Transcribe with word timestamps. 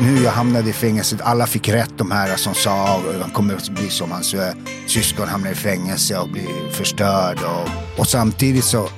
nu 0.00 0.22
jag 0.22 0.30
hamnade 0.30 0.70
i 0.70 0.72
fängelset, 0.72 1.20
alla 1.20 1.46
fick 1.46 1.68
rätt 1.68 1.98
de 1.98 2.10
här 2.10 2.36
som 2.36 2.54
sa 2.54 2.84
att 2.86 3.20
han 3.20 3.30
kommer 3.30 3.54
att 3.54 3.68
bli 3.68 3.90
som 3.90 4.12
hans 4.12 4.34
eh, 4.34 4.54
syskon 4.86 5.28
hamnar 5.28 5.50
i 5.50 5.54
fängelse 5.54 6.18
och 6.18 6.28
blir 6.28 6.70
förstörd. 6.70 7.38
Och, 7.38 8.00
och 8.00 8.06
samtidigt 8.06 8.64
så, 8.64 8.88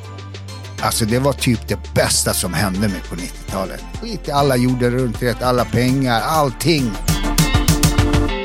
alltså 0.80 1.04
det 1.04 1.19
var 1.19 1.32
typ 1.32 1.69
det 1.69 1.79
bästa 1.95 2.35
som 2.35 2.54
hände 2.54 2.80
mig 2.80 3.03
på 3.09 3.14
90-talet. 3.14 3.85
Skit 4.03 4.29
i 4.29 4.30
alla 4.30 4.56
gjorde 4.56 4.91
runt 4.91 5.23
rätt, 5.23 5.43
alla 5.43 5.64
pengar, 5.64 6.21
allting. 6.21 6.93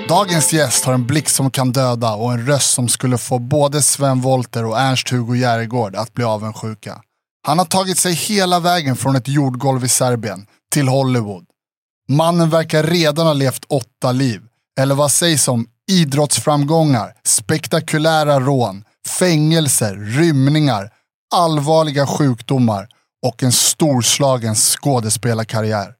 Dagens 0.10 0.54
gäst 0.54 0.86
har 0.86 0.94
en 0.94 1.08
blick 1.08 1.30
som 1.30 1.52
kan 1.52 1.72
döda 1.72 2.14
och 2.14 2.34
en 2.34 2.46
röst 2.46 2.72
som 2.72 2.88
skulle 2.88 3.18
få 3.18 3.40
både 3.40 3.82
Sven 3.82 4.22
Volter 4.22 4.66
och 4.66 4.80
Ernst-Hugo 4.80 5.36
Järegård 5.36 5.96
att 5.96 6.14
bli 6.14 6.24
avundsjuka. 6.24 7.02
Han 7.48 7.58
har 7.58 7.66
tagit 7.66 7.98
sig 7.98 8.14
hela 8.14 8.60
vägen 8.60 8.96
från 8.96 9.16
ett 9.16 9.28
jordgolv 9.28 9.86
i 9.86 9.90
Serbien 9.90 10.46
till 10.74 10.88
Hollywood. 10.88 11.51
Mannen 12.10 12.50
verkar 12.50 12.84
redan 12.84 13.26
ha 13.26 13.34
levt 13.34 13.66
åtta 13.70 14.12
liv. 14.12 14.42
Eller 14.80 14.96
vad 14.96 15.12
sägs 15.12 15.48
om 15.48 15.68
idrottsframgångar, 15.92 17.14
spektakulära 17.23 18.40
rån, 18.40 18.84
fängelser, 19.20 19.96
rymningar, 19.96 20.90
allvarliga 21.36 22.08
sjukdomar 22.08 22.88
och 23.26 23.44
en 23.44 23.52
storslagen 23.52 24.56
skådespelarkarriär. 24.56 25.94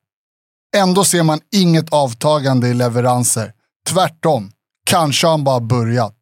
Ändå 0.78 1.04
ser 1.04 1.24
man 1.24 1.40
inget 1.56 1.94
avtagande 1.94 2.68
i 2.68 2.74
leveranser. 2.74 3.54
Tvärtom, 3.90 4.52
kanske 4.86 5.28
har 5.28 5.32
han 5.32 5.44
bara 5.44 5.60
börjat. 5.60 6.16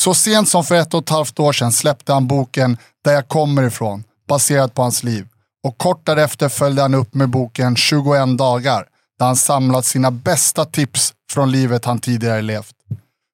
Så 0.00 0.14
sent 0.14 0.48
som 0.48 0.64
för 0.64 0.74
ett 0.74 0.94
och 0.94 1.02
ett 1.02 1.08
halvt 1.08 1.40
år 1.40 1.52
sedan 1.52 1.72
släppte 1.72 2.12
han 2.12 2.26
boken 2.26 2.76
Där 3.04 3.12
jag 3.12 3.28
kommer 3.28 3.62
ifrån, 3.62 4.04
baserat 4.28 4.74
på 4.74 4.82
hans 4.82 5.02
liv. 5.02 5.28
Och 5.62 5.78
kort 5.78 6.06
därefter 6.06 6.48
följde 6.48 6.82
han 6.82 6.94
upp 6.94 7.14
med 7.14 7.28
boken 7.28 7.76
21 7.76 8.38
dagar, 8.38 8.86
där 9.20 9.26
han 9.26 9.36
samlat 9.36 9.84
sina 9.84 10.10
bästa 10.10 10.64
tips 10.64 11.12
från 11.32 11.52
livet 11.52 11.84
han 11.84 11.98
tidigare 11.98 12.42
levt. 12.42 12.74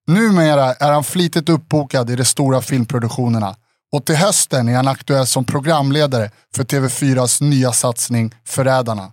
Numera 0.06 0.74
är 0.74 0.92
han 0.92 1.04
flitigt 1.04 1.48
uppbokad 1.48 2.10
i 2.10 2.16
de 2.16 2.24
stora 2.24 2.62
filmproduktionerna 2.62 3.56
och 3.92 4.04
till 4.04 4.16
hösten 4.16 4.68
är 4.68 4.76
han 4.76 4.88
aktuell 4.88 5.26
som 5.26 5.44
programledare 5.44 6.30
för 6.56 6.64
TV4s 6.64 7.42
nya 7.42 7.72
satsning 7.72 8.34
Förrädarna. 8.44 9.12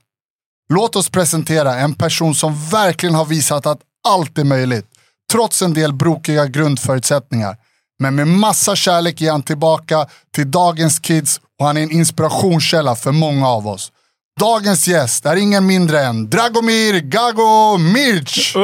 Låt 0.69 0.95
oss 0.95 1.09
presentera 1.09 1.75
en 1.75 1.93
person 1.93 2.35
som 2.35 2.69
verkligen 2.69 3.15
har 3.15 3.25
visat 3.25 3.65
att 3.65 3.79
allt 4.07 4.37
är 4.37 4.43
möjligt, 4.43 4.85
trots 5.31 5.61
en 5.61 5.73
del 5.73 5.93
brokiga 5.93 6.47
grundförutsättningar. 6.47 7.57
Men 7.99 8.15
med 8.15 8.27
massa 8.27 8.75
kärlek 8.75 9.21
ger 9.21 9.31
han 9.31 9.43
tillbaka 9.43 10.07
till 10.35 10.51
dagens 10.51 10.99
kids 10.99 11.41
och 11.59 11.65
han 11.65 11.77
är 11.77 11.83
en 11.83 11.91
inspirationskälla 11.91 12.95
för 12.95 13.11
många 13.11 13.47
av 13.47 13.67
oss. 13.67 13.91
Dagens 14.39 14.87
gäst 14.87 15.25
är 15.25 15.35
ingen 15.35 15.65
mindre 15.65 15.99
än 15.99 16.29
Dragomir 16.29 16.99
Gago 16.99 17.77
Mirc! 17.77 18.53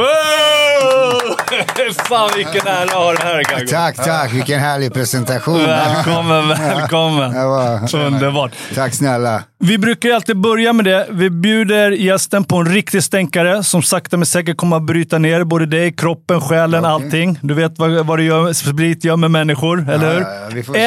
Fan 2.10 2.30
vilken 2.36 2.68
ära 2.68 2.84
att 2.84 2.90
ha 2.92 3.12
det 3.14 3.24
här 3.24 3.44
Gago. 3.44 3.68
Tack, 3.68 3.96
tack. 3.96 4.34
Vilken 4.34 4.60
härlig 4.60 4.94
presentation. 4.94 5.58
Välkommen, 5.60 6.48
välkommen. 6.48 7.36
Underbart. 7.94 8.52
Tack 8.76 8.94
snälla. 8.94 9.44
Vi 9.60 9.78
brukar 9.78 10.10
alltid 10.10 10.38
börja 10.38 10.74
med 10.74 10.86
det. 10.86 11.08
Vi 11.10 11.30
bjuder 11.30 11.92
gästen 11.92 12.44
på 12.44 12.58
en 12.58 12.66
riktig 12.74 13.04
stänkare 13.04 13.64
som 13.64 13.84
sakta 13.84 14.18
men 14.18 14.26
säkert 14.26 14.58
kommer 14.58 14.78
att 14.78 14.84
bryta 14.84 15.18
ner 15.18 15.44
både 15.44 15.66
dig, 15.66 15.94
kroppen, 15.94 16.42
själen, 16.42 16.86
Okej. 16.86 16.92
allting. 16.92 17.40
Du 17.42 17.54
vet 17.54 17.80
vad, 17.80 18.06
vad 18.06 18.20
det 18.20 18.24
gör, 18.24 18.54
sprit 18.54 19.04
gör 19.04 19.16
med 19.16 19.32
människor, 19.32 19.90
eller 19.90 20.14
hur? 20.14 20.22
ja, 20.22 20.34
ja, 20.34 20.50
vi 20.54 20.64
får 20.64 20.74
se. 20.74 20.80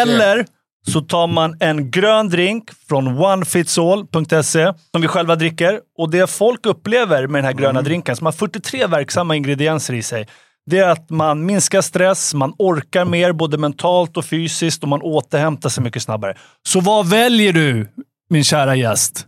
Så 0.89 1.01
tar 1.01 1.27
man 1.27 1.57
en 1.61 1.91
grön 1.91 2.29
drink 2.29 2.71
från 2.89 3.09
onefitsall.se 3.19 4.73
som 4.93 5.01
vi 5.01 5.09
själva 5.09 5.37
dricker. 5.37 5.81
Och 5.99 6.11
det 6.11 6.31
folk 6.31 6.67
upplever 6.67 7.27
med 7.27 7.39
den 7.39 7.45
här 7.45 7.53
gröna 7.53 7.71
Mm. 7.71 7.85
drinken, 7.85 8.17
som 8.17 8.25
har 8.27 8.33
43 8.33 8.87
verksamma 8.87 9.37
ingredienser 9.37 9.95
i 9.95 10.03
sig, 10.03 10.29
det 10.67 10.79
är 10.79 10.89
att 10.89 11.11
man 11.11 11.47
minskar 11.47 11.81
stress, 11.81 12.35
man 12.35 12.55
orkar 12.59 13.05
mer 13.05 13.33
både 13.33 13.59
mentalt 13.59 14.17
och 14.17 14.25
fysiskt 14.25 14.83
och 14.83 14.89
man 14.89 15.03
återhämtar 15.03 15.69
sig 15.69 15.85
mycket 15.85 16.03
snabbare. 16.03 16.37
Så 16.69 16.81
vad 16.81 17.09
väljer 17.09 17.53
du, 17.53 17.89
min 18.31 18.45
kära 18.45 18.77
gäst? 18.77 19.27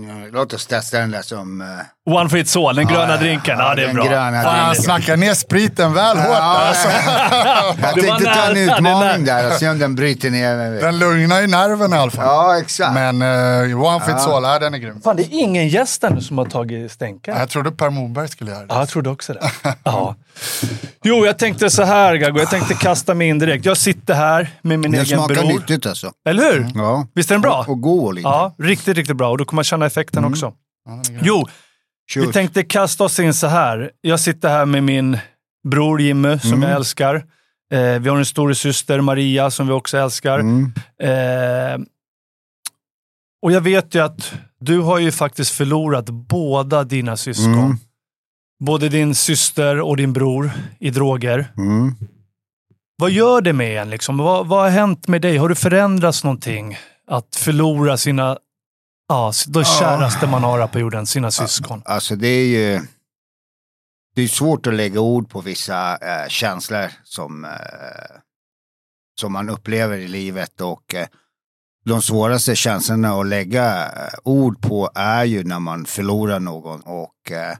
Ja, 0.00 0.28
Låt 0.32 0.52
oss 0.52 0.66
testa 0.66 0.98
den 0.98 1.10
där 1.10 1.22
som... 1.22 1.60
eh, 1.60 1.66
One 2.08 2.28
Fits 2.28 2.56
All, 2.56 2.76
den 2.76 2.86
gröna 2.86 3.10
ja, 3.12 3.16
drinken. 3.16 3.58
ja, 3.58 3.68
Ja, 3.68 3.74
det 3.74 3.82
är 3.82 3.86
den 3.86 3.94
bra. 3.96 4.04
gröna 4.04 4.42
Fan, 4.42 4.58
han 4.58 4.74
snackar 4.76 5.16
ner 5.16 5.34
spriten 5.34 5.92
väl 5.94 6.16
hårt 6.16 6.26
Ja, 6.28 6.68
alltså. 6.68 6.88
Jag 7.82 7.94
tänkte 7.94 8.24
ta 8.34 8.42
en 8.50 8.56
utmaning 8.56 9.24
där 9.24 9.46
och 9.46 9.52
se 9.52 9.68
om 9.68 9.78
den 9.78 9.94
bryter 9.94 10.30
ner. 10.30 10.80
Den 10.80 10.98
lugnar 10.98 11.40
ju 11.40 11.46
nerven 11.46 11.92
i 11.92 11.96
alla 11.96 12.10
fall. 12.10 12.24
Ja, 12.26 12.58
exakt. 12.58 12.94
Men 12.94 13.22
uh, 13.70 13.82
One 13.82 14.00
Fits 14.04 14.26
All, 14.26 14.42
ja, 14.42 14.58
den 14.58 14.74
är 14.74 14.78
grym. 14.78 15.00
Fan, 15.00 15.16
det 15.16 15.22
är 15.22 15.28
ingen 15.42 15.68
gäst 15.68 16.04
ännu 16.04 16.20
som 16.20 16.38
har 16.38 16.44
tagit 16.44 16.92
stänka. 16.92 17.38
Jag 17.38 17.48
trodde 17.50 17.70
Per 17.70 17.90
Morberg 17.90 18.28
skulle 18.28 18.50
göra 18.50 18.60
det. 18.60 18.66
Ja, 18.68 18.78
jag 18.78 18.88
trodde 18.88 19.10
också 19.10 19.32
det. 19.32 19.50
Ja. 19.84 20.14
Jo, 21.04 21.26
jag 21.26 21.38
tänkte 21.38 21.70
så 21.70 21.82
här 21.82 22.14
Gago. 22.16 22.38
Jag 22.38 22.50
tänkte 22.50 22.74
kasta 22.74 23.14
mig 23.14 23.28
in 23.28 23.38
direkt. 23.38 23.64
Jag 23.64 23.76
sitter 23.76 24.14
här 24.14 24.50
med 24.62 24.78
min 24.78 24.90
Den 24.92 25.00
egen 25.00 25.18
smakar 25.18 25.34
bror. 25.34 25.44
nyttigt 25.52 25.86
alltså. 25.86 26.10
Eller 26.28 26.52
hur? 26.52 26.66
Ja. 26.74 27.06
Visst 27.14 27.30
är 27.30 27.34
den 27.34 27.42
bra? 27.42 27.60
Och, 27.60 27.68
och 27.68 27.80
god 27.80 28.14
lite. 28.14 28.28
Ja, 28.28 28.54
riktigt, 28.58 28.96
riktigt 28.96 29.16
bra. 29.16 29.30
Och 29.30 29.38
då 29.38 29.44
kommer 29.44 29.56
man 29.58 29.64
känna 29.64 29.86
effekten 29.86 30.24
också. 30.24 30.52
Ja, 30.86 31.02
den 31.08 31.24
Jo, 32.14 32.20
vi 32.20 32.26
Shoot. 32.26 32.34
tänkte 32.34 32.62
kasta 32.62 33.04
oss 33.04 33.20
in 33.20 33.34
så 33.34 33.46
här. 33.46 33.90
Jag 34.00 34.20
sitter 34.20 34.48
här 34.48 34.66
med 34.66 34.82
min 34.84 35.18
bror 35.68 36.00
Jimmy, 36.00 36.38
som 36.38 36.62
jag 36.62 36.72
älskar. 36.72 37.14
Eh, 37.72 37.98
vi 37.98 38.08
har 38.08 38.16
en 38.16 38.26
stor 38.26 38.52
syster 38.52 39.00
Maria, 39.00 39.50
som 39.50 39.66
vi 39.66 39.72
också 39.72 39.98
älskar. 39.98 40.38
Mm. 40.38 40.72
Eh, 41.02 41.86
och 43.42 43.52
jag 43.52 43.60
vet 43.60 43.94
ju 43.94 44.04
att 44.04 44.32
du 44.60 44.78
har 44.78 44.98
ju 44.98 45.12
faktiskt 45.12 45.50
förlorat 45.50 46.10
båda 46.10 46.84
dina 46.84 47.16
syskon. 47.16 47.54
Mm. 47.54 47.76
Både 48.64 48.88
din 48.88 49.14
syster 49.14 49.80
och 49.80 49.96
din 49.96 50.12
bror 50.12 50.50
i 50.80 50.90
droger. 50.90 51.52
Mm. 51.56 51.94
Vad 52.96 53.10
gör 53.10 53.40
det 53.40 53.52
med 53.52 53.82
en? 53.82 53.90
Liksom? 53.90 54.18
Vad, 54.18 54.46
vad 54.46 54.62
har 54.62 54.70
hänt 54.70 55.08
med 55.08 55.22
dig? 55.22 55.36
Har 55.36 55.48
du 55.48 55.54
förändrats 55.54 56.24
någonting? 56.24 56.78
Att 57.10 57.36
förlora 57.36 57.96
sina, 57.96 58.38
ja, 59.08 59.32
de 59.46 59.64
käraste 59.64 60.26
man 60.26 60.42
har 60.42 60.66
på 60.66 60.78
jorden, 60.78 61.06
sina 61.06 61.30
syskon. 61.30 61.82
Alltså 61.84 62.16
det 62.16 62.28
är 62.28 62.46
ju... 62.46 62.86
Det 64.14 64.22
är 64.22 64.28
svårt 64.28 64.66
att 64.66 64.74
lägga 64.74 65.00
ord 65.00 65.30
på 65.30 65.40
vissa 65.40 65.96
eh, 65.96 66.28
känslor 66.28 66.90
som, 67.04 67.44
eh, 67.44 67.50
som 69.20 69.32
man 69.32 69.48
upplever 69.50 69.98
i 69.98 70.08
livet 70.08 70.60
och 70.60 70.94
eh, 70.94 71.06
de 71.84 72.02
svåraste 72.02 72.56
känslorna 72.56 73.20
att 73.20 73.26
lägga 73.26 73.84
eh, 73.86 74.18
ord 74.24 74.62
på 74.62 74.90
är 74.94 75.24
ju 75.24 75.44
när 75.44 75.58
man 75.58 75.84
förlorar 75.84 76.40
någon 76.40 76.80
och 76.80 77.30
eh, 77.32 77.56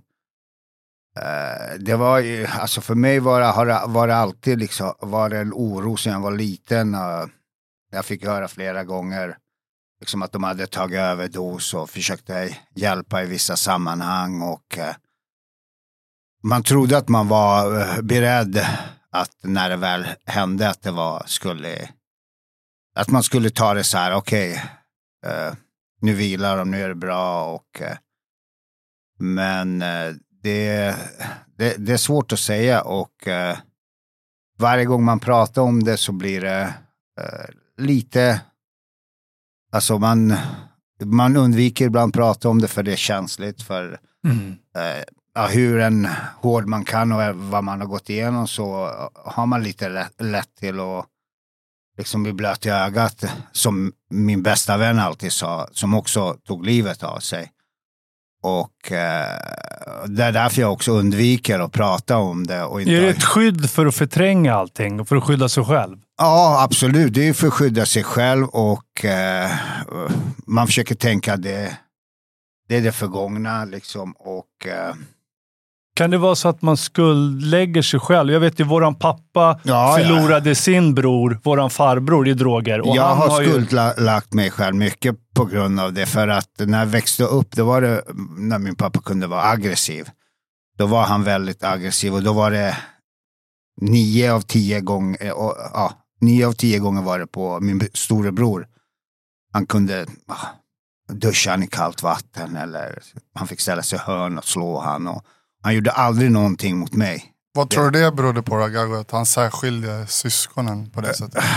eh, 1.19 1.79
det 1.79 1.97
var 1.97 2.19
ju, 2.19 2.47
alltså 2.47 2.81
för 2.81 2.95
mig 2.95 3.21
var 3.21 3.41
det, 3.41 3.47
har 3.47 3.67
det, 3.67 3.83
var 3.87 4.09
det 4.09 4.17
alltid 4.17 4.59
liksom, 4.59 4.95
var 5.01 5.29
det 5.29 5.39
en 5.39 5.53
oro 5.53 5.97
sedan 5.97 6.13
jag 6.13 6.21
var 6.21 6.33
liten. 6.33 6.97
jag 7.91 8.05
fick 8.05 8.25
höra 8.25 8.49
flera 8.49 8.85
gånger 8.85 9.37
liksom 10.01 10.23
att 10.23 10.33
de 10.33 10.43
hade 10.43 10.67
tagit 10.67 10.99
överdos 10.99 11.75
och 11.75 11.91
försökte 11.91 12.57
hjälpa 12.75 13.23
i 13.23 13.27
vissa 13.27 13.57
sammanhang 13.57 14.43
och 14.43 14.79
eh, 14.79 14.95
man 16.43 16.63
trodde 16.63 16.99
att 16.99 17.09
man 17.09 17.29
var 17.29 17.81
eh, 17.81 18.03
beredd 18.03 18.67
att 19.11 19.37
när 19.43 19.69
det 19.69 19.77
väl 19.77 20.07
hände 20.27 20.69
att 20.69 20.83
det 20.83 20.91
var 20.91 21.23
skulle 21.27 21.89
att 22.95 23.11
man 23.11 23.23
skulle 23.23 23.51
ta 23.51 23.75
det 23.75 23.85
så 23.85 23.99
här, 23.99 24.15
okej, 24.15 24.65
eh, 25.27 25.55
nu 26.01 26.13
vilar 26.13 26.57
de, 26.57 26.71
nu 26.71 26.83
är 26.83 26.89
det 26.89 26.95
bra 26.95 27.55
och 27.55 27.83
eh, 27.83 27.97
men 29.19 29.83
eh, 29.83 30.15
det, 30.43 30.97
det, 31.57 31.75
det 31.79 31.93
är 31.93 31.97
svårt 31.97 32.33
att 32.33 32.39
säga 32.39 32.83
och 32.83 33.29
eh, 33.29 33.59
varje 34.59 34.85
gång 34.85 35.05
man 35.05 35.21
pratar 35.21 35.63
om 35.63 35.85
det 35.85 35.97
så 35.97 36.13
blir 36.13 36.41
det 36.41 36.75
eh, 37.21 37.55
lite, 37.77 38.41
alltså 39.73 39.99
man, 39.99 40.35
man 41.05 41.37
undviker 41.37 41.87
ibland 41.87 42.15
prata 42.15 42.49
om 42.49 42.61
det 42.61 42.69
för 42.69 42.83
det 42.83 42.93
är 42.93 42.97
känsligt 42.97 43.63
för 43.63 43.99
Mm. 44.27 44.55
eh, 45.37 45.47
hur 45.49 45.79
en 45.81 46.09
hård 46.41 46.67
man 46.67 46.85
kan 46.85 47.13
och 47.13 47.35
vad 47.35 47.65
man 47.65 47.81
har 47.81 47.89
gått 47.89 48.11
igenom 48.11 48.49
så 48.49 48.91
har 49.25 49.47
man 49.47 49.63
lite 49.63 49.89
lätt, 49.89 50.21
lätt 50.21 50.55
till 50.61 50.81
att 50.81 51.07
liksom 51.99 52.23
bli 52.23 52.33
blöt 52.33 52.67
i 52.67 52.69
ögat 52.69 53.25
som 53.53 53.93
min 54.11 54.43
bästa 54.43 54.77
vän 54.77 54.99
alltid 54.99 55.33
sa, 55.33 55.69
som 55.73 55.95
också 55.95 56.37
tog 56.47 56.67
livet 56.67 57.03
av 57.03 57.19
sig. 57.19 57.53
Och 58.43 58.93
eh, 58.93 59.39
det 60.07 60.25
är 60.25 60.33
därför 60.33 60.61
jag 60.61 60.73
också 60.73 60.93
undviker 60.93 61.59
att 61.61 61.73
prata 61.73 62.17
om 62.17 62.47
det. 62.47 62.63
Och 62.65 62.81
inte 62.81 62.93
Är 62.93 63.01
det 63.01 63.09
ett 63.09 63.25
skydd 63.25 63.71
för 63.71 63.87
att 63.87 63.95
förtränga 63.95 64.55
allting 64.55 65.01
och 65.01 65.09
för 65.09 65.17
att 65.17 65.25
skydda 65.25 65.49
sig 65.49 65.65
själv? 65.65 65.97
Ja, 66.19 66.63
absolut. 66.63 67.15
Det 67.15 67.29
är 67.29 67.33
för 67.33 67.47
att 67.47 67.53
skydda 67.53 67.87
sig 67.87 68.05
själv 68.05 68.45
och 68.47 69.05
eh, 69.05 69.51
man 70.47 70.67
försöker 70.67 70.95
tänka 70.95 71.37
det, 71.37 71.79
det 72.69 72.77
är 72.77 72.83
det 72.83 72.93
förgångna 72.93 73.65
liksom. 73.65 74.13
Och, 74.19 74.67
eh, 74.67 74.95
Kan 75.97 76.11
det 76.11 76.19
vara 76.19 76.35
så 76.35 76.49
att 76.49 76.63
man 76.63 76.77
skuldlägger 76.77 77.83
sig 77.83 78.01
själv? 78.01 78.33
Jag 78.33 78.41
vet 78.41 78.61
ju, 78.61 78.65
våran 78.65 78.95
pappa 78.95 79.61
Ja, 79.63 79.97
förlorade 79.99 80.55
sin 80.55 80.95
bror, 80.95 81.41
våran 81.45 81.71
farbror, 81.71 82.29
i 82.29 82.35
droger. 82.35 82.81
Och 82.81 82.97
jag 82.97 83.03
han 83.15 83.31
har 83.31 83.43
ju- 83.43 83.49
skuldlagt 83.51 84.33
mig 84.35 84.51
själv 84.51 84.75
mycket 84.77 85.17
på 85.35 85.45
grund 85.45 85.81
av 85.81 85.93
det. 85.93 86.07
För 86.07 86.29
att 86.29 86.51
när 86.59 86.79
jag 86.79 86.87
växte 86.87 87.25
upp, 87.25 87.49
det 87.57 87.63
var 87.63 87.81
det 87.81 88.03
när 88.39 88.59
min 88.59 88.75
pappa 88.77 89.01
kunde 89.01 89.27
vara 89.27 89.43
aggressiv. 89.43 90.09
då 90.79 90.87
var 90.87 91.03
han 91.03 91.25
väldigt 91.25 91.65
aggressiv 91.65 92.15
och 92.15 92.23
då 92.23 92.33
var 92.33 92.51
det 92.51 92.77
nio 93.81 94.33
av 94.33 94.41
tio 94.41 94.81
gånger, 94.81 95.33
och, 95.33 95.55
ja, 95.75 95.93
nio 96.21 96.47
av 96.47 96.53
tio 96.53 96.79
gånger 96.79 97.03
var 97.03 97.19
det 97.19 97.27
på 97.27 97.61
min 97.61 97.89
storebror. 97.95 98.67
Han 99.53 99.67
kunde 99.67 100.07
ja, 100.27 100.37
duscha 101.13 101.51
han 101.51 101.63
i 101.63 101.67
kallt 101.67 102.03
vatten 102.03 102.57
eller 102.57 103.03
han 103.35 103.49
fick 103.49 103.61
ställa 103.61 103.83
sig 103.83 103.99
i 103.99 104.03
hörn 104.03 104.39
och 104.39 104.45
slå 104.45 104.81
han. 104.81 105.07
Och, 105.09 105.25
han 105.63 105.75
gjorde 105.75 105.91
aldrig 105.91 106.31
någonting 106.31 106.79
mot 106.79 106.93
mig. 106.93 107.33
Vad 107.55 107.71
tror 107.71 107.91
du 107.91 108.01
det 108.01 108.13
berodde 108.13 108.43
på 108.43 108.59
då, 108.59 108.67
Gago? 108.67 108.95
Att 109.01 109.11
han 109.11 109.27
särskilde 109.27 110.07
syskonen 110.07 110.91
på 110.91 111.01
det 111.01 111.15
sättet? 111.15 111.45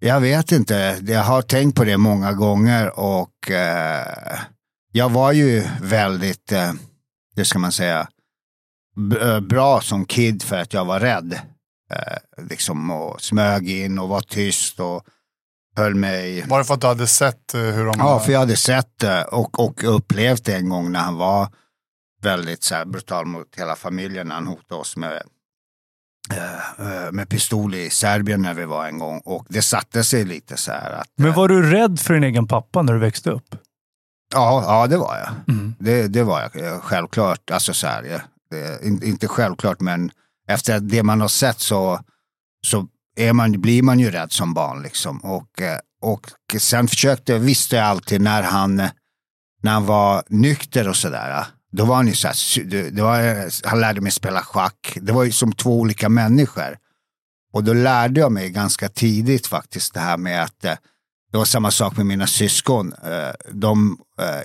Jag 0.00 0.20
vet 0.20 0.52
inte. 0.52 1.00
Jag 1.06 1.22
har 1.22 1.42
tänkt 1.42 1.76
på 1.76 1.84
det 1.84 1.96
många 1.96 2.32
gånger 2.32 2.98
och 2.98 3.50
eh, 3.50 4.38
jag 4.92 5.10
var 5.10 5.32
ju 5.32 5.64
väldigt, 5.82 6.52
eh, 6.52 6.72
det 7.36 7.44
ska 7.44 7.58
man 7.58 7.72
säga, 7.72 8.08
b- 8.96 9.40
bra 9.40 9.80
som 9.80 10.04
kid 10.04 10.42
för 10.42 10.56
att 10.58 10.72
jag 10.72 10.84
var 10.84 11.00
rädd. 11.00 11.38
Eh, 11.92 12.44
liksom 12.48 12.90
och 12.90 13.20
smög 13.22 13.70
in 13.70 13.98
och 13.98 14.08
var 14.08 14.20
tyst 14.20 14.80
och 14.80 15.04
höll 15.76 15.94
mig... 15.94 16.44
Var 16.48 16.58
det 16.58 16.64
för 16.64 16.74
att 16.74 16.80
du 16.80 16.86
hade 16.86 17.06
sett 17.06 17.54
eh, 17.54 17.60
hur 17.60 17.84
de... 17.84 17.94
Ja, 17.98 18.18
för 18.20 18.32
jag 18.32 18.38
hade 18.38 18.56
sett 18.56 18.98
det 18.98 19.24
och, 19.24 19.60
och 19.60 19.96
upplevt 19.96 20.44
det 20.44 20.54
en 20.56 20.68
gång 20.68 20.92
när 20.92 21.00
han 21.00 21.16
var 21.16 21.48
väldigt 22.22 22.62
så 22.62 22.74
här, 22.74 22.84
brutal 22.84 23.26
mot 23.26 23.56
hela 23.56 23.76
familjen. 23.76 24.28
när 24.28 24.34
Han 24.34 24.46
hotade 24.46 24.80
oss 24.80 24.96
med, 24.96 25.22
eh, 26.32 27.04
eh, 27.04 27.12
med 27.12 27.28
pistol 27.28 27.74
i 27.74 27.90
Serbien 27.90 28.42
när 28.42 28.54
vi 28.54 28.64
var 28.64 28.86
en 28.86 28.98
gång. 28.98 29.20
Och 29.24 29.46
det 29.48 29.62
satte 29.62 30.04
sig 30.04 30.24
lite 30.24 30.56
så 30.56 30.72
här 30.72 30.90
att... 30.90 31.08
Men 31.16 31.32
var 31.32 31.48
du 31.48 31.70
rädd 31.70 32.00
för 32.00 32.14
din 32.14 32.24
egen 32.24 32.48
pappa 32.48 32.82
när 32.82 32.92
du 32.92 32.98
växte 32.98 33.30
upp? 33.30 33.56
Ja, 34.34 34.62
ja 34.66 34.86
det 34.86 34.96
var 34.96 35.16
jag. 35.18 35.54
Mm. 35.54 35.74
Det, 35.78 36.08
det 36.08 36.22
var 36.22 36.40
jag 36.40 36.82
självklart. 36.82 37.50
Alltså 37.50 37.74
så 37.74 37.86
här, 37.86 38.22
det, 38.50 38.84
in- 38.86 39.02
inte 39.02 39.28
självklart, 39.28 39.80
men 39.80 40.10
efter 40.48 40.80
det 40.80 41.02
man 41.02 41.20
har 41.20 41.28
sett 41.28 41.60
så, 41.60 42.00
så 42.66 42.88
är 43.16 43.32
man, 43.32 43.60
blir 43.60 43.82
man 43.82 44.00
ju 44.00 44.10
rädd 44.10 44.32
som 44.32 44.54
barn. 44.54 44.82
Liksom. 44.82 45.18
Och, 45.18 45.62
eh, 45.62 45.78
och 46.02 46.30
sen 46.58 46.88
försökte, 46.88 47.38
visste 47.38 47.76
jag 47.76 47.84
alltid 47.84 48.20
när 48.20 48.42
han, 48.42 48.76
när 49.62 49.72
han 49.72 49.86
var 49.86 50.22
nykter 50.28 50.88
och 50.88 50.96
sådär. 50.96 51.46
Då 51.72 51.84
var 51.84 51.96
han 51.96 52.06
ju 52.06 52.14
så 52.14 52.28
här, 52.28 52.64
det, 52.90 53.02
var, 53.02 53.68
han 53.68 53.80
lärde 53.80 54.00
mig 54.00 54.12
spela 54.12 54.42
schack. 54.42 54.98
Det 55.00 55.12
var 55.12 55.24
ju 55.24 55.32
som 55.32 55.52
två 55.52 55.80
olika 55.80 56.08
människor. 56.08 56.78
Och 57.52 57.64
då 57.64 57.72
lärde 57.72 58.20
jag 58.20 58.32
mig 58.32 58.50
ganska 58.50 58.88
tidigt 58.88 59.46
faktiskt 59.46 59.94
det 59.94 60.00
här 60.00 60.16
med 60.16 60.42
att 60.42 60.64
eh, 60.64 60.74
det 61.32 61.38
var 61.38 61.44
samma 61.44 61.70
sak 61.70 61.96
med 61.96 62.06
mina 62.06 62.26
syskon. 62.26 62.92
Eh, 62.92 63.52
de, 63.52 63.98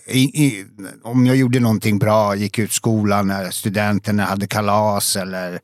i, 0.08 0.46
i, 0.46 0.66
om 1.04 1.26
jag 1.26 1.36
gjorde 1.36 1.60
någonting 1.60 2.00
bra, 2.00 2.36
gick 2.36 2.60
ut 2.60 2.72
skolan 2.72 3.52
studenterna 3.52 4.26
hade 4.26 4.48
kalas 4.48 5.16
eller 5.16 5.60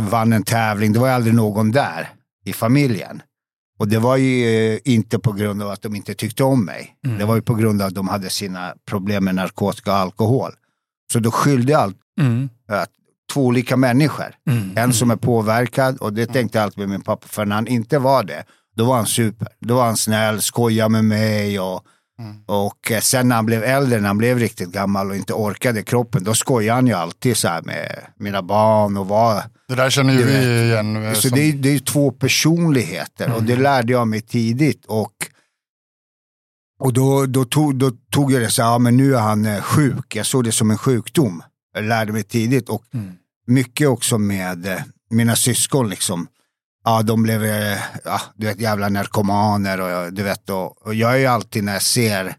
vann 0.00 0.32
en 0.32 0.42
tävling, 0.42 0.92
det 0.92 0.98
var 0.98 1.06
ju 1.06 1.12
aldrig 1.14 1.34
någon 1.34 1.70
där 1.72 2.08
i 2.44 2.52
familjen. 2.52 3.22
Och 3.78 3.88
det 3.88 3.98
var 3.98 4.16
ju 4.16 4.44
eh, 4.74 4.78
inte 4.84 5.18
på 5.18 5.32
grund 5.32 5.62
av 5.62 5.70
att 5.70 5.82
de 5.82 5.94
inte 5.94 6.14
tyckte 6.14 6.44
om 6.44 6.64
mig. 6.64 6.96
Mm. 7.06 7.18
Det 7.18 7.24
var 7.24 7.34
ju 7.34 7.42
på 7.42 7.54
grund 7.54 7.82
av 7.82 7.88
att 7.88 7.94
de 7.94 8.08
hade 8.08 8.30
sina 8.30 8.74
problem 8.88 9.24
med 9.24 9.34
narkotika 9.34 9.90
och 9.92 9.98
alkohol. 9.98 10.50
Så 11.12 11.18
då 11.18 11.30
skyllde 11.30 11.72
jag 11.72 11.80
allt, 11.80 11.96
Mm. 12.20 12.48
att 12.68 12.90
två 13.32 13.46
olika 13.46 13.76
människor. 13.76 14.34
Mm. 14.50 14.76
En 14.76 14.92
som 14.92 15.10
är 15.10 15.16
påverkad 15.16 15.96
och 15.98 16.12
det 16.12 16.26
tänkte 16.26 16.58
jag 16.58 16.62
alltid 16.62 16.78
med 16.78 16.88
min 16.88 17.00
pappa. 17.00 17.26
För 17.28 17.44
när 17.46 17.54
han 17.54 17.66
inte 17.66 17.98
var 17.98 18.24
det, 18.24 18.44
då 18.76 18.84
var 18.84 18.96
han 18.96 19.06
super. 19.06 19.48
Då 19.60 19.74
var 19.74 19.84
han 19.84 19.96
snäll, 19.96 20.42
skojade 20.42 20.88
med 20.88 21.04
mig 21.04 21.60
och, 21.60 21.82
och 22.46 22.90
eh, 22.90 23.00
sen 23.00 23.28
när 23.28 23.36
han 23.36 23.46
blev 23.46 23.62
äldre, 23.64 24.00
när 24.00 24.06
han 24.06 24.18
blev 24.18 24.38
riktigt 24.38 24.68
gammal 24.72 25.10
och 25.10 25.16
inte 25.16 25.32
orkade 25.32 25.82
kroppen, 25.82 26.24
då 26.24 26.34
skojade 26.34 26.74
han 26.76 26.86
ju 26.86 26.92
alltid 26.92 27.36
så 27.36 27.48
här 27.48 27.62
med 27.62 28.00
mina 28.18 28.42
barn 28.42 28.96
och 28.96 29.08
var 29.08 29.42
Det 29.68 29.74
där 29.74 29.90
känner 29.90 30.12
ju 30.14 30.24
vi 30.24 30.64
igen. 30.64 31.04
eh, 31.04 31.12
så 31.12 31.20
som- 31.28 31.38
det, 31.38 31.42
är, 31.48 31.52
det 31.52 31.68
är 31.74 31.78
två 31.78 32.10
personligheter 32.10 33.32
och 33.34 33.42
det 33.42 33.56
lärde 33.56 33.92
jag 33.92 34.08
mig 34.08 34.20
tidigt. 34.20 34.84
Och, 34.86 35.12
och 36.80 36.92
då, 36.92 37.26
då, 37.26 37.44
tog, 37.44 37.74
då 37.76 37.90
tog 38.10 38.32
jag 38.32 38.42
det 38.42 38.50
så 38.50 38.62
här, 38.62 38.70
ja, 38.70 38.78
men 38.78 38.96
nu 38.96 39.14
är 39.14 39.20
han 39.20 39.46
eh, 39.46 39.60
sjuk. 39.62 40.16
Jag 40.16 40.26
såg 40.26 40.44
det 40.44 40.52
som 40.52 40.70
en 40.70 40.78
sjukdom. 40.78 41.42
Jag 41.74 41.84
lärde 41.84 42.12
mig 42.12 42.22
tidigt 42.22 42.68
och 42.68 42.82
mycket 43.46 43.88
också 43.88 44.18
med 44.18 44.82
mina 45.10 45.36
syskon. 45.36 45.88
Liksom. 45.88 46.26
Ja, 46.84 47.02
de 47.02 47.22
blev 47.22 47.44
eh, 47.44 47.78
ja, 48.04 48.20
du 48.36 48.46
vet, 48.46 48.60
jävla 48.60 48.88
narkomaner 48.88 49.80
och, 49.80 50.12
du 50.12 50.22
vet, 50.22 50.50
och, 50.50 50.86
och 50.86 50.94
jag 50.94 51.12
är 51.14 51.16
ju 51.18 51.26
alltid 51.26 51.64
när 51.64 51.72
jag 51.72 51.82
ser, 51.82 52.36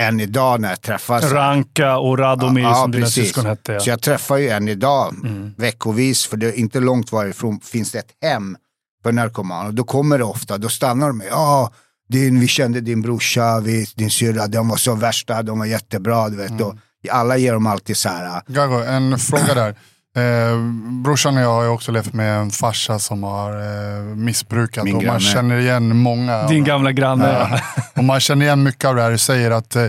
än 0.00 0.20
idag 0.20 0.60
när 0.60 0.68
jag 0.68 0.80
träffar 0.80 1.20
så- 1.20 1.28
Ranka 1.28 1.96
och 1.98 2.18
Radomir 2.18 2.62
Ja, 2.62 2.68
ja, 2.68 2.74
som 2.74 2.90
dina 2.90 3.04
precis. 3.06 3.24
syskon 3.24 3.46
hette. 3.46 3.72
Ja. 3.72 3.80
så 3.80 3.90
jag 3.90 4.02
träffar 4.02 4.36
ju 4.36 4.48
en 4.48 4.68
idag 4.68 5.14
Mm. 5.24 5.54
veckovis, 5.58 6.26
för 6.26 6.36
det 6.36 6.46
är 6.46 6.52
inte 6.52 6.80
långt 6.80 7.12
varifrån 7.12 7.60
finns 7.60 7.92
det 7.92 7.98
ett 7.98 8.12
hem 8.22 8.56
för 9.02 9.12
narkomaner. 9.12 9.66
Och 9.68 9.74
då 9.74 9.84
kommer 9.84 10.18
det 10.18 10.24
ofta, 10.24 10.58
då 10.58 10.68
stannar 10.68 11.08
de 11.08 11.18
med, 11.18 11.26
ja, 11.30 11.72
din, 12.08 12.40
vi 12.40 12.46
kände 12.48 12.80
din 12.80 13.02
brorsa, 13.02 13.60
vi, 13.60 13.86
din 13.94 14.10
syrra, 14.10 14.46
de 14.46 14.68
var 14.68 14.76
så 14.76 14.94
värsta, 14.94 15.42
de 15.42 15.58
var 15.58 15.66
jättebra, 15.66 16.28
du 16.28 16.36
vet. 16.36 16.50
Mm. 16.50 16.62
Och 16.66 16.74
alla 17.10 17.36
ger 17.36 17.52
dem 17.52 17.66
alltid 17.66 17.96
så 17.96 18.08
här, 18.08 18.42
Gago, 18.46 18.82
en 18.84 19.18
fråga 19.18 19.54
där. 19.54 19.74
Eh, 20.16 20.58
brorsan 21.04 21.36
och 21.36 21.42
jag 21.42 21.52
har 21.52 21.62
ju 21.62 21.68
också 21.68 21.92
levt 21.92 22.12
med 22.12 22.38
en 22.38 22.50
farsa 22.50 22.98
som 22.98 23.22
har 23.22 23.52
eh, 23.52 24.02
missbrukat 24.02 24.84
Min 24.84 24.96
och 24.96 25.02
man 25.02 25.18
granne. 25.18 25.20
känner 25.20 25.58
igen 25.58 25.96
många. 25.96 26.46
Din 26.46 26.64
gamla 26.64 26.92
granne. 26.92 27.48
Ja. 27.50 27.60
Och 27.96 28.04
man 28.04 28.20
känner 28.20 28.46
igen 28.46 28.62
mycket 28.62 28.84
av 28.84 28.94
det 28.96 29.02
här 29.02 29.10
du 29.10 29.18
säger 29.18 29.50
att 29.50 29.76
eh, 29.76 29.86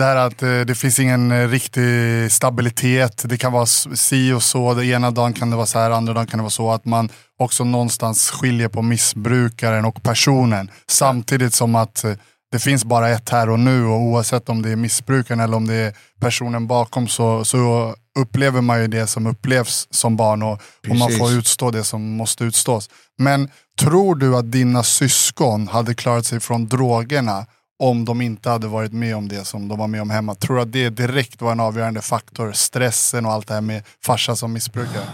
det 0.00 0.04
här 0.04 0.16
att 0.16 0.42
eh, 0.42 0.60
det 0.60 0.74
finns 0.74 0.98
ingen 0.98 1.30
eh, 1.32 1.48
riktig 1.48 2.32
stabilitet. 2.32 3.22
Det 3.26 3.36
kan 3.36 3.52
vara 3.52 3.66
si 3.66 4.32
och 4.32 4.42
så. 4.42 4.74
Det 4.74 4.86
ena 4.86 5.10
dagen 5.10 5.32
kan 5.32 5.50
det 5.50 5.56
vara 5.56 5.66
så 5.66 5.78
här, 5.78 5.90
andra 5.90 6.12
dagen 6.12 6.26
kan 6.26 6.38
det 6.38 6.42
vara 6.42 6.50
så. 6.50 6.70
Att 6.70 6.84
man 6.84 7.08
också 7.38 7.64
någonstans 7.64 8.30
skiljer 8.30 8.68
på 8.68 8.82
missbrukaren 8.82 9.84
och 9.84 10.02
personen. 10.02 10.70
Samtidigt 10.88 11.54
som 11.54 11.74
att 11.74 12.04
eh, 12.04 12.12
det 12.52 12.58
finns 12.58 12.84
bara 12.84 13.08
ett 13.08 13.28
här 13.30 13.50
och 13.50 13.60
nu 13.60 13.84
och 13.84 14.00
oavsett 14.00 14.48
om 14.48 14.62
det 14.62 14.70
är 14.70 14.76
missbrukaren 14.76 15.40
eller 15.40 15.56
om 15.56 15.66
det 15.66 15.74
är 15.74 15.92
personen 16.20 16.66
bakom 16.66 17.08
så, 17.08 17.44
så 17.44 17.94
upplever 18.20 18.60
man 18.60 18.80
ju 18.80 18.88
det 18.88 19.06
som 19.06 19.26
upplevs 19.26 19.88
som 19.90 20.16
barn 20.16 20.42
och, 20.42 20.62
och 20.88 20.96
man 20.96 21.12
får 21.12 21.32
utstå 21.32 21.70
det 21.70 21.84
som 21.84 22.16
måste 22.16 22.44
utstås. 22.44 22.90
Men 23.18 23.50
tror 23.80 24.14
du 24.14 24.36
att 24.36 24.52
dina 24.52 24.82
syskon 24.82 25.68
hade 25.68 25.94
klarat 25.94 26.26
sig 26.26 26.40
från 26.40 26.66
drogerna 26.66 27.46
om 27.78 28.04
de 28.04 28.20
inte 28.20 28.50
hade 28.50 28.66
varit 28.66 28.92
med 28.92 29.16
om 29.16 29.28
det 29.28 29.44
som 29.44 29.68
de 29.68 29.78
var 29.78 29.86
med 29.86 30.02
om 30.02 30.10
hemma? 30.10 30.34
Tror 30.34 30.56
du 30.56 30.62
att 30.62 30.72
det 30.72 30.90
direkt 30.90 31.42
var 31.42 31.52
en 31.52 31.60
avgörande 31.60 32.00
faktor? 32.00 32.52
Stressen 32.52 33.26
och 33.26 33.32
allt 33.32 33.46
det 33.48 33.54
här 33.54 33.60
med 33.60 33.82
farsa 34.04 34.36
som 34.36 34.52
missbrukare? 34.52 35.08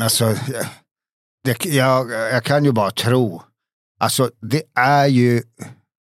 alltså, 0.00 0.34
det, 1.44 1.64
jag, 1.64 2.10
jag 2.10 2.44
kan 2.44 2.64
ju 2.64 2.72
bara 2.72 2.90
tro. 2.90 3.42
Alltså 4.00 4.30
det 4.40 4.62
är 4.74 5.06
ju, 5.06 5.42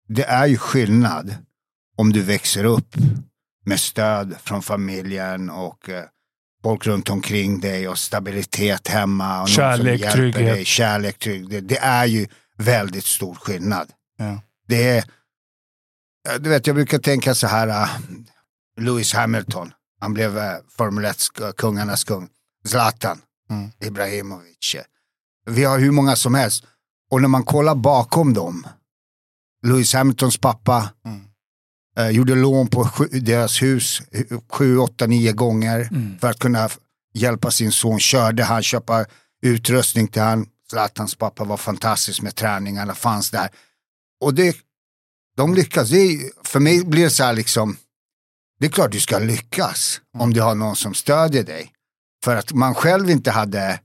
det 0.09 0.25
är 0.25 0.47
ju 0.47 0.57
skillnad 0.57 1.35
om 1.97 2.13
du 2.13 2.23
växer 2.23 2.65
upp 2.65 2.97
med 3.65 3.81
stöd 3.81 4.37
från 4.43 4.63
familjen 4.63 5.51
och 5.51 5.89
eh, 5.89 6.05
folk 6.63 6.87
runt 6.87 7.11
omkring 7.11 7.61
dig 7.61 7.89
och 7.89 7.99
stabilitet 7.99 8.89
hemma. 8.89 9.43
Och 9.43 9.49
Kärlek, 9.49 10.13
trygghet. 10.13 10.47
Dig, 10.55 10.65
kärlek, 10.65 11.19
trygghet. 11.19 11.69
Det 11.69 11.79
är 11.79 12.07
ju 12.07 12.27
väldigt 12.57 13.05
stor 13.05 13.35
skillnad. 13.35 13.91
Ja. 14.19 14.41
Det 14.69 14.89
är, 14.89 15.05
eh, 16.29 16.35
du 16.41 16.51
vet 16.51 16.67
jag 16.67 16.77
brukar 16.77 16.99
tänka 16.99 17.35
så 17.35 17.47
här, 17.47 17.69
uh, 17.69 17.91
Lewis 18.81 19.15
Hamilton, 19.15 19.73
han 20.01 20.15
blev 20.15 20.37
uh, 20.37 20.43
Formel 20.77 21.05
1 21.05 21.17
kungarnas 21.57 22.05
kung. 22.05 22.29
Zlatan, 22.65 23.19
Mm. 23.51 23.71
Ibrahimovic. 23.85 24.77
Vi 25.47 25.65
har 25.65 25.79
hur 25.79 25.91
många 25.91 26.17
som 26.17 26.35
helst. 26.35 26.65
Och 27.11 27.21
när 27.23 27.29
man 27.29 27.45
kollar 27.45 27.75
bakom 27.75 28.35
dem, 28.35 28.67
Lewis 29.67 29.95
Hamiltons 29.95 30.39
pappa 30.39 30.91
Mm. 31.05 31.21
Eh, 31.99 32.09
gjorde 32.11 32.35
lån 32.35 32.69
på 32.69 32.85
sju, 32.85 33.05
deras 33.05 33.63
hus 33.63 34.03
sju, 34.53 34.79
åtta, 34.79 35.07
nio 35.07 35.33
gånger 35.33 35.89
Mm. 35.91 36.19
för 36.19 36.31
att 36.31 36.39
kunna 36.39 36.69
hjälpa 37.15 37.51
sin 37.51 37.73
son. 37.73 38.01
Körde 38.01 38.45
han, 38.45 38.63
köpa 38.63 39.05
utrustning 39.43 40.09
till 40.09 40.23
han. 40.23 40.47
Zlatans 40.71 41.15
pappa 41.15 41.45
var 41.45 41.57
fantastisk 41.57 42.23
med 42.23 42.35
träningarna, 42.35 42.95
fanns 42.95 43.31
där. 43.31 43.49
Och 44.21 44.35
det, 44.35 44.57
de 45.37 45.55
lyckas. 45.55 45.91
Det 45.91 46.19
för 46.45 46.61
mig 46.61 46.85
blir 46.85 47.05
det 47.05 47.11
så 47.11 47.25
här 47.25 47.33
liksom, 47.33 47.77
det 48.61 48.67
är 48.67 48.71
klart 48.71 48.93
du 48.93 49.01
ska 49.01 49.19
lyckas 49.19 50.01
om 50.19 50.33
du 50.35 50.41
har 50.41 50.55
någon 50.55 50.77
som 50.77 50.95
stödjer 50.95 51.43
dig. 51.45 51.73
För 52.25 52.37
att 52.37 52.53
man 52.53 52.75
själv 52.75 53.11
inte 53.11 53.31
hade 53.31 53.81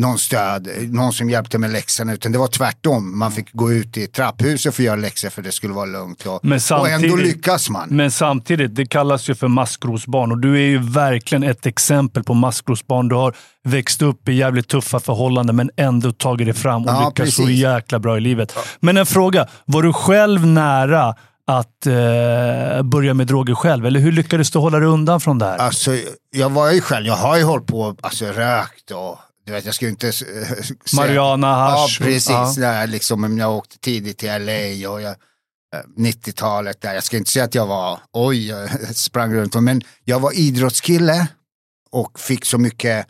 någon 0.00 0.18
stöd, 0.18 0.68
någon 0.88 1.12
som 1.12 1.30
hjälpte 1.30 1.58
med 1.58 1.70
läxorna, 1.70 2.12
utan 2.12 2.32
det 2.32 2.38
var 2.38 2.46
tvärtom. 2.48 3.18
Man 3.18 3.32
fick 3.32 3.52
gå 3.52 3.72
ut 3.72 3.96
i 3.96 4.06
trapphuset 4.06 4.74
för 4.74 4.82
att 4.82 4.86
göra 4.86 4.96
läxor 4.96 5.30
för 5.30 5.42
det 5.42 5.52
skulle 5.52 5.74
vara 5.74 5.86
lugnt. 5.86 6.26
Och, 6.26 6.40
Men 6.42 6.60
och 6.72 6.88
ändå 6.88 7.16
lyckas 7.16 7.70
man. 7.70 7.88
Men 7.90 8.10
samtidigt, 8.10 8.74
det 8.74 8.86
kallas 8.86 9.28
ju 9.30 9.34
för 9.34 9.48
maskrosbarn 9.48 10.32
och 10.32 10.38
du 10.38 10.54
är 10.56 10.66
ju 10.66 10.78
verkligen 10.78 11.42
ett 11.42 11.66
exempel 11.66 12.24
på 12.24 12.34
maskrosbarn. 12.34 13.08
Du 13.08 13.14
har 13.14 13.34
växt 13.64 14.02
upp 14.02 14.28
i 14.28 14.32
jävligt 14.32 14.68
tuffa 14.68 15.00
förhållanden 15.00 15.56
men 15.56 15.70
ändå 15.76 16.12
tagit 16.12 16.46
dig 16.46 16.54
fram 16.54 16.82
och 16.84 16.90
Ja, 16.90 17.08
lyckats 17.08 17.36
så 17.36 17.42
precis. 17.42 17.58
jäkla 17.58 17.98
bra 17.98 18.16
i 18.16 18.20
livet. 18.20 18.54
Men 18.80 18.96
en 18.96 19.06
fråga, 19.06 19.46
var 19.64 19.82
du 19.82 19.92
själv 19.92 20.46
nära 20.46 21.14
att 21.46 21.86
eh, 21.86 22.82
börja 22.82 23.14
med 23.14 23.26
droger 23.26 23.54
själv? 23.54 23.86
Eller 23.86 24.00
hur 24.00 24.12
lyckades 24.12 24.50
du 24.50 24.58
hålla 24.58 24.78
dig 24.78 24.88
undan 24.88 25.20
från 25.20 25.38
det 25.38 25.44
här? 25.46 25.56
Alltså, 25.58 25.90
jag 26.30 26.50
var 26.50 26.70
ju 26.72 26.80
själv, 26.80 27.06
jag 27.06 27.16
har 27.16 27.36
ju 27.36 27.42
hållit 27.44 27.66
på, 27.66 27.96
alltså 28.00 28.24
rökt 28.26 28.90
och 28.90 29.18
du 29.50 29.54
vet, 29.56 29.64
jag 29.64 29.74
skulle 29.74 29.90
inte 29.90 30.06
äh, 30.06 30.12
säga- 30.12 30.76
Marijuana, 30.96 31.46
Ja, 31.46 31.54
hasch. 31.80 31.98
precis. 31.98 32.30
Ja. 32.30 32.54
Där, 32.56 32.86
liksom, 32.86 33.24
om 33.24 33.38
jag 33.38 33.56
åkte 33.56 33.78
tidigt 33.78 34.18
till 34.18 34.28
LA 34.28 34.90
och 34.90 35.02
jag, 35.02 35.10
eh, 35.10 35.14
90-talet 35.98 36.80
där. 36.80 36.94
Jag 36.94 37.04
ska 37.04 37.16
inte 37.16 37.30
säga 37.30 37.44
att 37.44 37.54
jag 37.54 37.66
var, 37.66 38.00
oj, 38.12 38.48
jag 38.48 38.70
sprang 38.96 39.34
runt. 39.34 39.54
Men 39.54 39.82
jag 40.04 40.20
var 40.20 40.32
idrottskille 40.38 41.26
och 41.90 42.20
fick 42.20 42.44
så 42.44 42.58
mycket 42.58 43.06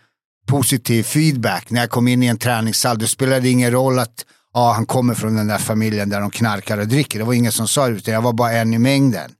positiv 0.46 1.02
feedback. 1.02 1.70
När 1.70 1.80
jag 1.80 1.90
kom 1.90 2.08
in 2.08 2.22
i 2.22 2.26
en 2.26 2.38
träningssal, 2.38 2.98
då 2.98 3.06
spelade 3.06 3.40
det 3.40 3.48
ingen 3.50 3.70
roll 3.70 3.98
att 3.98 4.24
ja, 4.54 4.72
han 4.72 4.86
kommer 4.86 5.14
från 5.14 5.36
den 5.36 5.46
där 5.46 5.58
familjen 5.58 6.08
där 6.08 6.20
de 6.20 6.30
knarkar 6.30 6.78
och 6.78 6.88
dricker. 6.88 7.18
Det 7.18 7.24
var 7.24 7.34
ingen 7.34 7.52
som 7.52 7.68
sa 7.68 7.88
det, 7.88 7.94
utan 7.96 8.14
jag 8.14 8.22
var 8.22 8.32
bara 8.32 8.52
en 8.52 8.74
i 8.74 8.78
mängden. 8.78 9.30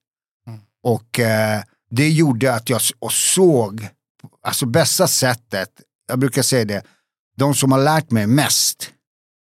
Och 0.83 1.21
eh, 1.21 1.63
det 1.91 2.09
gjorde 2.09 2.55
att 2.55 2.69
jag 2.71 2.81
såg, 3.11 3.89
alltså 4.47 4.67
bästa 4.67 5.07
sättet, 5.09 5.69
jag 6.11 6.19
brukar 6.19 6.43
säga 6.43 6.65
det, 6.65 6.83
de 7.37 7.55
som 7.55 7.73
har 7.73 7.79
lärt 7.79 8.11
mig 8.11 8.27
mest, 8.27 8.91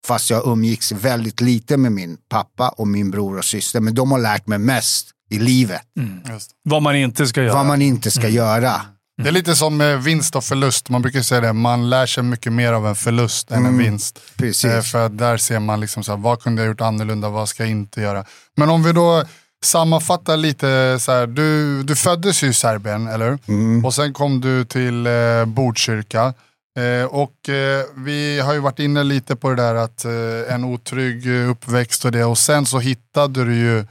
fast 0.06 0.30
jag 0.30 0.46
umgicks 0.46 0.92
väldigt 0.92 1.40
lite 1.40 1.76
med 1.76 1.92
min 1.92 2.16
pappa 2.30 2.68
och 2.68 2.88
min 2.88 3.10
bror 3.10 3.38
och 3.38 3.44
syster, 3.44 3.80
men 3.80 3.94
de 3.94 4.12
har 4.12 4.18
lärt 4.18 4.46
mig 4.46 4.58
mest 4.58 5.08
i 5.30 5.38
livet. 5.38 5.82
Just. 6.30 6.50
Vad 6.64 6.82
man 6.82 6.96
inte 6.96 7.26
ska 7.26 7.42
göra. 7.42 7.54
Vad 7.54 7.66
man 7.66 7.82
inte 7.82 8.10
ska 8.10 8.28
göra. 8.28 8.80
Det 9.22 9.28
är 9.28 9.32
lite 9.32 9.56
som 9.56 9.76
med 9.76 10.02
vinst 10.02 10.36
och 10.36 10.44
förlust. 10.44 10.88
Man 10.88 11.02
brukar 11.02 11.22
säga 11.22 11.40
det, 11.40 11.52
man 11.52 11.90
lär 11.90 12.06
sig 12.06 12.22
mycket 12.24 12.52
mer 12.52 12.72
av 12.72 12.86
en 12.86 12.94
förlust 12.96 13.50
än 13.50 13.56
en 13.58 13.66
Mm, 13.66 13.78
vinst. 13.78 14.18
Precis. 14.36 14.64
Eh, 14.64 14.82
För 14.82 15.06
att 15.06 15.18
där 15.18 15.36
ser 15.36 15.58
man 15.60 15.80
liksom 15.80 16.04
så 16.04 16.12
här, 16.12 16.18
vad 16.18 16.42
kunde 16.42 16.62
jag 16.62 16.68
gjort 16.68 16.80
annorlunda, 16.80 17.28
vad 17.28 17.48
ska 17.48 17.62
jag 17.62 17.70
inte 17.70 18.00
göra. 18.00 18.24
Men 18.56 18.70
om 18.70 18.82
vi 18.82 18.92
då 18.92 19.24
sammanfattar 19.64 20.36
lite, 20.36 20.96
så 21.00 21.12
här, 21.12 21.26
du, 21.26 21.82
du 21.82 21.96
föddes 21.96 22.42
ju 22.42 22.48
i 22.48 22.54
Serbien, 22.54 23.06
eller 23.06 23.30
hur? 23.30 23.38
Mm. 23.48 23.84
Och 23.84 23.94
sen 23.94 24.12
kom 24.12 24.40
du 24.40 24.64
till 24.64 25.06
eh, 25.06 25.44
Botkyrka. 25.46 26.34
Eh, 26.78 27.04
och 27.04 27.48
eh, 27.48 27.84
vi 27.96 28.40
har 28.40 28.52
ju 28.52 28.60
varit 28.60 28.78
inne 28.78 29.02
lite 29.02 29.36
på 29.36 29.50
det 29.50 29.56
där 29.56 29.74
att 29.74 30.04
eh, 30.04 30.54
en 30.54 30.64
otrygg 30.64 31.26
uppväxt 31.26 32.04
och 32.04 32.12
det. 32.12 32.24
Och 32.24 32.38
sen 32.38 32.66
så 32.66 32.78
hittade 32.78 33.44
du 33.44 33.54
ju 33.54 33.86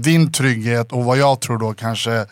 din 0.00 0.32
trygghet 0.32 0.92
och 0.92 1.04
vad 1.04 1.18
jag 1.18 1.40
tror 1.40 1.58
då 1.58 1.74
kanske 1.74 2.26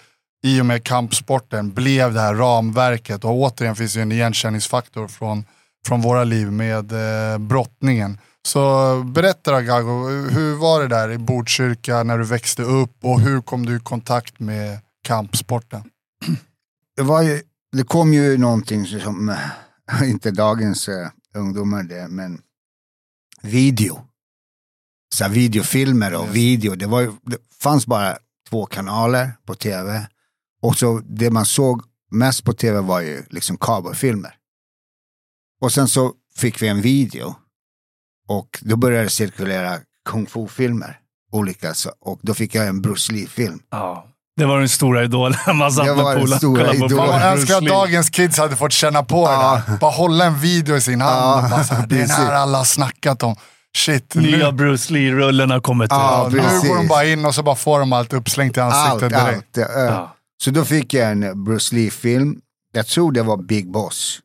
i 0.45 0.61
och 0.61 0.67
med 0.67 0.85
kampsporten 0.85 1.75
blev 1.75 2.14
det 2.14 2.21
här 2.21 2.35
ramverket. 2.35 3.25
Och 3.25 3.31
återigen 3.31 3.76
finns 3.76 3.93
det 3.93 3.99
ju 3.99 4.02
en 4.02 4.12
igenkänningsfaktor 4.12 5.09
från, 5.09 5.45
från 5.87 6.00
våra 6.00 6.25
liv 6.25 6.52
med 6.52 6.93
eh, 6.93 7.38
brottningen. 7.38 8.19
Så 8.47 8.95
berätta 9.02 9.62
Gago, 9.62 10.09
hur 10.31 10.55
var 10.55 10.81
det 10.81 10.88
där 10.88 11.11
i 11.11 11.19
Botkyrka 11.19 12.02
när 12.02 12.19
du 12.19 12.25
växte 12.25 12.62
upp 12.62 12.97
och 13.02 13.21
hur 13.21 13.40
kom 13.40 13.67
du 13.67 13.76
i 13.76 13.81
kontakt 13.81 14.40
med 14.40 14.78
kampsporten? 15.05 15.83
det, 16.97 17.02
var 17.02 17.23
ju, 17.23 17.43
det 17.76 17.85
kom 17.85 18.12
ju 18.12 18.38
någonting 18.38 18.87
som, 18.87 19.28
eh, 19.28 19.37
inte 20.04 20.30
dagens 20.30 20.88
eh, 20.88 21.11
ungdomar 21.35 21.83
det, 21.83 22.09
men 22.09 22.42
video. 23.42 24.04
Så 25.14 25.28
videofilmer 25.28 26.14
och 26.14 26.37
video. 26.37 26.75
Det, 26.75 26.87
var 26.87 27.00
ju, 27.00 27.12
det 27.23 27.38
fanns 27.61 27.87
bara 27.87 28.18
två 28.49 28.66
kanaler 28.66 29.33
på 29.45 29.54
tv. 29.54 30.09
Och 30.62 30.76
så 30.76 30.99
det 30.99 31.30
man 31.30 31.47
såg 31.47 31.83
mest 32.11 32.45
på 32.45 32.52
tv 32.52 32.80
var 32.80 33.00
ju 33.00 33.23
liksom 33.30 33.57
cowboyfilmer. 33.57 34.35
Och 35.61 35.73
sen 35.73 35.88
så 35.88 36.14
fick 36.37 36.62
vi 36.62 36.68
en 36.68 36.80
video. 36.80 37.37
Och 38.28 38.59
då 38.62 38.76
började 38.76 39.04
det 39.04 39.11
cirkulera 39.11 39.80
kung 40.04 40.26
fu-filmer. 40.26 41.00
Olika, 41.33 41.75
så, 41.75 41.92
och 42.00 42.21
då 42.23 42.35
fick 42.35 42.54
jag 42.54 42.66
en 42.66 42.83
Bruce 42.83 43.12
Lee-film. 43.12 43.62
Ja. 43.71 44.08
Det 44.38 44.47
var 44.47 44.59
den 44.59 44.68
stora 44.68 45.04
idolen. 45.04 45.38
Man 45.57 45.73
satt 45.73 45.87
Det 45.87 45.95
med 45.95 46.04
var 46.04 46.14
den 46.14 46.23
polare 46.23 46.38
stora 46.38 46.62
och 46.71 46.76
kollade 46.76 46.95
på. 46.95 46.97
Man 46.97 47.07
Bruce 47.09 47.26
önskar 47.28 47.57
att 47.59 47.66
dagens 47.66 48.11
kids 48.11 48.38
hade 48.38 48.57
fått 48.57 48.73
känna 48.73 49.02
på 49.02 49.23
Ja. 49.25 49.62
det 49.66 49.73
där. 49.73 49.78
Bara 49.78 49.90
hålla 49.90 50.25
en 50.25 50.38
video 50.40 50.76
i 50.76 50.80
sin 50.80 51.00
hand 51.00 51.16
Ja, 51.16 51.45
och 51.45 51.50
bara 51.50 51.64
så 51.64 51.75
här, 51.75 51.87
det 51.88 51.95
är 51.95 51.99
den 52.00 52.11
här 52.11 52.33
alla 52.35 52.59
har 52.59 52.64
snackat 52.64 53.23
om. 53.23 53.37
Shit, 53.76 54.14
Nya 54.14 54.50
nu, 54.50 54.57
Bruce 54.57 54.92
Lee-rullen 54.92 55.50
har 55.50 55.61
kommit 55.61 55.90
Ja, 55.90 56.26
ut. 56.28 56.33
nu 56.33 56.68
går 56.68 56.76
de 56.76 56.88
bara 56.88 57.04
in 57.04 57.25
och 57.25 57.35
så 57.35 57.42
bara 57.42 57.57
får 57.57 57.80
de 57.80 57.92
allt 57.92 58.12
uppslängt 58.12 58.57
i 58.57 58.61
Allt, 58.61 58.75
ansiktet 58.75 59.11
direkt. 59.26 59.59
allt. 59.59 59.68
Ja. 59.76 60.14
Så 60.45 60.50
då 60.50 60.64
fick 60.64 60.95
jag 60.95 61.11
en 61.11 61.45
Bruce 61.45 61.75
Lee-film. 61.75 62.40
Jag 62.73 62.87
tror 62.87 63.12
det 63.12 63.23
var 63.23 63.37
Big 63.37 63.71
Boss 63.73 64.21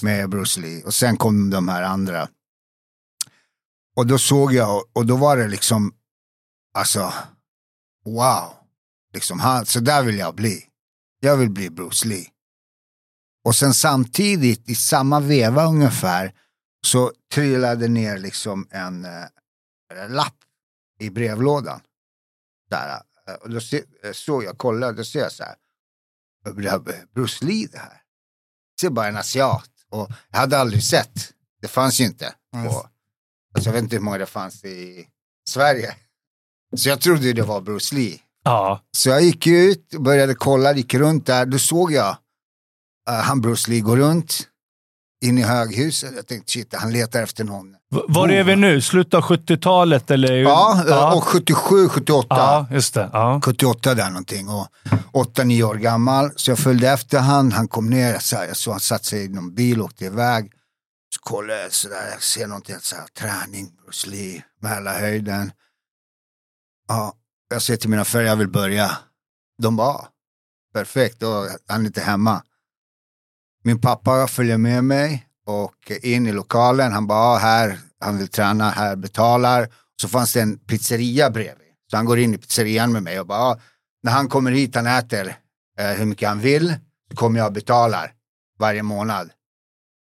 med 0.00 0.28
Bruce 0.30 0.60
Lee. 0.60 0.82
Och 0.84 0.94
sen 0.94 1.16
kom 1.16 1.50
de 1.50 1.68
här 1.68 1.82
andra. 1.82 2.28
Och 3.96 4.06
då 4.06 4.18
såg 4.18 4.52
jag, 4.54 4.82
och 4.92 5.06
då 5.06 5.16
var 5.16 5.36
det 5.36 5.48
liksom, 5.48 5.92
alltså, 6.78 7.12
wow. 8.06 8.42
Liksom, 9.16 9.40
han, 9.40 9.66
så 9.66 9.80
där 9.80 10.02
vill 10.02 10.18
jag 10.18 10.34
bli. 10.34 10.64
Jag 11.20 11.36
vill 11.36 11.50
bli 11.50 11.70
Bruce 11.70 12.08
Lee. 12.08 12.26
Och 13.44 13.56
sen 13.56 13.74
samtidigt, 13.74 14.68
i 14.68 14.74
samma 14.74 15.20
veva 15.20 15.64
ungefär, 15.64 16.34
så 16.86 17.12
trillade 17.32 17.88
ner 17.88 18.18
liksom 18.18 18.68
en 18.70 19.04
eh, 19.04 20.08
lapp 20.08 20.36
i 20.98 21.10
brevlådan. 21.10 21.80
Där, 22.70 23.02
eh, 23.28 23.34
och 23.34 23.50
då 23.50 23.60
se, 23.60 23.82
eh, 24.02 24.12
såg 24.12 24.44
jag, 24.44 24.58
kollade, 24.58 24.92
då 24.92 25.04
ser 25.04 25.20
jag 25.20 25.32
så 25.32 25.44
här, 25.44 25.54
det 26.44 26.70
här, 26.70 27.06
Bruce 27.14 27.44
Lee 27.44 27.68
det 27.72 27.78
här. 27.78 28.02
ser 28.80 28.90
bara 28.90 29.08
en 29.08 29.16
asiat. 29.16 29.70
Och 29.90 30.10
jag 30.30 30.38
hade 30.38 30.58
aldrig 30.58 30.84
sett, 30.84 31.32
det 31.60 31.68
fanns 31.68 32.00
ju 32.00 32.04
inte. 32.04 32.34
Mm. 32.54 32.66
Alltså 32.66 33.68
jag 33.68 33.72
vet 33.72 33.82
inte 33.82 33.96
hur 33.96 34.02
många 34.02 34.18
det 34.18 34.26
fanns 34.26 34.64
i 34.64 35.08
Sverige. 35.48 35.96
Så 36.76 36.88
jag 36.88 37.00
trodde 37.00 37.32
det 37.32 37.42
var 37.42 37.60
Bruce 37.60 37.94
Lee. 37.94 38.20
Ja. 38.46 38.80
Så 38.96 39.08
jag 39.08 39.22
gick 39.22 39.46
ut, 39.46 39.90
började 39.98 40.34
kolla, 40.34 40.72
gick 40.74 40.94
runt 40.94 41.26
där. 41.26 41.46
Då 41.46 41.58
såg 41.58 41.92
jag 41.92 42.16
uh, 43.10 43.14
han 43.14 43.40
Bruce 43.40 43.70
Lee 43.70 43.80
gå 43.80 43.96
runt 43.96 44.48
in 45.24 45.38
i 45.38 45.42
höghuset. 45.42 46.12
Jag 46.16 46.26
tänkte 46.26 46.52
shit, 46.52 46.74
han 46.74 46.92
letar 46.92 47.22
efter 47.22 47.44
någon. 47.44 47.72
V- 47.72 48.00
Var 48.08 48.28
är 48.28 48.44
vi 48.44 48.56
nu? 48.56 48.80
Slutet 48.80 49.14
av 49.14 49.22
70-talet? 49.22 50.10
Eller? 50.10 50.32
Ja, 50.32 50.84
ja. 50.88 51.14
och 51.16 51.24
77, 51.24 51.88
78. 51.88 52.26
ja, 52.30 52.66
just 52.70 52.94
det. 52.94 53.10
Ja. 53.12 53.40
78 53.44 53.94
där 53.94 54.08
någonting 54.10 54.48
och 54.48 54.68
8-9 55.12 55.62
år 55.62 55.74
gammal. 55.74 56.30
Så 56.36 56.50
jag 56.50 56.58
följde 56.58 56.88
efter 56.90 57.18
han, 57.18 57.52
han 57.52 57.68
kom 57.68 57.90
ner, 57.90 58.18
så 58.18 58.36
här, 58.36 58.46
jag 58.46 58.56
såg 58.56 58.72
han 58.72 58.80
satt 58.80 59.04
sig 59.04 59.24
i 59.24 59.28
någon 59.28 59.54
bil 59.54 59.78
och 59.80 59.84
åkte 59.86 60.04
iväg. 60.04 60.52
Så 61.14 61.20
kollade 61.20 61.62
jag 61.62 61.72
sådär, 61.72 62.08
jag 62.12 62.22
ser 62.22 62.46
någonting, 62.46 62.76
så 62.80 62.96
här, 62.96 63.04
träning, 63.18 63.68
Bruce 63.84 64.10
Lee, 64.10 64.42
Mälarhöjden. 64.62 65.52
Ja, 66.88 67.12
jag 67.48 67.62
säger 67.62 67.78
till 67.78 67.90
mina 67.90 68.04
föräldrar, 68.04 68.30
jag 68.30 68.36
vill 68.36 68.48
börja. 68.48 68.98
De 69.62 69.76
bara, 69.76 69.88
ah, 69.88 70.08
perfekt, 70.74 71.20
då 71.20 71.48
han 71.68 71.80
är 71.80 71.86
inte 71.86 72.00
hemma. 72.00 72.42
Min 73.64 73.80
pappa 73.80 74.26
följer 74.26 74.58
med 74.58 74.84
mig 74.84 75.26
och 75.46 75.92
in 76.02 76.26
i 76.26 76.32
lokalen, 76.32 76.92
han 76.92 77.06
bara, 77.06 77.18
ah, 77.18 77.36
här, 77.36 77.78
han 78.00 78.18
vill 78.18 78.28
träna, 78.28 78.70
här 78.70 78.96
betalar. 78.96 79.68
Så 80.00 80.08
fanns 80.08 80.32
det 80.32 80.40
en 80.40 80.58
pizzeria 80.58 81.30
bredvid. 81.30 81.68
Så 81.90 81.96
han 81.96 82.06
går 82.06 82.18
in 82.18 82.34
i 82.34 82.38
pizzerian 82.38 82.92
med 82.92 83.02
mig 83.02 83.20
och 83.20 83.26
bara, 83.26 83.40
ah, 83.40 83.60
när 84.02 84.12
han 84.12 84.28
kommer 84.28 84.50
hit, 84.50 84.74
han 84.74 84.86
äter 84.86 85.36
eh, 85.78 85.90
hur 85.90 86.04
mycket 86.04 86.28
han 86.28 86.40
vill, 86.40 86.74
så 87.10 87.16
kommer 87.16 87.38
jag 87.38 87.46
och 87.46 87.52
betalar 87.52 88.12
varje 88.58 88.82
månad. 88.82 89.30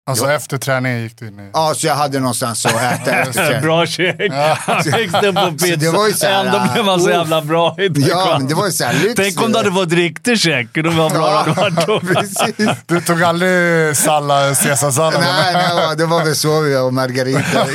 Alltså 0.06 0.30
efter 0.32 0.58
träningen 0.58 1.02
gick 1.02 1.18
du 1.18 1.28
in 1.28 1.40
i... 1.40 1.50
Ja, 1.52 1.74
så 1.76 1.86
jag 1.86 1.94
hade 1.94 2.18
någonstans 2.20 2.66
att 2.66 2.72
äta 2.74 3.10
efter. 3.10 3.60
Bra 3.62 3.86
check. 3.86 4.32
Han 4.32 4.82
växte 4.82 5.32
på 5.32 5.40
Så 5.40 5.50
pizza. 5.52 5.76
det 5.76 5.90
var 5.90 6.06
ju 6.08 6.12
så 6.14 6.26
här, 6.26 6.44
Ändå 6.44 6.72
blev 6.72 6.84
man 6.84 7.00
så 7.00 7.08
uh, 7.08 7.14
jävla 7.16 7.42
bra 7.42 7.76
i 7.78 7.88
det. 7.88 8.00
Ja, 8.00 8.36
men 8.38 8.48
det 8.48 8.54
var 8.54 8.66
ju 8.66 8.72
så 8.72 8.84
här 8.84 8.94
lyx. 8.94 9.14
Tänk 9.16 9.42
om 9.42 9.52
du 9.52 9.58
hade 9.58 9.72
fått 9.72 9.92
riktig 9.92 10.38
check. 10.40 10.66
Då 10.74 10.90
var 10.90 11.10
bra 11.10 11.30
Ja, 11.30 11.44
det 11.46 11.52
varit 11.60 11.86
då. 11.86 12.00
precis. 12.00 12.68
Du 12.86 13.00
tog 13.00 13.22
aldrig 13.22 13.96
sallad, 13.96 14.58
caesarsallad? 14.58 15.20
Nej, 15.20 15.52
nej, 15.76 15.96
det 15.96 16.06
var 16.06 16.24
väl 16.24 16.36
så 16.36 16.60
vi 16.60 16.76
och 16.76 16.94
Margarita. 16.94 17.66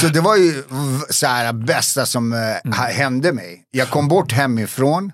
så 0.00 0.06
det 0.08 0.20
var 0.20 0.36
ju 0.36 0.62
så 1.10 1.26
här 1.26 1.52
bästa 1.52 2.06
som 2.06 2.32
eh, 2.32 2.72
ha- 2.76 2.88
hände 2.90 3.32
mig. 3.32 3.62
Jag 3.70 3.88
kom 3.90 4.08
bort 4.08 4.32
hemifrån. 4.32 5.12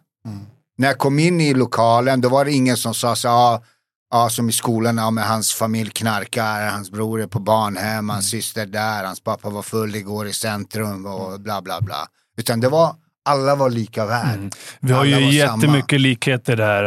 När 0.78 0.88
jag 0.88 0.98
kom 0.98 1.18
in 1.18 1.40
i 1.40 1.54
lokalen, 1.54 2.20
då 2.20 2.28
var 2.28 2.44
det 2.44 2.52
ingen 2.52 2.76
som 2.76 2.94
sa 2.94 3.16
så 3.16 3.28
ja, 3.28 3.62
ja, 4.12 4.28
som 4.30 4.48
i 4.48 4.52
skolan, 4.52 4.96
ja, 4.96 5.10
men 5.10 5.24
hans 5.24 5.52
familj 5.52 5.90
knarkar, 5.90 6.66
hans 6.70 6.90
bror 6.90 7.22
är 7.22 7.26
på 7.26 7.38
barnhem, 7.40 8.08
hans 8.08 8.30
syster 8.30 8.66
där, 8.66 9.04
hans 9.04 9.20
pappa 9.20 9.50
var 9.50 9.62
full 9.62 9.94
igår 9.96 10.26
i 10.28 10.32
centrum 10.32 11.06
och 11.06 11.40
bla 11.40 11.62
bla 11.62 11.80
bla. 11.80 12.06
Utan 12.38 12.60
det 12.60 12.68
var, 12.68 12.94
alla 13.24 13.54
var 13.54 13.70
lika 13.70 14.06
värd. 14.06 14.54
Vi 14.80 14.92
har 14.92 15.00
Alla 15.00 15.18
ju 15.20 15.32
jättemycket 15.36 16.00
likheter 16.00 16.56
där, 16.56 16.84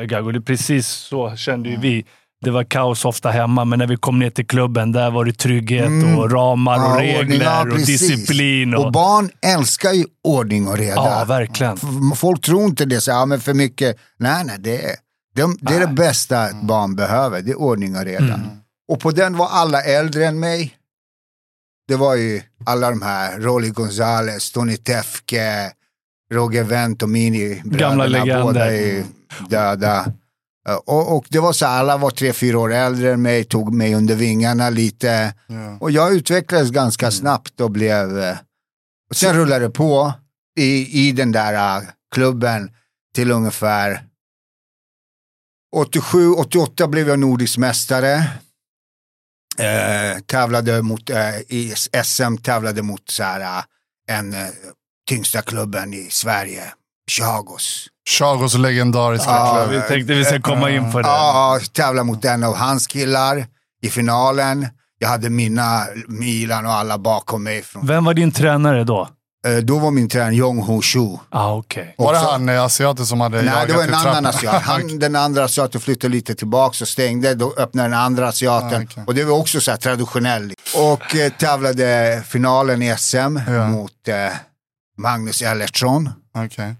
äh, 0.00 0.06
Gago. 0.06 0.32
Det 0.32 0.38
är 0.38 0.40
precis 0.40 0.86
så 0.88 1.36
kände 1.36 1.68
ju 1.68 1.76
vi. 1.76 2.04
Det 2.44 2.50
var 2.50 2.64
kaos 2.64 3.04
ofta 3.04 3.30
hemma, 3.30 3.64
men 3.64 3.78
när 3.78 3.86
vi 3.86 3.96
kom 3.96 4.18
ner 4.18 4.30
till 4.30 4.46
klubben, 4.46 4.92
där 4.92 5.10
var 5.10 5.24
det 5.24 5.32
trygghet 5.32 5.90
och 6.18 6.30
ramar 6.32 6.78
och 6.78 7.00
Mm. 7.00 7.08
Ja, 7.08 7.18
ordning, 7.20 7.38
regler 7.40 7.68
och 7.68 7.74
precis. 7.74 8.00
disciplin. 8.08 8.74
Och, 8.74 8.84
Och 8.86 8.92
barn 8.92 9.30
älskar 9.42 9.92
ju 9.92 10.04
ordning 10.24 10.68
och 10.68 10.78
reda. 10.78 10.94
ja, 10.94 11.24
verkligen. 11.28 11.76
Folk 12.16 12.44
tror 12.44 12.64
inte 12.64 12.84
det, 12.84 13.00
så, 13.00 13.10
ja, 13.10 13.26
men 13.26 13.40
för 13.40 13.54
mycket. 13.54 13.96
Nej, 14.18 14.44
nej, 14.44 14.56
det 14.58 14.84
är 14.84 14.96
det, 15.38 15.56
det, 15.60 15.74
är 15.74 15.80
det 15.80 15.86
bästa 15.92 16.48
ett 16.48 16.62
barn 16.62 16.94
behöver. 16.96 17.42
Det 17.42 17.50
är 17.50 17.58
ordning 17.58 17.96
och 17.96 18.04
reda. 18.04 18.34
Mm. 18.34 18.40
Och 18.88 19.00
på 19.00 19.10
den 19.10 19.36
var 19.36 19.48
alla 19.48 19.82
äldre 19.82 20.26
än 20.26 20.40
mig. 20.40 20.74
det 21.88 21.96
var 21.96 22.14
ju 22.14 22.42
alla 22.66 22.90
de 22.90 23.02
här, 23.02 23.38
Rolly 23.40 23.70
Gonzales, 23.70 24.52
Tony 24.52 24.76
Tefke, 24.76 25.72
Roger 26.32 26.64
Wendt 26.64 27.02
och 27.02 27.08
Mini. 27.08 27.62
Gamla 27.64 28.06
legender. 28.06 28.42
Båda 28.42 28.72
är 28.76 29.04
döda. 29.50 30.12
Eh, 30.68 30.74
Och, 30.74 31.16
och 31.16 31.26
det 31.28 31.38
var 31.40 31.52
så 31.52 31.66
alla 31.66 31.96
var 31.96 32.10
tre, 32.10 32.32
fyra 32.32 32.58
år 32.58 32.72
äldre 32.72 33.12
än 33.12 33.22
mig, 33.22 33.44
tog 33.44 33.74
mig 33.74 33.94
under 33.94 34.14
vingarna 34.14 34.70
lite. 34.70 35.34
Ja. 35.46 35.76
Och 35.80 35.90
jag 35.90 36.12
utvecklades 36.14 36.70
ganska 36.70 37.06
Mm. 37.06 37.12
snabbt 37.12 37.60
och 37.60 37.70
blev... 37.70 38.18
eh, 38.18 38.36
Och 39.10 39.16
sen 39.16 39.34
rullade 39.36 39.64
det 39.64 39.70
på 39.70 40.12
i, 40.58 41.08
i 41.08 41.12
den 41.12 41.32
där 41.32 41.76
eh, 41.76 41.82
klubben 42.14 42.70
till 43.14 43.30
ungefär 43.30 44.04
87, 45.76 46.32
88 46.32 46.88
blev 46.88 47.08
jag 47.08 47.18
nordisk 47.18 47.58
mästare. 47.58 48.14
Eh, 49.58 50.18
tävlade 50.26 50.82
mot, 50.82 51.10
eh, 51.10 51.38
i 51.48 51.74
SM 52.04 52.36
tävlade 52.42 52.82
mot 52.82 53.10
så 53.10 53.22
här, 53.22 53.40
eh, 53.40 53.62
en 54.18 54.34
eh, 54.34 54.46
tyngsta 55.08 55.42
klubben 55.42 55.94
i 55.94 56.06
Sverige, 56.10 56.62
Chagos. 57.10 57.86
Chagos 58.18 58.54
legendariska 58.54 59.30
Ja, 59.30 59.64
klubb. 59.66 59.82
Vi 59.82 59.88
tänkte 59.88 60.14
vi 60.14 60.24
ska 60.24 60.40
komma 60.40 60.70
in 60.70 60.92
på 60.92 60.98
det. 61.02 61.08
Ja, 61.08 61.60
tävla 61.72 62.04
mot 62.04 62.24
en 62.24 62.44
av 62.44 62.54
hans 62.56 62.86
killar 62.86 63.46
i 63.82 63.88
finalen. 63.90 64.66
Jag 64.98 65.08
hade 65.08 65.30
mina 65.30 65.86
Milan 66.08 66.66
och 66.66 66.72
alla 66.72 66.98
bakom 66.98 67.42
mig. 67.42 67.62
Från, 67.62 67.86
Vem 67.86 68.04
var 68.04 68.14
din 68.14 68.32
tränare 68.32 68.84
då? 68.84 69.08
Eh, 69.46 69.56
då 69.56 69.78
var 69.78 69.90
min 69.90 70.08
tränare 70.08 70.34
Jong 70.34 70.58
Ho 70.62 70.82
Shu. 70.82 71.16
Ah, 71.30 71.52
okej. 71.54 71.94
Var 71.98 72.12
det 72.12 72.18
han 72.18 72.48
eh, 72.48 72.62
asiaten 72.64 73.06
som 73.06 73.20
hade 73.20 73.42
Nej, 73.42 73.66
det 73.66 73.72
var 73.72 73.82
en 73.84 73.94
annan 73.94 74.26
asiat. 74.26 74.62
Han, 74.62 74.98
den 74.98 75.16
andra 75.16 75.44
asiaten 75.44 75.80
flyttade 75.80 76.12
lite 76.12 76.34
tillbaka 76.34 76.84
och 76.84 76.88
stängde. 76.88 77.34
Då 77.34 77.54
öppnade 77.56 77.88
den 77.88 77.98
andra 77.98 78.28
asiaten. 78.28 78.80
Ah, 78.80 78.84
okej. 78.84 79.04
Och 79.06 79.14
det 79.14 79.24
var 79.24 79.38
också 79.38 79.60
så 79.60 79.70
här 79.70 79.78
traditionellt. 79.78 80.54
Och 80.76 81.14
eh, 81.16 81.32
tävlade 81.32 82.22
finalen 82.26 82.82
i 82.82 82.96
SM 82.98 83.16
Ja. 83.48 83.68
mot 83.68 84.08
eh, 84.08 84.14
Magnus 84.96 85.42
Ellertsson. 85.42 86.10
Okej, 86.34 86.74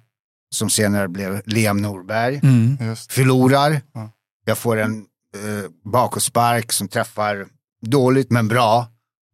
Som 0.55 0.71
senare 0.71 1.09
blev 1.09 1.43
Liam 1.47 1.77
Norberg. 1.83 2.41
Mm. 2.43 2.79
just 2.81 3.13
Förlorar. 3.13 3.81
Ja. 3.95 4.11
Jag 4.45 4.59
får 4.59 4.77
en 4.77 4.99
eh, 5.35 5.71
bakåtspark 5.93 6.73
som 6.73 6.89
träffar 6.89 7.47
dåligt 7.87 8.31
men 8.31 8.49
bra 8.49 8.87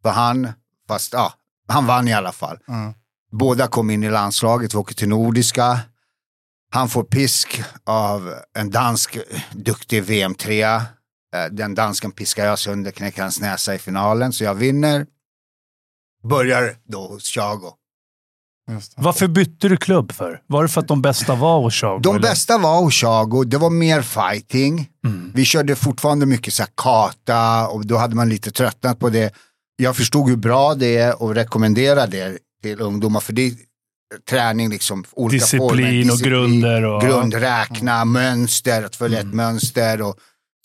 för 0.03 0.09
han. 0.09 0.49
Fast 0.87 1.13
ja, 1.13 1.33
han 1.67 1.85
vann 1.87 2.07
i 2.07 2.13
alla 2.13 2.31
fall. 2.31 2.57
ja. 2.67 2.93
Båda 3.39 3.67
kom 3.67 3.89
in 3.89 4.03
i 4.03 4.09
landslaget, 4.09 4.73
vi 4.73 4.77
åker 4.77 4.95
till 4.95 5.09
Nordiska. 5.09 5.79
Han 6.71 6.89
får 6.89 7.03
pisk 7.03 7.63
av 7.85 8.33
en 8.57 8.69
dansk 8.69 9.17
duktig 9.51 10.03
VM-3. 10.03 10.81
Den 11.51 11.75
dansken 11.75 12.11
piskar 12.11 12.45
jag 12.45 12.59
sönder, 12.59 12.91
knäcker 12.91 13.21
hans 13.21 13.41
näsa 13.41 13.75
i 13.75 13.79
finalen, 13.79 14.33
så 14.33 14.43
jag 14.43 14.55
vinner. 14.55 15.05
Börjar 16.23 16.75
då 16.87 17.07
hos 17.07 17.23
Chago. 17.23 17.73
Varför 18.95 19.27
bytte 19.27 19.67
du 19.67 19.77
klubb 19.77 20.11
för? 20.11 20.41
Var 20.47 20.63
det 20.63 20.69
för 20.69 20.81
att 20.81 20.87
de 20.87 21.01
bästa 21.01 21.35
var 21.35 21.61
hos 21.61 21.73
Chago? 21.73 21.99
De 21.99 22.15
eller? 22.15 22.29
bästa 22.29 22.57
var 22.57 22.81
hos 22.81 22.93
Chago, 22.93 23.43
det 23.43 23.57
var 23.57 23.69
mer 23.69 24.01
fighting. 24.01 24.89
Mm. 25.05 25.31
Vi 25.35 25.45
körde 25.45 25.75
fortfarande 25.75 26.25
mycket 26.25 26.53
så 26.53 26.63
kata 26.77 27.67
och 27.67 27.85
då 27.85 27.97
hade 27.97 28.15
man 28.15 28.29
lite 28.29 28.51
tröttnat 28.51 28.99
på 28.99 29.09
det. 29.09 29.33
Jag 29.77 29.95
förstod 29.95 30.29
hur 30.29 30.37
bra 30.37 30.75
det 30.75 30.97
är 30.97 31.21
och 31.21 31.35
rekommenderade 31.35 32.17
det 32.17 32.37
till 32.65 32.81
ungdomar 32.81 33.19
för 33.19 33.33
det 33.33 33.47
är 33.47 33.51
träning 34.29 34.69
liksom. 34.69 35.03
Olika 35.11 35.43
Disciplin 35.45 36.09
former, 36.09 36.11
och 36.11 36.19
grunder 36.19 36.83
och- 36.85 37.01
Grund, 37.01 37.33
räkna, 37.33 38.05
mönster, 38.05 38.83
att 38.83 38.95
följa 38.95 39.19
Mm. 39.19 39.29
ett 39.29 39.35
mönster 39.35 40.01
och 40.01 40.15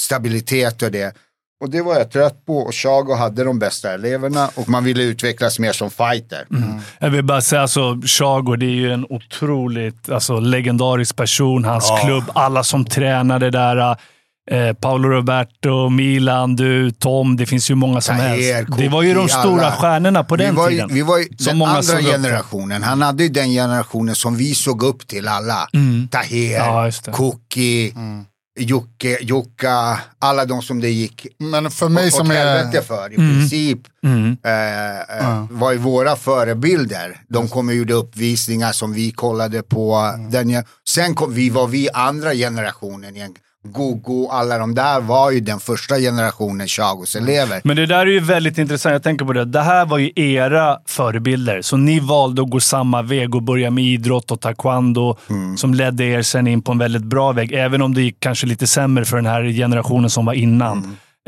stabilitet 0.02 0.82
och 0.82 0.90
det. 0.90 1.14
Och 1.62 1.70
det 1.70 1.82
var 1.82 1.94
jag 1.94 2.10
trött 2.10 2.46
på 2.46 2.58
och 2.58 2.74
Chago 2.74 3.14
hade 3.14 3.44
de 3.44 3.58
bästa 3.58 3.92
eleverna 3.94 4.50
och 4.54 4.68
man 4.68 4.84
ville 4.84 5.02
utvecklas 5.02 5.58
mer 5.58 5.72
som 5.72 5.90
fighter. 5.90 6.46
Mm. 6.50 6.78
Jag 6.98 7.10
vill 7.10 7.24
bara 7.24 7.40
säga, 7.40 7.62
alltså, 7.62 8.00
Chago 8.06 8.56
det 8.56 8.66
är 8.66 8.70
ju 8.70 8.92
en 8.92 9.06
otroligt 9.10 10.10
alltså, 10.10 10.40
legendarisk 10.40 11.16
person. 11.16 11.64
Hans 11.64 11.86
Ja. 11.88 11.96
klubb, 12.04 12.24
alla 12.34 12.64
som 12.64 12.84
tränade 12.84 13.50
där. 13.50 13.96
Eh, 14.50 14.72
Paolo 14.72 15.08
Roberto, 15.08 15.88
Milan, 15.88 16.56
du, 16.56 16.90
Tom. 16.90 17.36
Det 17.36 17.46
finns 17.46 17.70
ju 17.70 17.74
många 17.74 18.00
som 18.00 18.16
Tahir, 18.16 18.54
helst. 18.54 18.72
Det 18.78 18.88
var 18.88 19.02
ju 19.02 19.14
de 19.14 19.28
stora 19.28 19.66
alla. 19.66 19.72
stjärnorna 19.72 20.24
på 20.24 20.36
den 20.36 20.50
vi 20.50 20.56
var, 20.56 20.70
ju- 20.70 20.76
tiden. 20.76 20.94
Vi 20.94 21.02
var 21.02 21.18
ju 21.18 21.24
Som 21.24 21.36
den 21.46 21.56
många 21.58 21.70
andra 21.72 22.00
generationen. 22.00 22.82
Han 22.82 23.02
hade 23.02 23.22
ju 23.22 23.28
den 23.28 23.50
generationen 23.50 24.14
som 24.14 24.36
vi 24.36 24.54
såg 24.54 24.82
upp 24.82 25.06
till 25.06 25.28
alla. 25.28 25.68
Tahir, 26.10 26.56
Mm. 26.60 26.66
Ja, 26.68 26.86
just 26.86 27.04
det. 27.04 27.12
Koki, 27.12 27.94
Jocke, 28.58 29.18
Jocka, 29.20 29.98
alla 30.18 30.44
de 30.44 30.62
som 30.62 30.80
det 30.80 30.90
gick 30.90 31.26
Men 31.38 31.70
för 31.70 31.88
mig 31.88 32.06
åt 32.06 32.12
som 32.14 32.30
är... 32.30 32.34
helvete 32.34 32.82
för 32.86 33.12
i 33.12 33.16
princip. 33.16 33.78
Mm. 34.04 34.36
Eh, 34.44 35.28
eh, 35.30 35.44
var 35.50 35.72
ju 35.72 35.78
våra 35.78 36.16
förebilder. 36.16 37.16
De 37.28 37.48
kom 37.48 37.68
och 37.68 37.74
gjorde 37.74 37.94
uppvisningar 37.94 38.72
som 38.72 38.92
vi 38.92 39.10
kollade 39.12 39.62
på. 39.62 39.94
Mm. 40.14 40.30
Den, 40.30 40.64
sen 40.88 41.14
kom 41.14 41.34
vi, 41.34 41.50
var 41.50 41.66
vi 41.66 41.88
andra 41.94 42.34
generationen 42.34 43.16
igen. 43.16 43.34
Gogo, 43.64 44.28
alla 44.30 44.58
de 44.58 44.74
där 44.74 45.00
var 45.00 45.30
ju 45.30 45.40
den 45.40 45.60
första 45.60 45.96
generationen 45.98 46.66
Chagos 46.66 47.16
elever. 47.16 47.60
Men 47.64 47.76
det 47.76 47.86
där 47.86 47.98
är 47.98 48.06
ju 48.06 48.20
väldigt 48.20 48.58
intressant. 48.58 48.92
Jag 48.92 49.02
tänker 49.02 49.24
på 49.24 49.32
det. 49.32 49.44
Det 49.44 49.60
här 49.62 49.86
var 49.86 49.98
ju 49.98 50.10
era 50.16 50.78
förebilder. 50.86 51.62
Så 51.62 51.76
ni 51.76 52.00
valde 52.00 52.42
att 52.42 52.50
gå 52.50 52.60
samma 52.60 53.02
väg 53.02 53.34
och 53.34 53.42
börja 53.42 53.70
med 53.70 53.84
idrott 53.84 54.30
och 54.30 54.40
taekwondo 54.40 55.16
Mm. 55.30 55.56
som 55.56 55.74
ledde 55.74 56.04
er 56.04 56.22
sen 56.22 56.46
in 56.46 56.62
på 56.62 56.72
en 56.72 56.78
väldigt 56.78 57.04
bra 57.04 57.32
väg. 57.32 57.52
Även 57.52 57.82
om 57.82 57.94
det 57.94 58.02
gick 58.02 58.20
kanske 58.20 58.46
lite 58.46 58.66
sämre 58.66 59.04
för 59.04 59.16
den 59.16 59.26
här 59.26 59.44
generationen 59.44 60.10
som 60.10 60.24
var 60.26 60.32
innan. 60.34 60.78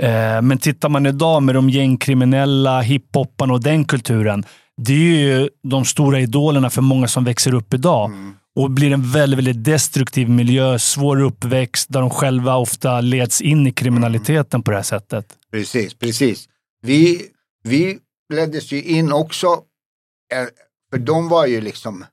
Mm. 0.01 0.37
Eh, 0.37 0.43
men 0.43 0.59
tittar 0.59 0.89
man 0.89 1.07
idag 1.07 1.43
med 1.43 1.55
de 1.55 1.71
gängkriminella, 1.71 2.81
hiphopparna 2.81 3.53
och 3.53 3.63
den 3.63 3.85
kulturen. 3.85 4.45
Det 4.77 4.93
är 4.93 5.19
ju 5.19 5.49
de 5.63 5.85
stora 5.85 6.21
idolerna 6.21 6.71
för 6.71 6.83
många 6.83 7.09
som 7.09 7.25
växer 7.25 7.55
upp 7.55 7.75
idag. 7.75 8.11
Mm. 8.11 8.35
Och 8.57 8.71
blir 8.71 8.93
en 8.93 9.13
väldigt, 9.13 9.39
väldigt 9.39 9.65
destruktiv 9.65 10.31
miljö, 10.31 10.79
svår 10.79 11.21
uppväxt, 11.21 11.87
där 11.93 12.01
de 12.01 12.11
själva 12.11 12.57
ofta 12.57 13.01
leds 13.01 13.41
in 13.41 13.67
i 13.67 13.73
kriminaliteten 13.73 14.63
på 14.63 14.71
det 14.71 14.77
här 14.77 14.85
sättet. 14.85 15.27
Precis, 15.51 15.95
precis. 15.95 16.49
Vi, 16.83 17.29
vi 17.63 17.99
leddes 18.35 18.73
ju 18.73 18.83
in 18.83 19.13
också, 19.13 19.47
eh, 20.35 20.47
för 20.91 20.99
de 20.99 21.29
var 21.29 21.47
ju 21.47 21.61
liksom 21.61 22.05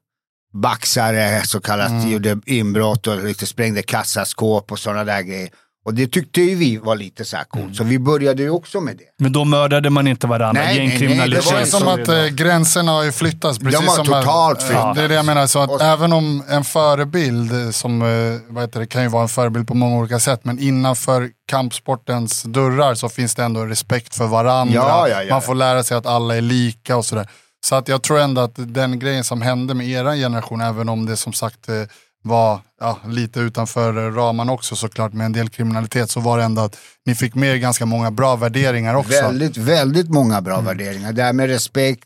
baxare, 0.54 1.42
så 1.46 1.62
kallat, 1.62 2.10
gjorde 2.10 2.40
inbrott 2.46 3.08
och 3.08 3.24
lite 3.24 3.46
sprängde 3.46 3.82
kassaskåp 3.82 4.72
och 4.72 4.80
sådana 4.80 5.04
där 5.04 5.22
grejer. 5.22 5.50
Och 5.90 5.96
det 5.96 6.08
tyckte 6.08 6.42
ju 6.42 6.56
vi 6.56 6.78
var 6.78 6.96
lite 6.96 7.26
så 7.26 7.38
här 7.38 7.44
coolt, 7.44 7.76
så 7.76 7.84
vi 7.84 8.00
började 8.00 8.44
ju 8.44 8.50
också 8.50 8.82
med 8.82 8.98
det. 8.98 9.04
Men 9.24 9.32
då 9.32 9.46
mördade 9.46 9.90
man 9.90 10.08
inte 10.08 10.28
varandra. 10.28 10.62
Nej, 10.62 10.76
nej, 10.78 10.78
nej, 10.78 10.88
Gängkriminalitet. 10.90 11.46
Det 11.46 11.54
var 11.54 11.60
ju 11.60 11.66
som 11.66 11.88
att 11.88 12.08
eh, 12.08 12.26
gränserna 12.26 12.92
har 12.92 13.04
ju 13.04 13.12
flyttats. 13.12 13.60
Precis 13.60 13.80
har 13.80 13.96
som 13.96 14.06
totalt 14.06 14.64
flyttats. 14.64 14.98
Det 15.00 15.04
är 15.04 15.10
det 15.10 15.16
jag 15.16 15.26
menar. 15.26 15.48
Så 15.48 15.60
att 15.60 15.70
Och- 15.70 15.82
även 15.82 16.14
om 16.14 16.44
en 16.50 16.64
förebild, 16.64 17.52
eh, 17.66 17.70
som 17.72 18.02
eh, 18.02 18.08
vad 18.54 18.64
heter 18.64 18.80
det, 18.80 18.88
kan 18.88 19.02
ju 19.04 19.08
vara 19.08 19.24
en 19.24 19.30
förebild 19.30 19.68
på 19.68 19.74
många 19.76 19.98
olika 19.98 20.20
sätt, 20.20 20.40
men 20.44 20.60
innanför 20.60 21.30
kampsportens 21.48 22.44
dörrar 22.44 22.96
så 22.96 23.10
finns 23.10 23.36
det 23.36 23.44
ändå 23.44 23.66
respekt 23.66 24.16
för 24.16 24.28
varandra. 24.28 24.76
Ja, 24.76 25.08
ja, 25.10 25.24
ja. 25.24 25.34
Man 25.34 25.42
får 25.42 25.56
lära 25.56 25.84
sig 25.84 25.98
att 25.98 26.06
alla 26.06 26.36
är 26.38 26.42
lika 26.42 26.98
och 26.98 27.06
sådär. 27.06 27.30
Så 27.66 27.76
att 27.76 27.88
jag 27.88 28.02
tror 28.04 28.20
ändå 28.20 28.42
att 28.42 28.54
den 28.56 29.00
grejen 29.00 29.24
som 29.24 29.42
hände 29.42 29.74
med 29.74 29.88
er 29.88 30.16
generation, 30.16 30.62
även 30.62 30.90
om 30.90 31.06
det 31.06 31.18
som 31.18 31.34
sagt 31.34 31.70
eh, 31.70 31.76
var 32.24 32.62
ja, 32.80 33.00
lite 33.08 33.40
utanför 33.40 34.12
ramarna 34.12 34.52
också 34.52 34.76
såklart 34.76 35.14
med 35.14 35.26
en 35.26 35.32
del 35.32 35.50
kriminalitet, 35.50 36.10
så 36.10 36.20
var 36.20 36.38
det 36.38 36.44
ändå 36.44 36.62
att 36.62 36.78
ni 37.06 37.16
fick 37.16 37.36
med 37.36 37.56
er 37.56 37.58
ganska 37.58 37.86
många 37.86 38.12
bra 38.12 38.36
värderingar 38.36 38.96
också. 38.96 39.22
Väldigt, 39.22 39.58
väldigt 39.58 40.10
många 40.10 40.42
bra 40.42 40.62
värderingar. 40.62 41.14
Det 41.14 41.24
här 41.24 41.34
med 41.34 41.48
respekt, 41.48 42.04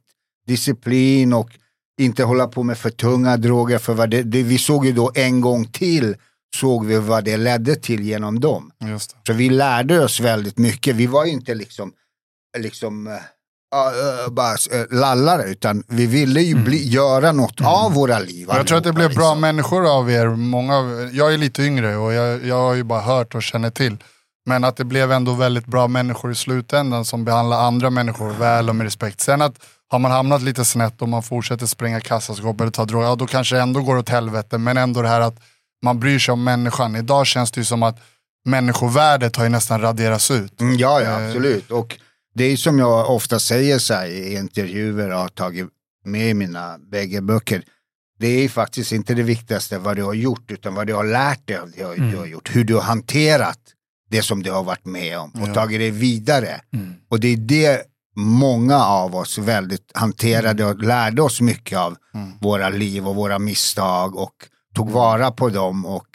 disciplin 0.48 1.34
och 1.34 1.50
inte 2.00 2.24
hålla 2.24 2.48
på 2.48 2.64
med 2.64 2.78
för 2.78 2.90
tunga 2.90 3.38
droger. 3.38 3.78
För 3.78 3.94
vad 3.94 4.10
det, 4.10 4.24
det, 4.24 4.44
vi 4.44 4.58
såg 4.58 4.86
ju 4.86 4.92
då 4.92 5.12
en 5.16 5.42
gång 5.42 5.66
till, 5.66 6.16
såg 6.56 6.86
vi 6.86 6.98
vad 6.98 7.24
det 7.24 7.38
ledde 7.38 7.76
till 7.76 8.04
genom 8.04 8.40
dem. 8.40 8.72
Så 9.28 9.34
vi 9.34 9.50
lärde 9.50 10.04
oss 10.04 10.20
väldigt 10.20 10.58
mycket. 10.58 10.96
Vi 10.96 11.08
var 11.08 11.26
inte 11.26 11.54
liksom, 11.54 11.92
liksom 12.58 13.20
äh, 13.74 14.32
bara 14.32 14.52
äh, 14.52 14.86
lallare, 14.92 15.44
utan 15.44 15.84
vi 15.88 16.06
ville 16.06 16.42
ju 16.42 16.56
bli, 16.56 16.88
göra 16.88 17.32
något 17.32 17.62
av 17.62 17.94
våra 17.94 18.20
liv. 18.20 18.48
Jag 18.52 18.68
tror 18.68 18.78
att 18.78 18.84
det 18.84 18.94
blev 18.94 19.16
bra 19.16 19.24
liksom. 19.24 19.42
människor 19.42 19.98
av 19.98 20.12
er. 20.12 20.28
Många 20.28 20.78
av, 20.78 21.10
jag 21.14 21.34
är 21.34 21.38
lite 21.38 21.64
yngre 21.64 21.98
och 21.98 22.14
jag, 22.14 22.46
jag 22.46 22.62
har 22.62 22.74
ju 22.74 22.84
bara 22.84 23.02
hört 23.02 23.36
och 23.36 23.44
känner 23.44 23.70
till. 23.70 23.98
Men 24.46 24.64
att 24.64 24.78
det 24.78 24.84
blev 24.84 25.12
ändå 25.12 25.34
väldigt 25.34 25.66
bra 25.66 25.88
människor 25.88 26.32
i 26.32 26.36
slutändan 26.36 27.06
som 27.06 27.26
behandlar 27.26 27.62
andra 27.62 27.90
människor 27.90 28.30
väl 28.30 28.70
och 28.70 28.76
med 28.76 28.84
respekt. 28.84 29.22
Sen 29.22 29.42
att 29.42 29.56
har 29.90 30.00
man 30.00 30.12
hamnat 30.12 30.42
lite 30.42 30.66
snett 30.66 31.02
och 31.02 31.10
man 31.10 31.24
fortsätter 31.24 31.66
spränga 31.66 32.00
kassaskåp 32.00 32.62
eller 32.62 32.72
ta 32.72 32.86
droger, 32.86 33.08
ja 33.08 33.16
då 33.16 33.28
kanske 33.28 33.56
det 33.56 33.62
ändå 33.62 33.82
går 33.82 33.98
åt 33.98 34.10
helvete. 34.10 34.58
Men 34.58 34.78
ändå 34.78 35.02
det 35.02 35.08
här 35.08 35.22
att 35.22 35.36
man 35.84 36.00
bryr 36.00 36.20
sig 36.20 36.32
om 36.32 36.44
människan. 36.44 36.96
Idag 36.96 37.28
känns 37.28 37.52
det 37.52 37.62
ju 37.62 37.66
som 37.66 37.84
att 37.84 38.00
människovärdet 38.46 39.36
har 39.36 39.44
ju 39.44 39.50
nästan 39.50 39.82
raderats 39.82 40.32
ut. 40.32 40.62
Mm, 40.62 40.78
ja, 40.78 41.02
ja, 41.02 41.10
Eh, 41.10 41.28
absolut. 41.28 41.72
Och 41.72 41.98
det 42.34 42.44
är 42.44 42.58
som 42.58 42.80
jag 42.80 43.10
ofta 43.10 43.40
säger 43.40 43.80
så 43.80 43.94
här, 43.94 44.06
i 44.08 44.34
intervjuer 44.36 45.10
och 45.10 45.18
har 45.20 45.30
tagit 45.30 45.66
med 46.06 46.30
i 46.30 46.34
mina 46.34 46.78
bägge 46.92 47.22
böcker. 47.22 47.64
Det 48.20 48.28
är 48.28 48.50
faktiskt 48.50 48.92
inte 48.92 49.14
det 49.14 49.24
viktigaste 49.24 49.78
vad 49.78 49.96
du 49.96 50.04
har 50.04 50.14
gjort, 50.14 50.52
utan 50.52 50.76
vad 50.76 50.88
du 50.88 50.94
har 50.94 51.04
lärt 51.04 51.48
dig 51.48 51.58
av 51.58 51.72
det 51.72 51.84
Mm. 51.84 52.12
du 52.12 52.18
har 52.18 52.26
gjort. 52.26 52.56
Hur 52.56 52.64
du 52.64 52.76
har 52.76 52.82
hanterat 52.82 53.60
det 54.10 54.22
som 54.22 54.44
du 54.44 54.52
har 54.52 54.64
varit 54.64 54.86
med 54.86 55.20
om 55.20 55.32
och 55.32 55.48
Ja. 55.48 55.54
tagit 55.54 55.80
det 55.80 55.92
vidare. 55.92 56.62
Mm. 56.74 56.94
Och 57.10 57.20
det 57.20 57.28
är 57.28 57.38
det 57.38 57.82
många 58.16 58.78
av 58.86 59.16
oss 59.16 59.38
väldigt 59.38 59.92
hanterade 59.94 60.66
och 60.66 60.84
lärde 60.84 61.22
oss 61.22 61.42
mycket 61.42 61.78
av 61.80 61.96
Mm. 62.14 62.32
våra 62.42 62.70
liv 62.70 63.08
och 63.08 63.16
våra 63.16 63.40
misstag 63.40 64.16
och 64.16 64.34
tog 64.76 64.90
vara 64.90 65.32
på 65.32 65.50
dem 65.50 65.86
och 65.86 66.08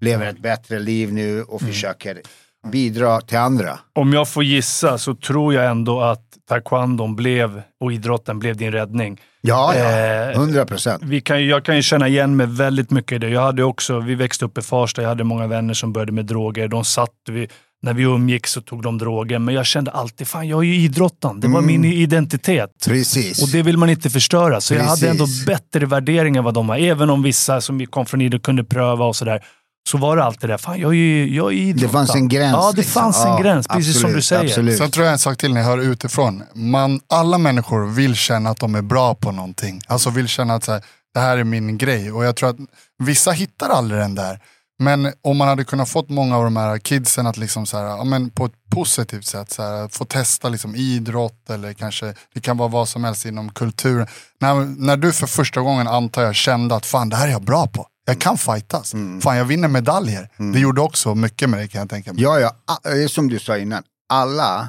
lever 0.00 0.26
ett 0.26 0.42
bättre 0.42 0.78
liv 0.78 1.12
nu 1.12 1.42
och 1.42 1.62
Mm. 1.62 1.72
försöker 1.74 2.22
bidra 2.66 3.20
till 3.20 3.38
andra. 3.38 3.78
Om 3.94 4.12
jag 4.12 4.28
får 4.28 4.44
gissa 4.44 4.98
så 4.98 5.14
tror 5.14 5.54
jag 5.54 5.66
ändå 5.70 6.00
att 6.00 6.22
taekwondon 6.48 7.16
blev, 7.16 7.62
och 7.80 7.92
idrotten 7.92 8.38
blev 8.38 8.56
din 8.56 8.72
räddning. 8.72 9.20
Ja, 9.40 9.74
ja, 9.76 9.84
Eh, 10.30 10.30
100 10.36 10.66
procent. 10.66 11.02
Vi 11.04 11.20
kan, 11.20 11.40
ju- 11.42 11.48
jag 11.50 11.64
kan 11.64 11.76
ju 11.76 11.82
känna 11.82 12.08
igen 12.08 12.36
mig 12.36 12.46
väldigt 12.46 12.90
mycket 12.90 13.12
i 13.12 13.18
det. 13.18 13.28
Jag 13.28 13.40
hade 13.40 13.64
också, 13.64 14.00
vi 14.00 14.14
växte 14.14 14.44
upp 14.44 14.58
i 14.58 14.62
Farsta, 14.62 15.02
jag 15.02 15.08
hade 15.08 15.24
många 15.24 15.46
vänner 15.46 15.74
som 15.74 15.92
började 15.92 16.12
med 16.12 16.26
droger. 16.26 16.68
De 16.68 16.84
satt, 16.84 17.10
vi, 17.28 17.48
när 17.82 17.94
vi 17.94 18.02
umgicks 18.02 18.52
så 18.52 18.60
tog 18.60 18.82
de 18.82 18.98
droger, 18.98 19.38
men 19.38 19.54
jag 19.54 19.66
kände 19.66 19.90
alltid, 19.90 20.28
fan 20.28 20.48
jag 20.48 20.58
är 20.60 20.62
ju 20.64 20.74
idrottaren. 20.74 21.40
Det 21.40 21.48
var 21.48 21.58
Mm. 21.58 21.80
min 21.82 21.92
identitet. 21.92 22.70
Precis. 22.88 23.42
Och 23.42 23.48
det 23.48 23.62
vill 23.62 23.76
man 23.78 23.90
inte 23.90 24.10
förstöra. 24.10 24.60
Så 24.60 24.74
jag 24.74 24.84
hade 24.84 25.08
ändå 25.08 25.24
Precis. 25.24 25.46
bättre 25.46 25.86
värderingar 25.86 26.38
än 26.40 26.44
vad 26.44 26.54
de 26.54 26.68
har. 26.68 26.76
Även 26.78 27.10
om 27.10 27.22
vissa 27.22 27.60
som 27.60 27.86
kom 27.86 28.06
från 28.06 28.20
idrott 28.20 28.42
kunde 28.42 28.64
pröva 28.64 29.04
och 29.04 29.16
sådär. 29.16 29.44
Så 29.88 29.98
var 29.98 30.16
det 30.16 30.24
alltid 30.24 30.50
det. 30.50 30.58
Fan, 30.58 30.80
jag 30.80 30.90
är 30.90 30.94
ju 30.94 31.34
jag 31.34 31.52
är 31.54 31.74
det 31.74 31.88
fanns 31.88 32.14
en 32.14 32.28
gräns. 32.28 32.52
Ja, 32.52 32.70
det 32.70 32.76
liksom. 32.76 33.02
fanns 33.02 33.24
en 33.24 33.30
Ja, 33.30 33.38
gräns. 33.38 33.68
Precis 33.68 34.00
som 34.00 34.02
du 34.02 34.06
absolut, 34.06 34.24
säger. 34.24 34.44
Absolut. 34.44 34.78
Sen 34.78 34.90
tror 34.90 35.04
jag 35.04 35.12
en 35.12 35.18
sak 35.18 35.38
till 35.38 35.54
när 35.54 35.60
jag 35.60 35.68
hör 35.68 35.78
utifrån. 35.78 36.42
Man, 36.54 37.00
alla 37.08 37.38
människor 37.38 37.86
vill 37.86 38.14
känna 38.14 38.50
att 38.50 38.60
de 38.60 38.74
är 38.74 38.82
bra 38.82 39.14
på 39.14 39.32
någonting. 39.32 39.80
Alltså 39.86 40.10
vill 40.10 40.28
känna 40.28 40.54
att 40.54 40.64
så 40.64 40.72
här, 40.72 40.82
det 41.14 41.20
här 41.20 41.38
är 41.38 41.44
min 41.44 41.78
grej. 41.78 42.12
Och 42.12 42.24
jag 42.24 42.36
tror 42.36 42.48
att 42.48 42.56
vissa 42.98 43.30
hittar 43.30 43.68
aldrig 43.68 44.00
den 44.00 44.14
där. 44.14 44.40
Men 44.78 45.12
om 45.22 45.36
man 45.36 45.48
hade 45.48 45.64
kunnat 45.64 45.88
fått 45.88 46.08
många 46.08 46.36
av 46.36 46.44
de 46.44 46.56
här 46.56 46.78
kidsen 46.78 47.26
att 47.26 47.36
liksom 47.36 47.66
så 47.66 47.78
här, 47.78 47.84
ja, 47.84 48.04
men 48.04 48.30
på 48.30 48.44
ett 48.44 48.70
positivt 48.74 49.26
sätt 49.26 49.52
så 49.52 49.62
här, 49.62 49.88
få 49.88 50.04
testa 50.04 50.48
liksom 50.48 50.76
idrott 50.76 51.50
eller 51.50 51.72
kanske 51.72 52.14
det 52.34 52.40
kan 52.40 52.56
vara 52.56 52.68
vad 52.68 52.88
som 52.88 53.04
helst 53.04 53.26
inom 53.26 53.52
kulturen. 53.52 54.06
När, 54.40 54.54
när 54.78 54.96
du 54.96 55.12
för 55.12 55.26
första 55.26 55.60
gången 55.60 55.88
antar 55.88 56.22
jag 56.22 56.34
kände 56.34 56.74
att 56.74 56.86
fan 56.86 57.08
det 57.08 57.16
här 57.16 57.26
är 57.26 57.32
jag 57.32 57.42
bra 57.42 57.66
på. 57.66 57.86
Jag 58.08 58.20
kan 58.20 58.38
fightas. 58.38 58.94
Fan 59.22 59.36
jag 59.36 59.44
vinner 59.44 59.68
medaljer. 59.68 60.30
Det 60.52 60.58
gjorde 60.58 60.80
också 60.80 61.14
mycket 61.14 61.50
med 61.50 61.60
det 61.60 61.68
kan 61.68 61.78
jag 61.78 61.90
tänka 61.90 62.12
mig. 62.12 62.22
Ja, 62.22 62.40
ja, 62.40 63.08
som 63.08 63.28
du 63.28 63.38
sa 63.38 63.58
innan. 63.58 63.82
Alla 64.08 64.68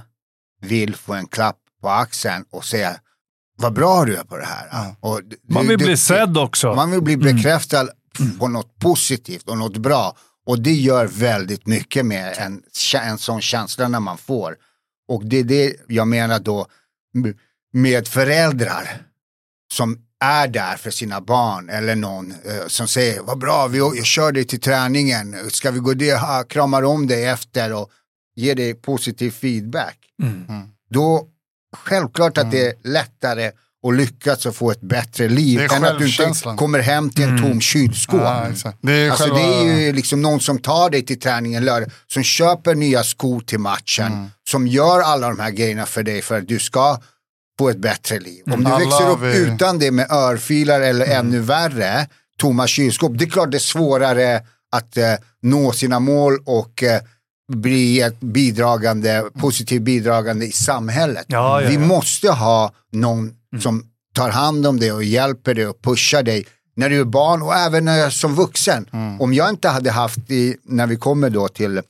vill 0.61 0.95
få 0.95 1.13
en 1.13 1.27
klapp 1.27 1.57
på 1.81 1.89
axeln 1.89 2.45
och 2.51 2.65
säga 2.65 2.95
vad 3.57 3.73
bra 3.73 4.05
du 4.05 4.15
är 4.15 4.23
på 4.23 4.37
det 4.37 4.45
här. 4.45 4.67
Ja. 4.71 4.95
Och 4.99 5.23
du- 5.23 5.37
Man 5.49 5.67
vill 5.67 5.77
du- 5.79 5.85
bli 5.85 5.97
sedd 5.97 6.37
också. 6.37 6.75
Man 6.75 6.91
vill 6.91 7.01
bli 7.01 7.17
bekräftad 7.17 7.87
på 8.39 8.47
något 8.47 8.79
positivt 8.79 9.49
och 9.49 9.57
något 9.57 9.77
bra. 9.77 10.17
Och 10.45 10.59
det 10.59 10.73
gör 10.73 11.07
väldigt 11.07 11.67
mycket 11.67 12.05
med 12.05 12.35
en, 12.37 12.61
en 13.01 13.17
sån 13.17 13.41
känsla 13.41 13.87
när 13.87 13.99
man 13.99 14.17
får. 14.17 14.55
Och 15.07 15.25
det 15.25 15.37
är 15.37 15.43
det 15.43 15.75
jag 15.87 16.07
menar 16.07 16.39
då 16.39 16.65
med 17.73 18.07
föräldrar 18.07 19.01
som 19.73 19.97
är 20.19 20.47
där 20.47 20.77
för 20.77 20.91
sina 20.91 21.21
barn 21.21 21.69
eller 21.69 21.95
någon 21.95 22.31
eh, 22.31 22.67
som 22.67 22.87
säger 22.87 23.21
vad 23.21 23.37
bra, 23.37 23.67
vi, 23.67 23.77
jag 23.77 24.05
kör 24.05 24.31
dig 24.31 24.45
till 24.45 24.59
träningen, 24.61 25.35
ska 25.49 25.71
vi 25.71 25.79
gå 25.79 25.93
det, 25.93 26.19
kramar 26.49 26.83
om 26.83 27.07
dig 27.07 27.25
efter 27.25 27.73
och 27.73 27.89
ger 28.35 28.55
dig 28.55 28.73
positiv 28.73 29.31
feedback. 29.31 29.97
Mm. 30.23 30.45
Då 30.89 31.27
självklart 31.77 32.37
att 32.37 32.51
det 32.51 32.67
är 32.67 32.73
lättare 32.83 33.51
att 33.87 33.95
lyckas 33.95 34.45
och 34.45 34.55
få 34.55 34.71
ett 34.71 34.81
bättre 34.81 35.29
liv 35.29 35.59
än 35.61 35.83
att 35.85 35.99
du 35.99 36.05
inte 36.07 36.55
kommer 36.57 36.79
hem 36.79 37.09
till 37.09 37.23
en 37.23 37.41
tom 37.41 37.61
kylskåp. 37.61 38.21
Ja, 38.21 38.47
exakt. 38.51 38.77
Det 38.81 38.93
är 38.93 39.09
Alltså 39.11 39.23
själva... 39.23 39.39
det 39.39 39.71
är 39.71 39.79
ju 39.79 39.93
liksom 39.93 40.21
någon 40.21 40.39
som 40.39 40.59
tar 40.59 40.89
dig 40.89 41.05
till 41.05 41.19
träningen 41.19 41.65
lördag, 41.65 41.89
som 42.07 42.23
köper 42.23 42.75
nya 42.75 43.03
skor 43.03 43.39
till 43.39 43.59
matchen, 43.59 44.13
Mm. 44.13 44.27
som 44.49 44.67
gör 44.67 44.99
alla 45.01 45.27
de 45.29 45.39
här 45.39 45.51
grejerna 45.51 45.85
för 45.85 46.03
dig 46.03 46.21
för 46.21 46.37
att 46.37 46.47
du 46.47 46.59
ska 46.59 46.99
få 47.59 47.69
ett 47.69 47.77
bättre 47.77 48.19
liv. 48.19 48.43
Om 48.51 48.63
du 48.63 48.69
Alla 48.71 48.79
växer 48.85 49.09
upp 49.09 49.21
vi- 49.21 49.37
utan 49.37 49.79
det 49.79 49.91
med 49.91 50.11
örfilar 50.11 50.81
eller 50.81 51.05
Mm. 51.05 51.17
ännu 51.27 51.39
värre, 51.39 52.07
tomma 52.37 52.67
kylskåp, 52.67 53.11
det 53.17 53.25
är 53.25 53.29
klart 53.29 53.51
det 53.51 53.57
är 53.57 53.59
svårare 53.59 54.41
att 54.71 54.97
eh, 54.97 55.13
nå 55.41 55.71
sina 55.71 55.99
mål 55.99 56.37
och 56.45 56.83
eh, 56.83 57.01
bli 57.53 58.01
ett 58.01 58.19
bidragande, 58.19 59.23
positivt 59.39 59.81
bidragande 59.81 60.45
i 60.45 60.51
samhället. 60.51 61.25
Ja, 61.27 61.61
ja, 61.61 61.67
Vi 61.69 61.73
ja. 61.73 61.79
måste 61.79 62.29
ha 62.31 62.71
någon 62.91 63.31
som 63.61 63.83
tar 64.15 64.29
hand 64.29 64.67
om 64.67 64.79
dig 64.79 64.91
och 64.91 65.03
hjälper 65.03 65.53
dig 65.53 65.67
och 65.67 65.81
pushar 65.81 66.23
dig 66.23 66.45
när 66.75 66.89
du 66.89 66.99
är 66.99 67.03
barn 67.03 67.41
och 67.41 67.55
även 67.55 67.85
när 67.85 67.97
jag 67.97 68.05
är 68.05 68.09
som 68.09 68.35
vuxen. 68.35 68.89
Om 69.19 69.33
jag 69.33 69.49
inte 69.49 69.69
hade 69.69 69.91
haft, 69.91 70.31
i, 70.31 70.55
när 70.63 70.87
vi 70.87 70.95
kommer 70.95 71.29
då 71.29 71.47
till 71.47 71.81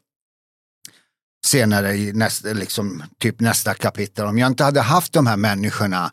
senare 1.46 1.96
i 1.96 2.14
nästa, 2.14 2.48
liksom, 2.54 3.04
typ 3.20 3.40
nästa 3.40 3.74
kapitel, 3.74 4.26
om 4.26 4.38
jag 4.38 4.48
inte 4.48 4.64
hade 4.64 4.82
haft 4.82 5.14
de 5.14 5.28
här 5.28 5.38
människorna. 5.38 6.12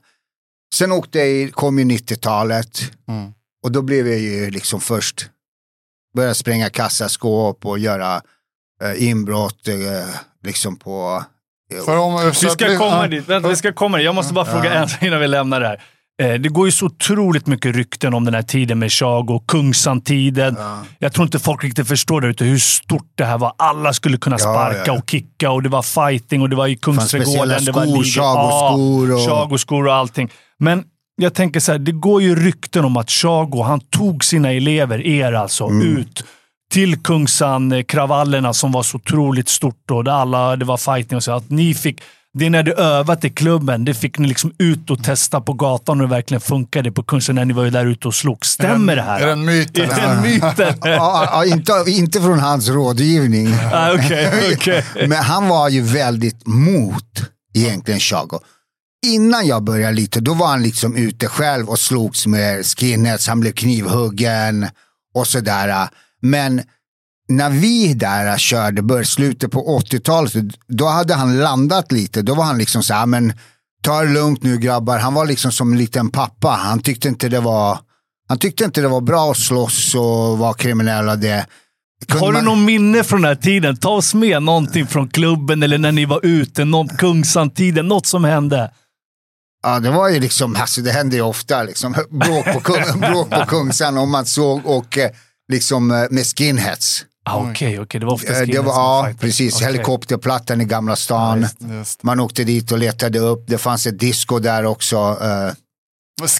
Sen 0.74 0.92
åkte 0.92 1.18
jag, 1.18 1.28
i- 1.28 1.50
kom 1.50 1.78
ju 1.78 1.84
90-talet 1.84 2.80
Mm. 3.08 3.32
och 3.64 3.72
då 3.72 3.82
blev 3.82 4.08
jag 4.08 4.18
ju 4.18 4.50
liksom 4.50 4.80
först, 4.80 5.30
började 6.16 6.34
spränga 6.34 6.70
kassaskåp 6.70 7.66
och 7.66 7.78
göra 7.78 8.22
eh, 8.82 9.02
inbrott 9.08 9.68
eh, 9.68 10.08
liksom 10.44 10.76
på 10.76 11.24
För 11.84 11.96
om, 11.96 12.28
Vi 12.28 12.34
ska 12.50 12.78
komma 12.78 13.06
dit. 13.08 13.28
Vänta, 13.28 13.48
vi 13.48 13.56
ska 13.56 13.72
komma 13.72 13.96
dit. 13.96 14.04
Jag 14.04 14.14
måste 14.14 14.34
bara 14.34 14.44
fråga 14.44 14.74
en 14.74 14.88
innan 15.06 15.20
vi 15.20 15.28
lämnar 15.28 15.60
det 15.60 15.66
här. 15.66 15.82
Eh, 16.22 16.34
Det 16.34 16.48
går 16.48 16.66
ju 16.66 16.72
så 16.72 16.86
otroligt 16.86 17.46
mycket 17.46 17.76
rykten 17.76 18.14
om 18.14 18.24
den 18.24 18.34
här 18.34 18.42
tiden 18.42 18.78
med 18.78 18.90
Tjago, 18.90 19.40
Kungsan-tiden. 19.48 20.56
Jag 20.98 21.12
tror 21.12 21.24
inte 21.26 21.38
folk 21.38 21.64
riktigt 21.64 21.88
förstår 21.88 22.20
där 22.20 22.28
ute 22.28 22.44
hur 22.44 22.58
stort 22.58 23.12
det 23.14 23.24
här 23.24 23.38
var. 23.38 23.52
Alla 23.58 23.92
skulle 23.92 24.16
kunna 24.16 24.34
Ja, 24.34 24.38
sparka 24.38 24.82
ja. 24.86 24.92
och 24.92 25.10
kicka 25.10 25.50
och 25.50 25.62
det 25.62 25.68
var 25.68 25.82
fighting 25.82 26.42
och 26.42 26.50
det 26.50 26.56
var 26.56 26.66
i 26.66 26.76
speciella 26.76 26.96
Kungsträdgården. 26.98 27.64
Det 27.64 27.72
var 27.72 27.82
skor, 27.82 27.92
ligor. 27.92 28.04
Tjago-skor 28.04 29.12
och- 29.12 29.20
Ja, 29.20 29.24
Tjago-skor 29.26 29.86
och 29.86 29.94
allting. 29.94 30.28
Men 30.58 30.84
jag 31.16 31.34
tänker 31.34 31.60
så 31.60 31.72
här, 31.72 31.78
det 31.78 31.92
går 31.92 32.22
ju 32.22 32.36
rykten 32.36 32.84
om 32.84 32.96
att 32.96 33.10
Tjago, 33.10 33.62
han 33.62 33.80
tog 33.80 34.24
sina 34.24 34.52
elever, 34.52 35.06
er 35.06 35.32
alltså, 35.32 35.64
Mm. 35.66 35.96
ut 35.98 36.24
till 36.72 36.96
Kungsan-kravallerna 37.02 38.52
som 38.52 38.72
var 38.72 38.82
så 38.82 38.96
otroligt 38.96 39.48
stort 39.48 39.90
och 39.90 40.04
där 40.04 40.12
alla, 40.12 40.56
det 40.56 40.64
var 40.64 40.76
fighting 40.76 41.16
och 41.16 41.24
så. 41.24 41.32
Att 41.32 41.50
ni 41.50 41.74
fick, 41.74 42.00
det 42.34 42.50
när 42.50 42.62
du 42.62 42.72
övat 42.72 43.24
i 43.24 43.30
klubben, 43.30 43.84
det 43.84 43.94
fick 43.94 44.18
ni 44.18 44.28
liksom 44.28 44.52
ut 44.58 44.90
och 44.90 45.04
testa 45.04 45.40
på 45.40 45.52
gatan 45.52 46.00
och 46.00 46.08
det 46.08 46.14
verkligen 46.14 46.40
funkade 46.40 46.92
på 46.92 47.02
Kungsan 47.02 47.34
när 47.34 47.44
ni 47.44 47.52
var 47.52 47.64
ju 47.64 47.70
där 47.70 47.86
ute 47.86 48.08
och 48.08 48.14
slog. 48.14 48.46
Stämmer 48.46 48.96
det 48.96 49.02
här? 49.02 49.20
Är 49.20 49.26
det 49.26 49.32
en 49.32 49.44
myt? 49.44 49.78
Är 49.78 49.86
det 49.86 49.92
en 49.92 50.22
myt? 50.22 50.42
ja, 50.82 51.44
inte, 51.44 51.72
inte 51.86 52.20
från 52.20 52.38
hans 52.38 52.68
rådgivning. 52.68 53.54
Ah, 53.72 53.92
Okej, 53.94 54.54
okej. 54.54 54.84
Men 54.94 55.12
han 55.12 55.48
var 55.48 55.68
ju 55.68 55.82
väldigt 55.82 56.46
mot 56.46 57.22
egentligen 57.54 58.00
Chago. 58.00 58.38
Innan 59.06 59.46
jag 59.46 59.62
började 59.62 59.94
lite, 59.94 60.20
då 60.20 60.34
var 60.34 60.46
han 60.46 60.62
liksom 60.62 60.96
ute 60.96 61.28
själv 61.28 61.68
och 61.68 61.78
slogs 61.78 62.26
med 62.26 62.66
skinheads, 62.66 63.28
han 63.28 63.40
blev 63.40 63.52
knivhuggen 63.52 64.68
och 65.14 65.26
sådär. 65.26 65.88
Men 66.22 66.62
när 67.28 67.50
vi 67.50 67.94
där 67.94 68.38
körde, 68.38 68.82
började 68.82 69.06
slutet 69.06 69.50
på 69.50 69.80
80-talet, 69.80 70.32
då 70.68 70.86
hade 70.86 71.14
han 71.14 71.38
landat 71.38 71.92
lite. 71.92 72.22
Då 72.22 72.34
var 72.34 72.44
han 72.44 72.58
liksom 72.58 72.82
så 72.82 72.94
här, 72.94 73.06
men 73.06 73.32
ta 73.82 74.00
det 74.02 74.12
lugnt 74.12 74.42
nu 74.42 74.58
grabbar. 74.58 74.98
Han 74.98 75.14
var 75.14 75.26
liksom 75.26 75.52
som 75.52 75.72
en 75.72 75.78
liten 75.78 76.10
pappa. 76.10 76.48
Han 76.48 76.80
tyckte 76.80 77.08
inte 77.08 77.28
det 77.28 77.40
var, 77.40 77.78
han 78.28 78.38
tyckte 78.38 78.64
inte 78.64 78.80
det 78.80 78.88
var 78.88 79.00
bra 79.00 79.30
att 79.30 79.36
slåss 79.38 79.94
och 79.94 80.38
vara 80.38 80.54
kriminell 80.54 81.08
och 81.08 81.18
det. 81.18 81.46
Kunde 82.08 82.26
Har 82.26 82.32
du 82.32 82.38
man- 82.38 82.44
någon 82.44 82.64
minne 82.64 83.04
från 83.04 83.22
den 83.22 83.28
här 83.28 83.42
tiden? 83.42 83.76
Ta 83.76 83.88
oss 83.90 84.14
med 84.14 84.42
någonting 84.42 84.86
från 84.86 85.08
klubben 85.08 85.62
eller 85.62 85.78
när 85.78 85.92
ni 85.92 86.04
var 86.04 86.20
ute. 86.26 86.64
Någon 86.64 86.88
Kungsan-tiden. 86.88 87.88
Något 87.88 88.06
som 88.06 88.24
hände. 88.24 88.70
Ja, 89.62 89.80
det 89.80 89.90
var 89.90 90.08
ju 90.08 90.20
liksom, 90.20 90.56
alltså 90.56 90.80
det 90.80 90.90
hände 90.92 91.16
ju 91.16 91.22
ofta, 91.22 91.62
liksom, 91.62 91.92
bråk 92.10 92.44
på, 92.52 92.60
kung, 92.60 93.00
bråk 93.12 93.30
på 93.30 93.46
Kungsan 93.46 93.98
om 93.98 94.10
man 94.10 94.26
såg 94.26 94.66
och 94.66 94.98
eh, 94.98 95.10
liksom 95.52 95.90
eh, 95.90 96.04
med 96.10 96.26
skinheads. 96.26 97.04
Ah, 97.26 97.36
Okej, 97.50 97.80
okej. 97.80 98.00
Det 98.00 98.06
var 98.06 98.12
ofta 98.12 98.32
Eh, 98.32 98.46
Det 98.48 98.58
var, 98.58 98.72
ja, 98.72 99.08
precis. 99.20 99.54
Okej. 99.56 99.66
Helikopterplattan 99.66 100.60
i 100.60 100.64
Gamla 100.64 100.96
stan. 100.96 101.46
Just. 101.58 102.02
Man 102.02 102.20
åkte 102.20 102.44
dit 102.44 102.72
och 102.72 102.78
letade 102.78 103.18
upp. 103.18 103.44
Det 103.46 103.58
fanns 103.58 103.86
ett 103.86 103.98
disco 103.98 104.38
där 104.38 104.64
också. 104.66 104.96
eh, 105.20 105.54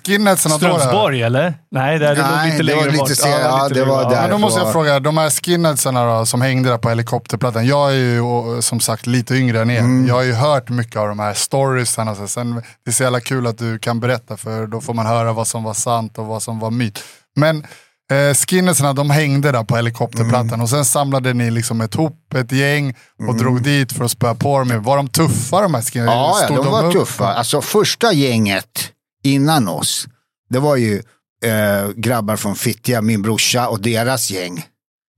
Skinheadsen 0.06 0.50
då? 0.52 0.56
Strömsborg, 0.58 1.22
eller? 1.22 1.54
Nej, 1.70 1.98
det, 1.98 2.06
det 2.08 2.14
låg 2.14 2.26
Nej, 2.30 2.50
lite 2.52 2.62
det 2.62 2.74
var 2.74 2.80
längre 2.82 2.90
lite 2.92 2.98
bort. 2.98 3.16
senare. 3.16 3.40
Ja, 3.42 3.68
lite 3.68 3.80
det 3.80 3.86
var 3.86 4.10
där. 4.10 4.20
Men 4.22 4.30
då 4.30 4.38
måste 4.38 4.60
jag 4.60 4.72
fråga, 4.72 5.00
de 5.00 5.18
här 5.18 5.30
skinheadsarna 5.30 6.18
då, 6.18 6.26
som 6.26 6.42
hängde 6.42 6.68
där 6.68 6.78
på 6.78 6.88
helikopterplattan. 6.88 7.66
Jag 7.66 7.90
är 7.90 7.94
ju 7.96 8.22
som 8.62 8.80
sagt 8.80 9.06
lite 9.06 9.34
yngre 9.34 9.60
än 9.62 9.70
er. 9.70 9.78
Mm. 9.78 10.06
Jag 10.06 10.14
har 10.14 10.22
ju 10.22 10.32
hört 10.32 10.68
mycket 10.68 10.96
av 10.96 11.08
de 11.08 11.18
här 11.18 11.34
storiesarna. 11.34 12.14
Så 12.14 12.28
sen, 12.28 12.54
det 12.84 12.90
är 12.90 12.92
så 12.92 13.02
jävla 13.02 13.20
kul 13.20 13.46
att 13.46 13.58
du 13.58 13.78
kan 13.78 14.00
berätta 14.00 14.36
för 14.36 14.66
då 14.66 14.80
får 14.80 14.94
man 14.94 15.06
höra 15.06 15.32
vad 15.32 15.46
som 15.46 15.62
var 15.62 15.74
sant 15.74 16.18
och 16.18 16.26
vad 16.26 16.42
som 16.42 16.58
var 16.60 16.70
myt. 16.70 17.04
Men 17.36 17.66
eh, 18.12 18.34
skinheadsarna 18.34 18.92
de 18.92 19.10
hängde 19.10 19.52
där 19.52 19.64
på 19.64 19.76
helikopterplattan 19.76 20.48
Mm. 20.48 20.60
och 20.60 20.70
sen 20.70 20.84
samlade 20.84 21.34
ni 21.34 21.50
liksom 21.50 21.80
ett 21.80 21.94
hop, 21.94 22.34
ett 22.34 22.52
gäng 22.52 22.94
och 23.28 23.36
drog 23.36 23.62
dit 23.62 23.92
för 23.92 24.04
att 24.04 24.10
spöa 24.10 24.34
på 24.34 24.58
dem. 24.58 24.82
Var 24.82 24.96
de 24.96 25.08
tuffa 25.08 25.60
de 25.60 25.74
här 25.74 25.82
skinheads? 25.82 26.40
Ja, 26.40 26.46
ja, 26.50 26.56
de 26.62 26.66
var 26.72 26.84
upp? 26.86 26.92
tuffa. 26.92 27.34
Alltså 27.34 27.60
första 27.60 28.12
gänget 28.12 28.90
innan 29.22 29.68
oss, 29.68 30.06
det 30.50 30.58
var 30.58 30.76
ju 30.76 31.02
eh, 31.44 31.88
grabbar 31.96 32.36
från 32.36 32.56
Fittja, 32.56 33.02
min 33.02 33.22
brorsa 33.22 33.68
och 33.68 33.80
deras 33.80 34.30
gäng. 34.30 34.66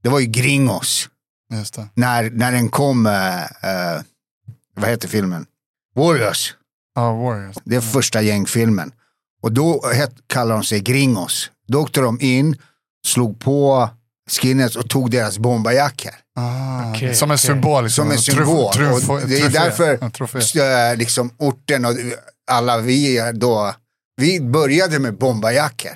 Det 0.03 0.09
var 0.09 0.21
ju 0.21 0.27
Gringos. 0.27 1.09
När, 1.95 2.31
när 2.31 2.53
den 2.53 2.69
kom, 2.69 3.07
eh, 3.07 3.41
eh, 3.43 4.01
vad 4.77 4.91
heter 4.91 5.09
filmen? 5.09 5.47
Warriors. 5.97 6.55
Ja, 6.95 7.13
Warriors. 7.13 7.57
Det 7.65 7.77
är 7.77 7.81
första 7.81 8.23
gängfilmen. 8.23 8.93
Och 9.43 9.53
då 9.53 9.83
het, 9.95 10.15
kallar 10.27 10.55
de 10.55 10.65
sig 10.65 10.81
Gringos. 10.81 11.51
Då 11.69 11.81
åkte 11.81 12.01
de 12.01 12.21
in, 12.21 12.57
slog 13.07 13.41
på 13.41 13.89
skinheads 14.31 14.77
och 14.77 14.91
tog 14.91 15.11
deras 15.11 15.39
bombarjackor. 15.39 16.13
Ah, 16.37 16.91
Okej, 16.91 17.15
som 17.15 17.31
en 17.31 17.35
okej. 17.35 17.47
symbol. 17.47 17.85
Liksom. 17.85 18.05
Som 18.05 18.13
en 18.13 18.19
symbol. 18.19 18.73
Truf, 18.73 19.11
och 19.11 19.21
det 19.21 19.41
är 19.41 19.49
därför 19.51 20.91
äh, 20.91 20.97
liksom, 20.97 21.31
orten 21.39 21.85
och 21.85 21.93
alla 22.51 22.79
vi 22.79 23.33
då, 23.35 23.75
vi 24.17 24.41
började 24.41 24.99
med 24.99 25.19
bombarjackor. 25.19 25.93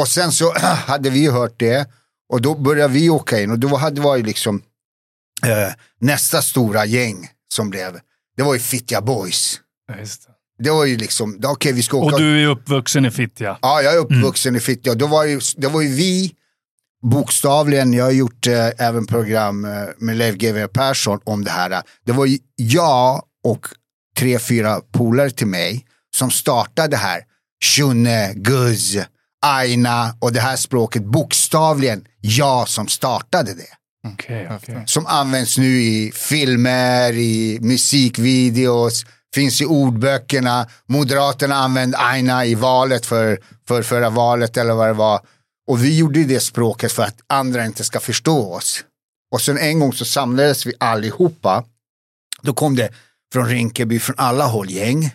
Och 0.00 0.08
sen 0.08 0.32
så 0.32 0.52
hade 0.86 1.10
vi 1.10 1.30
hört 1.30 1.54
det 1.58 1.88
och 2.32 2.42
då 2.42 2.54
började 2.54 2.94
vi 2.94 3.10
åka 3.10 3.40
in 3.40 3.50
och 3.50 3.58
då 3.58 3.76
hade 3.76 4.00
varit 4.00 4.26
liksom 4.26 4.62
eh, 5.46 5.72
nästa 5.98 6.42
stora 6.42 6.84
gäng 6.84 7.30
som 7.54 7.70
blev, 7.70 8.00
det 8.36 8.42
var 8.42 8.54
ju 8.54 8.60
Fittja 8.60 9.00
Boys. 9.00 9.60
Ja, 9.88 9.98
just 9.98 10.28
det. 10.58 10.64
Det 10.64 10.70
var 10.70 10.84
ju 10.84 10.96
liksom, 10.96 11.40
okej 11.44 11.72
vi 11.72 11.82
ska 11.82 11.96
åka. 11.96 12.14
Och 12.14 12.20
du 12.20 12.42
är 12.42 12.46
uppvuxen 12.48 13.06
i 13.06 13.10
Fittja. 13.10 13.58
Ja, 13.62 13.82
jag 13.82 13.94
är 13.94 13.98
uppvuxen 13.98 14.56
i 14.56 14.60
Fittja. 14.60 14.94
Då 14.94 15.06
var 15.06 15.24
ju, 15.24 15.40
det 15.56 15.66
var 15.66 15.80
ju 15.80 15.88
vi, 15.88 16.32
bokstavligen, 17.02 17.92
jag 17.92 18.04
har 18.04 18.12
gjort 18.12 18.46
eh, 18.46 18.68
även 18.78 19.06
program 19.06 19.64
eh, 19.64 19.70
med 19.98 20.16
Leif 20.16 20.34
GW 20.34 20.66
Persson 20.66 21.20
om 21.24 21.44
det 21.44 21.50
här. 21.50 21.82
Det 22.04 22.12
var 22.12 22.26
ju 22.26 22.38
jag 22.56 23.22
och 23.44 23.66
tre, 24.18 24.38
fyra 24.38 24.80
polare 24.92 25.30
till 25.30 25.46
mig 25.46 25.84
som 26.16 26.30
startade 26.30 26.88
det 26.88 26.96
här. 26.96 27.20
Shunne, 27.64 28.32
Guzz, 28.34 28.96
Aina 29.46 30.16
och 30.20 30.32
det 30.32 30.40
här 30.40 30.56
språket. 30.56 31.04
Bokstavligen 31.04 32.04
jag 32.20 32.68
som 32.68 32.88
startade 32.88 33.54
det. 33.54 33.76
Okej, 34.12 34.48
okej. 34.50 34.82
Som 34.86 35.06
används 35.06 35.58
nu 35.58 35.82
i 35.82 36.12
filmer, 36.14 37.12
i 37.12 37.58
musikvideos, 37.60 39.04
finns 39.36 39.60
i 39.60 39.64
ordböckerna. 39.64 40.66
Moderaterna 40.86 41.54
använde 41.54 41.98
Aina 41.98 42.46
i 42.46 42.54
valet 42.54 43.06
för, 43.06 43.38
för 43.68 43.82
förra 43.82 44.10
valet 44.10 44.56
eller 44.56 44.74
vad 44.74 44.88
det 44.88 44.92
var. 44.92 45.20
Och 45.68 45.84
vi 45.84 45.98
gjorde 45.98 46.24
det 46.24 46.40
språket 46.40 46.92
för 46.92 47.02
att 47.02 47.16
andra 47.26 47.64
inte 47.64 47.84
ska 47.84 48.00
förstå 48.00 48.54
oss. 48.54 48.84
Och 49.32 49.40
sen 49.40 49.58
en 49.58 49.80
gång 49.80 49.92
så 49.92 50.04
samlades 50.04 50.66
vi 50.66 50.72
allihopa. 50.80 51.64
Då 52.42 52.52
kom 52.54 52.76
det 52.76 52.88
från 53.32 53.46
Rinkeby, 53.46 53.98
från 53.98 54.16
alla 54.18 54.44
håll 54.44 54.70
gäng. 54.70 55.10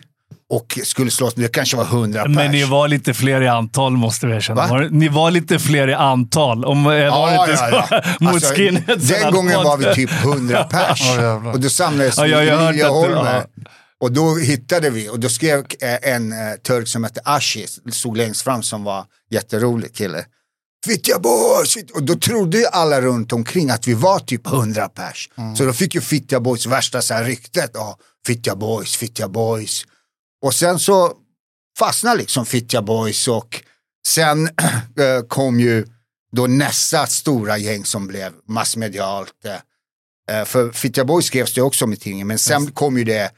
Och 0.50 0.78
skulle 0.84 1.10
slåss, 1.10 1.34
det 1.34 1.48
kanske 1.48 1.76
var 1.76 1.84
hundra 1.84 2.22
pers. 2.24 2.34
Men 2.34 2.50
ni 2.50 2.64
var 2.64 2.88
lite 2.88 3.14
fler 3.14 3.42
i 3.42 3.48
antal 3.48 3.92
måste 3.92 4.26
vi 4.26 4.34
erkänna. 4.34 4.66
Va? 4.66 4.88
Ni 4.90 5.08
var 5.08 5.30
lite 5.30 5.58
fler 5.58 5.88
i 5.88 5.94
antal. 5.94 6.64
Om, 6.64 6.84
var 6.84 7.30
det 7.30 7.50
inte 7.50 7.56
så? 7.56 8.24
Mot 8.24 8.34
Alltså. 8.34 8.54
Den 9.14 9.32
gången 9.32 9.64
var 9.64 9.76
vi 9.76 9.94
typ 9.94 10.24
100 10.24 10.64
pers. 10.70 11.00
Ja, 11.06 11.22
jävlar. 11.22 11.52
och 11.52 11.60
då 11.60 11.68
samlades 11.68 12.18
Ja, 12.18 12.24
vi 12.24 12.32
har 12.32 12.42
i 12.42 12.72
Liljeholmen. 12.72 13.42
Och 14.02 14.12
då 14.12 14.36
hittade 14.36 14.90
vi, 14.90 15.08
och 15.08 15.20
då 15.20 15.28
skrev 15.28 15.58
eh, 15.58 16.12
en 16.12 16.32
eh, 16.32 16.54
turk 16.54 16.88
som 16.88 17.04
hette 17.04 17.20
Ashi, 17.24 17.66
stod 17.92 18.16
längst 18.16 18.42
fram 18.42 18.62
som 18.62 18.84
var 18.84 19.06
jätterolig 19.30 19.94
kille. 19.94 20.24
Fittja 20.86 21.18
boys! 21.18 21.76
Och 21.94 22.02
då 22.02 22.14
trodde 22.14 22.58
ju 22.58 22.66
alla 22.66 23.00
runt 23.00 23.32
omkring 23.32 23.70
att 23.70 23.88
vi 23.88 23.94
var 23.94 24.18
typ 24.18 24.46
100 24.46 24.88
pers. 24.88 25.30
Mm. 25.38 25.56
Så 25.56 25.64
då 25.64 25.72
fick 25.72 25.94
ju 25.94 26.00
Fittja 26.00 26.40
boys 26.40 26.66
värsta 26.66 27.02
så 27.02 27.14
här 27.14 27.24
ryktet. 27.24 27.70
Ja, 27.74 27.98
Fittja 28.26 28.56
boys, 28.56 28.96
Fittja 28.96 29.28
boys. 29.28 29.84
Och 30.44 30.54
sen 30.54 30.78
så 30.78 31.12
fastnade 31.78 32.16
liksom 32.16 32.46
Fittja 32.46 32.82
boys 32.82 33.28
och 33.28 33.62
sen 34.06 34.46
eh, 34.98 35.22
kom 35.28 35.60
ju 35.60 35.86
då 36.36 36.46
nästa 36.46 37.06
stora 37.06 37.58
gäng 37.58 37.84
som 37.84 38.06
blev 38.06 38.32
massmedialt. 38.48 39.34
För 40.46 40.72
Fittja 40.72 41.04
Boys 41.04 41.26
skrevs 41.26 41.54
det 41.54 41.62
också 41.62 41.84
om 41.84 41.92
i 41.92 41.96
tidningen, 41.96 42.26
men 42.26 42.38
sen 42.38 42.72
kom 42.72 42.98
ju 42.98 43.04
det 43.04 43.30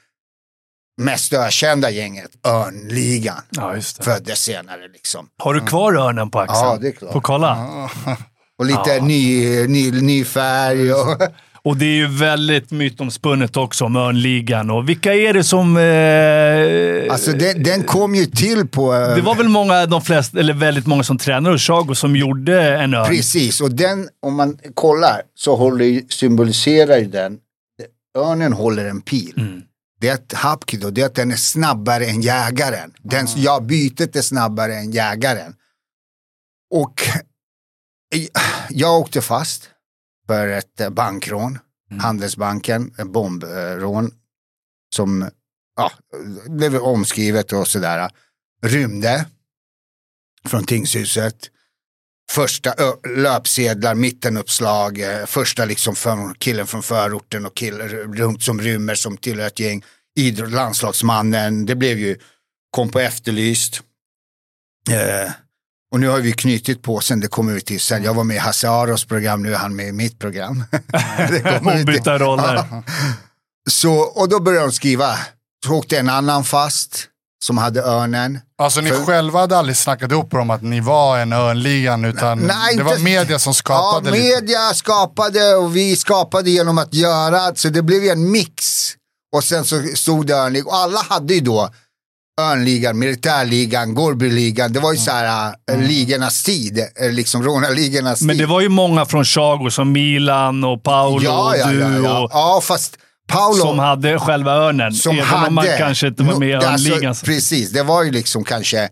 mest 1.03 1.33
ökända 1.33 1.91
gänget, 1.91 2.31
Örnligan, 2.47 3.43
Ja, 3.51 3.75
föddes 4.01 4.39
senare 4.43 4.89
liksom. 4.93 5.27
Har 5.39 5.55
du 5.55 5.61
kvar 5.61 5.95
örnen 5.95 6.31
på 6.31 6.41
axeln? 6.41 6.61
Ja, 6.69 6.79
det 6.81 6.89
är 6.89 6.93
klart. 6.93 7.13
Får 7.13 7.21
kolla. 7.21 7.69
Och 8.59 8.65
lite 8.67 8.81
Ja. 8.99 9.05
ny, 9.05 9.67
ny, 9.67 9.91
ny 9.91 10.25
färg 10.25 10.93
och 10.93 11.17
Och 11.67 11.77
det 11.77 11.85
är 11.85 11.95
ju 11.95 12.07
väldigt 12.07 12.71
mytomspunnet 12.71 13.57
också 13.57 13.85
om 13.85 13.97
Örnligan. 13.97 14.71
Och 14.71 14.89
vilka 14.89 15.15
är 15.15 15.33
det 15.35 15.45
som... 15.45 15.77
Eh, 15.77 17.13
Alltså 17.13 17.33
den, 17.33 17.63
den 17.63 17.83
kom 17.85 18.15
ju 18.15 18.27
till 18.27 18.69
på... 18.69 18.95
eh, 18.95 19.15
det 19.15 19.21
var 19.21 19.35
väl 19.35 19.49
många, 19.49 19.87
de 19.87 20.03
flesta, 20.03 20.39
eller 20.39 20.55
väldigt 20.55 20.87
många 20.87 21.03
som 21.03 21.19
tränade 21.19 21.55
hos 21.55 21.63
Chago 21.67 21.95
som 21.95 22.17
gjorde 22.17 22.77
en 22.79 22.95
örn. 22.95 23.07
Precis, 23.09 23.61
och 23.61 23.71
den, 23.71 24.09
om 24.23 24.35
man 24.35 24.59
kollar, 24.75 25.23
så 25.35 25.57
håller, 25.57 26.03
symboliserar 26.13 26.97
ju 26.97 27.05
den, 27.07 27.39
örnen 28.19 28.53
håller 28.53 28.85
en 28.85 29.01
pil. 29.01 29.35
Mm. 29.37 29.63
Det 30.05 30.09
är 30.09 30.15
ett 30.15 30.33
hapkido, 30.33 30.91
det 30.91 31.03
är 31.03 31.07
att 31.07 31.15
den 31.15 31.31
är 31.31 31.37
snabbare 31.37 32.07
än 32.07 32.23
jägaren. 32.23 32.95
Den, 32.99 33.27
ja, 33.37 33.61
bytet 33.61 34.17
är 34.17 34.23
snabbare 34.23 34.77
än 34.77 34.91
jägaren. 34.93 35.57
Och 36.71 37.03
jag 38.69 39.01
åkte 39.01 39.23
fast 39.23 39.71
för 40.27 40.49
ett 40.49 40.93
bankrån, 40.93 41.59
Handelsbanken, 42.01 42.95
en 42.99 43.13
bombrån 43.13 44.11
som 44.95 45.31
ja, 45.77 45.93
blev 46.47 46.77
omskrivet 46.77 47.53
och 47.53 47.69
sådär. 47.69 48.11
Rymde 48.63 49.27
från 50.49 50.65
tingshuset. 50.65 51.51
Första 52.31 52.75
löpsedlar, 53.17 53.95
mittenuppslag, 53.95 55.01
eh, 55.01 55.27
första 55.27 55.65
liksom 55.65 55.95
killen 56.39 56.67
från 56.67 56.83
förorten 56.83 57.47
och 57.47 57.55
killen 57.55 57.89
runt 57.89 58.43
som 58.43 58.61
rymmer 58.61 58.95
som 58.95 59.17
tillhör 59.17 59.47
ett 59.47 59.59
gäng. 59.59 59.85
Idrott, 60.19 60.51
landslagsmannen, 60.53 61.67
det 61.67 61.75
blev 61.75 61.99
ju, 61.99 62.17
kom 62.71 62.89
på 62.91 63.01
Efterlyst. 63.01 63.81
Eh, 64.91 65.33
och 65.93 66.01
nu 66.01 66.09
har 66.09 66.19
vi 66.21 66.33
knutit 66.33 66.83
på 66.83 67.01
sen 67.01 67.21
det 67.21 67.29
kom 67.29 67.49
ut 67.49 67.67
till, 67.67 67.81
sen 67.81 68.03
jag 68.05 68.15
var 68.15 68.25
med 68.25 68.35
i 68.37 68.39
Hasse 68.39 68.69
Aros 68.71 69.05
program, 69.05 69.43
nu 69.43 69.55
är 69.55 69.59
han 69.59 69.77
med 69.77 69.89
i 69.89 69.93
mitt 69.93 70.19
program. 70.19 70.65
Ombytta 71.65 72.19
roller. 72.19 72.65
Så, 73.71 73.93
och 73.95 74.29
då 74.29 74.41
började 74.41 74.67
de 74.67 74.73
skriva, 74.73 75.19
så 75.67 75.73
åkte 75.75 75.99
en 75.99 76.09
annan 76.09 76.45
fast 76.45 77.09
som 77.45 77.59
hade 77.59 77.83
örnen. 77.83 78.41
Alltså 78.59 78.81
ni 78.81 78.91
För- 78.91 79.05
själva 79.05 79.41
hade 79.41 79.59
aldrig 79.59 79.77
snackat 79.77 80.11
ihop 80.13 80.35
om 80.35 80.51
att 80.51 80.63
ni 80.63 80.81
var 80.81 81.19
en 81.19 81.33
Örnligan 81.33 82.05
utan 82.05 82.39
Nej, 82.39 82.77
det 82.77 82.83
var 82.83 82.93
inte- 82.93 83.03
media 83.05 83.39
som 83.39 83.55
skapade 83.55 84.09
ja, 84.09 84.15
lite. 84.15 84.27
media 84.41 84.75
skapade 84.75 85.55
och 85.55 85.77
vi 85.77 85.97
skapade 85.97 86.51
genom 86.51 86.79
att 86.79 86.95
göra, 86.95 87.55
så 87.55 87.69
det 87.69 87.83
blev 87.83 88.05
en 88.05 88.31
mix. 88.31 88.91
Och 89.35 89.45
sen 89.45 89.65
så 89.65 89.83
stod 89.95 90.27
det 90.27 90.35
Örnlig, 90.35 90.67
och 90.67 90.75
alla 90.75 90.99
hade 90.99 91.35
ju 91.35 91.41
då 91.41 91.71
Örnligan, 92.41 92.99
Militärligan, 92.99 93.95
Gorbyligan, 93.95 94.73
det 94.73 94.81
var 94.81 94.93
ju 94.93 94.99
så 94.99 95.11
här 95.11 95.55
äh, 95.71 95.79
ligornas 95.79 96.43
tid, 96.43 96.79
äh, 96.79 97.13
liksom 97.13 97.43
rånarligornas 97.43 98.19
tid. 98.19 98.27
Men 98.27 98.39
det 98.39 98.47
var 98.47 98.61
ju 98.61 98.69
många 98.69 99.07
från 99.07 99.25
Chago 99.25 99.71
som 99.71 99.93
Milan 99.93 100.65
och 100.65 100.83
Paolo 100.83 101.23
ja, 101.23 101.57
ja, 101.57 101.67
och 101.67 101.73
du 101.73 101.81
ja, 101.81 101.99
ja. 101.99 102.25
och, 102.25 102.31
ja, 102.33 102.61
fast 102.63 102.97
Paolo, 103.29 103.57
som 103.57 103.79
hade 103.79 104.19
själva 104.19 104.53
örnen. 104.53 104.95
som 104.95 105.13
även 105.13 105.25
hade... 105.25 105.49
om 105.49 105.55
man 105.55 105.67
kanske 105.79 106.07
inte 106.07 106.23
var 106.23 106.39
med 106.39 106.49
i 106.49 106.55
alltså, 106.55 106.89
örnligan. 106.89 107.15
Precis, 107.25 107.71
det 107.71 107.83
var 107.83 108.03
ju 108.03 108.11
liksom 108.11 108.45
kanske 108.45 108.89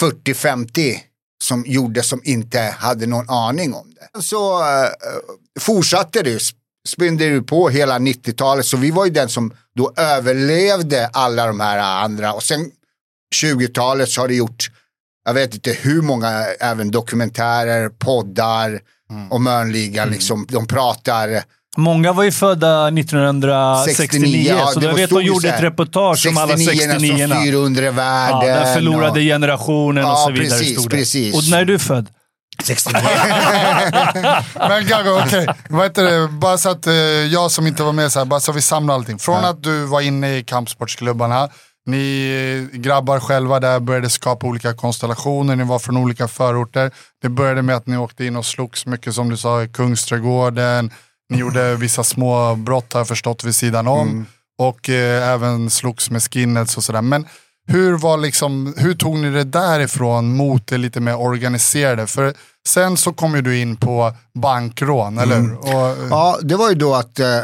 40-50 0.00 0.96
som 1.44 1.64
gjorde 1.66 2.02
som 2.02 2.20
inte 2.24 2.74
hade 2.78 3.06
någon 3.06 3.30
aning 3.30 3.74
om 3.74 3.94
det. 3.94 4.22
Så 4.22 4.58
uh, 4.58 4.88
fortsatte 5.60 6.22
det, 6.22 6.38
sp- 6.86 6.92
spinde 6.96 7.28
det 7.28 7.42
på 7.42 7.68
hela 7.68 7.98
90-talet, 7.98 8.66
så 8.66 8.76
vi 8.76 8.90
var 8.90 9.04
ju 9.04 9.10
den 9.10 9.28
som 9.28 9.52
då 9.76 9.92
överlevde 9.96 11.06
alla 11.12 11.46
de 11.46 11.60
här 11.60 11.78
andra 12.04 12.32
och 12.32 12.42
sen 12.42 12.70
20-talet 13.42 14.08
så 14.08 14.20
har 14.20 14.28
det 14.28 14.34
gjort, 14.34 14.70
jag 15.24 15.34
vet 15.34 15.54
inte 15.54 15.72
hur 15.72 16.02
många, 16.02 16.44
även 16.60 16.90
dokumentärer, 16.90 17.88
poddar 17.88 18.80
om 19.30 19.46
Örnligan, 19.46 20.08
liksom, 20.10 20.46
de 20.50 20.66
pratar 20.66 21.42
Många 21.78 22.12
var 22.12 22.24
ju 22.24 22.32
födda 22.32 22.88
1969, 22.88 24.54
ja, 24.58 24.66
så 24.66 24.80
jag 24.82 24.94
vet 24.94 25.08
stod 25.08 25.18
de 25.20 25.22
ju 25.24 25.28
gjorde 25.28 25.48
ett 25.48 25.62
reportage 25.62 26.26
om 26.28 26.38
alla 26.38 26.56
69 26.56 26.80
69 26.80 27.28
som 27.28 27.40
flyr 27.42 27.54
under 27.54 27.82
Ja, 27.82 27.90
världen. 27.92 28.40
den 28.64 28.74
förlorade 28.74 29.10
och- 29.10 29.16
generationen 29.16 30.04
och 30.04 30.10
Ja, 30.10 30.16
så 30.26 30.30
vidare. 30.32 30.58
precis, 30.58 30.86
precis. 30.86 31.34
Och 31.34 31.50
när 31.50 31.60
är 31.60 31.64
du 31.64 31.78
född? 31.78 32.06
69. 32.64 33.02
Men 34.68 34.86
Gago, 34.86 35.20
okej. 35.26 35.46
Vad 35.68 35.82
heter 35.82 36.02
det? 36.04 36.28
Bara 36.28 36.58
så 36.58 36.68
att 36.68 36.86
eh, 36.86 36.94
jag 36.94 37.50
som 37.50 37.66
inte 37.66 37.82
var 37.82 37.92
med, 37.92 38.12
så 38.12 38.18
här, 38.18 38.26
bara 38.26 38.40
så 38.40 38.52
vi 38.52 38.60
samlar 38.60 38.94
allting. 38.94 39.18
Från 39.18 39.44
att 39.44 39.62
du 39.62 39.84
var 39.84 40.00
inne 40.00 40.36
i 40.36 40.44
kampsportsklubbarna, 40.44 41.48
ni 41.86 42.68
eh, 42.72 42.78
grabbar 42.78 43.20
själva 43.20 43.60
där 43.60 43.80
började 43.80 44.10
skapa 44.10 44.46
olika 44.46 44.74
konstellationer, 44.74 45.56
ni 45.56 45.64
var 45.64 45.78
från 45.78 45.96
olika 45.96 46.28
förorter. 46.28 46.90
Det 47.22 47.28
började 47.28 47.62
med 47.62 47.76
att 47.76 47.86
ni 47.86 47.96
åkte 47.96 48.24
in 48.24 48.36
och 48.36 48.46
slogs 48.46 48.86
mycket 48.86 49.14
som 49.14 49.28
du 49.28 49.36
sa 49.36 49.62
i 49.62 49.68
Kungsträdgården. 49.68 50.90
Ni 51.30 51.38
gjorde 51.38 51.74
vissa 51.76 52.04
små 52.04 52.54
brott 52.54 52.92
har 52.92 53.00
jag 53.00 53.08
förstått 53.08 53.44
vid 53.44 53.54
sidan 53.54 53.88
om. 53.88 54.26
Och 54.58 54.88
eh, 54.88 55.28
även 55.28 55.70
slogs 55.70 56.10
med 56.10 56.22
skinheads 56.22 56.76
och 56.76 56.84
sådär. 56.84 57.02
Men 57.02 57.26
hur, 57.66 57.98
var 57.98 58.18
liksom, 58.18 58.74
hur 58.76 58.94
tog 58.94 59.16
ni 59.16 59.30
det 59.30 59.44
därifrån 59.44 60.36
mot 60.36 60.66
det 60.66 60.78
lite 60.78 61.00
mer 61.00 61.20
organiserade? 61.20 62.06
För 62.06 62.34
sen 62.68 62.96
så 62.96 63.12
kom 63.12 63.34
ju 63.34 63.42
du 63.42 63.58
in 63.58 63.76
på 63.76 64.12
bankrån, 64.34 65.18
eller 65.18 65.40
hur? 65.40 65.56
Och, 65.58 65.88
eh, 65.88 66.08
ja, 66.10 66.38
det 66.42 66.56
var 66.56 66.68
ju 66.68 66.74
då 66.74 66.94
att 66.94 67.18
eh, 67.18 67.40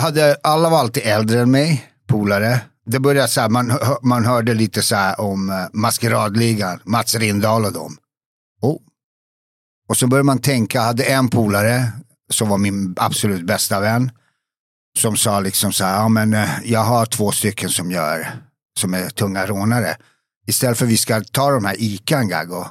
hade, 0.00 0.36
alla 0.42 0.70
var 0.70 0.78
alltid 0.78 1.02
äldre 1.06 1.40
än 1.40 1.50
mig, 1.50 1.90
polare. 2.08 2.60
det 2.86 3.00
började 3.00 3.28
så 3.28 3.40
här, 3.40 3.48
man, 3.48 3.78
man 4.02 4.26
hörde 4.26 4.54
lite 4.54 4.82
så 4.82 4.96
här 4.96 5.20
om 5.20 5.50
uh, 5.50 5.66
Maskeradligan, 5.72 6.80
Mats 6.84 7.14
Rindahl 7.14 7.64
och 7.64 7.72
dem. 7.72 7.96
Oh. 8.62 8.78
Och 9.88 9.96
så 9.96 10.06
började 10.06 10.26
man 10.26 10.38
tänka, 10.38 10.78
jag 10.78 10.84
hade 10.84 11.04
en 11.04 11.28
polare 11.28 11.92
som 12.30 12.48
var 12.48 12.58
min 12.58 12.94
absolut 12.96 13.46
bästa 13.46 13.80
vän. 13.80 14.10
Som 14.98 15.16
sa 15.16 15.40
liksom 15.40 15.72
så 15.72 15.84
här, 15.84 15.96
ja 15.96 16.08
men 16.08 16.34
eh, 16.34 16.48
jag 16.64 16.80
har 16.80 17.06
två 17.06 17.32
stycken 17.32 17.70
som 17.70 17.90
gör, 17.90 18.28
som 18.78 18.94
är 18.94 19.10
tunga 19.10 19.46
rånare. 19.46 19.96
Istället 20.46 20.78
för 20.78 20.84
att 20.84 20.92
vi 20.92 20.96
ska 20.96 21.20
ta 21.20 21.50
de 21.50 21.64
här 21.64 21.76
Ican 21.78 22.28
Gag 22.28 22.52
och 22.52 22.66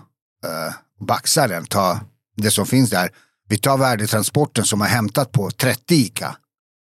uh, 0.46 0.74
baxa 1.00 1.48
den, 1.48 1.66
ta 1.66 2.00
det 2.38 2.52
som 2.52 2.66
finns 2.66 2.90
där. 2.90 3.12
Vi 3.50 3.58
tar 3.58 3.78
värdetransporten 3.78 4.66
som 4.66 4.82
har 4.82 4.88
hämtat 4.88 5.32
på 5.32 5.52
30 5.52 5.96
Ica. 5.96 6.36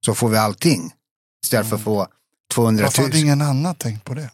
Så 0.05 0.15
får 0.15 0.29
vi 0.29 0.37
allting. 0.37 0.93
Istället 1.43 1.69
för 1.69 1.75
att 1.75 1.81
få 1.81 2.07
200 2.53 2.83
Varför 2.83 3.01
000. 3.01 3.11
hade 3.11 3.19
ingen 3.19 3.41
annan 3.41 3.75
tänkt 3.75 4.03
på 4.03 4.13
det? 4.13 4.29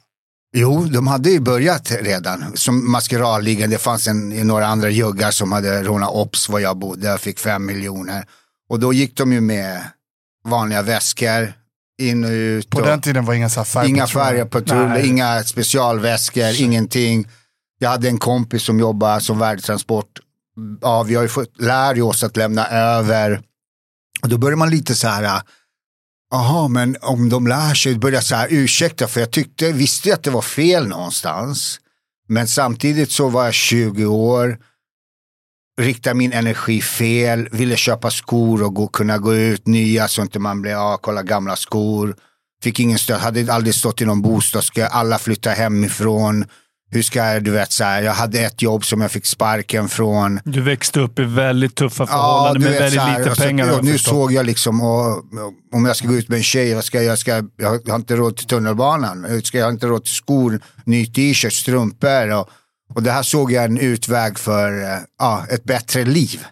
Jo, 0.58 0.86
de 0.86 1.08
hade 1.08 1.30
ju 1.30 1.40
börjat 1.40 1.92
redan. 1.92 2.58
Som 2.58 2.92
maskeradligan, 2.92 3.70
det 3.70 3.78
fanns 3.78 4.08
en, 4.08 4.30
några 4.30 4.68
andra 4.68 4.90
juggar 4.90 5.32
som 5.32 5.52
hade 5.52 5.84
rånat 5.84 6.12
Ops 6.14 6.50
var 6.50 6.60
jag 6.60 6.78
bodde. 6.78 7.08
Jag 7.08 7.22
fick 7.22 7.40
fem 7.40 7.66
miljoner. 7.66 8.26
Och 8.70 8.80
då 8.80 8.94
gick 8.94 9.18
de 9.18 9.34
ju 9.34 9.42
med 9.42 9.84
vanliga 10.48 10.82
väskor, 10.82 11.54
in 12.02 12.24
och 12.24 12.30
ut. 12.30 12.70
På 12.70 12.80
och 12.80 12.86
den 12.86 13.02
tiden 13.02 13.26
var 13.26 13.34
inga 13.34 13.50
så 13.50 13.64
här 13.80 13.88
inga 13.88 14.08
färger 14.08 14.46
på 14.46 14.50
patruller, 14.50 14.88
Nej. 14.88 15.08
inga 15.08 15.44
specialväskor, 15.44 16.62
ingenting. 16.62 17.28
Jag 17.80 17.90
hade 17.90 18.08
en 18.08 18.18
kompis 18.18 18.64
som 18.64 18.80
jobbade 18.80 19.22
som 19.22 19.40
värdetransport. 19.40 20.20
Ja, 20.82 21.04
vi 21.04 21.16
har 21.16 21.24
ju 21.24 21.30
fått 21.30 21.62
lära 21.62 22.06
oss 22.06 22.24
att 22.24 22.38
lämna 22.38 22.68
över. 22.68 23.42
Och 24.22 24.30
då 24.30 24.38
börjar 24.38 24.58
man 24.58 24.70
lite 24.70 24.96
så 24.96 25.08
här, 25.08 25.42
Jaha, 26.32 26.68
men 26.68 26.98
om 27.02 27.30
de 27.30 27.48
lär 27.48 27.74
sig, 27.74 27.96
börjar 28.00 28.22
så 28.22 28.36
här 28.36 28.48
ursäkta, 28.52 29.08
för 29.08 29.20
jag 29.20 29.32
tyckte, 29.32 29.72
visste 29.72 30.14
att 30.14 30.24
det 30.24 30.32
var 30.32 30.42
fel 30.42 30.88
någonstans. 30.88 31.80
Men 32.28 32.48
samtidigt 32.48 33.12
så 33.12 33.30
var 33.30 33.46
jag 33.46 33.54
20 33.54 34.06
år, 34.06 34.58
riktade 35.82 36.14
min 36.16 36.34
energi 36.34 36.82
fel, 36.82 37.50
ville 37.52 37.76
köpa 37.76 38.12
skor 38.12 38.64
och 38.64 38.74
gå, 38.76 38.88
kunna 38.88 39.18
gå 39.18 39.36
ut 39.36 39.68
nya 39.68 40.08
så 40.08 40.22
inte 40.22 40.40
man 40.40 40.62
blev, 40.62 40.74
ja, 40.74 41.00
kolla 41.02 41.24
gamla 41.24 41.56
skor. 41.56 42.16
Fick 42.64 42.80
ingen 42.80 43.00
stöd, 43.00 43.20
hade 43.20 43.54
aldrig 43.54 43.76
stått 43.76 44.02
i 44.02 44.06
någon 44.06 44.22
bostadskö, 44.22 44.86
alla 44.86 45.20
flyttade 45.20 45.56
hemifrån. 45.56 46.46
Hur 46.92 47.02
ska 47.02 47.20
jag, 47.20 47.44
du 47.44 47.52
vet 47.52 47.72
så 47.72 47.84
här, 47.84 48.02
jag 48.02 48.14
hade 48.14 48.40
ett 48.40 48.62
jobb 48.62 48.86
som 48.86 49.02
jag 49.02 49.12
fick 49.12 49.26
sparken 49.26 49.90
från. 49.90 50.40
Du 50.46 50.62
växte 50.62 51.00
upp 51.00 51.20
i 51.20 51.24
väldigt 51.24 51.76
tuffa 51.76 52.08
förhållanden 52.08 52.62
med 52.62 52.72
vet, 52.72 52.82
väldigt 52.82 53.00
så 53.00 53.06
här, 53.06 53.20
lite 53.20 53.36
så- 53.36 53.42
pengar. 53.42 53.68
jag 53.68 53.84
nu 53.84 53.92
förstått. 53.92 54.14
såg 54.14 54.32
jag 54.32 54.46
liksom, 54.46 54.82
och, 54.82 55.24
om 55.74 55.86
jag 55.86 55.96
ska 55.96 56.08
gå 56.08 56.14
ut 56.14 56.30
med 56.30 56.38
en 56.38 56.44
tjej, 56.44 56.84
ska 56.84 56.98
jag, 56.98 57.06
jag, 57.06 57.20
ska, 57.20 57.44
jag 57.58 57.88
har 57.88 57.96
inte 57.96 58.16
råd 58.16 58.38
till 58.38 58.48
tunnelbanan. 58.48 59.42
Ska 59.44 59.58
jag 59.58 59.66
har 59.66 59.72
inte 59.72 59.88
råd 59.88 60.04
till 60.04 60.14
skor, 60.14 60.60
ny 60.86 61.06
t-shirt, 61.06 61.54
strumpor. 61.54 62.30
Och, 62.34 62.50
och 62.94 63.04
det 63.04 63.12
här 63.12 63.24
såg 63.24 63.52
jag 63.52 63.66
en 63.66 63.78
utväg 63.78 64.40
för 64.40 64.84
eh, 64.84 65.00
ja, 65.20 65.46
ett 65.50 65.64
bättre 65.64 66.06
liv. 66.06 66.46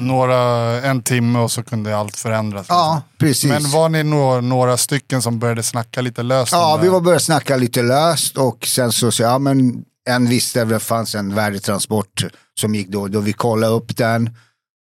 Några, 0.00 0.36
en 0.82 1.02
timme 1.02 1.38
och 1.38 1.52
så 1.52 1.62
kunde 1.62 1.96
allt 1.96 2.16
förändras. 2.16 2.66
Ja, 2.68 3.02
precis. 3.18 3.50
Men 3.50 3.70
var 3.70 3.88
ni 3.88 4.02
några, 4.02 4.40
några 4.40 4.76
stycken 4.76 5.22
som 5.22 5.38
började 5.38 5.62
snacka 5.62 6.00
lite 6.00 6.22
löst? 6.22 6.52
Ja, 6.52 6.78
vi 6.82 6.88
var 6.88 7.00
började 7.00 7.24
snacka 7.24 7.56
lite 7.56 7.82
löst 7.82 8.36
och 8.36 8.66
sen 8.66 8.92
så, 8.92 9.12
så 9.12 9.22
ja 9.22 9.38
men 9.38 9.84
en 10.08 10.28
visste 10.28 10.62
att 10.62 10.68
det 10.68 10.80
fanns 10.80 11.14
en 11.14 11.34
värdetransport 11.34 12.24
som 12.60 12.74
gick 12.74 12.88
då, 12.88 13.08
då 13.08 13.20
vi 13.20 13.32
kollade 13.32 13.72
upp 13.72 13.96
den. 13.96 14.30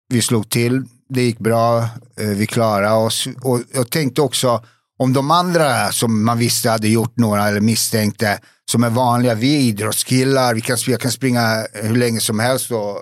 Vi 0.08 0.22
slog 0.22 0.48
till, 0.48 0.84
det 1.08 1.22
gick 1.22 1.38
bra, 1.38 1.78
eh, 2.16 2.28
vi 2.28 2.46
klarade 2.46 2.94
oss 2.94 3.28
och 3.42 3.60
jag 3.74 3.90
tänkte 3.90 4.22
också 4.22 4.64
om 4.98 5.12
de 5.12 5.30
andra 5.30 5.92
som 5.92 6.24
man 6.24 6.38
visste 6.38 6.70
hade 6.70 6.88
gjort 6.88 7.16
några 7.16 7.48
eller 7.48 7.60
misstänkte 7.60 8.38
som 8.70 8.84
är 8.84 8.90
vanliga, 8.90 9.34
vi 9.34 9.56
är 9.56 9.60
idrottskillar, 9.60 10.54
vi 10.54 10.60
kan, 10.60 10.76
jag 10.86 11.00
kan 11.00 11.10
springa 11.10 11.66
hur 11.72 11.96
länge 11.96 12.20
som 12.20 12.38
helst 12.40 12.68
då, 12.68 12.98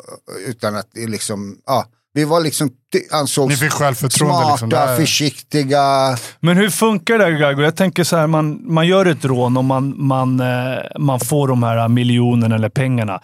utan 0.48 0.76
att 0.76 0.88
liksom, 0.94 1.56
ja, 1.66 1.84
vi 2.14 2.24
var 2.24 2.40
liksom, 2.40 2.70
ansågs 3.12 3.50
Ni 3.50 3.56
fick 3.56 3.72
självförtroende 3.72 4.36
smarta, 4.36 4.52
liksom, 4.52 4.68
där. 4.68 4.96
försiktiga. 4.96 6.16
Men 6.40 6.56
hur 6.56 6.70
funkar 6.70 7.18
det 7.18 7.30
Gago? 7.30 7.62
Jag 7.62 7.76
tänker 7.76 8.04
så 8.04 8.16
här, 8.16 8.26
man, 8.26 8.72
man 8.72 8.86
gör 8.86 9.06
ett 9.06 9.24
rån 9.24 9.56
och 9.56 9.64
man, 9.64 9.94
man, 10.06 10.40
eh, 10.40 10.78
man 10.98 11.20
får 11.20 11.48
de 11.48 11.62
här 11.62 11.88
miljonerna 11.88 12.54
eller 12.54 12.68
pengarna. 12.68 13.20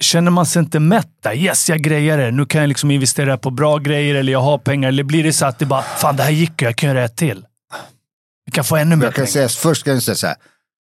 Känner 0.00 0.30
man 0.30 0.46
sig 0.46 0.60
inte 0.60 0.80
mätt 0.80 1.08
där? 1.22 1.34
Yes, 1.34 1.68
jag 1.68 1.80
grejar 1.80 2.18
det. 2.18 2.30
Nu 2.30 2.46
kan 2.46 2.60
jag 2.60 2.68
liksom 2.68 2.90
investera 2.90 3.38
på 3.38 3.50
bra 3.50 3.78
grejer 3.78 4.14
eller 4.14 4.32
jag 4.32 4.40
har 4.40 4.58
pengar. 4.58 4.88
Eller 4.88 5.02
blir 5.04 5.24
det 5.24 5.32
så 5.32 5.46
att 5.46 5.58
det 5.58 5.66
bara, 5.66 5.82
fan 5.82 6.16
det 6.16 6.22
här 6.22 6.30
gick 6.30 6.62
ju, 6.62 6.66
jag 6.66 6.76
kan 6.76 6.88
göra 6.88 7.04
ett 7.04 7.16
till. 7.16 7.44
Jag 8.52 8.54
kan 8.54 8.64
få 8.64 8.76
ännu 8.76 8.96
mer 8.96 9.04
Jag 9.04 9.14
kan 9.14 9.24
pengar. 9.24 9.32
säga, 9.32 9.48
först 9.48 9.80
ska 9.80 9.90
jag 9.90 10.02
säga 10.02 10.14
så 10.14 10.26
här, 10.26 10.36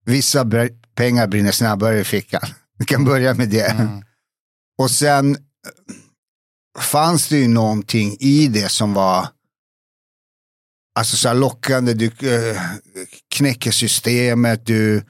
vissa 0.04 0.46
pengar 0.94 1.26
brinner 1.26 1.52
snabbare 1.52 1.98
i 2.00 2.04
fickan. 2.04 2.40
Vi 2.78 2.84
kan 2.84 3.04
börja 3.04 3.34
med 3.34 3.48
det. 3.48 3.70
Mm. 3.70 4.02
Och 4.78 4.90
sen 4.90 5.30
eh, 5.36 5.40
fanns 6.80 7.28
det 7.28 7.36
ju 7.36 7.48
någonting 7.48 8.16
i 8.20 8.48
det 8.48 8.68
som 8.68 8.94
var 8.94 9.28
alltså 10.98 11.16
så 11.16 11.32
lockande, 11.32 11.94
du 11.94 12.06
eh, 12.06 12.60
knäcker 13.34 13.70
systemet, 13.70 14.66
du... 14.66 15.02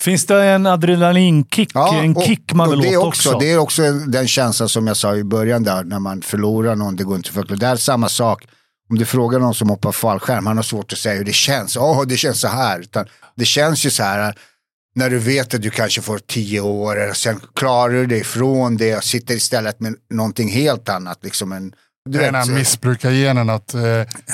Finns 0.00 0.26
det 0.26 0.44
en 0.44 0.66
adrenalinkick? 0.66 1.74
en 1.74 2.16
och- 2.16 2.22
kick 2.24 2.52
man 2.52 2.70
vill 2.70 2.80
det 2.80 2.96
åt 2.96 3.06
också, 3.06 3.28
också? 3.28 3.38
Det 3.38 3.52
är 3.52 3.58
också 3.58 3.92
den 3.92 4.28
känslan 4.28 4.68
som 4.68 4.86
jag 4.86 4.96
sa 4.96 5.16
i 5.16 5.24
början 5.24 5.62
där, 5.62 5.84
när 5.84 5.98
man 5.98 6.22
förlorar 6.22 6.76
någon, 6.76 6.96
det 6.96 7.04
går 7.04 7.16
inte 7.16 7.28
att 7.28 7.34
förklara. 7.34 7.58
Det 7.58 7.66
är 7.66 7.76
samma 7.76 8.08
sak, 8.08 8.44
om 8.92 8.98
du 8.98 9.04
frågar 9.04 9.38
någon 9.38 9.54
som 9.54 9.70
hoppar 9.70 9.92
fallskärm, 9.92 10.46
han 10.46 10.56
har 10.56 10.62
svårt 10.62 10.92
att 10.92 10.98
säga 10.98 11.14
hur 11.14 11.24
det 11.24 11.32
känns. 11.32 11.76
Åh, 11.76 12.02
det 12.06 12.16
känns 12.16 12.40
så 12.40 12.48
här. 12.48 12.80
Utan 12.80 13.06
det 13.34 13.44
känns 13.44 13.86
ju 13.86 13.90
så 13.90 14.02
här, 14.02 14.34
när 14.94 15.10
du 15.10 15.18
vet 15.18 15.54
att 15.54 15.62
du 15.62 15.70
kanske 15.70 16.02
får 16.02 16.18
tio 16.18 16.60
år, 16.60 17.10
och 17.10 17.16
sen 17.16 17.40
klarar 17.54 17.92
du 17.92 18.06
dig 18.06 18.20
ifrån 18.20 18.76
det 18.76 18.96
och 18.96 19.04
sitter 19.04 19.34
istället 19.34 19.80
med 19.80 19.94
någonting 20.10 20.48
helt 20.48 20.88
annat. 20.88 21.18
Liksom 21.24 21.52
en, 21.52 21.74
du 22.10 22.18
den 22.18 22.34
här 22.34 22.46
missbrukargenen. 22.46 23.50
Att, 23.50 23.74
eh, 23.74 23.80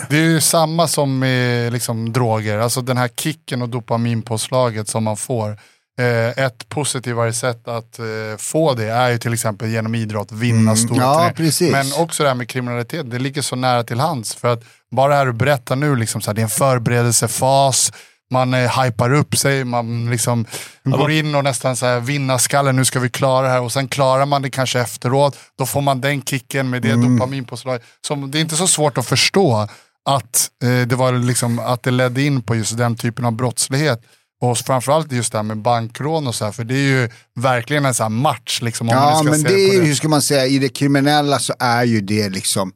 det 0.08 0.16
är 0.16 0.24
ju 0.24 0.40
samma 0.40 0.88
som 0.88 1.18
med 1.18 1.72
liksom, 1.72 2.12
droger. 2.12 2.58
Alltså 2.58 2.80
den 2.80 2.96
här 2.96 3.08
kicken 3.08 3.62
och 3.62 3.68
dopaminpåslaget 3.68 4.88
som 4.88 5.04
man 5.04 5.16
får. 5.16 5.58
Eh, 5.98 6.44
ett 6.44 6.68
positivare 6.68 7.32
sätt 7.32 7.68
att 7.68 7.98
eh, 7.98 8.04
få 8.38 8.74
det 8.74 8.84
är 8.84 9.10
ju 9.10 9.18
till 9.18 9.32
exempel 9.32 9.68
genom 9.68 9.94
idrott, 9.94 10.32
vinna 10.32 10.60
Mm, 10.60 10.76
stora 10.76 11.00
ja. 11.02 11.32
Men 11.72 11.92
också 12.02 12.22
det 12.22 12.28
här 12.28 12.34
med 12.36 12.48
kriminalitet, 12.48 13.10
det 13.10 13.18
ligger 13.18 13.42
så 13.42 13.56
nära 13.56 13.84
till 13.84 14.00
hands. 14.00 14.34
För 14.34 14.48
att 14.52 14.62
bara 14.90 15.08
det 15.08 15.14
här 15.18 15.26
du 15.26 15.32
berättar 15.32 15.76
nu, 15.76 15.96
liksom, 15.96 16.20
så 16.20 16.30
här, 16.30 16.34
det 16.34 16.40
är 16.40 16.44
en 16.44 16.50
förberedelsefas, 16.50 17.92
man 18.30 18.54
eh, 18.54 18.82
hypar 18.82 19.12
upp 19.12 19.36
sig, 19.36 19.64
man 19.64 20.10
liksom 20.10 20.46
går 20.84 21.10
in 21.10 21.34
och 21.34 21.44
nästan 21.44 21.76
så 21.76 21.86
här, 21.86 22.00
vinna 22.00 22.38
skallen, 22.38 22.76
nu 22.76 22.84
ska 22.84 23.00
vi 23.00 23.10
klara 23.10 23.46
det 23.46 23.52
här. 23.52 23.60
Och 23.60 23.72
sen 23.72 23.88
klarar 23.88 24.26
man 24.26 24.42
det 24.42 24.50
kanske 24.50 24.80
efteråt, 24.80 25.36
då 25.58 25.66
får 25.66 25.80
man 25.80 26.00
den 26.00 26.22
kicken 26.22 26.70
med 26.70 26.82
det 26.82 26.90
Mm. 26.90 27.16
dopaminpåslag. 27.18 27.80
Som, 28.06 28.30
det 28.30 28.38
är 28.38 28.40
inte 28.40 28.56
så 28.56 28.66
svårt 28.66 28.98
att 28.98 29.06
förstå 29.06 29.68
att, 30.04 30.50
eh, 30.64 30.86
det 30.88 30.96
var 30.96 31.12
liksom, 31.12 31.58
att 31.58 31.82
det 31.82 31.90
ledde 31.90 32.22
in 32.22 32.42
på 32.42 32.56
just 32.56 32.76
den 32.78 32.96
typen 32.96 33.24
av 33.24 33.32
brottslighet. 33.32 34.00
Och 34.40 34.58
framförallt 34.58 35.12
just 35.12 35.32
det 35.32 35.38
här 35.38 35.42
med 35.42 35.62
bankrån 35.62 36.26
och 36.26 36.34
så 36.34 36.44
här, 36.44 36.52
för 36.52 36.64
det 36.64 36.74
är 36.74 37.02
ju 37.02 37.08
verkligen 37.34 37.84
en 37.84 37.94
sån 37.94 38.14
match. 38.14 38.62
Liksom, 38.62 38.88
Ja, 38.88 39.22
men 39.24 39.42
det 39.42 39.52
är 39.52 39.72
ju, 39.72 39.80
hur 39.84 39.94
ska 39.94 40.08
man 40.08 40.22
säga, 40.22 40.46
i 40.46 40.58
det 40.58 40.68
kriminella 40.68 41.38
så 41.38 41.54
är 41.58 41.84
ju 41.84 42.00
det 42.00 42.28
liksom 42.28 42.72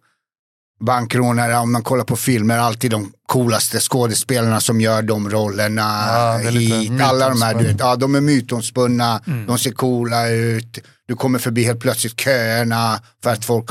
bankrånare, 0.81 1.57
om 1.57 1.73
man 1.73 1.83
kollar 1.83 2.05
på 2.05 2.17
filmer, 2.17 2.59
alltid 2.59 2.91
de 2.91 3.13
coolaste 3.27 3.81
skådespelarna 3.81 4.61
som 4.61 4.81
gör 4.81 5.03
de 5.03 5.31
rollerna. 5.31 6.05
Ja, 6.09 6.51
hit, 6.51 7.01
alla 7.01 7.29
de 7.29 7.43
här, 7.43 7.55
du 7.55 7.65
vet, 7.67 7.81
ja, 7.81 7.97
de 7.97 8.15
är 8.15 8.21
mytomspunna, 8.21 9.21
de 9.47 9.59
ser 9.59 9.71
coola 9.73 10.29
ut, 10.29 10.79
du 11.09 11.17
kommer 11.17 11.39
förbi 11.39 11.65
helt 11.65 11.81
plötsligt 11.81 12.21
köerna 12.21 13.01
för 13.23 13.31
att 13.31 13.45
folk 13.45 13.71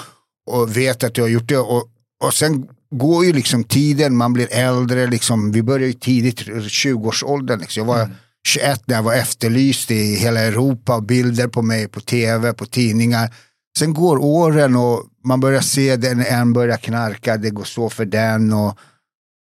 och 0.51 0.77
vet 0.77 1.04
att 1.04 1.13
du 1.13 1.21
har 1.21 1.30
gjort 1.30 1.47
det. 1.47 1.58
Och, 1.58 1.88
och 2.23 2.34
sen 2.34 2.67
går 2.91 3.25
ju 3.25 3.34
liksom 3.34 3.63
tiden, 3.63 4.17
man 4.17 4.34
blir 4.34 4.47
äldre, 4.54 5.08
liksom, 5.08 5.51
vi 5.51 5.63
börjar 5.63 5.88
ju 5.88 5.93
tidigt, 5.93 6.39
20-årsåldern. 6.47 7.60
Liksom. 7.60 7.82
Jag 7.82 7.88
var 7.96 8.10
21 8.48 8.81
när 8.87 8.96
jag 8.96 9.04
var 9.04 9.13
efterlyst 9.13 9.92
i 9.92 10.15
hela 10.15 10.39
Europa, 10.39 10.96
och 10.96 11.04
bilder 11.04 11.48
på 11.48 11.62
mig 11.62 11.87
på 11.87 12.00
tv, 12.02 12.54
på 12.54 12.65
tidningar. 12.65 13.33
Sen 13.77 13.94
går 13.94 14.17
åren 14.17 14.75
och 14.75 15.04
man 15.25 15.39
börjar 15.39 15.62
se 15.62 15.96
den, 15.96 16.25
en 16.25 16.54
börjar 16.54 16.77
knarka, 16.77 17.37
det 17.37 17.50
går 17.50 17.63
så 17.63 17.89
för 17.89 18.06
den 18.06 18.54
och, 18.54 18.77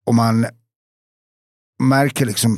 och 0.07 0.15
man 0.15 0.47
märker 1.83 2.27
liksom, 2.27 2.57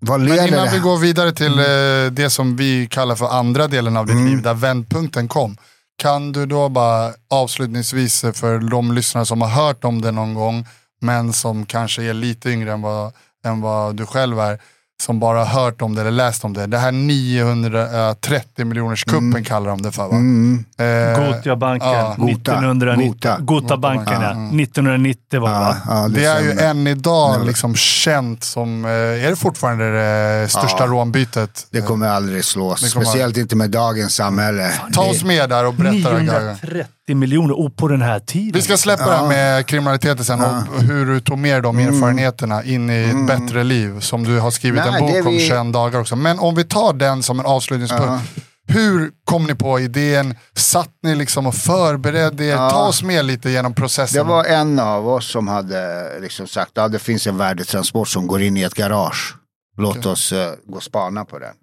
vad 0.00 0.20
Men 0.20 0.28
leder 0.28 0.48
innan 0.48 0.64
det 0.64 0.70
vi 0.70 0.76
här? 0.76 0.84
går 0.84 0.98
vidare 0.98 1.32
till 1.32 1.58
eh, 1.58 2.12
det 2.12 2.30
som 2.30 2.56
vi 2.56 2.86
kallar 2.90 3.14
för 3.14 3.26
andra 3.28 3.66
delen 3.68 3.96
av 3.96 4.06
ditt 4.06 4.14
Mm. 4.14 4.26
liv, 4.26 4.42
där 4.42 4.54
vändpunkten 4.54 5.28
kom. 5.28 5.56
Kan 6.02 6.32
du 6.32 6.46
då 6.46 6.68
bara 6.68 7.14
avslutningsvis 7.30 8.20
för 8.20 8.70
de 8.70 8.92
lyssnare 8.92 9.26
som 9.26 9.42
har 9.42 9.48
hört 9.48 9.84
om 9.84 10.02
det 10.02 10.10
någon 10.10 10.34
gång, 10.34 10.66
men 11.00 11.32
som 11.32 11.66
kanske 11.66 12.02
är 12.02 12.14
lite 12.14 12.50
yngre 12.50 12.72
än 12.72 12.82
vad, 12.82 13.12
än 13.44 13.60
vad 13.60 13.96
du 13.96 14.06
själv 14.06 14.40
är 14.40 14.60
som 15.02 15.20
bara 15.20 15.44
har 15.44 15.62
hört 15.62 15.82
om 15.82 15.94
det 15.94 16.00
eller 16.00 16.10
läst 16.10 16.44
om 16.44 16.52
det. 16.54 16.66
Det 16.66 16.78
här 16.78 16.92
930 16.92 18.64
miljoners 18.64 19.04
kuppen 19.04 19.44
kallar 19.44 19.70
de 19.70 19.82
det 19.82 19.92
för 19.92 20.08
va? 20.08 20.16
Mm. 20.16 20.64
Eh, 20.78 21.26
Gotiabanken. 21.34 21.88
ja. 21.88 22.14
Gota. 22.18 22.32
1990. 22.52 23.06
Gota. 23.08 23.36
Gotabanken, 23.40 24.22
ja. 24.22 24.30
Mm. 24.30 24.60
1990 24.60 25.40
var 25.40 25.48
det 25.48 25.54
va? 25.54 25.76
Ja, 25.88 26.02
ja, 26.02 26.08
det 26.08 26.24
är 26.24 26.40
ju 26.40 26.50
än 26.50 26.86
idag 26.86 27.40
Nu. 27.40 27.46
liksom 27.46 27.74
känt 27.74 28.44
som, 28.44 28.84
eh, 28.84 28.90
är 28.90 29.30
det 29.30 29.36
fortfarande 29.36 29.92
det 29.92 30.48
största 30.48 30.82
Ja. 30.84 30.86
rånbytet? 30.86 31.66
Det 31.70 31.80
kommer 31.80 32.08
aldrig 32.08 32.44
slås. 32.44 32.80
Det 32.82 32.92
kommer 32.92 33.06
Speciellt 33.06 33.36
inte 33.36 33.56
med 33.56 33.70
dagens 33.70 34.14
samhälle. 34.14 34.70
Ta 34.92 35.02
oss 35.02 35.24
med 35.24 35.48
där 35.50 35.66
och 35.66 35.74
berätta 35.74 36.10
det. 36.12 36.24
Gaga. 36.24 36.40
930 36.62 36.84
miljoner 37.14 37.58
och 37.58 37.76
på 37.76 37.88
den 37.88 38.02
här 38.02 38.18
tiden. 38.20 38.52
Vi 38.52 38.62
ska 38.62 38.76
släppa 38.76 39.10
det 39.10 39.16
här 39.16 39.28
med 39.28 39.66
kriminaliteten 39.66 40.24
sen 40.24 40.40
och 40.40 40.82
hur 40.82 41.06
du 41.06 41.20
tog 41.20 41.38
med 41.38 41.62
de 41.62 41.78
erfarenheterna 41.78 42.64
in 42.64 42.90
i 42.90 43.04
ett 43.04 43.26
bättre 43.26 43.64
liv. 43.64 44.00
Som 44.00 44.24
du 44.24 44.38
har 44.40 44.50
skrivit 44.50 44.80
Nej, 44.84 44.94
en 44.94 45.00
bok 45.00 45.26
om 45.26 45.32
vi- 45.32 45.46
21 45.48 45.72
dagar 45.72 46.00
också. 46.00 46.16
Men 46.16 46.38
om 46.38 46.54
vi 46.54 46.64
tar 46.64 46.92
den 46.92 47.22
som 47.22 47.40
en 47.40 47.46
avslutningspunkt. 47.46 48.24
Hur 48.70 49.10
kom 49.24 49.44
ni 49.46 49.54
på 49.54 49.80
idén? 49.80 50.34
Satt 50.56 50.90
ni 51.02 51.14
liksom 51.14 51.46
och 51.46 51.54
förberedde 51.54 52.44
er? 52.44 52.50
Ja. 52.50 52.70
Ta 52.70 52.88
oss 52.88 53.02
med 53.02 53.24
lite 53.24 53.50
genom 53.50 53.74
processen. 53.74 54.16
Det 54.26 54.28
var 54.32 54.44
en 54.44 54.78
av 54.78 55.08
oss 55.08 55.30
som 55.30 55.48
hade 55.48 56.06
liksom 56.20 56.46
sagt 56.46 56.78
att 56.78 56.92
det 56.92 56.98
finns 56.98 57.26
en 57.26 57.36
värdetransport 57.38 58.08
som 58.08 58.26
går 58.26 58.42
in 58.42 58.56
i 58.56 58.62
ett 58.62 58.74
garage. 58.74 59.36
Låt 59.76 60.06
oss 60.06 60.32
eh, 60.32 60.50
gå 60.66 60.76
och 60.76 60.82
spana 60.82 61.24
på 61.24 61.38
den. 61.38 61.54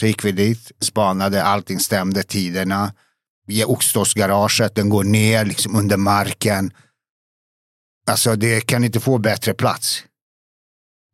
Så 0.00 0.06
gick 0.06 0.24
vi 0.24 0.32
dit, 0.32 0.72
spanade, 0.80 1.44
allting 1.44 1.80
stämde, 1.80 2.22
tiderna. 2.22 2.92
I 3.48 3.64
Oxtorpsgaraget, 3.64 4.74
den 4.74 4.88
går 4.88 5.04
ner 5.04 5.44
liksom 5.44 5.76
under 5.76 5.96
marken. 5.96 6.72
Alltså 8.06 8.36
det 8.36 8.60
kan 8.60 8.84
inte 8.84 9.00
få 9.00 9.18
bättre 9.18 9.54
plats. 9.54 10.04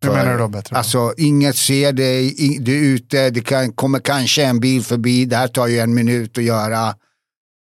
Hur 0.04 0.12
menar 0.12 0.32
du 0.32 0.38
då 0.38 0.48
bättre? 0.48 0.76
Alltså 0.76 1.14
inget 1.16 1.56
ser 1.56 1.92
dig, 1.92 2.34
du 2.60 2.76
är 2.76 2.94
ute, 2.94 3.30
det 3.30 3.40
kan, 3.40 3.72
kommer 3.72 3.98
kanske 3.98 4.44
en 4.44 4.60
bil 4.60 4.84
förbi, 4.84 5.24
det 5.24 5.36
här 5.36 5.48
tar 5.48 5.66
ju 5.66 5.78
en 5.78 5.94
minut 5.94 6.38
att 6.38 6.44
göra. 6.44 6.96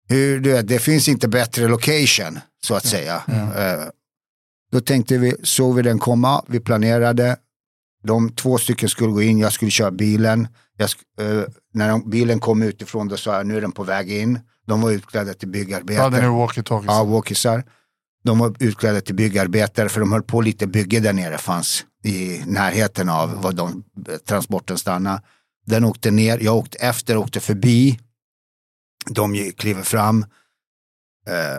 Hur, 0.07 0.39
du 0.39 0.51
vet, 0.51 0.67
det 0.67 0.79
finns 0.79 1.07
inte 1.07 1.27
bättre 1.27 1.67
location 1.67 2.39
så 2.63 2.75
att 2.75 2.85
säga. 2.85 3.23
Eh, 3.27 3.87
då 4.71 4.81
tänkte 4.81 5.17
vi, 5.17 5.35
såg 5.43 5.75
vi 5.75 5.81
den 5.81 5.99
komma, 5.99 6.43
vi 6.47 6.59
planerade. 6.59 7.37
De 8.03 8.29
två 8.29 8.57
stycken 8.57 8.89
skulle 8.89 9.11
gå 9.11 9.21
in, 9.21 9.39
jag 9.39 9.53
skulle 9.53 9.71
köra 9.71 9.91
bilen. 9.91 10.47
Jag, 10.81 10.89
eh, 11.39 11.43
när 11.73 12.09
bilen 12.09 12.39
kom 12.39 12.63
utifrån 12.63 13.07
då 13.07 13.17
sa 13.17 13.35
jag, 13.35 13.47
nu 13.47 13.57
är 13.57 13.61
den 13.61 13.71
på 13.71 13.83
väg 13.83 14.11
in. 14.11 14.39
De 14.67 14.81
var 14.81 14.91
utklädda 14.91 15.33
till 15.33 15.47
byggarbete. 15.47 16.01
hade 16.01 16.21
ni 16.21 16.27
walkie-talkies? 16.27 16.85
Ja, 16.87 17.03
walkisar. 17.03 17.63
De 18.23 18.39
var 18.39 18.55
utklädda 18.59 19.01
till 19.01 19.15
byggarbetare 19.15 19.89
för 19.89 19.99
de 19.99 20.11
höll 20.11 20.23
på 20.23 20.41
lite 20.41 20.67
bygge 20.67 20.99
där 20.99 21.13
nere 21.13 21.37
fanns 21.37 21.85
i 22.03 22.41
närheten 22.45 23.09
av 23.09 23.41
var 23.41 23.51
de, 23.51 23.83
transporten 24.25 24.77
stannade. 24.77 25.21
Den 25.65 25.85
åkte 25.85 26.11
ner, 26.11 26.39
jag 26.41 26.55
åkte 26.55 26.77
efter, 26.77 27.17
åkte 27.17 27.39
förbi. 27.39 27.99
De 29.09 29.51
kliver 29.57 29.83
fram, 29.83 30.25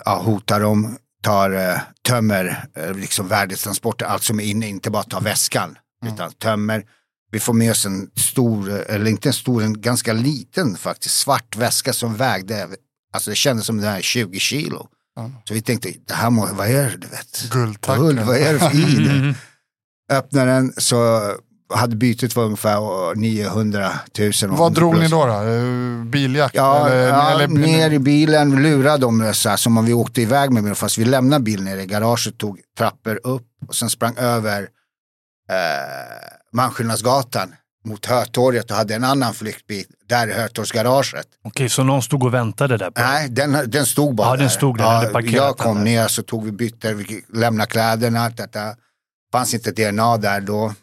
eh, 0.07 0.23
hotar 0.23 0.61
dem, 0.61 0.97
tar, 1.23 1.51
eh, 1.51 1.81
tömmer 2.03 2.64
eh, 2.75 2.95
liksom 2.95 3.29
värdetransporter, 3.29 4.07
allt 4.07 4.23
som 4.23 4.41
är 4.41 4.45
inne, 4.45 4.68
inte 4.68 4.91
bara 4.91 5.03
tar 5.03 5.20
väskan, 5.20 5.79
utan 6.07 6.33
tömmer. 6.33 6.87
Vi 7.33 7.41
får 7.41 7.53
med 7.53 7.70
oss 7.70 7.87
en 7.87 8.11
stor, 8.16 8.70
eller 8.70 9.11
inte 9.11 9.28
en 9.28 9.33
stor, 9.33 9.62
en 9.62 9.80
ganska 9.80 10.12
liten 10.12 10.76
faktiskt, 10.76 11.14
svart 11.14 11.57
väska 11.57 11.93
som 11.93 12.16
vägde, 12.16 12.68
alltså 13.12 13.30
det 13.30 13.37
kändes 13.37 13.66
som 13.66 13.76
den 13.76 13.93
här 13.93 14.01
20 14.01 14.39
kilo. 14.39 14.89
Så 15.45 15.55
vi 15.55 15.62
tänkte, 15.62 15.93
det 16.07 16.14
här 16.14 16.30
må, 16.30 16.49
vad 16.53 16.66
är 16.66 16.91
det 16.91 16.97
du 16.97 17.09
vet? 17.09 17.51
Guldtackeln. 17.51 18.07
Guld, 18.07 18.20
vad 18.20 18.37
är 18.37 18.53
det 18.53 18.59
för 18.59 18.91
i 18.91 19.05
det? 19.05 19.35
Öppnade 20.16 20.51
den 20.51 20.72
så 20.76 21.20
hade 21.74 21.97
bytet 21.97 22.37
var 22.37 22.45
ungefär 22.45 23.14
900 23.14 23.93
000. 24.18 24.33
Vad 24.49 24.74
drog 24.74 24.93
plus. 24.93 25.05
ni 25.05 25.11
då? 25.11 25.26
då? 25.26 25.33
Eh, 25.33 26.05
Biljakt? 26.05 26.55
Ja, 26.55 26.89
eller, 26.89 27.09
ja 27.09 27.30
eller, 27.30 27.49
ner 27.49 27.91
i 27.91 27.99
bilen, 27.99 28.62
lurade 28.62 28.99
dem 28.99 29.35
så 29.35 29.49
här, 29.49 29.57
som 29.57 29.78
om 29.78 29.87
vi 29.87 29.93
åkte 29.93 30.22
iväg 30.22 30.51
med 30.51 30.62
bilen. 30.62 30.76
Fast 30.76 30.99
vi 30.99 31.05
lämnade 31.05 31.45
bilen 31.45 31.64
nere 31.64 31.83
i 31.83 31.87
garaget, 31.87 32.39
tog 32.39 32.61
trappor 32.78 33.20
upp 33.24 33.47
och 33.68 33.74
sen 33.74 33.91
sprang 33.91 34.16
över 34.16 34.62
eh, 35.51 36.41
Malmskillnadsgatan 36.53 37.55
mot 37.84 38.07
Hötorget 38.07 38.70
och 38.70 38.76
hade 38.76 38.94
en 38.94 39.05
annan 39.05 39.34
flyktbil 39.34 39.84
där 40.09 40.26
i 40.28 40.32
Hötorgsgaraget. 40.32 41.26
Okej, 41.44 41.68
så 41.68 41.82
någon 41.84 42.03
stod 42.03 42.22
och 42.24 42.34
väntade 42.34 42.76
där? 42.76 42.90
På. 42.90 43.00
Nej, 43.00 43.28
den, 43.28 43.70
den 43.70 43.86
stod 43.86 44.14
bara 44.14 44.26
Ja, 44.28 44.32
den 44.32 44.40
där. 44.40 44.48
stod 44.48 44.78
där, 44.78 44.84
den 44.84 44.94
hade 44.94 45.09
parkerat 45.09 45.34
jag 45.34 45.46
den 45.57 45.64
kom 45.66 45.76
där. 45.76 45.84
ner 45.84 46.09
så 46.09 46.22
tog 46.22 46.44
vi 46.44 46.53
bytte, 46.53 46.94
vi 46.94 47.24
lämnade 47.32 47.70
kläderna. 47.70 48.30
Detta. 48.30 48.74
fanns 49.32 49.55
inte 49.55 49.70
DNA 49.72 50.16
där 50.16 50.40
då. 50.40 50.74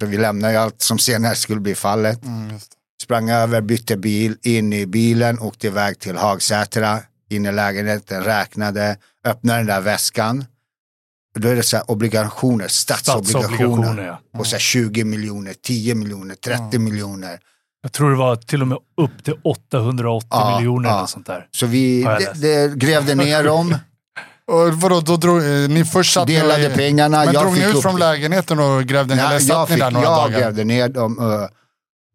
Så 0.00 0.06
vi 0.06 0.16
lämnade 0.18 0.52
ju 0.52 0.58
allt 0.58 0.82
som 0.82 0.98
senare 0.98 1.34
skulle 1.34 1.60
bli 1.60 1.74
fallet. 1.74 2.24
Mm. 2.24 2.58
Sprang 3.02 3.30
över, 3.30 3.60
bytte 3.60 3.96
bil, 3.96 4.36
in 4.42 4.72
i 4.72 4.86
bilen, 4.86 5.38
åkte 5.38 5.66
iväg 5.66 5.98
till 5.98 6.16
Hagsätra, 6.16 6.98
in 7.30 7.46
i 7.46 7.52
lägenheten, 7.52 8.24
räknade, 8.24 8.96
öppnade 9.24 9.58
den 9.58 9.66
där 9.66 9.80
väskan. 9.80 10.44
Då 11.36 11.48
är 11.48 11.56
det 11.56 11.62
så 11.62 11.80
obligationer, 11.80 12.68
statsobligationer. 12.68 13.48
Statsobligationer, 13.48 14.06
ja. 14.06 14.38
Och 14.40 14.46
så 14.46 14.54
här 14.54 14.60
20 14.60 15.04
miljoner, 15.04 15.54
10 15.62 15.94
miljoner, 15.94 16.34
30 16.34 16.78
miljoner. 16.78 17.38
Jag 17.82 17.92
tror 17.92 18.10
det 18.10 18.16
var 18.16 18.36
till 18.36 18.62
och 18.62 18.68
med 18.68 18.78
upp 18.96 19.24
till 19.24 19.34
880 19.44 20.26
Ja, 20.30 20.56
miljoner 20.58 20.88
ja. 20.88 20.96
eller 20.96 21.06
sånt 21.06 21.26
där. 21.26 21.46
Så 21.50 21.66
vi 21.66 22.02
det, 22.02 22.32
det, 22.34 22.76
grävde 22.76 23.14
ner 23.14 23.44
dem, 23.44 23.74
Och 24.48 24.72
vadå, 24.72 25.00
då 25.00 25.16
drog, 25.16 25.38
eh, 25.38 25.68
ni 25.68 25.84
först 25.84 26.12
satt 26.14 26.26
delade 26.26 26.68
ni, 26.68 26.74
pengarna. 26.74 27.24
Men 27.24 27.34
jag 27.34 27.42
drog 27.44 27.54
ni 27.54 27.64
ut 27.64 27.74
upp- 27.74 27.82
från 27.82 27.98
lägenheten 27.98 28.58
och 28.58 28.84
grävde 28.84 29.14
ner? 29.14 29.22
Ja, 29.22 29.40
satt 29.40 29.48
jag, 29.48 29.68
fick, 29.68 29.78
där 29.78 29.90
några 29.90 30.04
jag 30.06 30.16
dagar? 30.16 30.40
grävde 30.40 30.64
ner 30.64 30.88
dem 30.88 31.48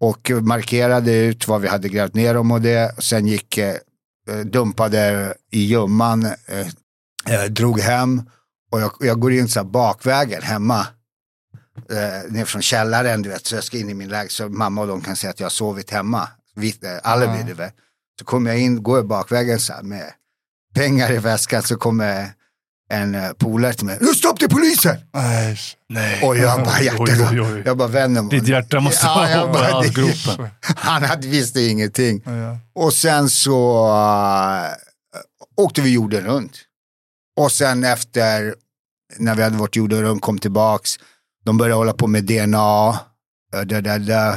och 0.02 0.32
markerade 0.42 1.14
ut 1.14 1.48
vad 1.48 1.62
vi 1.62 1.68
hade 1.68 1.90
grävt 1.90 2.14
ner 2.14 2.34
dem 2.34 2.52
och 2.52 2.62
det. 2.62 2.96
Sen 3.04 3.28
gick, 3.28 3.58
eh, 3.58 3.76
dumpade 4.46 5.34
i 5.52 5.66
gömman, 5.66 6.26
eh, 6.26 7.36
eh, 7.36 7.44
drog 7.50 7.80
hem 7.80 8.22
och 8.72 8.82
jag, 8.82 8.92
jag 9.00 9.20
går 9.20 9.34
in 9.34 9.48
så 9.50 9.60
här 9.60 9.66
bakvägen 9.66 10.42
hemma. 10.42 10.88
Eh, 11.90 12.32
ner 12.32 12.46
från 12.46 12.62
källaren, 12.62 13.22
du 13.22 13.30
vet, 13.30 13.46
så 13.46 13.56
jag 13.56 13.64
ska 13.64 13.78
in 13.78 13.90
i 13.90 13.94
min 13.94 14.10
lägenhet 14.10 14.32
så 14.32 14.50
mamma 14.50 14.82
och 14.82 14.88
de 14.88 15.02
kan 15.02 15.16
säga 15.16 15.32
att 15.32 15.40
jag 15.40 15.46
har 15.46 15.50
sovit 15.52 15.92
hemma. 15.92 16.28
Vitt, 16.56 16.84
eh, 16.84 16.92
alibi, 17.04 17.38
Ja. 17.40 17.44
du 17.48 17.54
vet. 17.54 17.74
Så 18.20 18.26
kommer 18.26 18.50
jag 18.52 18.60
in, 18.60 18.84
går 18.84 18.98
jag 18.98 19.08
bakvägen 19.08 19.60
så 19.60 19.74
här 19.74 19.84
med 19.84 20.12
pengar 20.76 21.12
i 21.12 21.18
väskan 21.18 21.64
så 21.64 21.76
kommer 21.78 22.30
en 22.90 23.16
eh, 23.16 23.32
polare 23.32 23.74
till 23.74 23.86
mig. 23.86 23.98
Nu 24.02 24.08
stopp 24.08 24.40
till 24.40 24.50
polisen! 24.50 24.98
Nej. 25.14 25.58
Nej. 25.90 26.24
Och 26.24 26.38
jag 26.38 26.64
bara, 26.66 26.82
hjärtat. 26.82 27.00
Oj, 27.10 27.28
oj, 27.32 27.42
oj. 27.42 27.64
Jag 27.66 27.78
bara 27.78 27.88
vänder 27.88 28.22
mig. 28.22 28.40
Ditt 28.40 28.48
hjärta 28.50 28.80
måste 28.80 29.06
Ja, 29.06 29.30
jag 29.30 29.38
vara 29.48 29.54
bara- 29.54 29.70
i 29.70 29.72
halsgropen. 29.72 30.50
Han 30.76 31.04
hade, 31.04 31.28
visste 31.28 31.62
ingenting. 31.62 32.22
Ja. 32.26 32.58
Och 32.84 32.94
sen 32.94 33.30
så 33.30 33.86
uh, 33.88 35.64
åkte 35.66 35.82
vi 35.82 35.90
jorden 35.94 36.24
runt. 36.26 36.58
Och 37.42 37.52
sen 37.52 37.84
efter, 37.84 38.56
när 39.18 39.36
vi 39.36 39.44
hade 39.44 39.58
varit 39.58 39.76
jorden 39.76 40.20
kom 40.20 40.38
tillbaks. 40.38 40.92
De 41.46 41.58
började 41.58 41.76
hålla 41.76 41.94
på 41.94 42.08
med 42.08 42.24
DNA. 42.24 42.90
Uh, 43.56 43.62
da, 43.66 43.82
da, 43.82 43.98
da. 43.98 44.34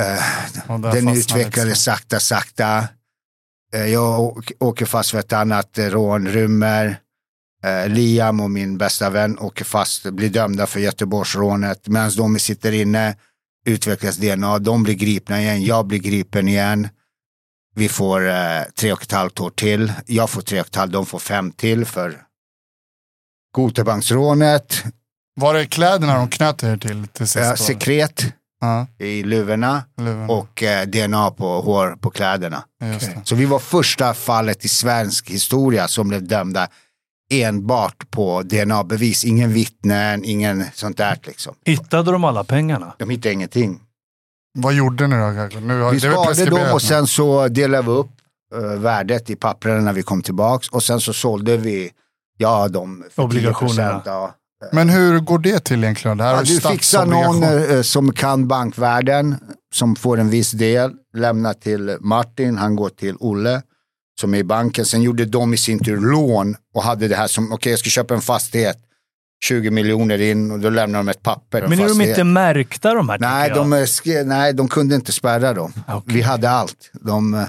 Uh, 0.00 0.80
den 0.92 1.08
utvecklades 1.08 1.56
liksom. 1.56 1.74
sakta, 1.74 2.20
sakta. 2.20 2.88
Eh, 3.74 3.86
Jag 3.86 4.20
åk- 4.20 4.52
åker 4.60 4.86
fast 4.86 5.10
för 5.10 5.18
ett 5.18 5.32
annat 5.32 5.78
rån, 5.78 6.28
rymmer. 6.28 7.00
Eh, 7.64 7.88
Liam 7.88 8.40
och 8.40 8.50
min 8.50 8.78
bästa 8.78 9.10
vän 9.10 9.38
åker 9.38 9.64
fast, 9.64 10.10
blir 10.10 10.30
dömda 10.30 10.66
för 10.66 10.80
Göteborgsrånet. 10.80 11.88
Medan 11.88 12.10
de 12.16 12.38
sitter 12.38 12.72
inne 12.72 13.16
utvecklas 13.66 14.16
DNA, 14.16 14.58
de 14.58 14.82
blir 14.82 14.94
gripna 14.94 15.40
igen, 15.40 15.64
jag 15.64 15.86
blir 15.86 15.98
gripen 15.98 16.48
igen. 16.48 16.88
Vi 17.74 17.88
får 17.88 18.28
eh, 18.28 18.62
tre 18.78 18.92
och 18.92 19.02
ett 19.02 19.12
halvt 19.12 19.40
år 19.40 19.50
till. 19.50 19.92
Jag 20.06 20.30
får 20.30 20.42
tre 20.42 20.60
och 20.60 20.66
ett 20.66 20.76
halvt, 20.76 20.92
de 20.92 21.06
får 21.06 21.18
fem 21.18 21.52
till 21.52 21.84
för 21.84 22.22
Gotebanksrånet. 23.54 24.84
Var 25.34 25.54
det 25.54 25.66
kläderna 25.66 26.14
de 26.14 26.28
knöt 26.28 26.62
er 26.62 26.76
till 26.76 27.06
till 27.08 27.28
sist? 27.28 27.44
Eh, 27.44 27.54
sekret 27.54 28.34
Ja, 28.60 28.86
i 28.98 29.22
luvorna 29.22 29.84
och 30.28 30.62
eh, 30.62 30.86
DNA 30.86 31.30
på 31.30 31.60
hår 31.60 31.96
på 32.00 32.10
kläderna. 32.10 32.64
Det. 32.80 33.20
Så 33.24 33.34
vi 33.34 33.44
var 33.44 33.58
första 33.58 34.14
fallet 34.14 34.64
i 34.64 34.68
svensk 34.68 35.30
historia 35.30 35.88
som 35.88 36.08
blev 36.08 36.26
dömda 36.26 36.68
enbart 37.32 38.10
på 38.10 38.42
DNA-bevis. 38.42 39.24
Ingen 39.24 39.52
vittnen, 39.52 40.24
ingen 40.24 40.64
sånt 40.74 40.96
där 40.96 41.18
liksom. 41.22 41.54
Hittade 41.64 42.12
de 42.12 42.24
alla 42.24 42.44
pengarna? 42.44 42.94
De 42.98 43.10
hittade 43.10 43.32
ingenting. 43.34 43.80
Vad 44.52 44.74
gjorde 44.74 45.06
ni 45.06 45.16
då? 45.16 45.60
Nu 45.60 45.80
har, 45.80 45.90
Vi 45.92 46.00
sparade 46.00 46.44
dem 46.44 46.74
och 46.74 46.82
sen 46.82 47.06
så 47.06 47.48
delade 47.48 47.82
vi 47.82 47.90
upp 47.90 48.10
eh, 48.54 48.60
värdet 48.60 49.30
i 49.30 49.36
papperna 49.36 49.80
när 49.80 49.92
vi 49.92 50.02
kom 50.02 50.22
tillbaks 50.22 50.68
och 50.68 50.82
sen 50.82 51.00
så 51.00 51.12
sålde 51.12 51.56
vi 51.56 51.90
ja, 52.38 52.68
för 53.10 53.22
Obligationerna. 53.22 53.98
10%, 53.98 54.02
Ja. 54.04 54.34
Men 54.72 54.88
hur 54.88 55.20
går 55.20 55.38
det 55.38 55.64
till 55.64 55.84
egentligen? 55.84 56.18
Det 56.18 56.24
här 56.24 56.34
Ja, 56.34 56.42
du 56.42 56.60
fixar 56.60 57.06
någon 57.06 57.42
eh, 57.42 57.82
som 57.82 58.12
kan 58.12 58.48
bankvärden, 58.48 59.36
som 59.74 59.96
får 59.96 60.18
en 60.20 60.30
viss 60.30 60.50
del, 60.50 60.92
lämnar 61.14 61.54
till 61.54 61.96
Martin, 62.00 62.58
han 62.58 62.76
går 62.76 62.88
till 62.88 63.16
Olle 63.20 63.62
som 64.20 64.34
är 64.34 64.38
i 64.38 64.44
banken. 64.44 64.84
Sen 64.84 65.02
gjorde 65.02 65.24
de 65.24 65.54
i 65.54 65.56
sin 65.56 65.84
tur 65.84 66.00
lån 66.00 66.56
och 66.74 66.82
hade 66.82 67.08
det 67.08 67.16
här 67.16 67.26
som, 67.26 67.52
okej 67.52 67.72
jag 67.72 67.78
ska 67.78 67.90
köpa 67.90 68.14
en 68.14 68.20
fastighet. 68.20 68.76
20 69.44 69.70
miljoner 69.70 70.20
in 70.20 70.50
och 70.50 70.60
då 70.60 70.70
lämnar 70.70 70.98
de 70.98 71.08
ett 71.08 71.22
papper. 71.22 71.66
Men 71.68 71.80
är 71.80 71.88
de 71.88 72.00
inte 72.00 72.24
märkta 72.24 72.94
de 72.94 73.08
här? 73.08 73.18
Nej, 73.18 73.50
de, 73.50 73.86
nej, 74.28 74.52
de 74.52 74.68
kunde 74.68 74.94
inte 74.94 75.12
spärra 75.12 75.54
dem. 75.54 75.72
Okej. 75.88 76.14
Vi 76.14 76.22
hade 76.22 76.50
allt. 76.50 76.90
De, 76.92 77.34
eh, 77.34 77.44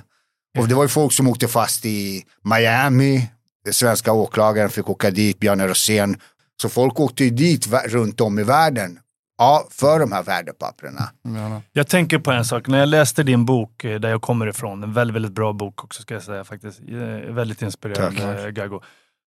och 0.60 0.68
det 0.68 0.76
var 0.76 0.84
ju 0.84 0.90
folk 0.90 1.14
som 1.14 1.28
åkte 1.28 1.48
fast 1.48 1.86
i 1.86 2.24
Miami. 2.44 3.30
Den 3.66 3.74
svenska 3.74 4.12
åklagaren 4.14 4.70
fick 4.70 4.90
åka 4.90 5.12
dit, 5.12 5.40
Bjarne 5.40 5.68
Rosén. 5.68 6.16
Så 6.62 6.70
folk 6.70 7.00
åkte 7.00 7.24
ju 7.24 7.30
dit 7.30 7.68
runt 7.86 8.22
om 8.22 8.40
i 8.40 8.44
världen. 8.44 9.00
Ja, 9.38 9.68
för 9.72 10.00
de 10.00 10.12
här 10.12 10.24
värdepapperna. 10.24 11.10
Ja, 11.24 11.62
Jag 11.72 11.88
tänker 11.88 12.20
på 12.20 12.32
en 12.32 12.46
sak. 12.46 12.68
När 12.68 12.80
jag 12.80 12.90
läste 12.90 13.24
din 13.24 13.46
bok, 13.46 13.84
eh, 13.84 14.00
där 14.00 14.10
jag 14.10 14.22
kommer 14.22 14.48
ifrån, 14.48 14.84
en 14.84 14.94
väldigt, 14.94 15.16
väldigt 15.16 15.32
bra 15.32 15.54
bok 15.54 15.84
också 15.84 16.02
ska 16.02 16.14
jag 16.14 16.24
säga 16.24 16.44
faktiskt. 16.44 16.80
Eh, 16.80 17.34
Väldigt 17.34 17.62
inspirerande, 17.62 18.52
Gago. 18.52 18.82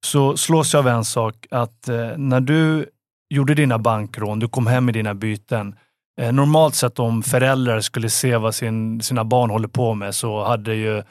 Så 0.06 0.36
slås 0.36 0.72
jag 0.74 0.80
av 0.80 0.88
en 0.88 1.04
sak, 1.04 1.46
att 1.50 1.88
eh, 1.88 2.10
när 2.16 2.40
du 2.40 2.86
gjorde 3.34 3.54
dina 3.54 3.78
bankrån, 3.78 4.38
du 4.38 4.48
kom 4.48 4.66
hem 4.66 4.84
med 4.84 4.94
dina 4.94 5.14
byten. 5.14 5.74
Eh, 6.20 6.32
normalt 6.32 6.74
sett 6.74 6.98
om 6.98 7.22
föräldrar 7.22 7.80
skulle 7.80 8.10
se 8.10 8.36
vad 8.36 8.54
sin, 8.54 9.02
sina 9.02 9.24
barn 9.24 9.50
håller 9.50 9.68
på 9.68 9.94
med 9.94 10.14
så 10.14 10.44
hade 10.44 10.74
ju 10.74 11.02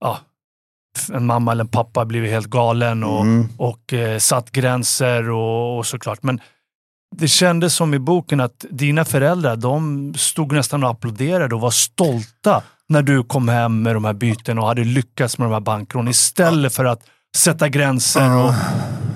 ja, 0.00 0.18
en 1.12 1.26
mamma 1.26 1.52
eller 1.52 1.64
en 1.64 1.68
pappa 1.68 2.04
blivit 2.04 2.30
helt 2.30 2.46
galen 2.46 3.04
och, 3.04 3.20
Mm. 3.20 3.48
och 3.58 3.92
eh, 3.92 4.18
satt 4.18 4.50
gränser 4.50 5.30
och, 5.30 5.78
och 5.78 5.86
såklart. 5.86 6.22
Men 6.22 6.40
det 7.16 7.28
kändes 7.28 7.74
som 7.74 7.94
i 7.94 7.98
boken 7.98 8.40
att 8.40 8.64
dina 8.70 9.04
föräldrar, 9.04 9.56
de 9.56 10.14
stod 10.14 10.52
nästan 10.52 10.84
och 10.84 10.90
applåderade 10.90 11.54
och 11.54 11.60
var 11.60 11.70
stolta 11.70 12.62
när 12.88 13.02
du 13.02 13.24
kom 13.24 13.48
hem 13.48 13.82
med 13.82 13.96
de 13.96 14.04
här 14.04 14.12
byten 14.12 14.58
och 14.58 14.66
hade 14.66 14.84
lyckats 14.84 15.38
med 15.38 15.46
de 15.48 15.52
här 15.52 15.60
bankrån 15.60 16.08
istället 16.08 16.74
för 16.74 16.84
att 16.84 17.02
sätta 17.36 17.68
gränser 17.68 18.36
och, 18.36 18.54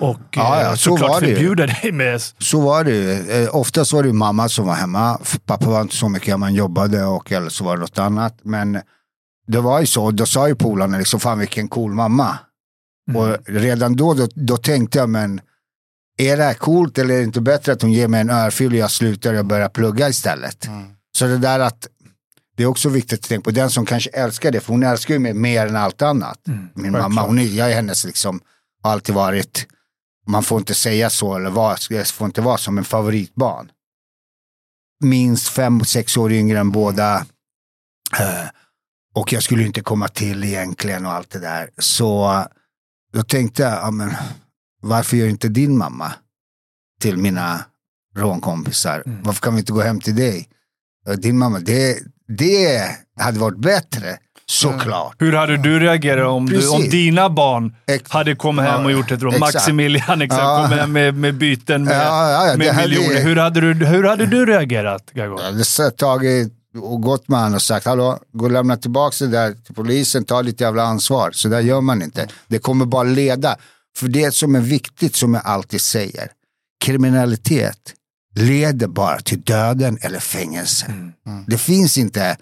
och 0.00 0.18
Ja, 0.30 0.60
ja, 0.60 0.62
eh, 0.62 0.70
så 0.70 0.76
såklart 0.76 1.20
det 1.20 1.26
förbjuda 1.26 1.66
dig 1.66 1.92
med... 1.92 2.20
Så 2.38 2.60
var 2.60 2.84
det 2.84 2.90
ju. 2.90 3.30
Eh, 3.30 3.56
Oftast 3.56 3.92
var 3.92 4.02
det 4.02 4.12
mamma 4.12 4.48
som 4.48 4.66
var 4.66 4.74
hemma. 4.74 5.18
Pappa 5.46 5.70
var 5.70 5.80
inte 5.80 5.96
så 5.96 6.08
mycket 6.08 6.28
hemma, 6.28 6.46
han 6.46 6.54
jobbade 6.54 7.04
och 7.04 7.32
eller 7.32 7.48
så 7.48 7.64
var 7.64 7.76
det 7.76 7.80
något 7.80 7.98
annat. 7.98 8.38
Men 8.42 8.80
det 9.46 9.60
var 9.60 9.80
ju 9.80 9.86
så, 9.86 10.10
då 10.10 10.26
sa 10.26 10.48
ju 10.48 10.54
polarna 10.54 10.98
liksom, 10.98 11.20
fan 11.20 11.38
vilken 11.38 11.68
cool 11.68 11.92
mamma. 11.92 12.38
Mm. 13.10 13.22
Och 13.22 13.36
redan 13.46 13.96
då, 13.96 14.14
då, 14.14 14.28
då 14.34 14.56
tänkte 14.56 14.98
jag, 14.98 15.08
men 15.08 15.40
är 16.18 16.36
det 16.36 16.42
här 16.42 16.54
coolt 16.54 16.98
eller 16.98 17.14
är 17.14 17.18
det 17.18 17.24
inte 17.24 17.40
bättre 17.40 17.72
att 17.72 17.82
hon 17.82 17.92
ger 17.92 18.08
mig 18.08 18.20
en 18.20 18.30
örfil 18.30 18.72
och 18.72 18.78
jag 18.78 18.90
slutar 18.90 19.34
och 19.34 19.44
börjar 19.44 19.68
plugga 19.68 20.08
istället? 20.08 20.66
Mm. 20.66 20.84
Så 21.18 21.26
det 21.26 21.38
där 21.38 21.60
att, 21.60 21.86
det 22.56 22.62
är 22.62 22.66
också 22.66 22.88
viktigt 22.88 23.20
att 23.20 23.28
tänka 23.28 23.44
på 23.44 23.50
den 23.50 23.70
som 23.70 23.86
kanske 23.86 24.10
älskar 24.10 24.50
det, 24.52 24.60
för 24.60 24.72
hon 24.72 24.82
älskar 24.82 25.14
ju 25.14 25.20
mig 25.20 25.34
mer 25.34 25.66
än 25.66 25.76
allt 25.76 26.02
annat. 26.02 26.48
Mm, 26.48 26.68
Min 26.74 26.92
mamma, 26.92 27.22
hon 27.26 27.38
är, 27.38 27.42
jag 27.44 27.70
är 27.70 27.74
hennes 27.74 28.04
liksom, 28.04 28.40
har 28.82 28.92
alltid 28.92 29.14
varit, 29.14 29.66
man 30.26 30.42
får 30.42 30.58
inte 30.58 30.74
säga 30.74 31.10
så 31.10 31.36
eller 31.36 31.50
vara, 31.50 31.76
jag 31.90 32.06
får 32.06 32.26
inte 32.26 32.40
vara 32.40 32.58
som 32.58 32.78
en 32.78 32.84
favoritbarn. 32.84 33.70
Minst 35.04 35.48
fem, 35.48 35.84
sex 35.84 36.16
år 36.16 36.32
yngre 36.32 36.58
än 36.58 36.70
båda. 36.70 37.26
Eh, 38.20 38.46
och 39.14 39.32
jag 39.32 39.42
skulle 39.42 39.62
inte 39.66 39.80
komma 39.80 40.08
till 40.08 40.44
egentligen 40.44 41.06
och 41.06 41.12
allt 41.12 41.30
det 41.30 41.38
där. 41.38 41.70
Så 41.78 42.44
då 43.12 43.22
tänkte 43.22 43.62
jag, 43.62 43.72
ja, 43.72 43.90
men, 43.90 44.12
varför 44.82 45.16
gör 45.16 45.28
inte 45.28 45.48
din 45.48 45.78
mamma 45.78 46.12
till 47.00 47.16
mina 47.16 47.64
rånkompisar? 48.16 49.02
Mm. 49.06 49.22
Varför 49.22 49.40
kan 49.40 49.54
vi 49.54 49.60
inte 49.60 49.72
gå 49.72 49.80
hem 49.80 50.00
till 50.00 50.16
dig? 50.16 50.48
"Ja, 51.04 51.14
Din 51.16 51.38
mamma, 51.38 51.58
det, 51.58 51.98
det 52.28 52.82
hade 53.20 53.38
varit 53.38 53.58
bättre, 53.58 54.18
såklart. 54.46 55.14
Hur 55.18 55.32
hade 55.32 55.56
du 55.56 55.80
reagerat 55.80 56.28
om, 56.28 56.46
du, 56.46 56.68
om 56.68 56.82
dina 56.88 57.30
barn 57.30 57.74
hade 58.08 58.34
kommit 58.34 58.64
hem 58.64 58.84
och 58.84 58.92
gjort 58.92 59.10
ett 59.10 59.22
rån? 59.22 59.38
Maximilian 59.38 60.22
exakt, 60.22 60.42
Ja. 60.42 60.66
kom 60.68 60.78
hem 60.78 60.92
med, 60.92 61.14
med 61.14 61.34
byten 61.34 61.84
med, 61.84 61.96
Ja, 62.06 62.46
ja, 62.48 62.56
med 62.56 62.76
miljoner. 62.76 63.22
Hur 63.22 63.36
hade, 63.36 63.60
du, 63.60 63.86
hur 63.86 64.04
hade 64.04 64.26
du 64.26 64.46
reagerat, 64.46 65.10
Gago? 65.12 65.38
Jag 65.40 65.44
hade 65.44 65.90
tagit 65.90 66.52
och 66.80 67.02
gått 67.02 67.28
med 67.28 67.38
honom 67.38 67.54
och 67.54 67.62
sagt, 67.62 67.86
hallå, 67.86 68.18
gå 68.32 68.44
och 68.44 68.50
lämna 68.50 68.76
tillbaka 68.76 69.24
det 69.24 69.30
där 69.30 69.52
till 69.52 69.74
polisen, 69.74 70.24
ta 70.24 70.42
ditt 70.42 70.60
jävla 70.60 70.82
ansvar. 70.82 71.30
Så 71.32 71.48
där 71.48 71.60
gör 71.60 71.80
man 71.80 72.02
inte. 72.02 72.28
Det 72.48 72.58
kommer 72.58 72.84
bara 72.84 73.02
leda. 73.02 73.56
För 73.96 74.08
det 74.08 74.34
som 74.34 74.54
är 74.54 74.60
viktigt, 74.60 75.16
som 75.16 75.34
jag 75.34 75.42
alltid 75.46 75.80
säger, 75.80 76.28
kriminalitet 76.84 77.78
leder 78.34 78.86
bara 78.86 79.18
till 79.18 79.40
döden 79.40 79.98
eller 80.00 80.18
fängelse. 80.18 80.94
Det 81.46 81.58
finns 81.58 81.98
inte, 81.98 82.36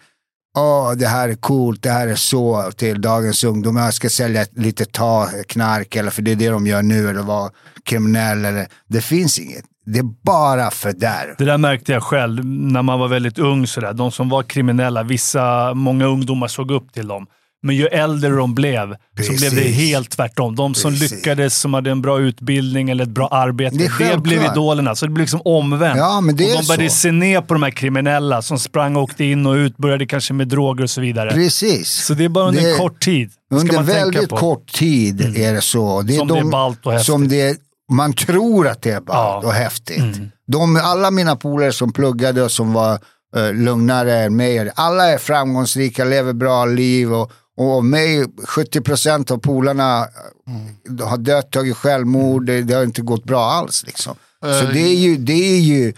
åh 0.58 0.92
det 0.92 1.06
här 1.06 1.28
är 1.28 1.34
coolt, 1.34 1.82
det 1.82 1.90
här 1.90 2.08
är 2.08 2.14
så 2.14 2.72
till 2.76 3.00
dagens 3.00 3.44
ungdom, 3.44 3.76
jag 3.76 3.94
ska 3.94 4.10
sälja 4.10 4.46
lite 4.52 4.84
ta 4.84 5.28
knark 5.48 5.96
eller 5.96 6.10
för 6.10 6.22
det 6.22 6.30
är 6.30 6.36
det 6.36 6.48
de 6.48 6.66
gör 6.66 6.82
nu 6.82 7.08
eller 7.10 7.22
vara 7.22 7.50
kriminell 7.84 8.44
eller, 8.44 8.68
det 8.88 9.00
finns 9.00 9.38
inget. 9.38 9.64
Det 9.86 9.98
är 9.98 10.24
bara 10.24 10.70
fördärv. 10.70 11.34
Det 11.38 11.44
där 11.44 11.58
märkte 11.58 11.92
jag 11.92 12.02
själv 12.02 12.44
när 12.46 12.82
man 12.82 12.98
var 12.98 13.08
väldigt 13.08 13.38
ung. 13.38 13.66
Sådär. 13.66 13.92
De 13.92 14.12
som 14.12 14.28
var 14.28 14.42
kriminella, 14.42 15.02
vissa, 15.02 15.74
många 15.74 16.06
ungdomar 16.06 16.48
såg 16.48 16.70
upp 16.70 16.92
till 16.92 17.08
dem. 17.08 17.26
Men 17.62 17.76
ju 17.76 17.86
äldre 17.86 18.30
de 18.30 18.54
blev 18.54 18.96
så 19.26 19.32
blev 19.32 19.50
det 19.50 19.56
Precis. 19.60 19.76
helt 19.76 20.10
tvärtom. 20.10 20.56
De 20.56 20.74
som 20.74 20.90
Precis. 20.92 21.10
lyckades, 21.12 21.58
som 21.58 21.74
hade 21.74 21.90
en 21.90 22.02
bra 22.02 22.20
utbildning 22.20 22.90
eller 22.90 23.04
ett 23.04 23.10
bra 23.10 23.28
arbete, 23.28 23.76
Det 23.76 23.84
är 23.84 24.10
det, 24.12 24.18
blev 24.18 24.44
idolerna. 24.44 24.94
Så 24.94 25.06
det 25.06 25.12
blev 25.12 25.22
liksom 25.22 25.40
omvänt. 25.44 25.98
Ja, 25.98 26.20
men 26.20 26.36
det 26.36 26.44
och 26.44 26.50
är 26.50 26.56
de 26.62 26.66
började 26.66 26.90
så. 26.90 26.96
se 26.96 27.12
ner 27.12 27.40
på 27.40 27.54
de 27.54 27.62
här 27.62 27.70
kriminella 27.70 28.42
som 28.42 28.58
sprang 28.58 28.96
och 28.96 29.02
åkte 29.02 29.24
in 29.24 29.46
och 29.46 29.54
ut, 29.54 29.76
började 29.76 30.06
kanske 30.06 30.32
med 30.34 30.48
droger 30.48 30.84
och 30.84 30.90
så 30.90 31.00
vidare. 31.00 31.30
Precis. 31.30 31.90
Så 32.06 32.14
det 32.14 32.24
är 32.24 32.28
bara 32.28 32.48
under 32.48 32.62
Det- 32.62 32.70
en 32.72 32.78
kort 32.78 33.00
tid. 33.00 33.30
Under 33.50 33.82
väldigt. 33.82 34.16
Mm. 34.32 34.40
kort 34.40 34.72
tid 34.72 35.36
är 35.38 35.54
det 35.54 35.60
så. 35.60 36.02
Det 36.02 36.14
är 36.14 36.18
Som 36.18 36.28
det 36.28 36.38
är 36.38 36.44
ballt 36.44 36.86
och 36.86 36.92
häftigt. 36.92 37.06
Som 37.06 37.28
det, 37.28 37.56
man 37.92 38.12
tror 38.12 38.68
att 38.68 38.82
det 38.82 38.90
är 38.90 39.00
ballt 39.00 39.08
Ja. 39.08 39.34
Mm. 39.38 39.46
och 39.48 39.52
häftigt. 39.54 40.04
De, 40.52 40.76
alla 40.76 41.10
mina 41.10 41.36
polare 41.36 41.72
som 41.72 41.92
pluggade 41.92 42.42
och 42.42 42.50
som 42.50 42.72
var 42.72 42.98
uh, 43.36 43.54
lugnare 43.54 44.18
än 44.18 44.36
mig, 44.36 44.70
alla 44.74 45.04
är 45.12 45.18
framgångsrika, 45.18 46.04
lever 46.04 46.32
bra 46.32 46.64
liv 46.64 47.12
och, 47.14 47.32
och 47.60 47.70
av 47.76 47.84
mig, 47.84 48.24
70% 48.46 49.30
av 49.30 49.38
polarna 49.38 50.06
Mm. 50.48 50.98
eh, 51.00 51.08
har 51.08 51.18
dött, 51.18 51.50
tagit 51.52 51.76
självmord, 51.76 52.46
det, 52.46 52.62
det 52.62 52.74
har 52.74 52.84
inte 52.84 53.02
gått 53.02 53.24
bra 53.24 53.44
alls. 53.44 53.84
Liksom. 53.86 54.16
Så 54.40 54.48
Eh, 54.48 54.72
det 54.72 54.80
är 54.80 54.94
ju, 54.96 55.16
det 55.16 55.32
är 55.56 55.60
ju 55.60 55.92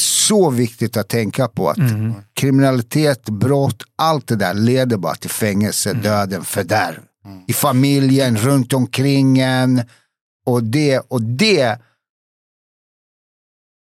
så 0.00 0.50
viktigt 0.50 0.96
att 0.96 1.08
tänka 1.08 1.48
på 1.48 1.70
att 1.70 1.78
Mm. 1.78 2.12
kriminalitet, 2.34 3.24
brott, 3.28 3.82
allt 3.96 4.26
det 4.26 4.36
där 4.36 4.54
leder 4.54 4.96
bara 4.96 5.14
till 5.14 5.30
fängelse, 5.30 5.90
Mm. 5.90 6.02
döden, 6.02 6.44
fördärv. 6.44 7.00
I 7.46 7.52
familjen, 7.52 8.36
runt 8.36 8.72
omkring 8.72 9.38
en. 9.38 9.82
Och 10.46 10.62
det, 10.64 10.98
och 10.98 11.22
det 11.22 11.78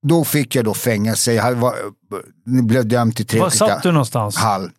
då 0.07 0.23
fick 0.23 0.55
jag 0.55 0.65
då 0.65 0.73
fängelse, 0.73 1.33
jag 1.33 1.55
var, 1.55 1.75
blev 2.63 2.87
dömd 2.87 3.15
till 3.15 3.25
tre 3.27 3.39
Var 3.39 3.49
satt 3.49 3.83
du 3.83 3.91
någonstans? 3.91 4.35
Hall. 4.35 4.71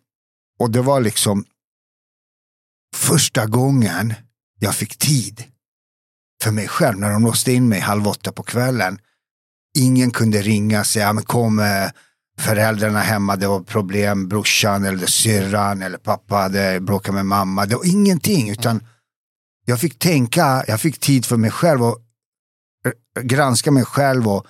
Och 0.59 0.71
det 0.71 0.81
var 0.81 1.01
liksom 1.01 1.45
första 2.95 3.45
gången 3.45 4.13
jag 4.59 4.75
fick 4.75 4.97
tid 4.97 5.43
för 6.43 6.51
mig 6.51 6.67
själv 6.67 6.99
när 6.99 7.09
de 7.09 7.23
låste 7.23 7.51
in 7.51 7.69
mig 7.69 7.79
halv 7.79 8.07
åtta 8.07 8.31
på 8.31 8.43
kvällen. 8.43 8.99
Ingen 9.77 10.11
kunde 10.11 10.41
ringa 10.41 10.79
och 10.79 10.85
säga, 10.85 11.13
men 11.13 11.23
kom 11.23 11.59
eh, 11.59 11.89
föräldrarna 12.39 12.99
hemma, 12.99 13.35
det 13.35 13.47
var 13.47 13.59
problem, 13.59 14.27
brorsan 14.27 14.85
eller 14.85 15.05
syrran 15.05 15.81
eller 15.81 15.97
pappa 15.97 16.35
hade 16.35 16.79
bråkat 16.79 17.15
med 17.15 17.25
mamma. 17.25 17.65
Det 17.65 17.75
var 17.75 17.85
ingenting, 17.85 18.49
utan 18.49 18.83
jag 19.65 19.79
fick 19.79 19.99
tänka, 19.99 20.63
jag 20.67 20.81
fick 20.81 20.99
tid 20.99 21.25
för 21.25 21.37
mig 21.37 21.51
själv 21.51 21.83
och 21.83 21.97
eh, 22.85 23.21
granska 23.23 23.71
mig 23.71 23.85
själv 23.85 24.27
och 24.27 24.45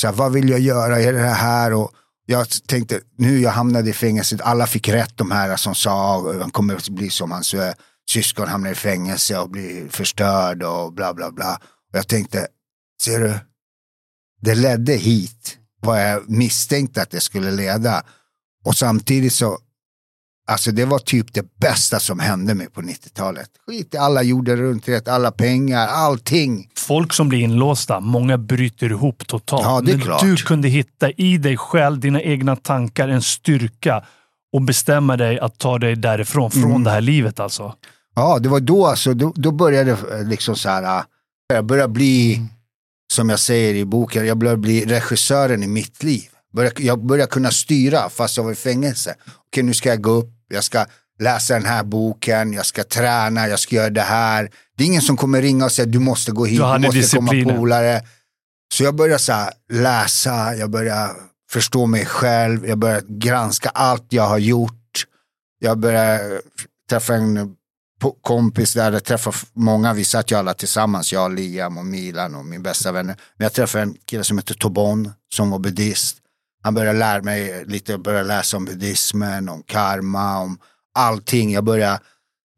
så 0.00 0.06
här, 0.06 0.14
vad 0.14 0.32
vill 0.32 0.48
jag 0.48 0.60
göra, 0.60 1.00
är 1.00 1.12
det 1.12 1.18
här? 1.18 1.72
Och 1.72 1.90
jag 2.30 2.46
tänkte, 2.66 3.00
nu 3.16 3.40
jag 3.40 3.50
hamnade 3.50 3.90
i 3.90 3.92
fängelset, 3.92 4.40
alla 4.40 4.66
fick 4.66 4.88
rätt 4.88 5.16
de 5.16 5.30
här 5.30 5.56
som 5.56 5.74
sa, 5.74 5.92
ah, 5.92 6.40
han 6.40 6.50
kommer 6.50 6.76
att 6.76 6.88
bli 6.88 7.10
som 7.10 7.30
hans 7.30 7.54
eh, 7.54 7.74
syskon 8.10 8.48
hamnar 8.48 8.70
i 8.70 8.74
fängelse 8.74 9.38
och 9.38 9.50
blir 9.50 9.88
förstörd 9.88 10.62
och 10.62 10.92
bla 10.92 11.14
bla 11.14 11.30
bla. 11.30 11.54
Och 11.92 11.98
jag 11.98 12.08
tänkte, 12.08 12.46
ser 13.02 13.20
du, 13.20 13.38
det 14.40 14.54
ledde 14.54 14.92
hit 14.92 15.58
vad 15.80 16.10
jag 16.10 16.30
misstänkte 16.30 17.02
att 17.02 17.10
det 17.10 17.20
skulle 17.20 17.50
leda. 17.50 18.02
Och 18.64 18.76
samtidigt 18.76 19.32
så, 19.32 19.58
alltså 20.48 20.72
det 20.72 20.84
var 20.84 20.98
typ 20.98 21.34
det 21.34 21.46
bästa 21.60 22.00
som 22.00 22.18
hände 22.18 22.54
mig 22.54 22.70
på 22.70 22.80
90-talet. 22.80 23.50
Skit 23.66 23.94
i 23.94 23.96
alla 23.96 24.22
jorden 24.22 24.56
runt 24.56 24.88
rätt, 24.88 25.08
alla 25.08 25.30
pengar, 25.30 25.86
allting. 25.86 26.70
Folk 26.76 27.12
som 27.12 27.28
blir 27.28 27.38
inlåsta, 27.38 28.00
många 28.00 28.38
bryter 28.38 28.90
ihop 28.90 29.26
totalt. 29.26 29.62
Ja, 29.64 29.80
det 29.80 29.92
är 29.92 29.96
Men 29.96 30.04
klart. 30.06 30.20
Du 30.22 30.36
kunde 30.36 30.68
hitta 30.68 31.10
i 31.10 31.38
dig 31.38 31.56
själv, 31.56 32.00
dina 32.00 32.22
egna 32.22 32.56
tankar, 32.56 33.08
en 33.08 33.22
styrka 33.22 34.04
och 34.52 34.62
bestämma 34.62 35.16
dig 35.16 35.38
att 35.38 35.58
ta 35.58 35.78
dig 35.78 35.96
därifrån, 35.96 36.50
från 36.50 36.64
Mm. 36.64 36.84
det 36.84 36.90
här 36.90 37.00
livet 37.00 37.40
alltså. 37.40 37.74
Ja, 38.14 38.38
det 38.38 38.48
var 38.48 38.60
då 38.60 38.86
alltså, 38.86 39.14
då, 39.14 39.32
då 39.36 39.50
började 39.50 39.90
det 40.10 40.22
liksom 40.24 40.56
så 40.56 40.68
här, 40.68 40.82
äh, 40.98 41.02
jag 41.54 41.64
började 41.66 41.92
bli, 41.92 42.42
som 43.12 43.28
jag 43.28 43.40
säger 43.40 43.74
i 43.74 43.84
boken, 43.84 44.26
jag 44.26 44.38
började 44.38 44.58
bli 44.58 44.84
regissören 44.86 45.62
i 45.62 45.66
mitt 45.66 46.02
liv. 46.02 46.24
Jag 46.76 47.06
började 47.06 47.30
kunna 47.30 47.50
styra 47.50 48.08
fast 48.10 48.36
jag 48.36 48.44
var 48.44 48.52
i 48.52 48.54
fängelse. 48.54 49.14
Okej, 49.46 49.62
nu 49.62 49.74
ska 49.74 49.88
jag 49.88 50.00
gå 50.02 50.10
upp, 50.10 50.30
jag 50.48 50.64
ska 50.64 50.86
läsa 51.20 51.54
den 51.54 51.64
här 51.66 51.82
boken, 51.84 52.52
jag 52.52 52.66
ska 52.66 52.84
träna, 52.84 53.48
jag 53.48 53.58
ska 53.60 53.76
göra 53.76 53.90
det 53.90 54.00
här. 54.00 54.50
Det 54.76 54.84
är 54.84 54.86
ingen 54.86 55.02
som 55.02 55.16
kommer 55.16 55.42
ringa 55.42 55.64
och 55.64 55.72
säga 55.72 55.86
du 55.86 55.98
måste 55.98 56.32
gå 56.32 56.44
hit, 56.44 56.58
Du 56.60 56.64
du, 56.72 56.78
måste 56.78 56.98
disciplinen. 56.98 57.44
komma 57.44 57.58
polare. 57.58 58.02
Så 58.74 58.84
jag 58.84 58.94
började 58.94 59.18
så 59.18 59.32
här, 59.32 59.52
läsa, 59.72 60.54
jag 60.54 60.70
började 60.70 61.12
förstå 61.50 61.86
mig 61.86 62.06
själv, 62.06 62.66
jag 62.66 62.78
började 62.78 63.06
granska 63.08 63.68
allt 63.68 64.04
jag 64.08 64.28
har 64.28 64.38
gjort. 64.38 64.74
Jag 65.60 65.78
började 65.78 66.40
träffa 66.90 67.14
en 67.14 67.54
kompis 68.22 68.74
där, 68.74 68.92
jag 68.92 69.04
träffade 69.04 69.36
många, 69.52 69.94
vi 69.94 70.04
satt 70.04 70.30
ju 70.30 70.36
alla 70.36 70.54
tillsammans, 70.54 71.12
jag, 71.12 71.34
Liam 71.34 71.78
och 71.78 71.86
Milan 71.86 72.34
och 72.34 72.44
min 72.44 72.62
bästa 72.62 72.92
vänner. 72.92 73.16
Men 73.36 73.44
jag 73.44 73.52
träffade 73.52 73.82
en 73.82 73.94
kille 74.04 74.24
som 74.24 74.38
heter 74.38 74.54
Tobon 74.54 75.12
som 75.34 75.50
var 75.50 75.58
buddhist. 75.58 76.16
Han 76.62 76.74
började 76.74 76.98
lära 76.98 77.22
mig 77.22 77.64
lite, 77.64 77.92
jag 77.92 78.02
började 78.02 78.28
läsa 78.28 78.56
om 78.56 78.64
buddhismen, 78.64 79.48
om 79.48 79.62
karma, 79.62 80.38
om 80.38 80.58
allting. 80.94 81.52
Jag 81.52 81.64
började 81.64 82.00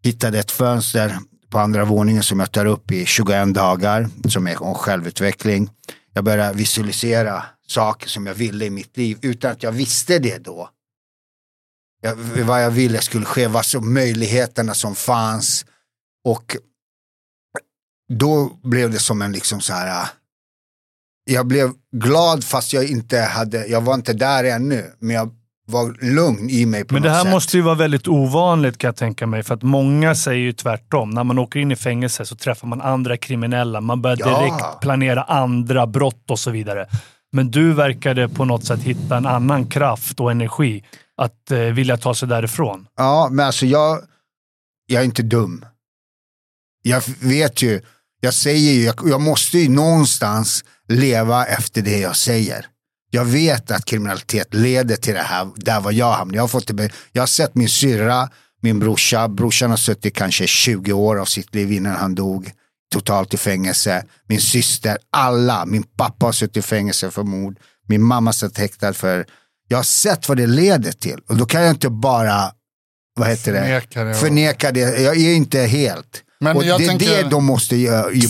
hittade 0.02 0.38
ett 0.38 0.50
fönster 0.50 1.18
på 1.50 1.58
andra 1.58 1.84
våningen 1.84 2.22
som 2.22 2.40
jag 2.40 2.52
tar 2.52 2.66
upp 2.66 2.92
i 2.92 3.06
21 3.06 3.54
dagar, 3.54 4.08
som 4.28 4.46
är 4.46 4.62
om 4.62 4.74
självutveckling. 4.74 5.70
Jag 6.12 6.24
började 6.24 6.58
visualisera 6.58 7.44
saker 7.66 8.08
som 8.08 8.26
jag 8.26 8.34
ville 8.34 8.64
i 8.64 8.70
mitt 8.70 8.96
liv 8.96 9.18
utan 9.22 9.52
att 9.52 9.62
jag 9.62 9.72
visste 9.72 10.18
det 10.18 10.38
då. 10.38 10.70
Jag, 12.02 12.16
vad 12.16 12.64
jag 12.64 12.70
ville 12.70 13.00
skulle 13.00 13.24
ske, 13.24 13.48
vad 13.48 13.66
som 13.66 13.94
möjligheterna 13.94 14.74
som 14.74 14.94
fanns. 14.94 15.66
Och 16.24 16.56
då 18.12 18.60
blev 18.62 18.90
det 18.90 18.98
som 18.98 19.22
en 19.22 19.32
liksom 19.32 19.60
så 19.60 19.72
här, 19.72 20.08
jag 21.24 21.46
blev 21.46 21.70
glad 21.92 22.44
fast 22.44 22.72
jag 22.72 22.84
inte 22.90 23.18
hade, 23.20 23.66
jag 23.66 23.80
var 23.80 23.94
inte 23.94 24.12
där 24.12 24.44
ännu, 24.44 24.84
men 24.98 25.16
jag 25.16 25.30
var 25.66 25.96
lugn 26.14 26.50
i 26.50 26.66
mig 26.66 26.84
på 26.84 26.94
Men 26.94 27.02
något 27.02 27.10
det 27.10 27.16
här 27.16 27.22
sätt. 27.24 27.30
måste 27.32 27.56
ju 27.56 27.62
vara 27.62 27.74
väldigt 27.74 28.08
ovanligt 28.08 28.78
kan 28.78 28.88
jag 28.88 28.96
tänka 28.96 29.26
mig. 29.26 29.42
För 29.42 29.54
att 29.54 29.62
många 29.62 30.14
säger 30.14 30.38
ju 30.40 30.52
tvärtom. 30.52 31.10
När 31.10 31.24
man 31.24 31.38
åker 31.38 31.60
in 31.60 31.72
i 31.72 31.76
fängelse 31.76 32.26
så 32.26 32.36
träffar 32.36 32.68
man 32.68 32.80
andra 32.80 33.16
kriminella. 33.16 33.80
Man 33.80 34.02
börjar 34.02 34.16
Ja. 34.20 34.38
direkt 34.40 34.80
planera 34.80 35.22
andra 35.22 35.86
brott 35.86 36.30
och 36.30 36.38
så 36.38 36.50
vidare. 36.50 36.86
Men 37.32 37.50
du 37.50 37.72
verkade 37.72 38.28
på 38.28 38.44
något 38.44 38.64
sätt 38.64 38.80
hitta 38.80 39.16
en 39.16 39.26
annan 39.26 39.66
kraft 39.66 40.20
och 40.20 40.30
energi 40.30 40.84
att 41.16 41.50
eh, 41.50 41.58
vilja 41.58 41.96
ta 41.96 42.14
sig 42.14 42.28
därifrån. 42.28 42.86
Ja, 42.96 43.28
men 43.32 43.46
alltså 43.46 43.66
jag, 43.66 43.98
jag 44.86 45.00
är 45.00 45.04
inte 45.04 45.22
dum. 45.22 45.64
Jag 46.82 47.02
vet 47.20 47.62
ju, 47.62 47.80
jag 48.20 48.34
säger 48.34 48.72
ju, 48.72 48.82
jag, 48.84 48.94
jag 49.04 49.20
måste 49.20 49.58
ju 49.58 49.68
någonstans 49.68 50.64
leva 50.90 51.46
efter 51.46 51.82
det 51.82 51.98
jag 51.98 52.16
säger. 52.16 52.66
Jag 53.10 53.24
vet 53.24 53.70
att 53.70 53.84
kriminalitet 53.84 54.54
leder 54.54 54.96
till 54.96 55.14
det 55.14 55.22
här, 55.22 55.48
där 55.56 55.80
var 55.80 55.92
jag 55.92 56.12
hamnade. 56.12 56.36
Jag 56.36 56.42
har, 56.42 56.48
fått 56.48 56.70
jag 57.12 57.22
har 57.22 57.26
sett 57.26 57.54
min 57.54 57.68
syrra, 57.68 58.28
min 58.62 58.78
brorsa, 58.78 59.28
brorsan 59.28 59.70
har 59.70 59.76
suttit 59.76 60.14
kanske 60.14 60.46
20 60.46 60.92
år 60.92 61.20
av 61.20 61.24
sitt 61.24 61.54
liv 61.54 61.72
innan 61.72 61.96
han 61.96 62.14
dog 62.14 62.52
totalt 62.92 63.34
i 63.34 63.36
fängelse. 63.36 64.04
Min 64.28 64.40
syster, 64.40 64.98
alla, 65.12 65.66
min 65.66 65.82
pappa 65.82 66.26
har 66.26 66.32
suttit 66.32 66.56
i 66.56 66.62
fängelse 66.62 67.10
för 67.10 67.22
mord. 67.22 67.58
Min 67.88 68.02
mamma 68.02 68.32
satt 68.32 68.58
häktad 68.58 68.92
för, 68.92 69.26
jag 69.68 69.78
har 69.78 69.82
sett 69.82 70.28
vad 70.28 70.36
det 70.36 70.46
leder 70.46 70.92
till. 70.92 71.20
Och 71.28 71.36
då 71.36 71.46
kan 71.46 71.62
jag 71.62 71.70
inte 71.70 71.88
bara, 71.90 72.52
vad 73.14 73.28
heter 73.28 73.52
det? 73.52 73.60
Förneka 73.60 74.04
det 74.04 74.14
Förneka 74.14 74.72
det. 74.72 74.80
Jag 74.80 75.16
är 75.16 75.34
inte 75.34 75.60
helt. 75.60 76.24
Men 76.40 76.56
och 76.56 76.62
det 76.62 76.68
är 76.68 76.78
tänker- 76.78 77.22
det 77.24 77.30
de 77.30 77.44
måste 77.44 77.76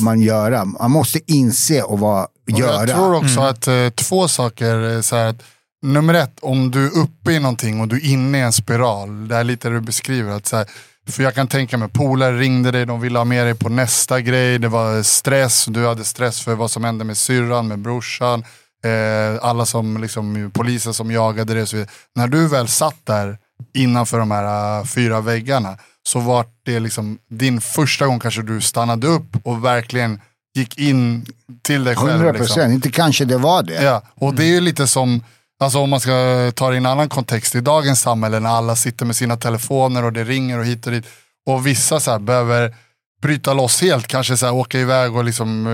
man 0.02 0.20
göra. 0.20 0.64
Man 0.64 0.90
måste 0.90 1.32
inse 1.32 1.82
och 1.82 2.00
Och 2.00 2.28
göra. 2.58 2.86
Jag 2.86 2.88
tror 2.88 3.14
också 3.14 3.40
att 3.40 3.66
eh, 3.66 3.88
två 3.88 4.28
saker, 4.28 4.94
eh, 4.94 5.00
så 5.00 5.16
att, 5.16 5.42
nummer 5.82 6.14
ett, 6.14 6.38
om 6.42 6.70
du 6.70 6.86
är 6.86 6.98
uppe 6.98 7.32
i 7.32 7.40
någonting 7.40 7.80
och 7.80 7.88
du 7.88 7.96
är 7.96 8.04
inne 8.04 8.38
i 8.38 8.40
en 8.40 8.52
spiral, 8.52 9.28
det 9.28 9.36
är 9.36 9.44
lite 9.44 9.68
det 9.68 9.74
du 9.74 9.80
beskriver, 9.80 10.32
att 10.32 10.46
så 10.46 10.56
här, 10.56 10.66
för 11.08 11.22
jag 11.22 11.34
kan 11.34 11.48
tänka 11.48 11.76
mig, 11.76 11.88
polare 11.88 12.38
ringde 12.38 12.70
dig, 12.70 12.86
de 12.86 13.00
ville 13.00 13.18
ha 13.18 13.24
med 13.24 13.46
dig 13.46 13.54
på 13.54 13.68
nästa 13.68 14.20
grej, 14.20 14.58
det 14.58 14.68
var 14.68 15.02
stress, 15.02 15.64
du 15.68 15.86
hade 15.86 16.04
stress 16.04 16.40
för 16.40 16.54
vad 16.54 16.70
som 16.70 16.84
hände 16.84 17.04
med 17.04 17.18
syrran, 17.18 17.68
med 17.68 17.78
brorsan, 17.78 18.44
eh, 18.84 19.44
alla 19.44 19.66
som, 19.66 20.00
liksom, 20.00 20.50
poliser 20.54 20.92
som 20.92 21.10
jagade 21.10 21.54
dig. 21.54 21.62
och 21.62 21.68
Så 21.68 21.76
vidare. 21.76 21.90
När 22.14 22.28
du 22.28 22.48
väl 22.48 22.68
satt 22.68 23.06
där 23.06 23.38
innanför 23.74 24.18
de 24.18 24.30
här 24.30 24.78
eh, 24.78 24.84
fyra 24.84 25.20
väggarna, 25.20 25.76
så 26.02 26.20
var 26.20 26.46
det 26.64 26.80
liksom 26.80 27.18
din 27.30 27.60
första 27.60 28.06
gång 28.06 28.20
kanske 28.20 28.42
du 28.42 28.60
stannade 28.60 29.06
upp 29.06 29.36
och 29.42 29.64
verkligen 29.64 30.20
gick 30.54 30.78
in 30.78 31.26
till 31.62 31.84
dig 31.84 31.96
själv. 31.96 32.10
100 32.10 32.32
liksom. 32.32 32.46
procent, 32.46 32.72
inte 32.74 32.90
kanske 32.90 33.24
det 33.24 33.38
var 33.38 33.62
det. 33.62 33.82
Ja, 33.82 34.02
och 34.14 34.34
det 34.34 34.44
är 34.44 34.48
ju 34.48 34.60
lite 34.60 34.86
som, 34.86 35.24
alltså 35.60 35.78
om 35.78 35.90
man 35.90 36.00
ska 36.00 36.52
ta 36.54 36.68
det 36.68 36.74
i 36.74 36.76
en 36.76 36.86
annan 36.86 37.08
kontext, 37.08 37.54
i 37.54 37.60
dagens 37.60 38.00
samhälle 38.00 38.40
när 38.40 38.50
alla 38.50 38.76
sitter 38.76 39.06
med 39.06 39.16
sina 39.16 39.36
telefoner 39.36 40.04
och 40.04 40.12
det 40.12 40.24
ringer 40.24 40.58
och 40.58 40.64
hit 40.64 40.86
och 40.86 40.92
dit. 40.92 41.04
Och 41.46 41.66
vissa 41.66 42.00
så 42.00 42.10
här 42.10 42.18
behöver 42.18 42.74
bryta 43.22 43.54
loss 43.54 43.80
helt, 43.82 44.06
kanske 44.06 44.36
så 44.36 44.46
här 44.46 44.54
åka 44.54 44.78
iväg 44.78 45.16
och 45.16 45.24
liksom, 45.24 45.66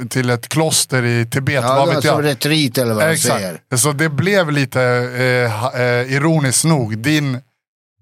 eh, 0.00 0.06
till 0.06 0.30
ett 0.30 0.48
kloster 0.48 1.04
i 1.04 1.26
Tibet, 1.26 1.54
Ja, 1.54 1.76
vad 1.76 1.94
vet 1.94 2.04
som 2.04 2.24
jag. 2.24 2.30
retreat 2.30 2.78
eller 2.78 2.94
vad 2.94 3.08
de 3.08 3.16
säger. 3.16 3.54
Exakt. 3.54 3.82
Så 3.82 3.92
det 3.92 4.08
blev 4.08 4.50
lite, 4.50 4.82
eh, 4.82 5.80
eh, 5.80 6.12
ironiskt 6.12 6.64
nog, 6.64 6.98
din 6.98 7.40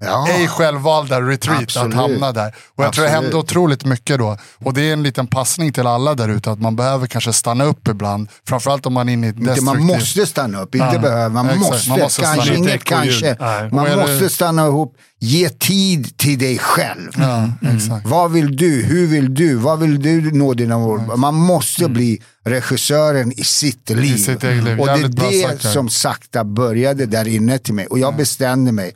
Ja. 0.04 0.28
ej 0.30 0.48
självvalda 0.48 1.20
retreat 1.20 1.62
Absolut. 1.62 1.94
att 1.94 2.00
hamna 2.00 2.32
där. 2.32 2.54
Och 2.76 2.84
jag 2.84 2.92
tror 2.92 3.04
det 3.04 3.10
hände 3.10 3.28
Absolut. 3.28 3.44
otroligt 3.44 3.84
mycket 3.84 4.18
då. 4.18 4.36
Och 4.64 4.74
det 4.74 4.82
är 4.88 4.92
en 4.92 5.02
liten 5.02 5.26
passning 5.26 5.72
till 5.72 5.86
alla 5.86 6.14
där 6.14 6.28
ute, 6.28 6.50
att 6.50 6.60
man 6.60 6.76
behöver 6.76 7.06
kanske 7.06 7.32
stanna 7.32 7.64
upp 7.64 7.88
ibland. 7.88 8.28
Framförallt 8.48 8.86
om 8.86 8.92
man 8.92 9.08
är 9.08 9.12
inne 9.12 9.26
i 9.26 9.30
ett 9.30 9.36
Inte 9.36 9.50
destruktivt... 9.50 9.78
man 9.78 9.86
måste 9.98 10.26
stanna 10.26 10.60
upp, 10.62 10.74
inte 10.74 10.88
Ja, 10.92 10.98
behöver, 10.98 11.28
man, 11.28 11.46
exakt. 11.46 11.60
måste, 11.70 11.88
Man 11.90 11.98
måste 12.00 12.22
kanske 12.22 12.54
inget 12.54 12.84
kanske. 12.84 13.36
Nej. 13.40 13.70
Man 13.72 13.84
det- 13.84 13.96
måste 13.96 14.28
stanna 14.28 14.66
ihop, 14.66 14.96
ge 15.18 15.48
tid 15.48 16.16
till 16.18 16.38
dig 16.38 16.58
själv. 16.58 17.10
Ja, 17.18 17.48
exakt. 17.74 18.06
Vad 18.06 18.32
vill 18.32 18.56
du? 18.56 18.82
Hur 18.82 19.06
vill 19.06 19.34
du? 19.34 19.54
Vad 19.56 19.78
vill 19.80 20.02
du 20.02 20.32
nå 20.32 20.54
dina 20.54 20.78
mål? 20.78 21.00
Man 21.16 21.34
måste 21.34 21.88
bli 21.88 22.22
regissören 22.44 23.32
i 23.32 23.44
sitt 23.44 23.90
liv. 23.90 24.16
sitt 24.16 24.44
eget 24.44 24.64
liv. 24.64 24.80
Och 24.80 24.86
det 24.86 24.92
är 24.92 25.42
sagt 25.48 25.62
det 25.62 25.68
här. 25.68 25.74
som 25.74 25.88
sakta 25.88 26.44
började 26.44 27.06
där 27.06 27.28
inne 27.28 27.58
till 27.58 27.74
mig. 27.74 27.86
Och 27.86 27.98
jag 27.98 28.16
bestämde 28.16 28.72
mig, 28.72 28.92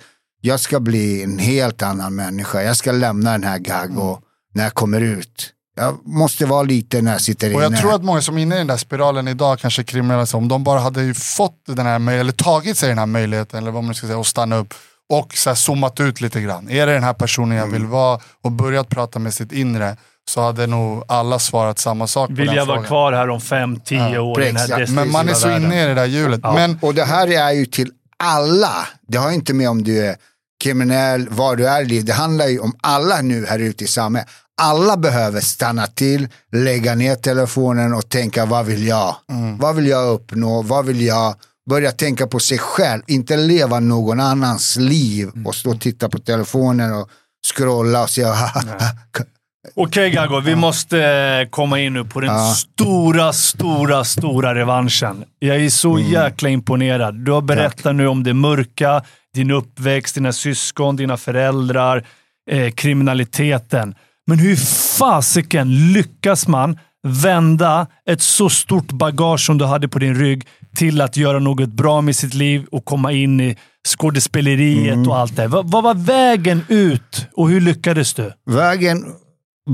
jag 0.47 0.61
ska 0.61 0.80
bli 0.80 1.22
en 1.22 1.38
helt 1.38 1.82
annan 1.82 2.14
människa. 2.14 2.62
Jag 2.62 2.76
ska 2.76 2.92
lämna 2.92 3.32
den 3.32 3.44
här 3.44 3.59
Gago 3.59 4.18
när 4.55 4.62
jag 4.64 4.74
kommer 4.74 5.01
ut. 5.01 5.53
Jag 5.76 5.99
måste 6.07 6.47
vara 6.47 6.62
lite 6.62 7.03
när 7.03 7.12
jag 7.12 7.20
sitter 7.20 7.47
Och 7.47 7.53
inne. 7.53 7.62
jag 7.62 7.80
tror 7.80 7.94
att 7.94 8.05
många 8.05 8.20
som 8.22 8.38
är 8.38 8.42
inne 8.42 8.55
i 8.55 8.59
den 8.59 8.66
där 8.66 8.76
spiralen 8.76 9.28
idag, 9.28 9.59
kanske 9.59 9.84
kriminella, 9.84 10.26
om 10.32 10.49
de 10.49 10.64
bara 10.64 10.80
hade 10.80 11.03
ju 11.03 11.14
fått 11.14 11.62
den 11.66 11.86
här 11.86 11.99
möj- 11.99 12.20
eller 12.20 12.32
tagit 12.32 12.78
sig 12.78 12.88
den 12.88 12.99
här 12.99 13.07
möjligheten, 13.07 13.59
eller 13.59 13.70
vad 13.70 13.84
man 13.84 13.94
ska 13.94 14.07
säga, 14.07 14.18
och 14.18 14.26
stanna 14.26 14.57
upp 14.57 14.74
och 15.12 15.32
så 15.34 15.51
här 15.51 15.55
zoomat 15.55 16.01
ut 16.01 16.20
lite 16.20 16.40
grann. 16.40 16.70
Är 16.70 16.86
det 16.86 16.92
den 16.92 17.05
här 17.05 17.12
personen 17.12 17.57
jag 17.59 17.66
Mm. 17.68 17.80
vill 17.80 17.86
vara 17.90 18.20
och 18.44 18.53
börjat 18.53 18.88
prata 18.88 19.18
med 19.18 19.34
sitt 19.34 19.53
inre, 19.53 19.97
så 20.30 20.40
hade 20.42 20.66
nog 20.66 21.05
alla 21.09 21.38
svarat 21.38 21.78
samma 21.78 22.07
sak 22.07 22.28
på 22.28 22.34
Vill 22.34 22.47
den 22.47 22.57
jag 22.57 22.66
vara 22.66 22.82
kvar 22.82 23.12
här 23.12 23.28
om 23.30 23.40
fem, 23.40 23.80
tio 23.80 24.18
år 24.18 24.42
i 24.42 24.47
den 24.47 24.57
här 24.57 24.86
Men 24.90 25.11
man 25.12 25.28
är 25.28 25.34
så 25.34 25.49
världen? 25.49 25.64
inne 25.64 25.82
i 25.84 25.86
det 25.86 25.94
där 25.94 26.07
hjulet. 26.07 26.40
Men 26.42 26.78
Och 26.82 26.94
det 26.94 27.05
här 27.05 27.26
är 27.26 27.53
ju 27.53 27.66
till 27.66 27.90
alla. 28.18 28.86
Det 29.09 29.18
har 29.18 29.30
inte 29.32 29.55
med 29.55 29.68
om 29.70 29.82
du 29.82 30.07
är 30.07 30.16
kriminell, 30.65 31.29
var 31.29 31.57
du 31.57 31.69
är 31.69 31.83
i 31.83 31.85
livet. 31.85 32.07
Det 32.07 32.13
handlar 32.13 32.47
ju 32.47 32.59
om 32.59 32.73
alla 32.83 33.21
nu 33.23 33.47
här 33.47 33.59
ute 33.59 33.85
i 33.85 33.87
samhället. 33.87 34.29
Alla 34.63 34.97
behöver 34.97 35.41
stanna 35.41 35.87
till, 35.87 36.29
lägga 36.53 36.95
ner 36.95 37.15
telefonen 37.15 37.95
och 37.95 38.09
tänka 38.09 38.47
vad 38.47 38.67
vill 38.67 38.87
jag? 38.87 39.17
Vad 39.59 39.77
vill 39.77 39.87
jag 39.87 40.09
uppnå? 40.09 40.63
Vad 40.63 40.87
vill 40.87 41.01
jag? 41.03 41.35
Börja 41.71 41.93
tänka 41.93 42.27
på 42.27 42.41
sig 42.41 42.59
själv, 42.59 43.03
inte 43.07 43.37
leva 43.37 43.81
någon 43.81 44.21
annans 44.21 44.77
liv 44.77 45.31
och 45.47 45.55
stå 45.55 45.71
och 45.71 45.81
titta 45.81 46.09
på 46.09 46.19
telefonen 46.19 46.93
och 46.95 47.09
scrolla 47.55 48.03
och 48.03 48.11
säga 48.11 48.35
Okej 49.75 50.11
Gago, 50.11 50.41
vi 50.41 50.55
måste 50.57 50.99
eh, 51.05 51.49
komma 51.51 51.81
in 51.81 51.93
nu 51.93 52.05
på 52.05 52.21
den 52.21 52.31
Ja. 52.35 52.55
stora, 52.55 53.33
stora, 53.33 54.05
stora 54.05 54.55
revanschen. 54.55 55.25
Jag 55.39 55.57
är 55.57 55.71
så 55.71 55.97
Mm. 55.97 56.11
jäkla 56.13 56.49
imponerad. 56.49 57.15
Du 57.25 57.33
har 57.33 57.41
berättat 57.43 57.95
nu 57.95 58.07
om 58.07 58.23
det 58.23 58.35
mörka, 58.35 59.03
din 59.37 59.51
uppväxt, 59.51 60.14
dina 60.14 60.32
syskon, 60.32 60.97
dina 60.97 61.16
föräldrar, 61.16 62.07
eh, 62.51 62.70
kriminaliteten. 62.70 63.95
Men 64.26 64.39
hur 64.39 64.57
fasiken 64.99 65.93
lyckas 65.93 66.49
man 66.49 66.78
vända 67.22 67.87
ett 68.11 68.22
så 68.22 68.51
stort 68.51 68.93
bagage 68.93 69.41
som 69.47 69.59
du 69.59 69.64
hade 69.64 69.89
på 69.89 69.99
din 69.99 70.14
rygg 70.14 70.49
till 70.76 71.01
att 71.01 71.16
göra 71.16 71.39
något 71.39 71.68
bra 71.68 72.01
med 72.01 72.16
sitt 72.16 72.34
liv 72.34 72.66
och 72.70 72.84
komma 72.84 73.12
in 73.12 73.41
i 73.41 73.57
skådespeleriet 73.89 74.95
Mm. 74.95 75.09
och 75.09 75.18
allt 75.18 75.37
det. 75.37 75.49
Vad, 75.49 75.70
vad 75.70 75.84
var 75.84 75.95
vägen 75.95 76.64
ut 76.68 77.26
och 77.32 77.49
hur 77.51 77.61
lyckades 77.61 78.14
du? 78.14 78.32
Vägen 78.51 79.05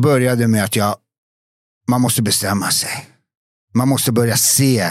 började 0.02 0.48
med 0.48 0.64
att 0.64 0.76
jag, 0.76 0.94
man 1.88 2.00
måste 2.00 2.22
bestämma 2.22 2.70
sig. 2.70 2.90
Man 3.74 3.88
måste 3.88 4.12
börja 4.12 4.36
se 4.36 4.88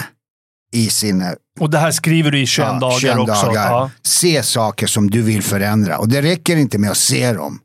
i 0.74 0.89
sin 0.89 1.24
Och 1.62 1.70
det 1.70 1.78
här 1.78 1.91
skriver 1.91 2.32
du 2.32 2.39
i 2.41 2.45
21 2.45 2.68
Ja, 2.68 2.80
dagar 2.80 2.99
21 2.99 3.18
också. 3.18 3.45
dagar. 3.45 3.72
Ja. 3.72 3.89
Se 4.03 4.43
saker 4.43 4.88
som 4.88 5.09
du 5.12 5.22
vill 5.22 5.43
förändra. 5.43 5.97
Och 5.97 6.09
det 6.09 6.22
räcker 6.22 6.57
inte 6.57 6.78
med 6.78 6.91
att 6.91 6.97
se 6.97 7.34
dem. 7.34 7.59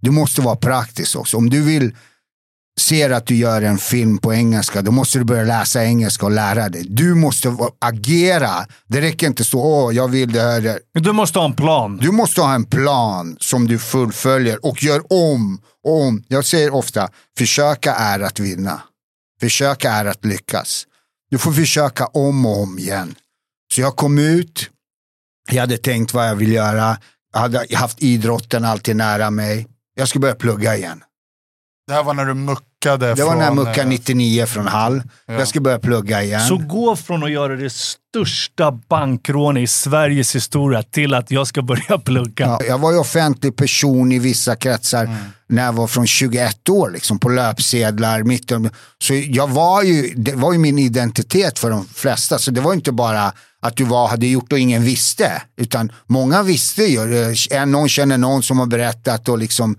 Du 0.00 0.10
måste 0.10 0.40
vara 0.40 0.56
praktisk 0.56 1.16
också. 1.16 1.36
Om 1.36 1.50
du 1.50 1.62
vill 1.62 1.96
se 2.80 3.12
att 3.12 3.26
du 3.26 3.36
gör 3.36 3.62
en 3.62 3.78
film 3.78 4.18
på 4.18 4.34
engelska, 4.34 4.82
då 4.82 4.90
måste 4.90 5.18
du 5.18 5.24
börja 5.24 5.42
läsa 5.44 5.84
engelska 5.84 6.26
och 6.26 6.32
lära 6.32 6.68
dig. 6.68 6.86
Du 6.88 7.14
måste 7.14 7.56
agera. 7.78 8.66
Det 8.86 9.00
räcker 9.00 9.26
inte 9.26 9.40
att 9.40 9.46
stå, 9.46 9.60
åh, 9.60 9.94
jag 9.94 10.08
vill 10.08 10.32
det 10.32 10.40
här. 10.42 10.60
det." 10.60 10.78
Men 10.94 11.02
Du 11.02 11.12
måste 11.12 11.38
ha 11.38 11.46
en 11.46 11.54
plan. 11.54 11.96
Du 11.96 12.10
måste 12.10 12.40
ha 12.40 12.54
en 12.54 12.64
plan 12.64 13.36
som 13.40 13.66
du 13.66 13.78
fullföljer 13.78 14.66
och 14.66 14.82
gör 14.82 15.12
om 15.12 15.60
och 15.84 16.02
om. 16.02 16.24
Jag 16.28 16.44
säger 16.44 16.74
ofta, 16.74 17.08
försöka 17.38 17.94
är 17.94 18.20
att 18.20 18.40
vinna. 18.40 18.80
Försöka 19.40 19.92
är 19.92 20.04
att 20.04 20.24
lyckas. 20.24 20.84
Du 21.30 21.38
får 21.38 21.52
försöka 21.52 22.06
om 22.06 22.46
och 22.46 22.62
om 22.62 22.78
igen. 22.78 23.14
Så 23.72 23.80
jag 23.80 23.96
kom 23.96 24.18
ut, 24.18 24.70
jag 25.50 25.60
hade 25.60 25.78
tänkt 25.78 26.14
vad 26.14 26.28
jag 26.28 26.36
vill 26.36 26.52
göra. 26.52 26.98
Jag 27.32 27.40
hade 27.40 27.66
haft 27.76 28.02
idrotten 28.02 28.64
alltid 28.64 28.96
nära 28.96 29.30
mig. 29.30 29.66
Jag 29.94 30.08
skulle 30.08 30.20
börja 30.20 30.34
plugga 30.34 30.76
igen. 30.76 31.04
Det 31.86 31.92
här 31.92 32.02
var 32.02 32.14
när 32.14 32.24
du 32.24 32.34
muckade 32.84 33.14
Det 33.14 33.24
var 33.24 33.34
när 33.34 33.44
jag 33.44 33.54
från, 33.54 33.64
muckade 33.64 33.80
eh, 33.80 33.86
99 33.88 34.46
från 34.46 34.66
Hall. 34.66 35.02
Jag 35.26 35.48
skulle 35.48 35.62
börja 35.62 35.78
plugga 35.78 36.22
igen. 36.22 36.40
Så 36.40 36.56
gå 36.56 36.96
från 36.96 37.22
att 37.24 37.30
göra 37.30 37.56
det 37.56 37.72
största 37.72 38.72
bankrånet 38.88 39.62
i 39.62 39.66
Sveriges 39.66 40.34
historia 40.34 40.82
till 40.82 41.14
att 41.14 41.30
jag 41.30 41.46
ska 41.46 41.62
börja 41.62 41.98
plugga. 42.04 42.46
Ja, 42.46 42.58
jag 42.68 42.78
var 42.78 42.92
ju 42.92 42.98
offentlig 42.98 43.56
person 43.56 44.12
i 44.12 44.18
vissa 44.18 44.56
kretsar 44.56 45.04
Mm. 45.04 45.16
när 45.48 45.64
jag 45.64 45.72
var 45.72 45.86
från 45.86 46.06
21 46.06 46.68
år, 46.68 46.90
liksom, 46.90 47.18
på 47.18 47.28
löpsedlar. 47.28 48.22
Mitt 48.22 48.52
så 49.02 49.14
jag 49.14 49.48
var 49.50 49.82
ju, 49.82 50.12
det 50.16 50.34
var 50.34 50.52
ju 50.52 50.58
min 50.58 50.78
identitet 50.78 51.58
för 51.58 51.70
de 51.70 51.86
flesta. 51.94 52.38
Så 52.38 52.50
det 52.50 52.60
var 52.60 52.74
inte 52.74 52.92
bara 52.92 53.32
att 53.62 53.76
du 53.76 53.84
var, 53.84 54.08
hade 54.08 54.26
gjort 54.26 54.52
och 54.52 54.58
ingen 54.58 54.82
visste. 54.82 55.42
Utan 55.56 55.92
många 56.06 56.42
visste 56.42 56.82
ju. 56.82 57.32
Eh, 57.50 57.66
Någon 57.66 57.88
känner 57.88 58.18
någon 58.18 58.42
som 58.42 58.58
har 58.58 58.66
berättat 58.66 59.28
och 59.28 59.38
liksom 59.38 59.78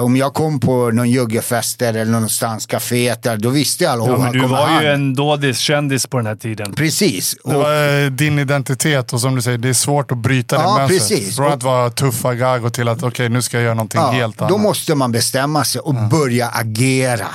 om 0.00 0.16
jag 0.16 0.34
kom 0.34 0.60
på 0.60 0.90
någon 0.90 1.10
juggefester 1.10 1.94
eller 1.94 2.12
någonstans, 2.12 2.66
kaféet 2.66 3.22
där, 3.22 3.36
då 3.36 3.48
visste 3.50 3.90
alla. 3.90 4.04
Ja, 4.06 4.12
"Åh, 4.12 4.22
men 4.22 4.32
du 4.32 4.46
var 4.46 4.66
han." 4.66 4.82
ju 4.82 4.88
en 4.88 5.14
dådis-kändis 5.14 6.06
på 6.06 6.16
den 6.16 6.26
här 6.26 6.36
tiden. 6.36 6.72
Precis. 6.74 7.36
Det 7.44 7.54
Och- 7.56 7.62
var 7.62 8.02
eh, 8.04 8.10
din 8.10 8.38
identitet 8.38 9.12
och 9.12 9.20
som 9.20 9.34
du 9.34 9.42
säger, 9.42 9.58
det 9.58 9.68
är 9.68 9.72
svårt 9.72 10.12
att 10.12 10.18
bryta 10.18 10.56
det 10.56 10.62
Ja, 10.62 10.78
mönstret. 10.78 11.00
precis. 11.08 11.36
Från 11.36 11.52
att 11.52 11.62
vara 11.62 11.90
tuffa 11.90 12.34
Gago 12.34 12.70
till 12.70 12.88
att 12.88 13.02
okej, 13.02 13.28
nu 13.28 13.42
ska 13.42 13.56
jag 13.56 13.64
göra 13.64 13.74
någonting 13.74 14.00
helt 14.00 14.40
annat. 14.40 14.50
då 14.52 14.58
måste 14.58 14.94
man 14.94 15.12
bestämma 15.12 15.64
sig 15.64 15.80
och 15.80 15.94
börja 15.94 16.48
agera. 16.48 17.28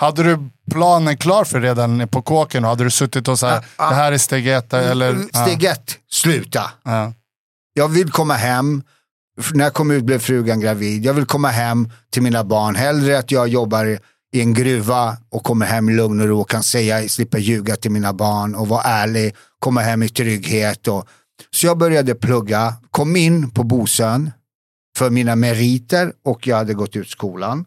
Hade 0.00 0.22
du 0.22 0.38
planen 0.70 1.16
klar 1.16 1.44
för 1.44 1.60
redan 1.60 2.08
på 2.08 2.22
kåken? 2.22 2.64
och 2.64 2.70
Hade 2.70 2.84
du 2.84 2.90
suttit 2.90 3.28
och 3.28 3.38
så 3.38 3.46
här, 3.46 3.54
Ja, 3.54 3.62
ja. 3.78 3.88
det 3.90 3.94
här 3.96 4.12
är 4.12 4.18
steg 4.18 4.48
ett 4.48 4.72
eller? 4.72 5.16
Steg 5.44 5.64
ett, 5.64 5.96
sluta. 6.10 6.70
Ja. 6.84 7.12
Jag 7.74 7.88
vill 7.88 8.10
komma 8.10 8.34
hem. 8.34 8.82
När 9.54 9.64
jag 9.64 9.74
kom 9.74 9.90
ut 9.90 10.04
blev 10.04 10.18
frugan 10.18 10.60
gravid. 10.60 11.04
Jag 11.04 11.14
vill 11.14 11.24
komma 11.26 11.48
hem 11.48 11.88
till 12.10 12.22
mina 12.22 12.44
barn. 12.44 12.74
Hellre 12.76 13.18
att 13.18 13.30
jag 13.30 13.48
jobbar 13.48 13.84
i 14.32 14.40
en 14.40 14.54
gruva 14.54 15.16
och 15.30 15.42
kommer 15.44 15.66
hem 15.66 15.88
i 15.88 15.94
lugn 15.94 16.20
och 16.20 16.26
ro 16.28 16.40
och 16.40 16.50
kan 16.50 16.62
säga, 16.62 17.08
slippa 17.08 17.38
ljuga 17.38 17.76
till 17.76 17.90
mina 17.90 18.12
barn 18.12 18.54
och 18.54 18.68
vara 18.68 18.82
ärlig. 18.82 19.34
Komma 19.58 19.80
hem 19.80 20.02
i 20.02 20.08
trygghet. 20.08 20.88
Och... 20.88 21.08
Så 21.50 21.66
jag 21.66 21.78
började 21.78 22.14
plugga, 22.14 22.74
kom 22.90 23.16
in 23.16 23.50
på 23.50 23.62
Bosön 23.64 24.30
för 24.98 25.10
mina 25.10 25.36
meriter 25.36 26.12
och 26.24 26.46
jag 26.46 26.56
hade 26.56 26.74
gått 26.74 26.96
ut 26.96 27.08
skolan. 27.08 27.64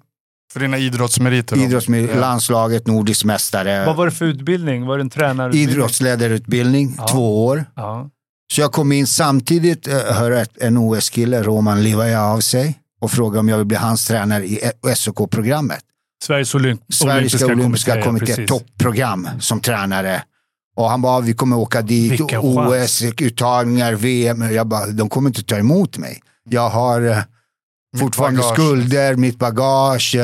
För 0.54 0.60
dina 0.60 0.78
idrottsmeriter? 0.78 1.56
då? 1.56 1.62
Idrottsmer- 1.62 2.10
Ja. 2.14 2.20
landslaget, 2.20 2.88
nordisk 2.88 3.26
mästare. 3.26 3.86
Vad 3.86 3.96
var 3.96 4.06
det 4.06 4.12
för 4.12 4.26
utbildning? 4.26 4.86
Var 4.86 4.98
det 4.98 5.02
en 5.02 5.10
tränarutbildning? 5.10 5.76
Idrottsledarutbildning, 5.76 6.96
Ja. 6.98 7.08
två 7.08 7.46
år. 7.46 7.66
Ja. 7.76 8.10
Så 8.52 8.62
jag 8.62 8.72
kom 8.72 8.92
in 8.92 9.08
samtidigt, 9.08 9.88
eh, 9.88 9.94
hör 9.94 10.46
en 10.60 10.78
OS-kille, 10.78 11.44
Roman 11.44 11.84
Livaja 11.84 12.24
av 12.24 12.40
sig 12.40 12.80
och 13.02 13.12
frågade 13.12 13.40
om 13.40 13.50
jag 13.50 13.58
vill 13.58 13.66
bli 13.66 13.78
hans 13.78 14.08
tränare 14.08 14.46
i 14.46 14.72
SOK-programmet. 14.96 15.80
Sveriges 16.24 16.56
Olymp 16.56 16.82
Sveriges 16.94 17.44
olympiska 17.44 17.96
ja, 17.98 18.04
kommitté, 18.04 18.26
precis. 18.26 18.50
toppprogram 18.50 19.30
som 19.40 19.60
tränare. 19.60 20.24
Och 20.76 20.90
han 20.90 21.02
bara, 21.02 21.22
vi 21.22 21.34
kommer 21.34 21.58
åka 21.58 21.82
dit, 21.82 22.12
Vilken 22.12 22.40
OS-uttagningar, 22.40 23.94
VM. 23.94 24.54
Jag 24.54 24.68
bara, 24.68 24.88
de 24.88 25.10
kommer 25.10 25.30
inte 25.30 25.44
ta 25.44 25.58
emot 25.58 25.98
mig. 25.98 26.22
Jag 26.50 26.70
har 26.70 27.02
eh, 27.02 27.18
fortfarande 27.98 28.44
skulder, 28.44 29.16
mitt 29.16 29.40
bagage, 29.40 30.16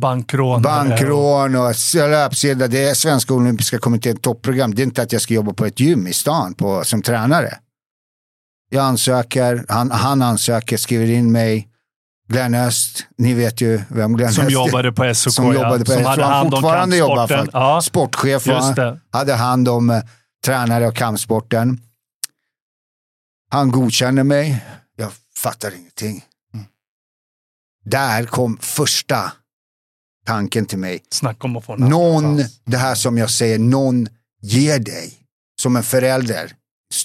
Bankrån. 0.00 0.62
bankrån 0.62 1.54
och 1.54 1.74
löpsedlar. 1.94 2.68
Det 2.68 2.84
är 2.88 2.94
Svenska 2.94 3.34
olympiska 3.34 3.78
kommittén 3.78 4.16
toppprogram. 4.16 4.74
Det 4.74 4.82
är 4.82 4.84
inte 4.84 5.02
att 5.02 5.12
jag 5.12 5.22
ska 5.22 5.34
jobba 5.34 5.52
på 5.52 5.66
ett 5.66 5.80
gym 5.80 6.06
i 6.06 6.12
stan 6.12 6.54
på, 6.54 6.84
som 6.84 7.02
tränare. 7.02 7.58
Jag 8.70 8.84
ansöker, 8.84 9.64
han, 9.68 9.90
han 9.90 10.22
ansöker, 10.22 10.76
skriver 10.76 11.06
in 11.10 11.32
mig. 11.32 11.68
Glenn 12.28 12.54
Öst, 12.54 13.06
ni 13.18 13.34
vet 13.34 13.60
ju 13.60 13.82
vem 13.88 14.16
Glenn 14.16 14.32
Som 14.32 14.44
Öst 14.44 14.52
jobbade 14.52 14.92
på 14.92 15.14
SOK, 15.14 15.32
Som 15.32 15.54
jobbade 15.54 15.84
på 15.84 15.92
som 15.92 16.02
jag 16.02 16.08
hade 16.08 16.22
han 16.22 16.32
hand 16.32 16.54
om 16.54 16.60
fortfarande 16.62 16.96
jobbar 16.96 17.16
kampsporten. 17.28 17.52
för 17.52 17.58
Ja, 17.58 17.82
sportchef. 17.82 18.46
han 18.46 19.00
hade 19.12 19.34
hand 19.34 19.68
om 19.68 19.90
eh, 19.90 20.02
tränare 20.44 20.86
och 20.88 20.96
kampsporten. 20.96 21.80
Han 23.50 23.70
godkänner 23.70 24.24
mig. 24.24 24.64
Jag 24.96 25.10
fattar 25.36 25.74
ingenting. 25.78 26.24
Mm. 26.54 26.66
Där 27.84 28.24
kom 28.24 28.58
första 28.60 29.32
tanken 30.24 30.66
till 30.66 30.78
mig. 30.78 31.00
Snacka 31.10 31.46
om 31.46 31.56
att 31.56 31.64
få 31.64 31.76
Någon, 31.76 32.44
det 32.64 32.76
här 32.76 32.94
som 32.94 33.18
jag 33.18 33.30
säger, 33.30 33.58
någon 33.58 34.08
ger 34.42 34.78
dig 34.78 35.12
som 35.62 35.76
en 35.76 35.82
förälder. 35.82 36.52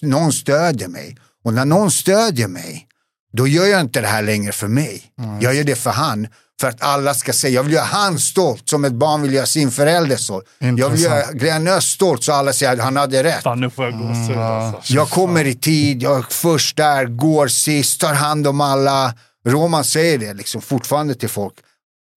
Någon 0.02 0.34
stödjer 0.34 0.88
mig. 0.88 1.18
Och 1.44 1.54
när 1.54 1.66
någon 1.66 1.92
stödjer 1.92 2.48
mig, 2.48 2.88
då 3.34 3.48
gör 3.48 3.66
jag 3.66 3.82
inte 3.82 4.02
det 4.02 4.08
här 4.08 4.22
längre 4.22 4.52
för 4.52 4.68
mig. 4.68 5.04
Jag 5.42 5.56
gör 5.56 5.64
det 5.64 5.76
för 5.76 5.92
han. 5.92 6.28
För 6.62 6.68
att 6.68 6.82
alla 6.82 7.14
ska 7.14 7.34
säga, 7.34 7.54
jag 7.54 7.64
vill 7.64 7.74
göra 7.74 7.86
han 7.86 8.20
stolt 8.20 8.70
som 8.70 8.86
ett 8.86 8.94
barn 8.94 9.22
vill 9.22 9.34
göra 9.34 9.46
sin 9.46 9.72
förälder 9.72 10.16
stolt. 10.16 10.46
Jag 10.78 10.90
vill 10.90 11.02
göra 11.02 11.32
Glenn 11.32 11.68
Öst 11.68 11.92
stolt 11.92 12.24
så 12.24 12.34
alla 12.34 12.54
säger 12.54 12.74
att 12.74 12.80
han 12.80 12.96
hade 12.96 13.24
rätt. 13.24 13.44
Fan, 13.44 13.60
nu 13.60 13.70
får 13.70 13.86
jag 13.86 13.94
gåshud 13.94 14.38
alltså. 14.38 14.94
Jag 14.94 15.10
kommer 15.10 15.46
i 15.46 15.56
tid, 15.56 16.04
jag 16.04 16.18
är 16.18 16.26
först 16.30 16.78
där, 16.78 17.06
går 17.06 17.48
sist, 17.48 18.02
tar 18.02 18.14
hand 18.14 18.48
om 18.48 18.62
alla. 18.62 19.14
Roman 19.46 19.84
säger 19.84 20.18
det 20.18 20.34
liksom 20.34 20.62
fortfarande 20.62 21.16
till 21.16 21.30
folk. 21.30 21.54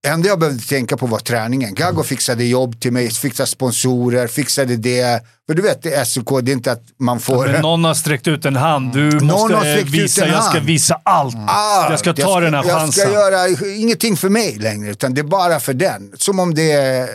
Enda 0.07 0.27
jag 0.27 0.39
behövde 0.39 0.63
tänka 0.63 0.97
på 0.97 1.05
var 1.07 1.19
träningen. 1.19 1.73
Gago 1.73 2.03
fixade 2.03 2.43
jobb 2.43 2.79
till 2.79 2.93
mig, 2.93 3.11
fixade 3.11 3.47
sponsorer, 3.47 4.27
fixade 4.27 4.77
det. 4.77 5.23
För 5.47 5.53
du 5.53 5.61
vet, 5.61 5.83
det 5.83 5.93
är 5.93 6.03
SOK, 6.05 6.29
det 6.41 6.51
är 6.51 6.53
inte 6.53 6.71
att 6.71 6.83
man 6.99 7.19
får... 7.19 7.47
Men 7.47 7.61
någon 7.61 7.83
har 7.83 7.93
sträckt 7.93 8.27
ut 8.27 8.45
en 8.45 8.55
hand. 8.55 8.93
Du 8.93 9.09
Någon 9.19 9.51
måste 9.51 9.83
visa, 9.83 10.27
jag 10.27 10.43
ska 10.43 10.53
hand. 10.53 10.65
visa 10.65 11.01
allt. 11.05 11.35
Ah, 11.47 11.89
jag 11.89 11.99
ska 11.99 12.13
ta 12.13 12.39
den 12.39 12.53
här 12.53 12.63
Jag 12.63 12.79
chansen. 12.79 13.03
ska 13.05 13.13
göra 13.13 13.47
ingenting 13.75 14.17
för 14.17 14.29
mig 14.29 14.55
längre, 14.55 14.89
utan 14.89 15.13
det 15.13 15.21
är 15.21 15.25
bara 15.25 15.59
för 15.59 15.73
den. 15.73 16.11
Som 16.17 16.39
om 16.39 16.53
det... 16.55 17.09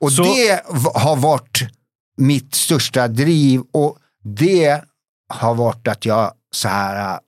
Och 0.00 0.12
Så- 0.12 0.22
det 0.22 0.62
har 0.94 1.16
varit 1.16 1.60
mitt 2.16 2.54
största 2.54 3.08
driv 3.08 3.60
och 3.72 3.98
det 4.24 4.80
har 5.28 5.54
varit 5.54 5.88
att 5.88 6.04
jag 6.04 6.32
så 6.54 6.68
här, 6.68 7.14
äh, 7.14 7.18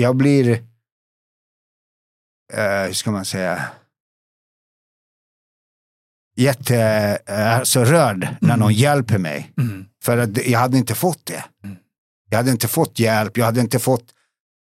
jag 0.00 0.16
blir, 0.16 0.50
eh, 2.52 2.62
hur 2.86 2.92
ska 2.92 3.10
man 3.10 3.24
säga, 3.24 3.62
jätte, 6.40 6.76
eh, 7.28 7.56
alltså 7.58 7.84
rörd 7.84 8.28
när 8.40 8.56
någon 8.56 8.72
hjälper 8.72 9.18
mig. 9.18 9.50
Mm. 9.58 9.84
För 10.04 10.18
att 10.18 10.46
jag 10.46 10.58
hade 10.58 10.78
inte 10.78 10.94
fått 10.94 11.26
det. 11.26 11.44
Mm. 11.64 11.76
Jag 12.30 12.36
hade 12.38 12.50
inte 12.50 12.68
fått 12.68 12.98
hjälp, 12.98 13.36
jag 13.38 13.44
hade 13.44 13.60
inte 13.60 13.78
fått, 13.78 14.04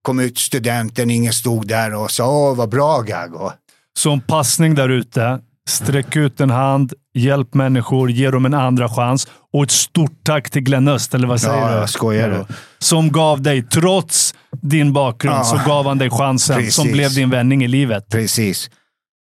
kom 0.02 0.20
ut 0.20 0.38
studenten, 0.38 1.10
ingen 1.10 1.32
stod 1.32 1.66
där 1.68 1.94
och 1.94 2.10
sa 2.10 2.28
åh 2.28 2.54
vad 2.56 2.68
bra 2.68 3.00
Gago. 3.00 3.50
Så 3.98 4.10
en 4.12 4.20
passning 4.20 4.74
där 4.74 4.88
ute. 4.88 5.38
Sträck 5.68 6.16
ut 6.16 6.40
en 6.40 6.50
hand, 6.50 6.92
hjälp 7.14 7.54
människor, 7.54 8.10
ge 8.10 8.30
dem 8.30 8.46
en 8.46 8.54
andra 8.54 8.88
chans. 8.88 9.28
Och 9.52 9.62
ett 9.62 9.70
stort 9.70 10.24
tack 10.24 10.50
till 10.50 10.62
Glenn 10.62 10.88
Öst, 10.88 11.14
eller 11.14 11.28
vad 11.28 11.40
säger 11.40 11.58
Ja, 11.60 11.68
du? 11.70 11.74
jag 11.74 11.90
skojar 11.90 12.28
du. 12.30 12.54
Som 12.78 13.12
gav 13.12 13.42
dig, 13.42 13.62
trots 13.62 14.34
din 14.62 14.92
bakgrund, 14.92 15.36
Ja. 15.36 15.44
så 15.44 15.60
gav 15.66 15.86
han 15.86 15.98
dig 15.98 16.10
chansen 16.10 16.56
Precis. 16.56 16.74
som 16.74 16.92
blev 16.92 17.14
din 17.14 17.30
vändning 17.30 17.64
i 17.64 17.68
livet. 17.68 18.08
Precis. 18.08 18.70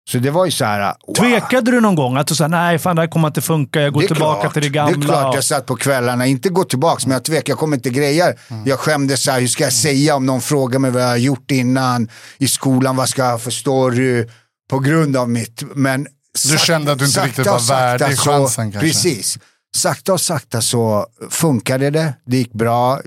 Så 0.09 0.19
det 0.19 0.31
var 0.31 0.45
ju 0.45 0.51
så 0.51 0.65
här, 0.65 0.95
wow. 1.07 1.15
Tvekade 1.15 1.71
du 1.71 1.81
någon 1.81 1.95
gång? 1.95 2.17
Att 2.17 2.27
du 2.27 2.35
sa 2.35 2.49
nej, 2.49 2.79
fan 2.79 2.97
det 2.97 3.03
här 3.03 3.09
kommer 3.09 3.29
inte 3.29 3.41
funka. 3.41 3.81
Jag 3.81 3.93
går 3.93 4.01
tillbaka 4.03 4.41
klart. 4.41 4.53
till 4.53 4.63
det 4.63 4.69
gamla. 4.69 4.97
Det 4.97 5.05
är 5.05 5.09
klart 5.09 5.35
jag 5.35 5.45
satt 5.45 5.67
på 5.67 5.77
kvällarna, 5.77 6.27
inte 6.27 6.49
gå 6.49 6.65
tillbaka, 6.65 7.03
men 7.07 7.13
jag 7.13 7.25
tvekar, 7.25 7.51
jag 7.53 7.59
kommer 7.59 7.77
inte 7.77 7.91
greja. 7.91 8.35
Jag 8.65 8.79
skämdes 8.79 9.23
så 9.23 9.31
här, 9.31 9.41
hur 9.41 9.49
ska 9.49 9.65
jag 9.65 9.73
säga 9.73 10.17
om 10.17 10.27
någon 10.27 10.41
frågar 10.41 10.79
mig 10.79 10.91
vad 10.91 11.03
jag 11.03 11.09
har 11.09 11.17
gjort 11.17 11.51
innan 11.51 12.09
i 12.39 12.49
skolan, 12.49 12.97
vad 12.97 13.09
ska 13.09 13.25
jag 13.25 13.43
för 13.43 13.51
story 13.51 14.27
på 14.71 14.79
grund 14.79 15.17
av 15.17 15.31
mitt, 15.31 15.63
men 15.75 16.07
Du 16.51 16.59
kände 16.59 16.93
att 16.93 16.99
du 16.99 17.07
inte 17.07 17.27
riktigt 17.27 17.47
var 17.47 17.69
värdig 17.69 18.19
så- 18.19 18.31
chansen 18.31 18.73
kanske? 18.73 18.89
Precis. 18.89 19.39
Sakta 19.77 20.13
och 20.13 20.21
sakta 20.21 20.61
så 20.61 21.07
funkade 21.31 21.91
det, 21.91 22.15
det 22.27 22.37
gick 22.37 22.53
bra. 22.53 23.01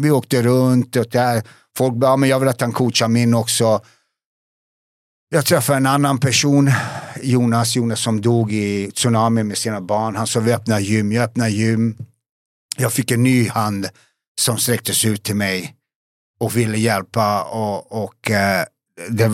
Vi 0.00 0.10
åkte 0.10 0.42
runt 0.42 0.96
och 0.96 1.06
där, 1.12 1.42
folk 1.78 1.94
bara, 1.94 2.10
"Ja, 2.10 2.16
men 2.16 2.28
jag 2.28 2.40
vill 2.40 2.48
att 2.48 2.60
han 2.60 2.72
coachar 2.72 3.08
min 3.08 3.34
också. 3.34 3.80
Jag 5.28 5.46
träffade 5.46 5.76
en 5.76 5.86
annan 5.86 6.18
person, 6.18 6.70
Jonas, 7.22 7.76
Jonas 7.76 8.00
som 8.00 8.20
dog 8.20 8.52
i 8.52 8.90
tsunami 8.94 9.42
med 9.42 9.58
sina 9.58 9.80
barn. 9.80 10.16
Han 10.16 10.26
sa 10.26 10.40
vi 10.40 10.52
öppnar 10.52 10.80
gym, 10.80 11.12
jag 11.12 11.24
öppnar 11.24 11.48
gym. 11.48 11.96
Jag 12.76 12.92
fick 12.92 13.10
en 13.10 13.22
ny 13.22 13.48
hand 13.48 13.88
som 14.40 14.58
sträcktes 14.58 15.04
ut 15.04 15.22
till 15.22 15.36
mig 15.36 15.74
och 16.40 16.56
ville 16.56 16.78
hjälpa 16.78 17.42
och, 17.42 18.04
och 18.04 18.30
eh, 18.30 18.64
det, 19.08 19.30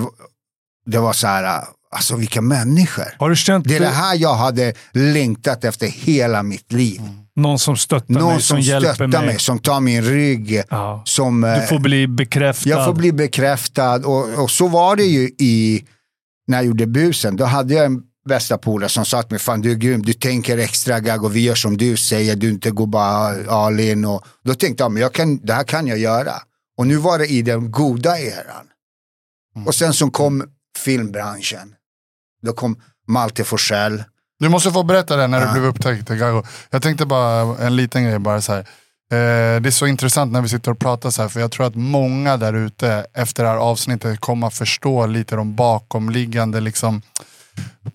det 0.86 0.99
var 0.99 1.12
så 1.12 1.26
här, 1.26 1.64
alltså 1.90 2.16
vilka 2.16 2.40
människor. 2.40 3.16
Har 3.18 3.30
du 3.30 3.36
känt 3.36 3.68
Det 3.68 3.76
är 3.76 3.80
det 3.80 3.86
här 3.86 4.16
jag 4.16 4.34
hade 4.34 4.74
längtat 4.93 5.64
efter 5.64 5.86
hela 5.86 6.43
mitt 6.43 6.72
liv. 6.72 7.01
Någon 7.36 7.58
som 7.58 7.76
stöttar 7.76 8.14
Någon 8.14 8.32
mig, 8.32 8.42
som, 8.42 8.56
som 8.56 8.60
hjälper 8.60 8.94
stöttar 8.94 9.08
mig? 9.08 9.26
mig, 9.26 9.38
som 9.38 9.58
tar 9.58 9.80
min 9.80 10.02
rygg. 10.02 10.62
Ja. 10.70 11.02
Som, 11.06 11.40
Du 11.40 11.48
eh, 11.48 11.62
får 11.62 11.78
bli 11.78 12.08
bekräftad. 12.08 12.68
jag 12.68 12.86
får 12.86 12.94
bli 12.94 13.12
bekräftad 13.12 14.06
och, 14.06 14.42
och 14.42 14.50
så 14.50 14.68
var 14.68 14.96
det 14.96 15.04
ju 15.04 15.30
i, 15.38 15.84
när 16.46 16.58
jag 16.58 16.66
gjorde 16.66 16.86
busen. 16.86 17.36
Då 17.36 17.44
hade 17.44 17.74
jag 17.74 17.84
en 17.86 18.02
bästa 18.28 18.58
polare 18.58 18.88
som 18.88 19.04
sa 19.04 19.22
till 19.22 19.32
mig, 19.32 19.40
fan 19.40 19.60
du 19.60 19.70
är 19.70 19.74
grym, 19.74 20.02
du 20.02 20.12
tänker 20.12 20.58
extra 20.58 21.00
gag 21.00 21.24
och 21.24 21.36
vi 21.36 21.40
gör 21.40 21.54
som 21.54 21.76
du 21.76 21.96
säger, 21.96 22.36
du 22.36 22.50
inte 22.50 22.70
går 22.70 22.86
bara 22.86 23.50
all 23.50 23.80
in. 23.80 24.04
Och, 24.04 24.24
då 24.44 24.54
tänkte 24.54 24.84
jag, 24.84 24.92
men 24.92 25.02
jag 25.02 25.12
kan, 25.12 25.38
det 25.38 25.52
här 25.52 25.64
kan 25.64 25.86
jag 25.86 25.98
göra. 25.98 26.32
Och 26.78 26.86
nu 26.86 26.96
var 26.96 27.18
det 27.18 27.26
i 27.26 27.42
den 27.42 27.70
goda 27.70 28.18
eran. 28.18 28.66
Mm. 29.56 29.66
Och 29.66 29.74
sen 29.74 29.92
så 29.94 30.10
kom 30.10 30.44
filmbranschen. 30.78 31.74
Då 32.42 32.52
kom 32.52 32.80
Malte 33.08 33.44
Forsell. 33.44 34.04
Du 34.43 34.49
måste 34.49 34.70
få 34.72 34.82
berätta 34.82 35.16
det 35.16 35.26
när 35.26 35.40
du 35.40 35.47
Ja. 35.47 35.53
blev 35.53 35.64
upptäckt. 35.64 36.11
Jag 36.70 36.82
tänkte 36.82 37.07
bara 37.07 37.57
en 37.66 37.76
liten 37.76 38.05
grej. 38.05 38.18
bara 38.18 38.40
så 38.40 38.53
här. 38.53 38.61
Eh, 39.12 39.61
Det 39.61 39.68
är 39.68 39.70
så 39.70 39.86
intressant 39.86 40.32
när 40.32 40.40
vi 40.43 40.49
sitter 40.49 40.70
och 40.70 40.78
pratar 40.78 41.11
så 41.11 41.22
här, 41.22 41.28
för 41.28 41.40
jag 41.40 41.51
tror 41.51 41.66
att 41.66 41.74
många 41.74 42.36
där 42.36 42.53
ute 42.53 43.07
efter 43.14 43.43
det 43.43 43.49
här 43.49 43.57
avsnittet 43.57 44.20
kommer 44.20 44.47
att 44.47 44.55
förstå 44.55 45.07
lite 45.07 45.36
de 45.36 45.55
bakomliggande 45.57 46.61
liksom, 46.61 47.03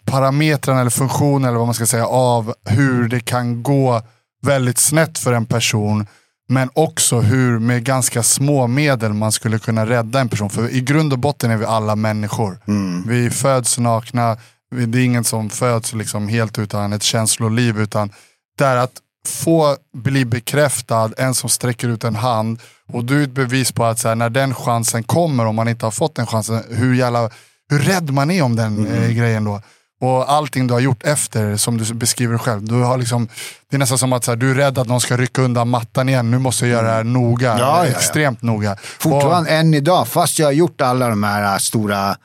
parametrarna 0.06 0.80
eller 0.82 0.90
funktioner 0.90 1.48
eller 1.48 1.58
vad 1.58 1.68
man 1.68 1.74
ska 1.74 1.86
säga 1.86 2.08
av 2.08 2.54
hur 2.66 3.08
det 3.10 3.20
kan 3.20 3.64
gå 3.64 4.02
väldigt 4.46 4.78
snett 4.78 5.18
för 5.20 5.34
en 5.34 5.46
person. 5.46 6.08
Men 6.50 6.70
också 6.74 7.20
hur 7.20 7.60
med 7.60 7.84
ganska 7.84 8.24
små 8.24 8.68
medel 8.68 9.14
man 9.14 9.32
skulle 9.32 9.60
kunna 9.60 9.86
rädda 9.86 10.20
en 10.20 10.30
person. 10.30 10.50
För 10.50 10.70
i 10.70 10.82
grund 10.82 11.14
och 11.14 11.20
botten 11.20 11.52
är 11.52 11.58
vi 11.58 11.66
alla 11.66 11.96
människor. 11.96 12.60
Vi 13.08 13.30
föds 13.30 13.78
nakna, 13.78 14.38
det 14.72 15.00
är 15.00 15.06
ingen 15.06 15.24
som 15.24 15.50
föds 15.50 15.94
liksom 15.94 16.28
helt 16.28 16.60
utan 16.60 16.94
ett 16.94 17.04
känsloliv. 17.04 17.80
Utan 17.80 18.12
det 18.58 18.66
är 18.66 18.78
att 18.78 19.02
få 19.28 19.78
bli 19.94 20.26
bekräftad, 20.26 21.12
en 21.18 21.34
som 21.34 21.50
sträcker 21.50 21.88
ut 21.88 22.04
en 22.04 22.16
hand. 22.16 22.60
Och 22.94 23.06
du 23.06 23.20
är 23.20 23.24
ett 23.24 23.32
bevis 23.32 23.72
på 23.72 23.86
att 23.86 24.00
så 24.00 24.08
här, 24.08 24.16
när 24.16 24.30
den 24.30 24.56
chansen 24.56 25.04
kommer, 25.04 25.46
om 25.46 25.56
man 25.56 25.68
inte 25.68 25.86
har 25.86 25.92
fått 25.92 26.16
den 26.16 26.28
chansen, 26.28 26.64
hur, 26.70 26.96
jävla, 26.96 27.30
hur 27.70 27.80
rädd 27.80 28.14
man 28.14 28.32
är 28.32 28.42
om 28.42 28.56
den 28.56 28.88
eh, 28.88 29.10
grejen 29.10 29.44
då. 29.44 29.62
Och 30.02 30.32
allting 30.32 30.68
du 30.68 30.74
har 30.74 30.82
gjort 30.82 31.04
efter, 31.04 31.58
som 31.58 31.78
du 31.78 31.94
beskriver 31.94 32.38
själv. 32.38 32.64
Du 32.64 32.76
har 32.76 32.98
liksom, 32.98 33.28
det 33.70 33.76
är 33.76 33.80
nästan 33.80 33.98
som 33.98 34.14
att 34.14 34.28
här, 34.28 34.36
du 34.36 34.52
är 34.52 34.56
rädd 34.56 34.78
att 34.78 34.88
någon 34.88 35.02
ska 35.02 35.18
rycka 35.18 35.42
undan 35.42 35.70
mattan 35.70 36.10
igen. 36.10 36.32
Nu 36.32 36.40
måste 36.40 36.68
jag 36.68 36.72
göra 36.72 36.88
det 36.88 36.94
här 36.94 37.04
noga, 37.04 37.48
Ja, 37.48 37.60
ja, 37.60 37.86
ja. 37.86 37.92
extremt 37.92 38.42
noga. 38.42 38.78
Fortfarande 39.00 39.50
än 39.50 39.74
idag, 39.74 40.08
fast 40.08 40.40
jag 40.40 40.48
har 40.48 40.52
gjort 40.52 40.82
alla 40.82 41.10
de 41.10 41.24
här 41.24 41.54
äh, 41.54 41.58
stora 41.58 42.18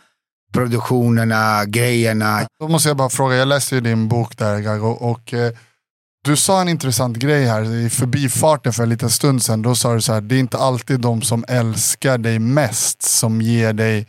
produktionerna, 0.53 1.65
grejerna. 1.65 2.47
Då 2.61 2.69
måste 2.69 2.89
jag 2.89 2.97
bara 2.97 3.11
fråga, 3.11 3.37
jag 3.37 3.49
läste 3.49 3.75
ju 3.75 3.81
din 3.81 4.09
bok 4.09 4.39
där 4.39 4.61
Gago 4.61 4.89
och 4.89 5.35
eh, 5.35 5.53
du 6.25 6.37
sa 6.37 6.61
en 6.61 6.69
intressant 6.69 7.17
grej 7.17 7.45
här 7.45 7.75
i 7.75 7.91
förbifarten 7.91 8.73
för 8.73 8.83
en 8.83 8.89
liten 8.89 9.11
stund 9.11 9.43
sedan. 9.43 9.63
Då 9.63 9.75
sa 9.75 9.95
du 9.95 10.01
så 10.01 10.13
här, 10.13 10.21
det 10.21 10.35
är 10.35 10.39
inte 10.39 10.59
alltid 10.59 11.01
de 11.01 11.23
som 11.23 11.45
älskar 11.49 12.19
dig 12.19 12.39
mest 12.39 13.03
som 13.03 13.43
ger 13.43 13.73
dig 13.73 14.07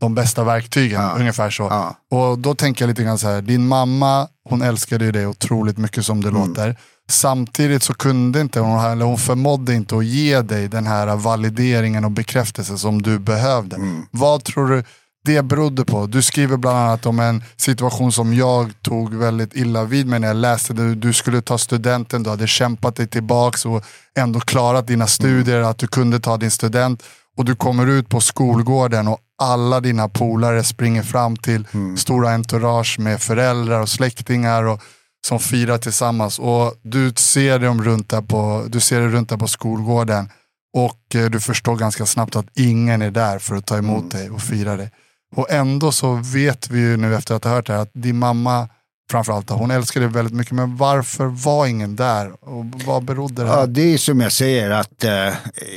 de 0.00 0.14
bästa 0.14 0.44
verktygen. 0.44 1.02
Ja. 1.02 1.16
Ungefär 1.18 1.50
så. 1.50 1.62
Ja. 1.62 1.96
Och 2.10 2.38
då 2.38 2.54
tänker 2.54 2.82
jag 2.84 2.88
lite 2.88 3.02
grann 3.02 3.18
så 3.18 3.28
här, 3.28 3.42
din 3.42 3.66
mamma 3.66 4.28
hon 4.48 4.62
älskade 4.62 5.04
ju 5.04 5.12
dig 5.12 5.26
otroligt 5.26 5.78
mycket 5.78 6.06
som 6.06 6.22
det 6.22 6.30
låter. 6.30 6.76
Samtidigt 7.08 7.82
så 7.82 7.94
kunde 7.94 8.40
inte 8.40 8.60
hon, 8.60 8.84
eller 8.84 9.04
hon 9.04 9.18
förmådde 9.18 9.74
inte 9.74 9.96
att 9.96 10.04
ge 10.04 10.40
dig 10.40 10.68
den 10.68 10.86
här 10.86 11.16
valideringen 11.16 12.04
och 12.04 12.10
bekräftelsen 12.10 12.78
som 12.78 13.02
du 13.02 13.18
behövde. 13.18 13.76
Vad 14.10 14.44
tror 14.44 14.68
du 14.68 14.84
det 15.26 15.42
berodde 15.42 15.84
på? 15.84 16.06
Du 16.06 16.22
skriver 16.22 16.56
bland 16.56 16.78
annat 16.78 17.06
om 17.06 17.20
en 17.20 17.42
situation 17.56 18.12
som 18.12 18.34
jag 18.34 18.82
tog 18.82 19.14
väldigt 19.14 19.56
illa 19.56 19.84
vid 19.84 20.06
mig 20.06 20.20
när 20.20 20.28
jag 20.28 20.36
läste 20.36 20.72
det. 20.72 20.94
Du 20.94 21.12
skulle 21.12 21.42
ta 21.42 21.58
studenten, 21.58 22.22
du 22.22 22.30
hade 22.30 22.46
kämpat 22.46 22.96
dig 22.96 23.06
tillbaks 23.06 23.66
och 23.66 23.84
ändå 24.18 24.40
klarat 24.40 24.86
dina 24.86 25.06
studier, 25.06 25.60
att 25.60 25.78
du 25.78 25.86
kunde 25.86 26.20
ta 26.20 26.36
din 26.36 26.50
student. 26.50 27.02
Och 27.36 27.44
du 27.44 27.54
kommer 27.54 27.86
ut 27.86 28.08
på 28.08 28.20
skolgården 28.20 29.08
och 29.08 29.18
alla 29.42 29.80
dina 29.80 30.08
polare 30.08 30.64
springer 30.64 31.02
fram 31.02 31.36
till 31.36 31.66
stora 31.96 32.30
entourage 32.30 32.98
med 32.98 33.20
föräldrar 33.20 33.80
och 33.80 33.88
släktingar 33.88 34.62
och, 34.62 34.80
som 35.26 35.38
firar 35.38 35.78
tillsammans. 35.78 36.38
Och 36.38 36.74
du 36.82 37.12
ser 37.16 37.58
dem 37.58 37.84
runt 37.84 38.08
där 38.08 38.22
på, 38.22 38.64
du 38.68 38.80
ser 38.80 39.00
det 39.00 39.08
runt 39.08 39.28
där 39.28 39.36
på 39.36 39.46
skolgården 39.46 40.28
och 40.76 41.14
eh, 41.14 41.30
du 41.30 41.40
förstår 41.40 41.76
ganska 41.76 42.06
snabbt 42.06 42.36
att 42.36 42.46
ingen 42.54 43.02
är 43.02 43.10
där 43.10 43.38
för 43.38 43.56
att 43.56 43.66
ta 43.66 43.78
emot 43.78 44.10
dig 44.10 44.30
och 44.30 44.42
fira 44.42 44.76
dig. 44.76 44.90
Och 45.34 45.50
ändå 45.50 45.92
så 45.92 46.14
vet 46.14 46.70
vi 46.70 46.80
ju 46.80 46.96
nu 46.96 47.14
efter 47.14 47.34
att 47.34 47.44
ha 47.44 47.50
hört 47.50 47.66
det 47.66 47.72
här 47.72 47.80
att 47.80 47.90
din 47.94 48.18
mamma 48.18 48.68
framförallt, 49.10 49.50
hon 49.50 49.70
älskade 49.70 50.06
dig 50.06 50.12
väldigt 50.12 50.34
mycket. 50.34 50.52
Men 50.52 50.76
varför 50.76 51.26
var 51.26 51.66
ingen 51.66 51.96
där? 51.96 52.44
Och 52.44 52.64
vad 52.86 53.04
berodde 53.04 53.42
det 53.42 53.48
Ja, 53.48 53.66
det 53.66 53.94
är 53.94 53.98
som 53.98 54.20
jag 54.20 54.32
säger 54.32 54.70
att 54.70 55.04
eh, 55.04 55.34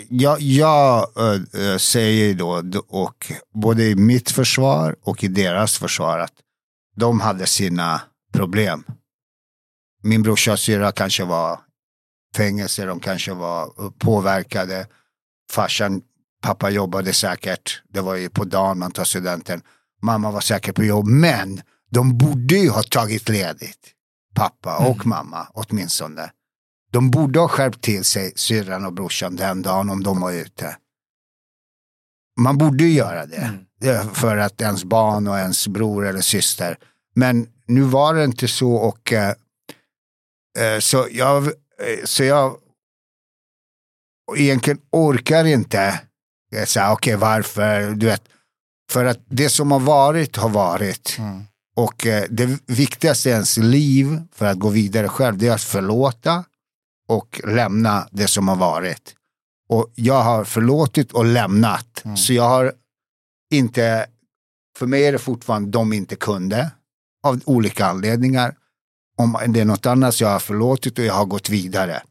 jag, 0.10 0.42
jag 0.42 1.08
eh, 1.18 1.62
eh 1.72 1.78
säger 1.78 2.34
då, 2.34 2.64
och 2.88 3.32
både 3.54 3.84
i 3.84 3.96
mitt 3.96 4.32
försvar 4.32 4.96
och 5.04 5.24
i 5.24 5.28
deras 5.28 5.78
försvar, 5.78 6.20
att 6.20 6.34
de 6.96 7.20
hade 7.20 7.46
sina 7.46 8.02
problem. 8.34 8.84
Min 10.04 10.24
brorsa 10.24 10.52
och 10.52 10.60
syrra 10.60 10.92
kanske 10.92 11.24
var 11.24 11.60
fängelse, 12.36 12.86
de 12.86 13.00
kanske 13.00 13.34
var 13.34 13.64
eh, 13.64 13.90
påverkade. 14.00 14.88
Farsan, 15.52 16.02
pappa 16.42 16.70
jobbade 16.70 17.14
säkert, 17.14 17.82
det 17.90 18.02
var 18.02 18.16
ju 18.16 18.30
på 18.30 18.44
dagen 18.44 18.80
man 18.80 18.92
tar 18.92 19.04
studenten. 19.04 19.62
Mamma 20.02 20.32
var 20.32 20.42
säkert 20.42 20.76
på 20.76 20.84
jobb, 20.84 21.08
men 21.08 21.62
de 21.92 22.18
borde 22.18 22.56
ju 22.56 22.70
ha 22.70 22.84
tagit 22.84 23.30
ledigt. 23.30 23.94
Pappa 24.36 24.78
och 24.88 25.06
mamma 25.06 25.48
åtminstone. 25.54 26.32
De 26.92 27.12
borde 27.12 27.40
ha 27.40 27.48
skärpt 27.48 27.82
till 27.82 28.04
sig 28.04 28.34
syrran 28.36 28.86
och 28.86 28.94
brorsan 28.94 29.36
den 29.36 29.62
dagen 29.62 29.90
om 29.90 30.04
de 30.04 30.20
var 30.20 30.32
ute. 30.32 30.78
Man 32.40 32.58
borde 32.58 32.84
ju 32.84 32.94
göra 32.94 33.26
det. 33.26 33.52
Det 33.80 33.90
är 33.90 34.04
För 34.04 34.38
att 34.38 34.62
ens 34.62 34.84
barn 34.84 35.28
och 35.28 35.38
ens 35.38 35.68
bror 35.68 36.08
eller 36.08 36.22
syster. 36.22 36.78
Men 37.16 37.48
nu 37.66 37.82
var 37.82 38.14
det 38.14 38.24
inte 38.24 38.48
så 38.48 38.74
och 38.74 39.14
eh, 39.14 39.34
eh, 40.60 40.80
så 40.80 41.08
jag, 41.12 41.46
eh, 41.46 42.04
så 42.06 42.24
jag 42.24 42.58
egentligen 44.38 44.80
orkar 44.92 45.46
inte 45.46 46.02
okej 46.94 47.16
varför, 47.16 47.92
du 47.92 48.06
vet. 48.06 48.24
För 48.92 49.06
att 49.06 49.20
det 49.26 49.50
som 49.50 49.72
har 49.72 49.80
varit 49.80 50.36
har 50.36 50.50
varit. 50.50 51.16
Mm. 51.20 51.44
Och 51.76 52.06
eh, 52.06 52.24
det 52.30 52.60
viktigaste 52.66 53.30
i 53.30 53.32
ens 53.32 53.58
liv 53.58 54.22
för 54.34 54.46
att 54.46 54.60
gå 54.60 54.70
vidare 54.70 55.08
själv, 55.10 55.38
det 55.38 55.48
är 55.48 55.52
att 55.52 55.62
förlåta 55.62 56.44
och 57.08 57.42
lämna 57.44 58.08
det 58.12 58.28
som 58.28 58.48
har 58.48 58.56
varit. 58.56 59.16
Och 59.70 59.92
jag 59.96 60.24
har 60.24 60.44
förlåtit 60.44 61.12
och 61.12 61.26
lämnat. 61.26 62.04
Så 62.18 62.34
jag 62.34 62.50
har 62.50 62.74
inte, 63.54 64.06
för 64.78 64.86
mig 64.86 65.04
är 65.04 65.12
det 65.12 65.20
fortfarande 65.20 65.70
de 65.70 65.94
inte 65.94 66.16
kunde 66.16 66.72
av 67.24 67.42
olika 67.46 67.86
anledningar. 67.86 68.56
Om 69.18 69.38
det 69.48 69.60
är 69.60 69.66
något 69.66 69.86
annat 69.86 70.16
så 70.16 70.24
jag 70.24 70.30
har 70.30 70.40
förlåtit 70.40 71.00
och 71.00 71.06
jag 71.06 71.14
har 71.14 71.26
gått 71.26 71.50
vidare. 71.50 72.02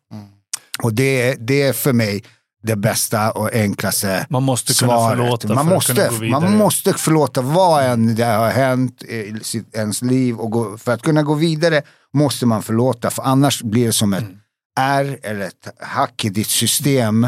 Och 0.83 0.95
det, 0.95 1.35
det 1.35 1.63
är 1.63 1.73
för 1.73 1.93
mig 1.93 2.25
det 2.63 2.77
bästa 2.77 3.31
och 3.31 3.55
enklaste 3.55 4.27
Man 4.31 4.43
måste 4.43 4.75
kunna 4.75 4.93
svaret. 4.93 5.19
förlåta 5.19 5.49
man 5.49 5.57
för 5.57 5.63
att 5.63 5.75
måste, 5.75 5.95
kunna 5.95 6.09
gå 6.09 6.17
vidare. 6.19 6.41
Man 6.41 6.57
måste 6.57 6.93
förlåta 6.93 7.41
vad 7.41 7.85
än 7.85 8.15
det 8.15 8.25
har 8.25 8.51
hänt 8.51 9.03
i 9.03 9.35
sitt, 9.43 9.77
ens 9.77 10.03
liv. 10.03 10.37
Och 10.37 10.51
gå, 10.51 10.79
för 10.79 10.93
att 10.93 11.03
kunna 11.03 11.23
gå 11.23 11.35
vidare 11.35 11.83
måste 12.13 12.47
man 12.47 12.63
förlåta. 12.63 13.11
För 13.11 13.23
annars 13.23 13.63
blir 13.63 13.87
det 13.87 13.93
som 13.93 14.13
ett 14.13 14.23
Mm. 14.23 14.39
R 14.81 15.19
eller 15.23 15.47
ett 15.47 15.69
hack 15.81 16.25
i 16.25 16.29
ditt 16.29 16.47
system. 16.49 17.27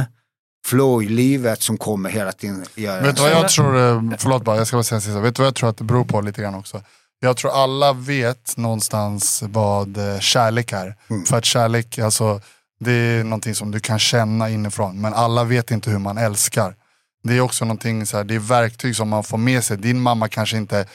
Flow 0.66 1.02
i 1.02 1.08
livet 1.08 1.62
som 1.62 1.78
kommer 1.78 2.10
hela 2.10 2.32
tiden 2.32 2.64
göra. 2.74 3.00
Vet 3.00 3.16
du 3.16 3.22
vad 3.22 3.30
jag 3.30 3.48
tror, 3.48 3.76
eh, 3.78 4.02
förlåt 4.18 4.44
bara, 4.44 4.56
jag 4.56 4.66
ska 4.66 4.76
bara 4.76 4.82
säga 4.84 5.00
sista. 5.00 5.20
Vet 5.20 5.36
du 5.36 5.42
vad 5.42 5.46
jag 5.46 5.54
tror 5.54 5.70
att 5.70 5.76
det 5.76 5.84
beror 5.84 6.04
på 6.04 6.20
lite 6.20 6.42
grann 6.42 6.54
också? 6.54 6.82
Jag 7.20 7.36
tror 7.36 7.50
alla 7.62 7.92
vet 7.92 8.56
någonstans 8.56 9.42
vad 9.46 9.96
eh, 10.14 10.20
kärlek 10.20 10.72
är. 10.72 10.96
För 11.26 11.36
att 11.36 11.44
kärlek, 11.44 11.98
alltså, 11.98 12.40
det 12.80 12.92
är 12.92 13.24
någonting 13.24 13.54
som 13.54 13.70
du 13.70 13.80
kan 13.80 13.98
känna 13.98 14.50
inifrån. 14.50 15.00
Men 15.00 15.14
alla 15.14 15.44
vet 15.44 15.70
inte 15.70 15.90
hur 15.90 15.98
man 15.98 16.18
älskar. 16.18 16.74
Det 17.22 17.36
är 17.36 17.40
också 17.40 17.64
någonting, 17.64 18.06
så 18.06 18.16
här, 18.16 18.24
det 18.24 18.34
är 18.34 18.38
verktyg 18.38 18.96
som 18.96 19.08
man 19.08 19.24
får 19.24 19.38
med 19.38 19.64
sig. 19.64 19.76
Din 19.76 20.00
mamma 20.00 20.28
kanske 20.28 20.56
inte 20.56 20.86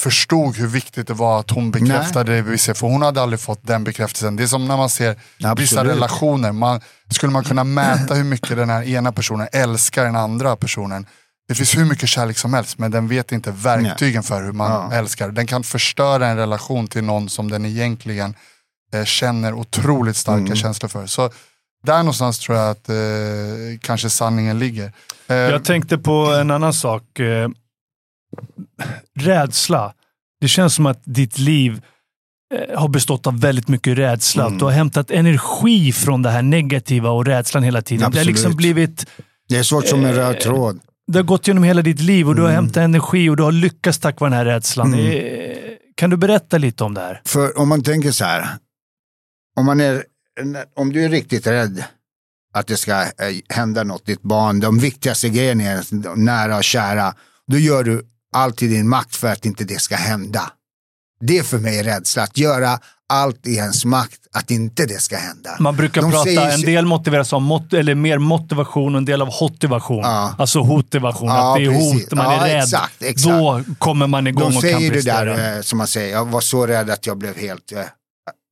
förstod 0.00 0.56
hur 0.56 0.66
viktigt 0.66 1.06
det 1.06 1.14
var 1.14 1.40
att 1.40 1.50
hon 1.50 1.70
bekräftade 1.70 2.34
det 2.34 2.42
vid 2.42 2.60
sig. 2.60 2.74
För 2.74 2.86
hon 2.86 3.02
hade 3.02 3.22
aldrig 3.22 3.40
fått 3.40 3.66
den 3.66 3.84
bekräftelsen. 3.84 4.36
Det 4.36 4.42
är 4.42 4.46
som 4.46 4.68
när 4.68 4.76
man 4.76 4.88
ser 4.90 5.14
vissa 5.38 5.50
Absolut. 5.50 5.92
relationer. 5.92 6.52
Man, 6.52 6.80
skulle 7.10 7.32
man 7.32 7.44
kunna 7.44 7.64
mäta 7.64 8.14
hur 8.14 8.24
mycket 8.24 8.56
den 8.56 8.70
här 8.70 8.82
ena 8.82 9.12
personen 9.12 9.48
älskar 9.52 10.04
den 10.04 10.16
andra 10.16 10.56
personen. 10.56 11.06
Det 11.48 11.54
finns 11.54 11.76
hur 11.76 11.84
mycket 11.84 12.08
kärlek 12.08 12.38
som 12.38 12.54
helst 12.54 12.78
men 12.78 12.90
den 12.90 13.08
vet 13.08 13.32
inte 13.32 13.50
verktygen 13.50 14.22
för 14.22 14.42
hur 14.42 14.52
man 14.52 14.70
Ja. 14.70 14.92
älskar. 14.98 15.28
Den 15.30 15.46
kan 15.46 15.62
förstöra 15.64 16.26
en 16.26 16.36
relation 16.36 16.88
till 16.88 17.04
någon 17.04 17.28
som 17.28 17.50
den 17.50 17.64
egentligen 17.64 18.34
eh, 18.92 19.04
känner 19.04 19.54
otroligt 19.54 20.16
starka 20.16 20.38
Mm. 20.40 20.56
känslor 20.56 20.88
för. 20.88 21.06
Så 21.06 21.30
där 21.86 21.98
någonstans 21.98 22.38
tror 22.38 22.58
jag 22.58 22.70
att 22.70 22.88
eh, 22.88 22.94
kanske 23.80 24.10
sanningen 24.10 24.58
ligger. 24.58 24.92
Eh, 25.28 25.36
Jag 25.36 25.64
tänkte 25.64 25.98
på 25.98 26.12
en 26.12 26.50
annan 26.50 26.72
sak. 26.72 27.18
Eh, 27.18 27.48
rädsla. 29.20 29.94
Det 30.40 30.48
känns 30.48 30.74
som 30.74 30.86
att 30.86 31.00
ditt 31.04 31.38
liv 31.38 31.80
eh, 32.54 32.78
har 32.80 32.88
bestått 32.88 33.26
av 33.26 33.40
väldigt 33.40 33.68
mycket 33.68 33.98
rädsla. 33.98 34.46
Mm. 34.46 34.58
Du 34.58 34.64
har 34.64 34.72
hämtat 34.72 35.10
energi 35.10 35.92
från 35.92 36.22
det 36.22 36.30
här 36.30 36.42
negativa 36.42 37.10
och 37.10 37.26
rädslan 37.26 37.62
hela 37.62 37.82
tiden. 37.82 38.10
Det 38.10 38.18
har 38.18 38.24
liksom 38.24 38.40
Absolut. 38.46 38.56
blivit... 38.56 39.06
Det 39.48 39.56
är 39.58 39.62
svårt 39.62 39.86
som 39.86 40.04
en 40.04 40.14
röd 40.14 40.40
tråd. 40.40 40.80
Det 41.12 41.18
har 41.18 41.24
gått 41.24 41.48
genom 41.48 41.64
hela 41.64 41.82
ditt 41.82 42.00
liv 42.00 42.28
och 42.28 42.34
du 42.34 42.42
har 42.42 42.48
Mm. 42.48 42.64
hämtat 42.64 42.76
energi 42.82 43.28
och 43.28 43.36
du 43.36 43.42
har 43.42 43.52
lyckats 43.52 43.98
tack 43.98 44.20
vare 44.20 44.30
den 44.30 44.38
här 44.38 44.44
rädslan. 44.44 44.94
Mm. 44.94 45.56
Kan 45.96 46.10
du 46.10 46.16
berätta 46.16 46.58
lite 46.58 46.84
om 46.84 46.94
det 46.94 47.00
här? 47.00 47.20
För 47.24 47.58
om 47.58 47.68
man 47.68 47.82
tänker 47.82 48.10
så 48.10 48.24
här, 48.24 48.46
om, 49.56 49.66
man 49.66 49.80
är, 49.80 50.04
om 50.76 50.92
du 50.92 51.04
är 51.04 51.08
riktigt 51.08 51.46
rädd 51.46 51.84
att 52.54 52.66
det 52.66 52.76
ska 52.76 52.92
eh, 53.02 53.08
hända 53.48 53.82
något, 53.84 54.06
ditt 54.06 54.22
barn, 54.22 54.60
de 54.60 54.78
viktigaste 54.78 55.28
grejerna 55.28 55.62
är 55.64 56.16
nära 56.16 56.56
och 56.56 56.64
kära, 56.64 57.14
då 57.46 57.58
gör 57.58 57.84
du 57.84 58.02
allt 58.34 58.62
i 58.62 58.68
din 58.68 58.88
makt 58.88 59.16
för 59.16 59.28
att 59.28 59.46
inte 59.46 59.64
det 59.64 59.80
ska 59.80 59.96
hända. 59.96 60.52
Det 61.20 61.38
är 61.38 61.42
för 61.42 61.58
mig 61.58 61.82
rädsla, 61.82 62.22
att 62.22 62.38
göra 62.38 62.78
allt 63.08 63.46
i 63.46 63.54
ens 63.54 63.84
makt 63.84 64.18
att 64.32 64.50
inte 64.50 64.86
det 64.86 65.00
ska 65.00 65.16
hända. 65.16 65.50
Man 65.60 65.76
brukar 65.76 66.02
De 66.02 66.10
prata, 66.10 66.24
säger- 66.24 66.54
en 66.54 66.60
del 66.60 66.86
motiveras 66.86 67.32
av 67.32 67.42
mot, 67.42 67.72
eller 67.72 67.94
mer 67.94 68.18
motivation 68.18 68.94
och 68.94 68.98
en 68.98 69.04
del 69.04 69.22
av 69.22 69.28
hotivation. 69.32 69.98
Ja. 70.02 70.34
Alltså 70.38 70.60
hotivation, 70.60 71.28
Ja, 71.28 71.52
att 71.52 71.58
det 71.58 71.64
är 71.64 71.70
precis. 71.70 72.02
hot, 72.04 72.12
man 72.12 72.24
Ja, 72.34 72.46
är 72.46 72.54
rädd. 72.54 72.62
exakt, 72.62 73.02
exakt. 73.02 73.24
Då 73.34 73.62
kommer 73.78 74.06
man 74.06 74.26
igång 74.26 74.42
De 74.42 74.46
och 74.46 74.52
kan 74.52 74.60
säger 74.62 74.80
det 74.80 74.90
prestera. 74.90 75.36
där 75.36 75.56
eh, 75.56 75.62
som 75.62 75.78
man 75.78 75.86
säger, 75.86 76.12
jag 76.12 76.24
var 76.24 76.40
så 76.40 76.66
rädd 76.66 76.90
att 76.90 77.06
jag 77.06 77.18
blev 77.18 77.36
helt 77.36 77.72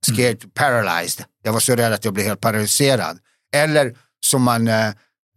eh, 0.09 0.15
scared, 0.15 0.55
paralyzed. 0.55 1.25
Jag 1.43 1.53
var 1.53 1.61
så 1.61 1.77
rädd 1.77 1.93
att 1.93 2.05
jag 2.05 2.15
blev 2.15 2.27
helt 2.27 2.41
paralyserad. 2.41 3.19
Eller 3.55 3.97
som 4.27 4.43
man 4.43 4.69
eh, 4.69 4.89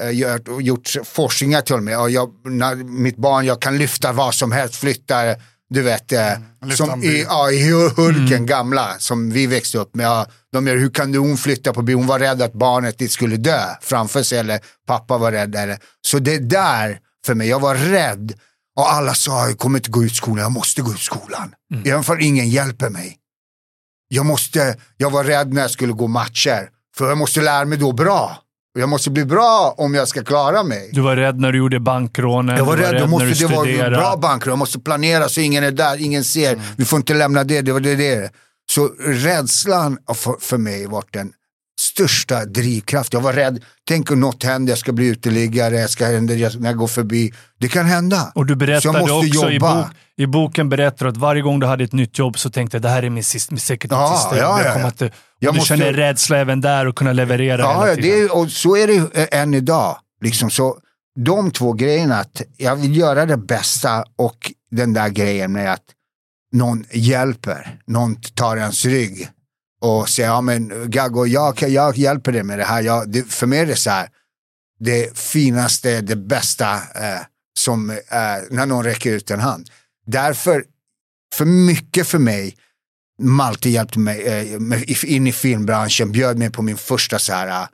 eh, 0.01 0.13
gör, 0.13 0.61
gjort 0.61 0.95
forskningar 1.03 1.61
till 1.61 1.75
och 1.75 1.83
med, 1.83 1.99
och 1.99 2.09
jag, 2.09 2.31
när, 2.45 2.75
mitt 2.75 3.17
barn, 3.17 3.45
jag 3.45 3.61
kan 3.61 3.77
lyfta 3.77 4.11
vad 4.11 4.35
som 4.35 4.51
helst, 4.51 4.75
flytta, 4.75 5.15
du 5.69 5.81
vet, 5.81 6.11
eh, 6.11 6.31
en 6.61 6.71
som 6.71 7.03
i, 7.03 7.25
ja, 7.29 7.51
i 7.51 7.71
Hulken 7.95 8.45
gamla, 8.45 8.95
som 8.99 9.29
vi 9.31 9.47
växte 9.47 9.77
upp 9.77 9.95
med. 9.95 10.05
Ja, 10.05 10.27
de 10.51 10.67
gör, 10.67 10.77
hur 10.77 10.89
kan 10.89 11.11
du 11.11 11.19
hon 11.19 11.37
flytta 11.37 11.73
på 11.73 11.81
bil? 11.81 11.95
Hon 11.95 12.07
var 12.07 12.19
rädd 12.19 12.41
att 12.41 12.53
barnet 12.53 13.11
skulle 13.11 13.37
dö 13.37 13.61
framför 13.81 14.23
sig, 14.23 14.39
eller 14.39 14.59
pappa 14.87 15.17
var 15.17 15.31
rädd. 15.31 15.55
Eller. 15.55 15.77
Så 16.01 16.19
det 16.19 16.37
där, 16.37 16.99
för 17.25 17.33
mig, 17.33 17.47
jag 17.47 17.59
var 17.59 17.75
rädd. 17.75 18.33
Och 18.75 18.93
alla 18.93 19.13
sa, 19.13 19.47
jag 19.47 19.57
kommer 19.57 19.79
inte 19.79 19.89
gå 19.89 20.03
ut 20.03 20.15
skolan, 20.15 20.43
jag 20.43 20.51
måste 20.51 20.81
gå 20.81 20.91
ut 20.91 20.99
skolan. 20.99 21.53
Även 21.85 22.03
för 22.03 22.21
ingen 22.21 22.49
hjälper 22.49 22.89
mig. 22.89 23.17
Jag, 24.15 24.25
måste, 24.25 24.75
jag 24.97 25.09
var 25.09 25.23
rädd 25.23 25.53
när 25.53 25.61
jag 25.61 25.71
skulle 25.71 25.93
gå 25.93 26.07
matcher, 26.07 26.69
för 26.97 27.09
jag 27.09 27.17
måste 27.17 27.41
lära 27.41 27.65
mig 27.65 27.77
då 27.77 27.91
bra. 27.91 28.37
Och 28.75 28.81
Jag 28.81 28.89
måste 28.89 29.09
bli 29.09 29.25
bra 29.25 29.75
om 29.77 29.93
jag 29.93 30.07
ska 30.07 30.23
klara 30.23 30.63
mig. 30.63 30.89
Du 30.93 31.01
var 31.01 31.15
rädd 31.15 31.39
när 31.39 31.51
du 31.51 31.57
gjorde 31.57 31.79
bankrånen. 31.79 32.57
Jag 32.57 32.65
var 32.65 32.77
rädd, 32.77 32.93
då 32.93 32.99
när 32.99 33.07
måste 33.07 33.25
du 33.25 33.29
det 33.29 33.35
studerade. 33.35 33.97
bra 33.97 34.17
banker, 34.17 34.49
jag 34.49 34.59
måste 34.59 34.79
planera 34.79 35.29
så 35.29 35.41
ingen 35.41 35.63
är 35.63 35.71
där, 35.71 36.01
ingen 36.01 36.23
ser. 36.23 36.59
Vi 36.77 36.85
får 36.85 36.97
inte 36.97 37.13
lämna 37.13 37.43
det, 37.43 37.61
det 37.61 37.71
var 37.71 37.79
det. 37.79 37.95
det. 37.95 38.31
Så 38.71 38.87
rädslan 38.99 39.97
för, 40.15 40.35
för 40.39 40.57
mig 40.57 40.85
varit 40.85 41.13
den 41.13 41.31
största 41.79 42.45
drivkraft. 42.45 43.13
Jag 43.13 43.21
var 43.21 43.33
rädd, 43.33 43.63
tänk 43.87 44.11
om 44.11 44.19
något 44.19 44.43
händer, 44.43 44.71
jag 44.71 44.77
ska 44.79 44.91
bli 44.91 45.05
uteliggare, 45.07 45.75
jag 45.77 45.89
ska 45.89 46.05
hända, 46.05 46.33
jag, 46.33 46.59
när 46.61 46.69
jag 46.69 46.77
går 46.77 46.87
förbi. 46.87 47.33
Det 47.59 47.67
kan 47.67 47.85
hända. 47.85 48.31
Och 48.35 48.45
du 48.45 48.55
berättade 48.55 48.97
jag 48.97 49.01
måste 49.09 49.27
också 49.37 49.49
i, 49.49 49.53
jobba. 49.53 49.75
bok, 49.83 49.87
i 50.17 50.25
boken 50.27 50.69
berättar 50.69 51.05
att 51.05 51.17
varje 51.17 51.41
gång 51.41 51.59
du 51.59 51.67
hade 51.67 51.83
ett 51.83 51.93
nytt 51.93 52.19
jobb 52.19 52.39
så 52.39 52.49
tänkte 52.49 52.75
jag 52.77 52.81
det 52.81 52.89
här 52.89 53.03
är 53.03 53.09
min 53.09 53.23
sista, 53.23 53.57
säkert 53.57 53.91
mitt 53.91 53.97
Ja, 53.99 54.17
sista 54.17 54.37
ja, 54.37 54.61
ja, 54.63 54.91
Jag 55.39 55.53
du 55.53 55.57
måste- 55.57 55.77
känner 55.77 55.93
rädsla 55.93 56.37
även 56.37 56.61
där 56.61 56.85
och 56.87 56.95
kunna 56.97 57.13
leverera 57.13 57.61
Ja, 57.61 57.83
hela 57.83 57.95
tiden. 57.95 58.19
det 58.19 58.29
och 58.29 58.51
så 58.51 58.77
är 58.77 58.87
det 58.87 59.21
eh, 59.33 59.41
än 59.41 59.53
idag. 59.53 59.97
Liksom, 60.21 60.49
så 60.49 60.77
de 61.25 61.51
två 61.51 61.73
grejerna, 61.73 62.15
att 62.19 62.41
jag 62.57 62.75
vill 62.75 62.97
göra 62.97 63.25
det 63.25 63.37
bästa 63.37 64.03
och 64.17 64.51
den 64.71 64.93
där 64.93 65.09
grejen 65.09 65.51
med 65.51 65.73
att 65.73 65.83
någon 66.53 66.85
hjälper, 66.91 67.79
någon 67.87 68.15
tar 68.15 68.57
ens 68.57 68.85
rygg 68.85 69.27
och 69.83 70.09
säger, 70.09 70.29
ja 70.29 70.41
men 70.41 70.91
Gaggo, 70.91 71.25
jag, 71.25 71.61
jag 71.61 71.97
hjälper 71.97 72.31
dig 72.31 72.43
med 72.43 72.59
det 72.59 72.63
här. 72.63 72.81
Jag, 72.81 73.09
det, 73.09 73.23
för 73.23 73.47
mig 73.47 73.59
är 73.59 73.65
det 73.65 73.75
så 73.75 73.89
här, 73.89 74.09
det 74.79 75.17
finaste, 75.17 76.01
det 76.01 76.15
bästa 76.15 76.73
eh, 76.73 77.21
som 77.59 77.89
eh, 77.89 77.97
när 78.49 78.65
någon 78.65 78.83
räcker 78.83 79.11
ut 79.11 79.31
en 79.31 79.39
hand. 79.39 79.69
Därför, 80.05 80.63
för 81.35 81.45
mycket 81.45 82.07
för 82.07 82.19
mig, 82.19 82.55
Malte 83.21 83.69
hjälpte 83.69 83.99
mig 83.99 84.21
eh, 84.21 85.13
in 85.13 85.27
i 85.27 85.31
filmbranschen, 85.31 86.11
bjöd 86.11 86.37
mig 86.37 86.49
på 86.49 86.61
min 86.61 86.77
första 86.77 87.19
så 87.19 87.33
här, 87.33 87.67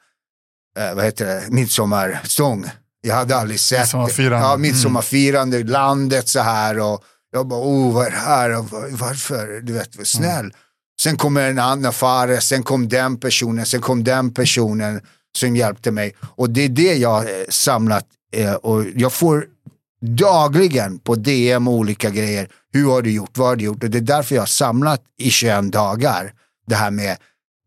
eh, 0.77 0.95
vad 0.95 1.05
heter 1.05 1.25
det, 1.25 1.43
midsommarstång. 1.49 2.65
Jag 3.01 3.15
hade 3.15 3.35
aldrig 3.35 3.59
sett 3.59 3.79
Midsommarfirande. 3.79 4.47
Ja, 4.47 4.57
midsommarfirande, 4.57 5.63
landet 5.63 6.27
så 6.27 6.39
här 6.39 6.79
och 6.79 7.03
jag 7.31 7.47
bara, 7.47 7.59
oh 7.59 7.93
vad 7.93 8.05
är 8.05 8.11
det 8.11 8.17
här 8.17 8.65
varför, 8.97 9.61
du 9.61 9.73
vet, 9.73 9.97
var 9.97 10.03
snäll. 10.03 10.53
Sen 11.01 11.17
kommer 11.17 11.49
en 11.49 11.59
annan 11.59 11.93
fare, 11.93 12.41
sen 12.41 12.63
kom 12.63 12.89
den 12.89 13.19
personen, 13.19 13.65
sen 13.65 13.81
kom 13.81 14.03
den 14.03 14.33
personen 14.33 15.01
som 15.37 15.55
hjälpte 15.55 15.91
mig. 15.91 16.15
Och 16.35 16.49
det 16.49 16.65
är 16.65 16.69
det 16.69 16.93
jag 16.95 17.09
har 17.09 17.23
eh, 17.23 17.29
samlat 17.49 18.05
eh, 18.35 18.53
och 18.53 18.85
jag 18.95 19.13
får 19.13 19.45
dagligen 20.01 20.99
på 20.99 21.15
DM 21.15 21.67
olika 21.67 22.09
grejer. 22.09 22.47
Hur 22.73 22.85
har 22.91 23.01
du 23.01 23.11
gjort? 23.11 23.37
Vad 23.37 23.47
har 23.47 23.55
du 23.55 23.65
gjort? 23.65 23.83
Och 23.83 23.89
det 23.89 23.97
är 23.97 24.01
därför 24.01 24.35
jag 24.35 24.41
har 24.41 24.47
samlat 24.47 25.01
i 25.19 25.29
21 25.29 25.71
dagar 25.71 26.31
det 26.67 26.75
här 26.75 26.91
med 26.91 27.17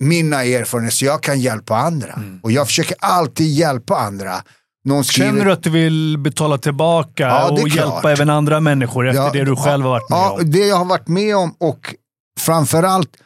mina 0.00 0.44
erfarenheter 0.44 0.96
så 0.96 1.04
jag 1.04 1.22
kan 1.22 1.40
hjälpa 1.40 1.76
andra. 1.76 2.22
Och 2.42 2.52
jag 2.52 2.66
försöker 2.66 2.96
alltid 3.00 3.46
hjälpa 3.46 3.96
andra. 3.96 4.42
Någon 4.84 5.04
skriver, 5.04 5.30
Känner 5.30 5.44
du 5.44 5.52
att 5.52 5.62
du 5.62 5.70
vill 5.70 6.18
betala 6.18 6.58
tillbaka 6.58 7.22
Ja, 7.22 7.50
och 7.50 7.58
klart. 7.58 7.74
hjälpa 7.74 8.12
även 8.12 8.30
andra 8.30 8.60
människor 8.60 9.08
efter 9.08 9.22
Ja, 9.22 9.30
det 9.32 9.44
du 9.44 9.56
själv 9.56 9.82
har 9.84 9.90
varit 9.90 10.10
med 10.10 10.16
ja, 10.16 10.30
om? 10.40 10.50
det 10.50 10.66
jag 10.66 10.76
har 10.76 10.84
varit 10.84 11.08
med 11.08 11.36
om 11.36 11.54
och 11.60 11.94
framförallt 12.40 13.16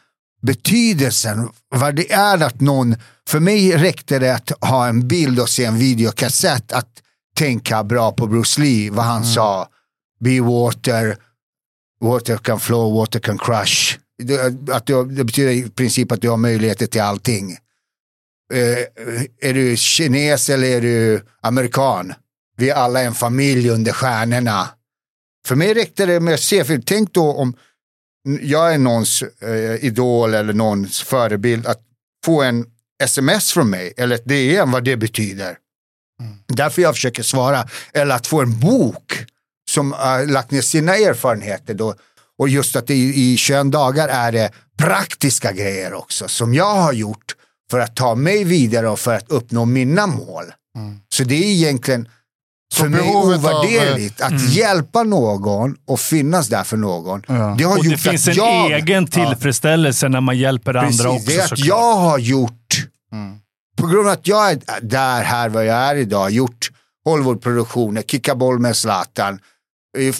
betydelsen, 0.41 1.49
vad 1.69 1.95
det 1.95 2.11
är 2.11 2.43
att 2.43 2.61
någon, 2.61 2.95
för 3.27 3.39
mig 3.39 3.77
räckte 3.77 4.19
det 4.19 4.35
att 4.35 4.51
ha 4.61 4.87
en 4.87 5.07
bild 5.07 5.39
och 5.39 5.49
se 5.49 5.65
en 5.65 5.77
videokassett, 5.77 6.71
att 6.71 6.89
tänka 7.35 7.83
bra 7.83 8.11
på 8.11 8.27
Bruce 8.27 8.61
Lee, 8.61 8.91
vad 8.91 9.05
han 9.05 9.25
sa, 9.25 9.69
be 10.19 10.41
water, 10.41 11.17
water 12.01 12.37
can 12.37 12.59
flow, 12.59 12.93
water 12.93 13.19
can 13.19 13.37
crush. 13.37 13.97
Det, 14.23 14.71
att 14.71 14.85
du, 14.85 15.05
det 15.05 15.23
betyder 15.23 15.51
i 15.51 15.69
princip 15.69 16.11
att 16.11 16.21
du 16.21 16.29
har 16.29 16.37
möjligheter 16.37 16.87
till 16.87 17.01
allting. 17.01 17.51
Eh, 18.53 19.49
är 19.49 19.53
du 19.53 19.77
kines 19.77 20.49
eller 20.49 20.67
är 20.67 20.81
du 20.81 21.25
amerikan? 21.41 22.13
Vi 22.57 22.69
är 22.69 22.75
alla 22.75 23.01
en 23.01 23.13
familj 23.13 23.69
under 23.69 23.91
stjärnorna. 23.91 24.69
För 25.47 25.55
mig 25.55 25.73
räckte 25.73 26.05
det 26.05 26.19
med 26.19 26.33
att 26.33 26.39
se, 26.39 26.63
för 26.63 26.81
tänk 26.85 27.13
då 27.13 27.33
om 27.33 27.55
jag 28.41 28.73
är 28.73 28.77
någons 28.77 29.21
eh, 29.21 29.85
idol 29.85 30.33
eller 30.33 30.53
någons 30.53 31.01
förebild, 31.01 31.67
att 31.67 31.81
få 32.25 32.41
en 32.41 32.65
sms 33.03 33.53
från 33.53 33.69
mig 33.69 33.93
eller 33.97 34.15
ett 34.15 34.25
DM, 34.25 34.71
vad 34.71 34.83
det 34.83 34.97
betyder. 34.97 35.57
Därför 36.47 36.81
jag 36.81 36.95
försöker 36.95 37.23
svara. 37.23 37.67
Eller 37.93 38.15
att 38.15 38.27
få 38.27 38.41
en 38.41 38.59
bok 38.59 39.25
som 39.69 39.91
har 39.91 40.25
lagt 40.25 40.51
ner 40.51 40.61
sina 40.61 40.95
erfarenheter 40.95 41.73
då. 41.73 41.95
Och 42.37 42.49
just 42.49 42.75
att 42.75 42.87
det 42.87 42.95
i, 42.95 43.33
i 43.33 43.37
21 43.37 43.71
dagar 43.71 44.07
är 44.07 44.31
det 44.31 44.51
praktiska 44.77 45.51
grejer 45.51 45.93
också 45.93 46.27
som 46.27 46.53
jag 46.53 46.75
har 46.75 46.93
gjort 46.93 47.35
för 47.71 47.79
att 47.79 47.95
ta 47.95 48.15
mig 48.15 48.43
vidare 48.43 48.89
och 48.89 48.99
för 48.99 49.13
att 49.13 49.29
uppnå 49.29 49.65
mina 49.65 50.07
mål. 50.07 50.45
Så 51.09 51.23
det 51.23 51.35
är 51.35 51.51
egentligen 51.51 52.07
Så 52.73 52.81
för 52.83 52.89
mig 52.89 52.99
behovet 53.01 53.45
av, 53.45 53.51
eh, 53.51 53.57
ovärderligt 53.59 54.21
att 54.21 54.49
hjälpa 54.49 55.03
någon 55.03 55.75
och 55.87 55.99
finnas 55.99 56.47
där 56.47 56.63
för 56.63 56.77
någon. 56.77 57.21
Ja. 57.27 57.55
Det 57.57 57.63
har 57.63 57.77
Och 57.77 57.83
det 57.83 57.89
gjort 57.89 57.99
finns 57.99 58.27
en 58.27 58.31
att 58.31 58.37
jag, 58.37 58.71
egen 58.71 59.07
tillfredsställelse 59.07 60.09
när 60.09 60.21
man 60.21 60.37
hjälper 60.37 60.73
Precis, 60.73 60.99
andra 60.99 61.11
också 61.15 61.25
det 61.29 61.35
är 61.37 61.43
att 61.43 61.49
såklart. 61.49 61.67
jag 61.67 61.95
har 61.95 62.17
gjort, 62.19 62.53
Mm. 63.13 63.37
på 63.77 63.87
grund 63.87 64.07
av 64.07 64.13
att 64.13 64.27
jag 64.27 64.51
är 64.51 64.59
där, 64.81 65.23
här, 65.23 65.49
vad 65.49 65.65
jag 65.65 65.75
är 65.77 65.95
idag, 65.95 66.31
gjort 66.31 66.69
Hollywoodproduktioner, 67.05 68.01
kicka 68.01 68.35
boll 68.35 68.59
med 68.59 68.75
Zlatan, 68.77 69.39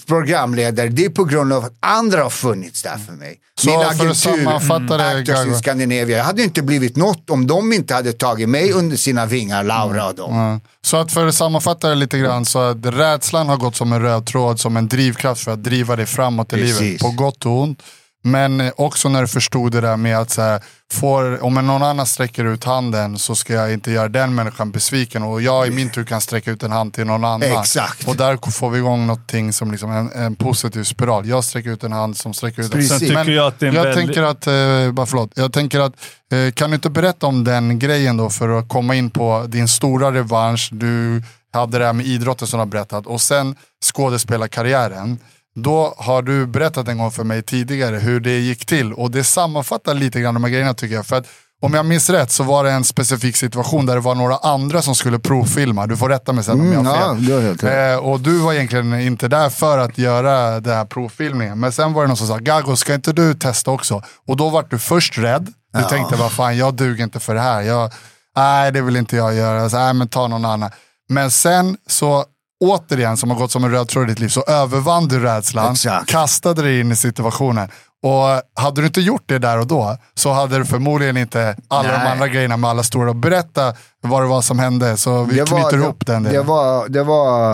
programledare, 0.08 0.90
det 0.90 1.06
är 1.06 1.10
på 1.10 1.24
grund 1.24 1.54
av 1.54 1.66
att 1.66 1.74
andra 1.80 2.24
har 2.24 2.30
funnits 2.30 2.84
där 2.84 2.98
för 2.98 3.14
mig. 3.14 3.40
Så 3.60 3.84
för 3.98 4.10
att 4.10 4.18
sammanfatta 4.18 4.98
det, 4.98 5.08
Actors 5.08 5.46
in 5.46 5.56
Scandinavia, 5.56 6.18
jag 6.18 6.24
hade 6.24 6.44
inte 6.44 6.62
blivit 6.62 6.96
något 6.96 7.30
om 7.30 7.48
de 7.48 7.74
inte 7.74 7.94
hade 7.94 8.14
tagit 8.14 8.50
mig 8.50 8.72
under 8.72 8.98
sina 8.98 9.26
vingar, 9.26 9.64
Laura 9.64 10.08
och 10.08 10.16
dem. 10.16 10.36
Ja. 10.36 10.60
Så 10.82 10.98
att 10.98 11.12
för 11.12 11.28
att 11.28 11.36
sammanfatta 11.36 11.90
det 11.90 11.96
lite 11.96 12.20
grann 12.20 12.46
så 12.46 12.60
att 12.60 12.86
rädslan 12.86 13.50
har 13.50 13.58
gått 13.58 13.76
som 13.76 13.94
en 13.94 14.02
röd 14.02 14.26
tråd, 14.26 14.60
som 14.60 14.78
en 14.78 14.88
drivkraft 14.88 15.44
för 15.44 15.52
att 15.52 15.64
driva 15.64 15.96
dig 15.96 16.06
framåt 16.06 16.54
i 16.54 16.56
Precis. 16.56 16.80
livet. 16.80 17.02
På 17.02 17.10
gott 17.10 17.46
och 17.46 17.62
ont. 17.62 17.84
Men 18.24 18.62
eh, 18.62 18.72
också 18.78 19.10
när 19.10 19.22
du 19.22 19.28
förstod 19.28 19.72
det 19.72 19.82
där 19.82 19.98
med 19.98 20.18
att 20.18 20.30
så 20.30 20.42
här, 20.42 20.64
får, 20.94 21.44
om 21.44 21.54
någon 21.54 21.84
annan 21.84 22.06
sträcker 22.06 22.46
ut 22.46 22.64
handen 22.64 23.20
så 23.20 23.36
ska 23.36 23.54
jag 23.54 23.74
inte 23.74 23.92
göra 23.92 24.10
den 24.10 24.36
människan 24.36 24.72
besviken 24.72 25.24
och 25.24 25.42
jag 25.42 25.68
i 25.68 25.72
min 25.72 25.90
tur 25.90 26.04
kan 26.04 26.22
sträcka 26.22 26.52
ut 26.52 26.64
en 26.64 26.72
hand 26.72 26.94
till 26.94 27.06
någon 27.06 27.26
annan. 27.26 27.44
Exakt. 27.44 28.08
Och 28.08 28.16
där 28.16 28.52
får 28.52 28.70
vi 28.70 28.78
igång 28.78 29.08
någonting 29.08 29.54
som 29.54 29.72
liksom 29.72 29.92
en, 29.92 30.12
en 30.12 30.36
positiv 30.36 30.84
spiral. 30.84 31.28
Jag 31.28 31.44
sträcker 31.44 31.70
ut 31.70 31.84
en 31.84 31.92
hand 31.92 32.18
som 32.18 32.34
sträcker 32.34 32.62
ut 32.62 32.76
en. 32.76 32.84
Sen 32.84 33.00
tycker 33.00 33.32
jag 33.32 33.48
att 33.48 33.62
jag 33.62 33.72
väldigt... 33.72 33.96
tänker 33.96 34.24
att, 34.24 34.48
eh, 34.48 34.92
bara 34.92 35.06
förlåt, 35.06 35.32
jag 35.36 35.54
tänker 35.54 35.80
att, 35.80 35.94
eh, 36.32 36.52
kan 36.54 36.70
du 36.70 36.76
inte 36.76 36.90
berätta 36.90 37.28
om 37.28 37.44
den 37.44 37.80
grejen 37.80 38.18
då 38.18 38.30
för 38.30 38.60
att 38.60 38.70
komma 38.70 38.96
in 38.96 39.10
på 39.10 39.46
din 39.48 39.68
stora 39.68 40.12
revansch, 40.12 40.70
du 40.72 41.24
hade 41.54 41.80
det 41.80 41.86
här 41.86 41.94
med 41.94 42.06
idrotten 42.06 42.48
som 42.48 42.58
du 42.58 42.62
har 42.62 42.66
berättat 42.66 43.08
och 43.08 43.22
sen 43.22 43.56
skådespelarkarriären. 43.86 45.20
Då 45.64 45.94
har 45.98 46.22
du 46.22 46.46
berättat 46.46 46.88
en 46.88 46.98
gång 46.98 47.12
för 47.12 47.24
mig 47.24 47.44
tidigare 47.44 47.96
hur 47.98 48.20
det 48.20 48.40
gick 48.40 48.66
till 48.66 48.94
och 48.94 49.12
det 49.12 49.24
sammanfattar 49.24 49.94
lite 49.94 50.20
grann 50.22 50.34
de 50.34 50.44
här 50.44 50.52
grejerna 50.52 50.74
tycker 50.74 50.96
jag. 50.96 51.06
För 51.06 51.16
att 51.16 51.26
Om 51.62 51.74
jag 51.74 51.86
minns 51.86 52.10
rätt 52.10 52.32
så 52.32 52.44
var 52.44 52.64
det 52.64 52.72
en 52.72 52.84
specifik 52.84 53.36
situation 53.38 53.86
där 53.86 53.96
det 53.96 54.02
var 54.02 54.16
några 54.16 54.38
andra 54.38 54.82
som 54.82 54.96
skulle 54.96 55.20
provfilma. 55.20 55.88
Du 55.88 55.98
får 55.98 56.10
rätta 56.10 56.34
mig 56.34 56.44
sen 56.44 56.60
om 56.60 56.66
jag 56.72 56.74
Mm, 56.74 56.86
har 56.86 56.96
ja, 56.98 57.16
fel. 57.16 57.32
har 57.34 57.42
helt. 57.42 57.64
Eh, 57.64 57.96
och 58.10 58.20
du 58.20 58.38
var 58.38 58.54
egentligen 58.54 59.00
inte 59.02 59.28
där 59.28 59.50
för 59.50 59.78
att 59.78 59.98
göra 59.98 60.60
den 60.60 60.74
här 60.74 60.86
provfilmningen. 60.86 61.60
Men 61.60 61.72
sen 61.72 61.94
var 61.94 62.02
det 62.02 62.08
någon 62.08 62.18
som 62.18 62.28
sa, 62.28 62.38
Gago 62.38 62.76
ska 62.76 62.94
inte 62.94 63.14
du 63.14 63.34
testa 63.34 63.72
också? 63.72 64.02
Och 64.28 64.38
då 64.38 64.50
var 64.50 64.66
du 64.70 64.80
först 64.80 65.18
rädd. 65.18 65.46
Du 65.74 65.80
Ja. 65.80 65.90
tänkte, 65.90 66.16
vad 66.16 66.32
fan 66.32 66.58
jag 66.58 66.74
duger 66.74 67.04
inte 67.04 67.20
för 67.20 67.36
det 67.36 67.42
här. 67.42 67.62
Jag, 67.62 67.92
nej 68.36 68.72
det 68.72 68.82
vill 68.82 68.96
inte 68.96 69.16
jag 69.16 69.36
göra. 69.36 69.70
Så, 69.70 69.78
nej 69.78 69.94
men 69.94 70.08
ta 70.08 70.28
någon 70.28 70.46
annan. 70.46 70.72
Men 71.10 71.32
sen 71.32 71.78
så 71.88 72.26
återigen, 72.60 73.18
som 73.18 73.30
har 73.30 73.38
gått 73.38 73.52
som 73.52 73.64
en 73.64 73.72
röd 73.72 73.88
tråd 73.88 74.04
i 74.04 74.08
ditt 74.08 74.20
liv, 74.20 74.30
så 74.30 74.44
övervann 74.48 75.08
du 75.08 75.20
rädslan, 75.20 75.72
Exakt. 75.72 76.10
kastade 76.10 76.62
dig 76.62 76.80
in 76.80 76.92
i 76.92 76.96
situationen. 76.96 77.70
Och 78.04 78.62
hade 78.64 78.82
du 78.82 78.88
inte 78.88 79.02
gjort 79.02 79.24
det 79.26 79.40
där 79.40 79.60
och 79.60 79.68
då 79.68 79.98
så 80.14 80.32
hade 80.32 80.58
du 80.58 80.66
förmodligen 80.66 81.18
inte 81.18 81.58
alla 81.68 81.92
de 81.92 81.98
Nej. 81.98 82.08
andra 82.08 82.28
grejerna 82.28 82.58
med 82.58 82.70
alla 82.70 82.84
stora. 82.84 83.14
Berätta 83.14 83.74
vad 84.02 84.22
det 84.24 84.28
var 84.28 84.42
som 84.42 84.60
hände 84.60 84.98
så 84.98 85.24
vi 85.24 85.36
knyter 85.36 85.78
ihop 85.78 86.06
den 86.06 86.24
det, 86.24 86.30
delen. 86.30 86.46
det 86.46 86.48
var, 86.48 86.90
det 86.90 87.04
var 87.04 87.54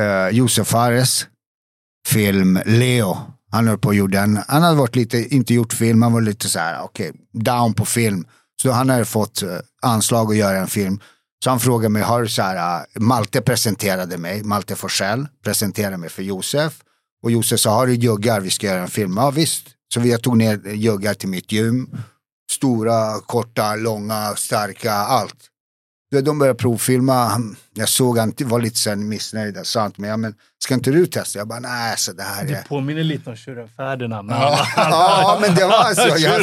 uh, 0.00 0.28
Josef 0.30 0.66
Fares 0.66 1.26
film 2.08 2.60
Leo. 2.66 3.18
Han 3.52 3.68
höll 3.68 3.78
på 3.78 3.88
och 3.88 3.94
gjorde 3.94 4.18
en, 4.18 4.38
han 4.48 4.62
hade 4.62 4.76
varit 4.76 4.96
lite, 4.96 5.34
inte 5.34 5.54
gjort 5.54 5.72
film, 5.72 6.02
han 6.02 6.12
var 6.12 6.20
lite 6.20 6.48
så 6.48 6.58
här, 6.58 6.82
okej, 6.82 7.12
down 7.32 7.74
på 7.74 7.84
film. 7.84 8.26
Så 8.62 8.70
han 8.70 8.90
hade 8.90 9.04
fått 9.04 9.42
eh, 9.42 9.48
anslag 9.82 10.30
att 10.30 10.36
göra 10.36 10.56
en 10.58 10.66
film. 10.66 11.00
Så 11.44 11.50
han 11.50 11.60
frågade 11.60 11.88
mig, 11.88 12.02
har 12.02 12.22
du 12.22 12.28
så 12.28 12.42
här, 12.42 12.80
äh, 12.94 13.00
Malte 13.00 13.40
presenterade 13.40 14.18
mig, 14.18 14.42
Malte 14.42 14.76
Forsell 14.76 15.26
presenterade 15.44 15.96
mig 15.96 16.08
för 16.10 16.22
Josef. 16.22 16.82
Och 17.22 17.30
Josef 17.30 17.60
sa, 17.60 17.70
har 17.70 17.86
du 17.86 17.94
juggar, 17.94 18.40
vi 18.40 18.50
ska 18.50 18.66
göra 18.66 18.82
en 18.82 18.88
film. 18.88 19.16
Ja 19.16 19.30
visst. 19.30 19.66
Så 19.94 20.00
jag 20.00 20.22
tog 20.22 20.36
ner 20.36 20.68
juggar 20.68 21.14
till 21.14 21.28
mitt 21.28 21.52
gym. 21.52 21.90
Stora, 22.50 23.20
korta, 23.20 23.76
långa, 23.76 24.34
starka, 24.36 24.92
allt. 24.92 25.36
Så 26.14 26.20
de 26.20 26.38
började 26.38 26.58
provfilma. 26.58 27.24
Han- 27.24 27.56
Jag 27.74 27.88
såg 27.88 28.18
han 28.18 28.32
var 28.40 28.60
lite 28.60 28.78
sen 28.78 29.08
missnöjd. 29.08 29.56
Jag 29.56 29.66
sa 29.66 29.90
till 29.90 30.00
mig, 30.00 30.10
ja, 30.10 30.16
men 30.16 30.34
ska 30.64 30.74
inte 30.74 30.90
du 30.90 31.06
testa? 31.06 31.38
Jag 31.38 31.48
bara, 31.48 31.60
nej, 31.60 31.94
så 31.98 32.12
det 32.12 32.22
här 32.22 32.44
är... 32.44 32.48
Det 32.48 32.64
påminner 32.68 33.02
lite 33.04 33.30
om 33.30 33.36
tjuren 33.36 33.68
Ferdinand. 33.76 34.30
Ja, 34.76 35.38
men 35.40 35.54
det 35.54 35.64
var 35.64 35.94
så. 35.94 36.18
Jag, 36.18 36.40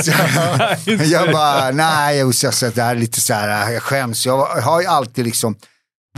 jag, 0.96 1.06
jag 1.08 1.32
bara, 1.32 1.72
nej, 1.72 2.20
Josef, 2.20 2.54
så 2.56 2.70
det 2.70 2.82
här 2.84 2.96
är 2.96 3.00
lite 3.00 3.22
så 3.22 3.34
här, 3.34 3.72
jag 3.72 3.84
skäms. 3.84 4.26
Jag 4.26 4.46
har 4.46 4.82
ju 4.82 4.88
alltid 4.88 5.26
liksom 5.26 5.56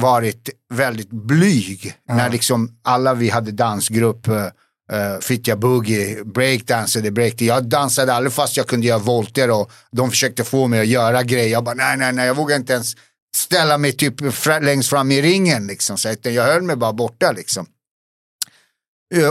varit 0.01 0.49
väldigt 0.73 1.09
blyg. 1.09 1.93
När 2.09 2.29
liksom 2.29 2.69
alla 2.83 3.13
vi 3.13 3.29
hade 3.29 3.51
dansgrupp, 3.51 4.27
uh, 4.27 5.19
Fittja 5.21 5.55
Boogie, 5.55 6.23
breakdansade, 6.23 7.11
break. 7.11 7.41
Jag 7.41 7.63
dansade 7.69 8.13
aldrig 8.13 8.33
fast 8.33 8.57
jag 8.57 8.67
kunde 8.67 8.87
göra 8.87 8.99
volter 8.99 9.51
och 9.51 9.71
de 9.91 10.09
försökte 10.09 10.43
få 10.43 10.67
mig 10.67 10.79
att 10.79 10.87
göra 10.87 11.23
grejer. 11.23 11.49
Jag 11.51 11.63
bara, 11.63 11.75
nej, 11.75 11.97
nej, 11.97 12.13
nej, 12.13 12.27
jag 12.27 12.35
vågar 12.35 12.55
inte 12.55 12.73
ens 12.73 12.93
ställa 13.35 13.77
mig 13.77 13.91
typ 13.91 14.33
fra- 14.33 14.59
längst 14.59 14.89
fram 14.89 15.11
i 15.11 15.21
ringen 15.21 15.67
liksom. 15.67 15.97
Så 15.97 16.15
jag 16.21 16.43
höll 16.43 16.61
mig 16.61 16.75
bara 16.75 16.93
borta 16.93 17.31
liksom. 17.31 17.65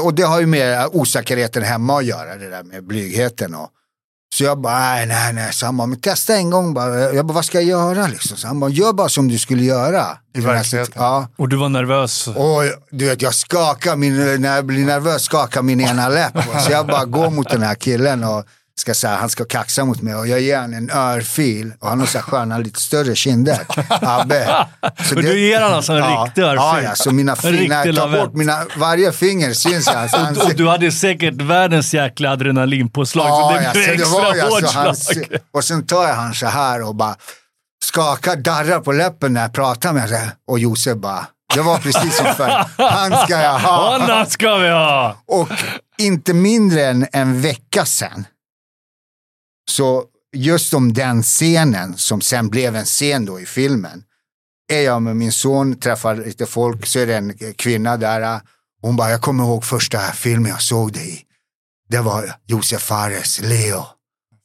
Och 0.03 0.15
det 0.15 0.23
har 0.23 0.41
ju 0.41 0.47
med 0.47 0.89
osäkerheten 0.93 1.63
hemma 1.63 1.99
att 1.99 2.05
göra, 2.05 2.37
det 2.37 2.51
där 2.51 2.63
med 2.63 2.85
blygheten. 2.85 3.55
Och, 3.55 3.71
så 4.35 4.45
jag 4.45 4.59
bara, 4.61 4.79
nej, 4.79 5.07
nej, 5.07 5.33
nej. 5.33 5.53
Så 5.53 5.67
han 5.67 5.77
bara, 5.77 5.87
men 5.87 6.01
testa 6.01 6.35
en 6.37 6.51
gång 6.51 6.75
bara. 6.75 7.13
Jag 7.13 7.27
bara, 7.27 7.35
vad 7.35 7.45
ska 7.45 7.61
jag 7.61 7.69
göra 7.69 8.07
liksom? 8.07 8.37
Så 8.37 8.47
han 8.47 8.61
bara, 8.61 8.71
gör 8.71 8.93
bara 8.93 9.09
som 9.09 9.29
du 9.29 9.39
skulle 9.39 9.65
göra. 9.65 10.19
I 10.35 10.41
verkligheten. 10.41 10.95
Ja. 10.97 11.29
Och 11.37 11.49
du 11.49 11.57
var 11.57 11.69
nervös. 11.69 12.29
Och 12.29 12.63
du 12.91 13.05
vet, 13.09 13.23
jag 13.23 13.35
skakar, 13.35 13.97
min, 13.97 14.41
när 14.41 14.57
jag 14.57 14.65
blir 14.67 14.85
nervös 14.85 15.23
skakar 15.23 15.63
min 15.63 15.81
ena 15.81 16.09
läpp. 16.09 16.33
Så 16.67 16.73
jag 16.73 16.87
bara 16.87 17.05
går 17.05 17.31
mot 17.31 17.51
den 17.51 17.63
här 17.63 17.75
killen 17.75 18.25
och 18.25 18.45
ska 18.81 18.95
säga, 18.95 19.17
han 19.17 19.31
ska 19.31 19.45
kaxa 19.45 19.85
mot 19.85 20.03
mig 20.03 20.15
och 20.15 20.29
jag 20.29 20.41
ger 20.41 20.61
honom 20.61 20.75
en 20.75 20.91
örfil 20.91 21.73
och 21.81 21.89
han 21.89 22.01
har 22.01 22.07
så 22.07 22.19
här 22.19 22.23
sköna, 22.23 22.59
lite 22.59 22.81
större 22.81 23.15
kinder. 23.15 23.59
Abbe. 23.89 24.67
Så 25.05 25.17
Och 25.17 25.23
du 25.23 25.41
ger 25.41 25.61
honom 25.61 25.77
alltså 25.77 25.93
en 25.93 26.25
riktig 26.25 26.43
örfil? 26.43 26.57
Ja, 26.57 26.83
ja, 26.83 26.95
så 26.95 27.11
mina 27.11 27.37
fingrar, 27.37 27.87
jag 27.87 27.97
tar 27.97 28.09
bort 28.09 28.35
mina, 28.35 28.67
varje 28.77 29.13
finger 29.13 29.53
syns 29.53 29.89
i 29.89 29.91
hans 29.91 30.39
Och, 30.39 30.55
du 30.55 30.69
hade 30.69 30.93
säkert 30.93 31.35
världens 31.35 31.95
jäkla 31.95 32.31
adrenalinpåslag, 32.31 33.29
så 33.29 33.53
det 33.53 33.65
ja, 33.65 33.73
blev 33.73 33.85
så 33.85 33.91
det 33.91 33.95
extra 33.95 34.21
var 34.21 34.35
ju 34.35 34.41
hårt 34.43 34.53
alltså 34.63 34.79
han, 34.79 34.97
slag. 34.97 35.27
Och 35.55 35.65
sen 35.65 35.87
tar 35.87 36.09
jag 36.09 36.15
han 36.15 36.35
så 36.35 36.47
här 36.47 36.83
och 36.89 36.95
bara 36.95 37.17
skakar, 37.85 38.37
darrar 38.37 38.81
på 38.81 38.93
läppen 38.93 39.33
när 39.33 39.43
jag 39.43 39.53
pratar 39.53 39.93
med 39.93 40.03
honom. 40.03 40.29
Och 40.51 40.59
Josef 40.59 40.97
bara, 40.97 41.27
det 41.55 41.61
var 41.61 41.79
precis 41.79 42.17
som 42.17 42.27
förr. 42.27 42.65
Han 42.79 43.27
ska 43.27 43.41
jag 43.43 43.59
ha. 43.59 43.99
Honom 43.99 44.27
ska 44.27 44.57
vi 44.57 44.69
ha! 44.69 45.17
Och 45.27 45.49
inte 45.99 46.35
mindre 46.35 46.85
än 46.87 47.07
en 47.13 47.41
vecka 47.41 47.85
sedan, 47.85 48.27
så 49.71 50.05
just 50.35 50.75
om 50.75 50.93
den 50.93 51.23
scenen 51.23 51.97
som 51.97 52.21
sen 52.21 52.49
blev 52.49 52.77
en 52.77 52.85
scen 52.85 53.25
då 53.25 53.41
i 53.41 53.47
filmen, 53.47 54.05
är 54.73 54.81
jag 54.81 55.03
med 55.03 55.17
min 55.17 55.33
son, 55.33 55.81
träffar 55.81 56.17
lite 56.17 56.47
folk, 56.47 56.87
så 56.87 56.99
är 56.99 57.07
det 57.07 57.17
en 57.17 57.55
kvinna 57.55 57.97
där. 57.97 58.41
Hon 58.83 58.97
bara, 58.97 59.11
jag 59.11 59.21
kommer 59.21 59.45
ihåg 59.45 59.65
första 59.65 59.99
filmen 59.99 60.51
jag 60.51 60.63
såg 60.63 60.93
dig 60.93 61.15
i. 61.15 61.23
Det 61.89 61.99
var 61.99 62.35
Josef 62.47 62.83
Fares, 62.83 63.41
Leo. 63.41 63.85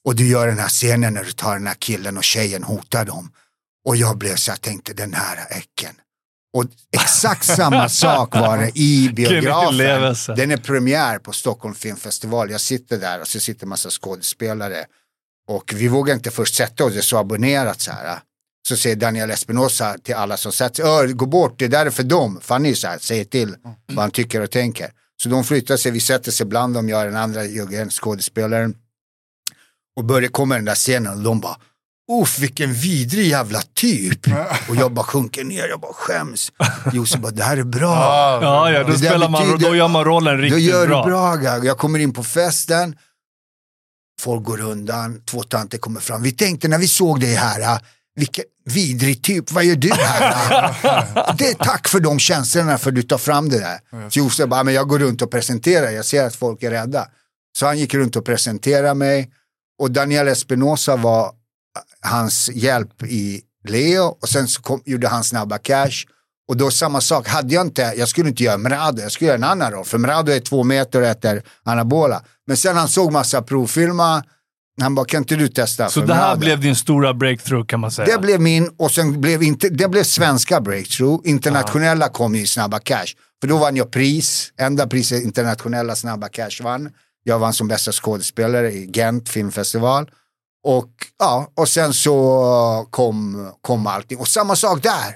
Och 0.05 0.15
du 0.15 0.27
gör 0.27 0.47
den 0.47 0.59
här 0.59 0.69
scenen 0.69 1.13
när 1.13 1.23
du 1.23 1.31
tar 1.31 1.53
den 1.53 1.67
här 1.67 1.75
killen 1.79 2.17
och 2.17 2.23
tjejen 2.23 2.63
hotar 2.63 3.05
dem. 3.05 3.31
Och 3.85 3.95
jag 3.95 4.17
blev 4.17 4.35
så 4.35 4.51
jag 4.51 4.61
tänkte, 4.61 4.93
den 4.93 5.13
här 5.13 5.37
äcken. 5.49 5.95
Och 6.53 6.65
exakt 6.91 7.45
samma 7.45 7.89
sak 8.03 8.35
var 8.35 8.57
det 8.57 8.71
i 8.79 9.09
biografen. 9.13 10.35
Den 10.35 10.51
är 10.51 10.57
premiär 10.57 11.19
på 11.19 11.31
Stockholm 11.31 11.75
Filmfestival. 11.75 12.51
Jag 12.51 12.61
sitter 12.61 12.97
där 12.97 13.21
och 13.21 13.27
så 13.27 13.39
sitter 13.39 13.65
en 13.65 13.69
massa 13.69 13.89
skådespelare. 13.89 14.85
Och 15.49 15.73
vi 15.75 15.87
vågar 15.87 16.13
inte 16.13 16.31
först 16.31 16.55
sätta 16.55 16.83
oss, 16.85 16.93
det 16.93 16.99
är 16.99 17.01
så 17.01 17.17
abonnerat 17.17 17.81
så 17.81 17.91
här. 17.91 18.19
Så 18.67 18.75
säger 18.77 18.95
Daniel 18.95 19.31
Espinosa 19.31 19.95
till 20.03 20.15
alla 20.15 20.37
som 20.37 20.51
sätter 20.51 20.75
sig, 20.75 20.85
"Ö, 20.85 21.13
gå 21.13 21.25
bort, 21.25 21.59
det 21.59 21.67
där 21.67 21.85
är 21.85 21.89
för 21.89 22.03
dem. 22.03 22.39
För 22.41 22.55
han 22.55 22.65
är 22.65 22.69
ju 22.69 22.75
så 22.75 22.87
här, 22.87 22.97
säger 22.97 23.25
till 23.25 23.55
vad 23.87 24.03
han 24.03 24.11
tycker 24.11 24.41
och 24.41 24.51
tänker. 24.51 24.91
Så 25.23 25.29
de 25.29 25.43
flyttar 25.43 25.77
sig, 25.77 25.91
vi 25.91 25.99
sätter 25.99 26.31
sig 26.31 26.45
bland 26.45 26.73
dem, 26.73 26.89
jag 26.89 26.99
och 26.99 27.05
den 27.05 27.15
andra 27.21 27.45
juggen, 27.45 27.89
skådespelaren. 27.89 28.75
Och 29.97 30.05
börjar 30.05 30.29
komma 30.29 30.55
den 30.55 30.65
där 30.65 30.75
scenen 30.75 31.13
och 31.17 31.23
de 31.23 31.39
bara, 31.39 31.57
Uff, 32.21 32.39
vilken 32.39 32.73
vidrig 32.73 33.27
jävla 33.27 33.61
typ. 33.73 34.19
Och 34.69 34.75
jag 34.75 34.91
bara 34.93 35.05
sjunker 35.05 35.43
ner, 35.43 35.67
jag 35.67 35.79
bara 35.79 35.93
skäms. 35.93 36.51
Josef 36.93 37.19
bara, 37.21 37.31
det 37.31 37.43
här 37.43 37.57
är 37.57 37.63
bra. 37.63 37.95
Ja, 37.95 38.71
ja, 38.71 38.83
då, 38.83 38.91
Det 38.91 38.97
spelar 38.97 39.29
man, 39.29 39.47
betyder- 39.47 39.69
då 39.69 39.75
gör 39.75 39.87
man 39.87 40.03
rollen 40.05 40.37
Då 40.37 40.43
riktigt 40.43 40.61
gör 40.63 40.87
bra. 40.87 41.03
du 41.05 41.11
bra 41.11 41.35
Gag. 41.35 41.65
Jag 41.65 41.77
kommer 41.77 41.99
in 41.99 42.13
på 42.13 42.23
festen. 42.23 42.95
Folk 44.19 44.43
går 44.45 44.61
undan. 44.61 45.21
Två 45.25 45.43
tanter 45.43 45.77
kommer 45.77 45.99
fram. 45.99 46.21
Vi 46.21 46.31
tänkte 46.31 46.67
när 46.67 46.77
vi 46.77 46.87
såg 46.87 47.19
dig 47.19 47.33
här. 47.35 47.75
ah, 47.75 47.79
Vilken 48.15 48.43
vidrig 48.65 49.23
typ. 49.23 49.51
Vad 49.51 49.63
gör 49.65 49.75
du 49.75 49.93
här? 49.93 50.33
ah?" 50.83 51.33
det 51.37 51.47
är 51.49 51.53
tack 51.53 51.87
för 51.87 51.99
de 51.99 52.19
känslorna 52.19 52.77
för 52.77 52.91
du 52.91 53.03
tar 53.03 53.17
fram 53.17 53.49
det 53.49 53.59
där. 53.59 54.09
Så 54.09 54.19
Josef 54.19 54.49
bara, 54.49 54.63
men 54.63 54.73
jag 54.73 54.87
går 54.87 54.99
runt 54.99 55.21
och 55.21 55.31
presenterar. 55.31 55.89
Jag 55.91 56.05
ser 56.05 56.23
att 56.25 56.35
folk 56.35 56.63
är 56.63 56.71
rädda. 56.71 57.07
Så 57.57 57.65
han 57.65 57.77
gick 57.79 57.93
runt 57.93 58.15
och 58.15 58.25
presenterade 58.25 58.93
mig. 58.93 59.29
Och 59.79 59.91
Daniel 59.91 60.27
Espinosa 60.27 60.95
var 60.95 61.25
ah, 61.25 61.31
hans 62.01 62.49
hjälp 62.53 63.03
i 63.03 63.41
Leo. 63.67 64.03
Och 64.03 64.29
sen 64.29 64.47
så 64.47 64.61
kom, 64.61 64.81
gjorde 64.85 65.07
han 65.07 65.23
Snabba 65.23 65.57
Cash. 65.57 66.05
Och 66.49 66.57
då 66.57 66.71
samma 66.71 67.01
sak, 67.01 67.27
hade 67.27 67.53
jag 67.53 67.65
inte, 67.65 67.93
jag 67.97 68.07
skulle 68.07 68.29
inte 68.29 68.43
göra 68.43 68.57
Mrado, 68.57 69.01
jag 69.01 69.11
skulle 69.11 69.27
göra 69.27 69.37
en 69.37 69.43
annan 69.43 69.71
roll. 69.71 69.85
För 69.85 69.97
Mrado 69.97 70.31
är 70.31 70.39
två 70.39 70.63
meter 70.63 71.01
och 71.01 71.07
äter 71.07 71.43
anabola. 71.63 72.23
Men 72.47 72.57
sen 72.57 72.77
han 72.77 72.87
såg 72.87 73.11
massa 73.11 73.41
provfilmer, 73.41 74.23
han 74.81 74.95
bara, 74.95 75.05
kan 75.05 75.17
inte 75.17 75.35
du 75.35 75.47
testa 75.47 75.89
Så 75.89 76.01
det 76.01 76.13
här 76.13 76.21
Mrado?" 76.21 76.39
blev 76.39 76.59
din 76.59 76.75
stora 76.75 77.13
breakthrough 77.13 77.65
kan 77.65 77.79
man 77.79 77.91
säga. 77.91 78.15
Det 78.15 78.21
blev 78.21 78.41
min, 78.41 78.69
och 78.77 78.91
sen 78.91 79.21
blev 79.21 79.43
inte, 79.43 79.69
det 79.69 79.87
blev 79.87 80.03
svenska 80.03 80.61
breakthrough. 80.61 81.21
Internationella 81.29 82.09
kom 82.09 82.35
ju 82.35 82.41
i 82.41 82.47
Snabba 82.47 82.79
Cash. 82.79 83.07
För 83.41 83.47
då 83.47 83.57
vann 83.57 83.75
jag 83.75 83.91
pris, 83.91 84.53
enda 84.57 84.87
priset 84.87 85.23
internationella 85.23 85.95
Snabba 85.95 86.27
Cash 86.27 86.63
vann. 86.63 86.89
Jag 87.23 87.39
vann 87.39 87.53
som 87.53 87.67
bästa 87.67 87.91
skådespelare 87.91 88.71
i 88.71 88.91
Gent 88.93 89.29
filmfestival. 89.29 90.09
Och, 90.63 90.89
ja, 91.19 91.51
och 91.55 91.69
sen 91.69 91.93
så 91.93 92.87
kom, 92.89 93.51
kom 93.61 93.87
allting. 93.87 94.17
Och 94.17 94.27
samma 94.27 94.55
sak 94.55 94.83
där. 94.83 95.15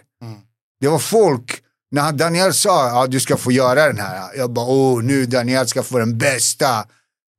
Det 0.84 0.90
var 0.90 1.00
folk, 1.00 1.62
när 1.92 2.12
Daniel 2.12 2.54
sa 2.54 2.88
ja, 2.88 3.08
du 3.08 3.20
ska 3.20 3.38
få 3.38 3.52
göra 3.52 3.88
den 3.88 4.00
här. 4.00 4.38
Jag 4.38 4.52
bara, 4.52 4.66
åh 4.66 5.04
nu 5.04 5.26
Daniel 5.26 5.68
ska 5.68 5.84
få 5.84 6.00
den 6.00 6.18
bästa. 6.18 6.86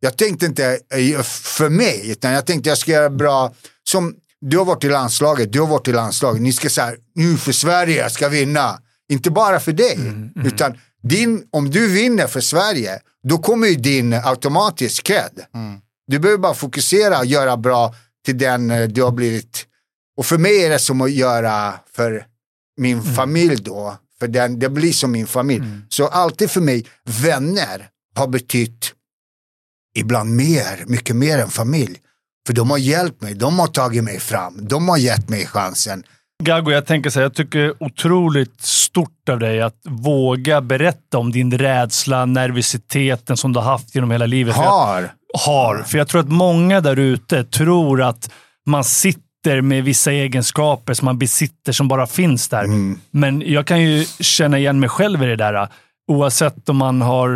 Jag 0.01 0.17
tänkte 0.17 0.47
inte 0.47 0.79
eh, 0.95 1.23
för 1.23 1.69
mig, 1.69 2.11
utan 2.11 2.33
jag 2.33 2.47
tänkte 2.47 2.69
jag 2.69 2.79
ska 2.79 2.91
göra 2.91 3.11
bra. 3.11 3.55
Som 3.89 4.15
du 4.41 4.59
har 4.59 4.65
varit 4.65 4.85
i 4.85 4.89
landslaget, 4.89 5.53
du 5.53 5.61
har 5.61 5.67
varit 5.67 5.89
i 5.89 5.93
landslaget. 5.93 6.43
Ni 6.43 6.53
ska 6.53 6.69
säga, 6.69 6.93
nu 7.15 7.37
för 7.37 7.53
Sverige, 7.53 7.97
jag 8.03 8.13
ska 8.13 8.29
vinna. 8.29 8.79
Inte 9.13 9.31
bara 9.31 9.61
för 9.61 9.73
dig, 9.73 9.99
utan 10.45 10.79
din, 11.03 11.45
om 11.51 11.71
du 11.71 11.89
vinner 11.89 12.27
för 12.27 12.41
Sverige, 12.41 13.01
då 13.29 13.39
kommer 13.39 13.67
ju 13.67 13.75
din 13.75 14.13
automatisk 14.13 15.03
cred. 15.03 15.41
Du 16.07 16.19
behöver 16.19 16.39
bara 16.39 16.55
fokusera 16.55 17.19
och 17.19 17.27
göra 17.27 17.57
bra 17.57 17.95
till 18.25 18.39
den 18.39 18.71
eh, 18.71 18.89
du 18.89 19.03
har 19.03 19.13
blivit. 19.13 19.67
Och 20.17 20.27
för 20.27 20.39
mig 20.39 20.65
är 20.65 20.71
det 20.71 20.79
som 20.79 21.01
att 21.01 21.13
göra 21.13 21.75
för 21.93 22.27
min 22.77 23.03
familj 23.03 23.57
då. 23.63 23.97
För 24.21 24.29
den, 24.29 24.59
det 24.59 24.69
blir 24.69 24.93
som 24.93 25.13
min 25.13 25.27
familj. 25.27 25.65
Så 25.89 26.07
alltid 26.07 26.51
för 26.51 26.61
mig, 26.61 26.87
vänner 27.23 27.89
har 28.17 28.27
betytt 28.29 28.93
ibland 29.99 30.31
mer, 30.31 30.85
mycket 30.87 31.17
mer 31.17 31.39
än 31.39 31.49
familj. 31.51 31.97
För 32.47 32.55
de 32.55 32.71
har 32.71 32.79
hjälpt 32.79 33.23
mig, 33.23 33.35
de 33.35 33.59
har 33.59 33.67
tagit 33.67 34.05
mig 34.05 34.21
fram, 34.21 34.67
de 34.69 34.89
har 34.89 34.97
gett 34.99 35.29
mig 35.29 35.47
chansen. 35.47 36.03
Gago, 36.43 36.71
jag 36.71 36.87
tänker 36.87 37.11
så 37.11 37.19
här, 37.19 37.25
jag 37.25 37.35
tycker 37.35 37.83
otroligt 37.83 38.63
stort 38.63 39.29
av 39.29 39.39
dig 39.39 39.63
att 39.63 39.77
våga 39.89 40.61
berätta 40.61 41.19
om 41.19 41.33
din 41.33 41.59
rädsla, 41.59 42.25
nervositeten 42.27 43.37
som 43.37 43.53
du 43.53 43.59
har 43.59 43.67
haft 43.71 43.95
genom 43.95 44.11
hela 44.11 44.27
livet. 44.27 44.55
För 44.55 44.63
jag- 44.63 44.71
Har. 44.71 45.13
har. 45.47 45.83
För 45.83 45.99
jag 45.99 46.09
tror 46.09 46.21
att 46.21 46.29
många 46.29 46.81
där 46.81 46.99
ute 46.99 47.45
tror 47.45 48.03
att 48.03 48.31
man 48.67 48.85
sitter 48.85 49.24
med 49.63 49.85
vissa 49.85 50.13
egenskaper 50.13 50.95
som 50.95 51.05
man 51.07 51.19
besitter 51.19 51.73
som 51.73 51.89
bara 51.89 52.07
finns 52.07 52.49
där. 52.49 52.65
Mm. 52.65 53.01
Men 53.11 53.43
jag 53.47 53.67
kan 53.67 53.83
ju 53.83 54.05
känna 54.21 54.59
igen 54.59 54.81
mig 54.81 54.89
själv 54.89 55.23
i 55.23 55.27
det 55.27 55.37
där. 55.37 55.69
Oavsett 56.13 56.69
om 56.69 56.77
man 56.77 57.03
har 57.03 57.31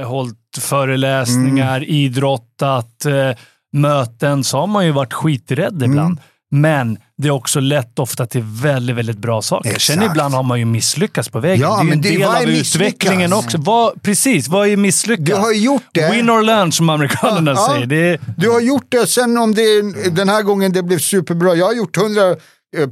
eh, 0.00 0.06
hållit 0.08 0.38
föreläsningar, 0.60 1.76
Mm. 1.76 1.88
idrottat, 1.88 3.04
eh, 3.04 3.30
möten, 3.72 4.44
så 4.44 4.58
har 4.58 4.66
man 4.66 4.86
ju 4.86 4.92
varit 4.92 5.12
skiträdd 5.12 5.82
Mm. 5.82 6.18
Men 6.50 6.98
det 7.18 7.28
är 7.28 7.32
också 7.32 7.60
lätt 7.60 7.98
ofta 7.98 8.26
till 8.26 8.42
väldigt, 8.42 8.96
väldigt 8.96 9.18
bra 9.18 9.42
saker. 9.42 9.78
Sen 9.78 9.98
Exakt. 9.98 10.10
ibland 10.10 10.34
har 10.34 10.42
man 10.42 10.58
ju 10.58 10.64
misslyckats 10.64 11.28
på 11.28 11.40
vägen. 11.40 11.60
Ja, 11.60 11.68
det 11.68 11.80
är 11.80 11.84
ju 11.84 11.88
men 11.88 11.98
en 11.98 12.02
del 12.02 12.22
av 12.22 12.42
utvecklingen 12.42 13.32
också. 13.32 13.58
Vad, 13.58 14.02
precis, 14.02 14.48
vad 14.48 14.68
är 14.68 14.76
misslyckas? 14.76 15.24
Du 15.26 15.34
har 15.34 15.52
gjort 15.52 15.82
det. 15.92 16.10
Win 16.10 16.30
or 16.30 16.42
learn 16.42 16.72
som 16.72 16.88
amerikanerna 16.90 17.50
Ja, 17.50 17.68
säger. 17.72 17.86
Det 17.86 18.08
är, 18.08 18.20
Du 18.36 18.50
har 18.50 18.60
gjort 18.60 18.86
det, 18.88 19.06
sen 19.06 19.38
om 19.38 19.54
det 19.54 19.82
den 20.10 20.28
här 20.28 20.42
gången 20.42 20.72
det 20.72 20.82
blev 20.82 20.98
superbra. 20.98 21.54
Jag 21.54 21.66
har 21.66 21.74
gjort 21.74 21.96
100 21.96 22.30
eh, 22.30 22.36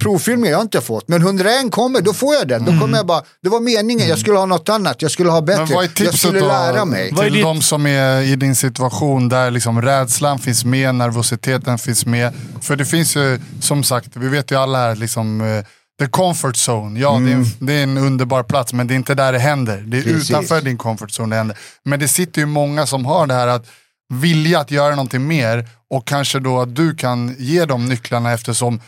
provfilmer 0.00 0.50
jag 0.50 0.60
inte 0.62 0.80
fått, 0.80 1.09
men 1.09 1.22
101 1.22 1.70
kommer, 1.72 2.00
då 2.00 2.12
får 2.12 2.34
jag 2.34 2.48
den. 2.48 2.64
Då 2.64 2.80
kommer 2.80 2.96
jag 2.96 3.06
bara, 3.06 3.22
det 3.42 3.48
var 3.48 3.60
meningen, 3.60 4.09
jag 4.09 4.18
skulle 4.18 4.38
ha 4.38 4.46
något 4.46 4.68
annat, 4.68 5.02
jag 5.02 5.10
skulle 5.10 5.30
ha 5.30 5.40
bättre, 5.40 5.64
Men 5.64 5.74
vad 5.74 5.84
är 5.84 6.04
jag 6.04 6.14
skulle 6.18 6.40
då 6.40 6.46
lära 6.46 6.84
mig. 6.84 7.10
Vad 7.12 7.20
är 7.20 7.28
till 7.28 7.34
ditt- 7.38 7.44
de 7.44 7.62
som 7.62 7.86
är 7.86 8.20
i 8.20 8.36
din 8.36 8.54
situation 8.56 9.28
där 9.28 9.50
liksom 9.50 9.82
rädslan 9.82 10.38
finns 10.38 10.64
med, 10.64 10.94
nervositeten 10.94 11.78
finns 11.78 12.06
med? 12.06 12.32
För 12.60 12.76
det 12.76 12.84
finns 12.84 13.16
ju, 13.16 13.40
som 13.60 13.84
sagt, 13.84 14.09
vi 14.14 14.28
vet 14.28 14.50
ju 14.50 14.56
alla 14.56 14.78
här, 14.78 14.96
liksom, 14.96 15.40
eh, 15.40 15.64
the 16.00 16.06
comfort 16.09 16.56
zone. 16.68 17.00
Ja, 17.00 17.10
det, 17.24 17.30
är 17.30 17.34
en, 17.34 17.46
det 17.59 17.72
är 17.72 17.82
en 17.82 17.98
underbar 17.98 18.42
plats, 18.42 18.72
men 18.72 18.86
det 18.86 18.94
är 18.94 18.96
inte 18.96 19.14
där 19.14 19.32
det 19.32 19.38
händer. 19.38 19.84
Det 19.86 19.98
är 19.98 20.02
Precis. 20.02 20.30
utanför 20.30 20.60
din 20.60 20.78
comfort 20.78 21.10
zone 21.10 21.34
det 21.34 21.38
händer. 21.38 21.59
Men 21.84 22.00
det 22.00 22.09
sitter 22.09 22.40
ju 22.40 22.46
många 22.46 22.86
som 22.86 23.04
har 23.06 23.26
det 23.26 23.34
här 23.34 23.46
att 23.46 23.66
vilja 24.14 24.60
att 24.60 24.70
göra 24.70 24.90
någonting 24.90 25.26
mer 25.26 25.68
och 25.90 26.06
kanske 26.06 26.38
då 26.38 26.60
att 26.60 26.76
du 26.76 26.94
kan 26.94 27.36
ge 27.38 27.64
dem 27.64 27.86
nycklarna 27.86 28.32
eftersom 28.32 28.80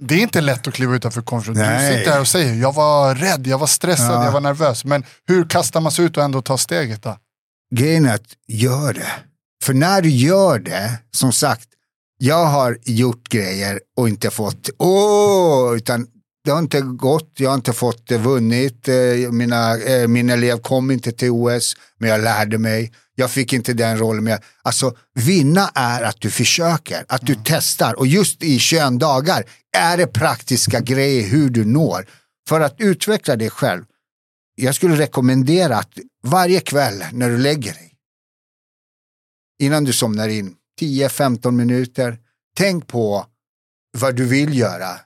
det 0.00 0.14
är 0.14 0.18
inte 0.18 0.40
lätt 0.40 0.68
att 0.68 0.74
kliva 0.74 0.94
utanför 0.96 1.20
zone. 1.22 1.42
Du 1.44 1.52
sitter 1.98 2.10
här 2.10 2.20
och 2.20 2.28
säger, 2.28 2.54
jag 2.54 2.74
var 2.74 3.14
rädd, 3.14 3.46
jag 3.46 3.58
var 3.58 3.66
stressad, 3.66 4.06
Ja. 4.10 4.24
jag 4.24 4.32
var 4.32 4.40
nervös. 4.40 4.84
Men 4.84 5.04
hur 5.26 5.48
kastar 5.48 5.80
man 5.80 5.92
sig 5.92 6.04
ut 6.04 6.16
och 6.16 6.22
ändå 6.22 6.42
tar 6.42 6.56
steget 6.56 7.02
då? 7.02 7.16
Grejen 7.74 8.06
är 8.06 8.14
att 8.14 8.26
gör 8.48 8.92
det. 8.92 9.12
För 9.64 9.74
när 9.74 10.02
du 10.02 10.08
gör 10.10 10.58
det, 10.58 10.98
som 11.10 11.32
sagt, 11.32 11.68
jag 12.18 12.44
har 12.46 12.78
gjort 12.84 13.28
grejer 13.28 13.80
och 13.96 14.08
inte 14.08 14.30
fått, 14.30 14.70
åh, 14.78 15.76
utan 15.76 16.06
det 16.44 16.50
har 16.50 16.58
inte 16.58 16.80
gått, 16.80 17.32
jag 17.36 17.50
har 17.50 17.54
inte 17.54 17.72
fått 17.72 18.10
eh, 18.10 18.20
vunnit, 18.20 18.88
eh, 18.88 18.94
mina, 19.32 19.78
eh, 19.78 20.08
min 20.08 20.30
elev 20.30 20.58
kom 20.58 20.90
inte 20.90 21.12
till 21.12 21.30
OS, 21.30 21.76
men 21.98 22.10
jag 22.10 22.20
lärde 22.20 22.58
mig. 22.58 22.92
Jag 23.14 23.30
fick 23.30 23.52
inte 23.52 23.72
den 23.72 23.98
rollen. 23.98 24.24
Men 24.24 24.30
jag, 24.30 24.40
alltså, 24.62 24.96
vinna 25.14 25.68
är 25.74 26.02
att 26.02 26.20
du 26.20 26.30
försöker, 26.30 27.04
att 27.08 27.26
du 27.26 27.36
testar. 27.44 27.98
Och 27.98 28.06
just 28.06 28.42
i 28.42 28.58
21 28.58 29.00
dagar 29.00 29.44
är 29.76 29.96
det 29.96 30.06
praktiska 30.06 30.80
grejer 30.80 31.28
hur 31.28 31.50
du 31.50 31.64
når. 31.64 32.06
För 32.48 32.60
att 32.60 32.74
utveckla 32.78 33.36
dig 33.36 33.50
själv. 33.50 33.84
Jag 34.54 34.74
skulle 34.74 34.96
rekommendera 34.96 35.76
att 35.76 35.98
varje 36.22 36.60
kväll 36.60 37.04
när 37.12 37.30
du 37.30 37.38
lägger 37.38 37.72
dig, 37.72 37.92
innan 39.62 39.84
du 39.84 39.92
somnar 39.92 40.28
in, 40.28 40.54
10-15 40.80 41.50
minuter, 41.50 42.18
tänk 42.56 42.86
på 42.86 43.26
vad 43.98 44.16
du 44.16 44.24
vill 44.24 44.58
göra. 44.58 45.00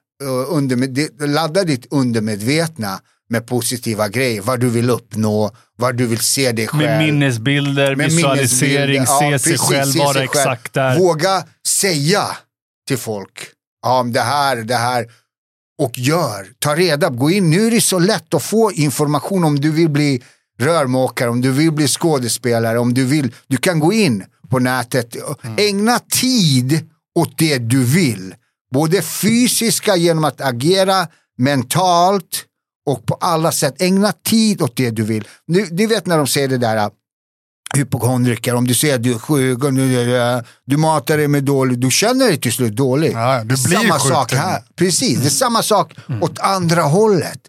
Undermed, 0.49 0.91
det- 0.95 1.27
ladda 1.27 1.65
ditt 1.65 1.87
undermedvetna 1.91 3.01
med 3.29 3.47
positiva 3.47 4.09
grejer, 4.09 4.43
vad 4.43 4.61
du 4.61 4.69
vill 4.69 4.91
uppnå, 4.91 5.51
vad 5.77 5.97
du 5.97 6.07
vill 6.07 6.19
se 6.21 6.53
dig 6.53 6.67
själv. 6.67 6.83
med 6.83 6.99
minnesbilder, 6.99 7.97
Med 7.97 8.11
visualisering, 8.11 8.93
minnesbilder. 8.93 9.05
se 9.07 9.31
Ja, 9.33 9.39
sig 9.39 9.53
precis, 9.53 9.61
själv, 9.61 9.93
se 9.93 9.99
vara 9.99 10.13
sig 10.13 10.29
själv. 10.29 10.41
exakt 10.53 10.73
där. 10.75 10.99
Våga 10.99 11.45
säga 11.69 12.27
till 12.89 12.99
folk, 12.99 13.33
ja 13.83 14.03
det 14.03 14.21
här, 14.21 14.57
det 14.57 14.75
här. 14.77 15.07
Och 15.79 15.99
gör, 15.99 16.47
ta 16.59 16.75
reda 16.77 17.09
på, 17.11 17.15
gå 17.17 17.31
in. 17.31 17.51
Nu 17.51 17.67
är 17.67 17.71
det 17.71 17.81
så 17.81 17.99
lätt 17.99 18.35
att 18.35 18.43
få 18.43 18.73
information 18.73 19.45
om 19.45 19.61
du 19.61 19.71
vill 19.71 19.89
bli 19.89 20.23
rörmokare, 20.61 21.29
om 21.31 21.41
du 21.41 21.51
vill 21.53 21.73
bli 21.73 21.89
skådespelare, 21.89 22.79
om 22.79 22.95
du 22.95 23.05
vill. 23.05 23.35
Du 23.47 23.57
kan 23.57 23.81
gå 23.81 23.93
in 23.93 24.25
på 24.51 24.59
nätet. 24.59 25.17
Ägna 25.57 25.99
tid 25.99 26.89
åt 27.19 27.39
det 27.39 27.59
du 27.59 27.85
vill. 27.85 28.35
Både 28.73 29.03
fysiska 29.03 29.97
genom 29.97 30.25
att 30.25 30.41
agera 30.41 31.07
mentalt 31.39 32.45
och 32.87 33.07
på 33.07 33.15
alla 33.15 33.53
sätt. 33.53 33.83
Ägna 33.83 34.13
tid 34.13 34.63
åt 34.63 34.77
det 34.77 34.91
du 34.91 35.03
vill. 35.03 35.29
Du, 35.47 35.67
du 35.67 35.87
vet 35.87 36.07
när 36.07 36.19
de 36.19 36.27
säger 36.27 36.49
det 36.49 36.59
där 36.59 36.91
hypokondriker, 37.77 38.55
om 38.55 38.67
du 38.67 38.75
säger 38.75 38.95
att 38.95 39.03
du 39.03 39.15
är 39.15 39.19
sjuk, 39.19 39.65
och 39.65 39.73
du, 39.73 40.43
du 40.65 40.77
matar 40.77 41.17
dig 41.17 41.29
med 41.29 41.45
dåligt, 41.45 41.81
du 41.81 41.91
känner 41.91 42.27
dig 42.27 42.41
till 42.41 42.53
slut 42.53 42.77
dålig. 42.77 43.13
Ja, 43.13 43.39
Det 43.39 43.45
blir 43.45 43.57
samma 43.57 43.99
sjuk 43.99 44.13
sak 44.13 44.33
här. 44.33 44.63
Precis, 44.77 45.19
det 45.19 45.27
är 45.27 45.31
samma 45.31 45.63
sak 45.63 45.95
åt 46.21 46.39
andra 46.39 46.83
hållet. 46.83 47.41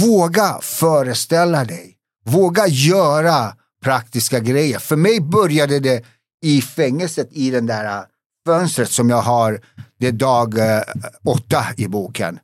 Våga 0.00 0.58
föreställa 0.62 1.64
dig. 1.64 1.94
Våga 2.26 2.66
göra 2.66 3.54
praktiska 3.84 4.40
grejer. 4.40 4.78
För 4.78 4.96
mig 4.96 5.20
började 5.20 5.80
det 5.80 6.04
i 6.44 6.62
fängelset 6.62 7.28
i 7.32 7.50
den 7.50 7.66
där 7.66 7.84
äh, 7.84 8.02
fönstret 8.46 8.90
som 8.90 9.10
jag 9.10 9.22
har, 9.22 9.60
det 10.00 10.06
är 10.08 10.12
dag 10.12 10.58
eh, 10.58 10.82
åtta 11.24 11.66
i 11.76 11.88
boken. 11.88 12.38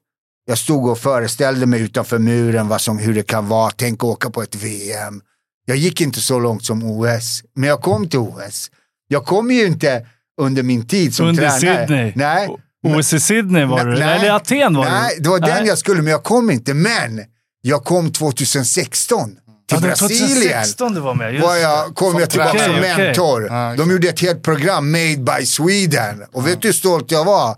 Jag 0.47 0.59
stod 0.59 0.89
och 0.89 0.99
föreställde 0.99 1.67
mig 1.67 1.81
utanför 1.81 2.19
muren 2.19 2.69
vad 2.69 2.81
som, 2.81 2.99
hur 2.99 3.15
det 3.15 3.23
kan 3.23 3.49
vara, 3.49 3.71
tänk 3.77 4.05
åka 4.05 4.31
på 4.31 4.43
ett 4.43 4.55
VM. 4.55 5.21
Jag 5.67 5.77
gick 5.77 6.01
inte 6.01 6.21
så 6.21 6.39
långt 6.39 6.65
som 6.65 6.83
OS, 6.85 7.43
men 7.57 7.69
jag 7.69 7.81
kom 7.83 8.09
till 8.09 8.19
OS. 8.19 8.71
Jag 9.09 9.25
kom 9.27 9.51
ju 9.51 9.67
inte 9.67 10.07
under 10.41 10.63
min 10.63 10.87
tid 10.89 11.15
som 11.15 11.27
Under 11.27 11.59
tränare. 11.59 11.87
Sydney. 11.87 12.13
Nej, 12.17 12.49
OS 12.87 13.13
i 13.13 13.21
Sydney 13.21 13.65
var 13.65 13.85
du? 13.85 13.99
Nej, 13.99 14.19
Eller 14.19 14.31
Aten 14.31 14.75
var 14.77 14.85
Nej, 14.85 15.15
du? 15.17 15.23
det 15.23 15.29
var 15.29 15.41
den 15.41 15.51
Nej. 15.51 15.67
jag 15.67 15.79
skulle, 15.79 16.03
men 16.03 16.11
jag 16.13 16.23
kom 16.23 16.51
inte. 16.51 16.75
Men 16.75 17.21
jag 17.61 17.85
kom 17.85 18.13
2016 18.13 19.31
till 19.31 19.39
Ja, 19.71 19.79
Brasilien. 19.81 20.21
2016 20.29 20.95
du 20.95 21.01
var 21.01 21.15
med. 21.15 21.33
Just 21.35 21.47
Var 21.47 21.57
jag, 21.57 21.95
kom 21.95 22.19
jag 22.21 22.31
tillbaka 22.31 22.51
Okej, 22.51 22.65
som 22.65 22.81
mentor. 22.81 23.47
Ja, 23.51 23.75
De 23.77 23.91
gjorde 23.91 24.09
ett 24.09 24.21
helt 24.21 24.43
program, 24.43 24.91
Made 24.91 25.17
by 25.39 25.47
Sweden. 25.47 26.23
Och 26.33 26.47
vet 26.47 26.63
du 26.63 26.69
hur 26.69 26.73
stolt 26.73 27.11
jag 27.11 27.25
var? 27.25 27.57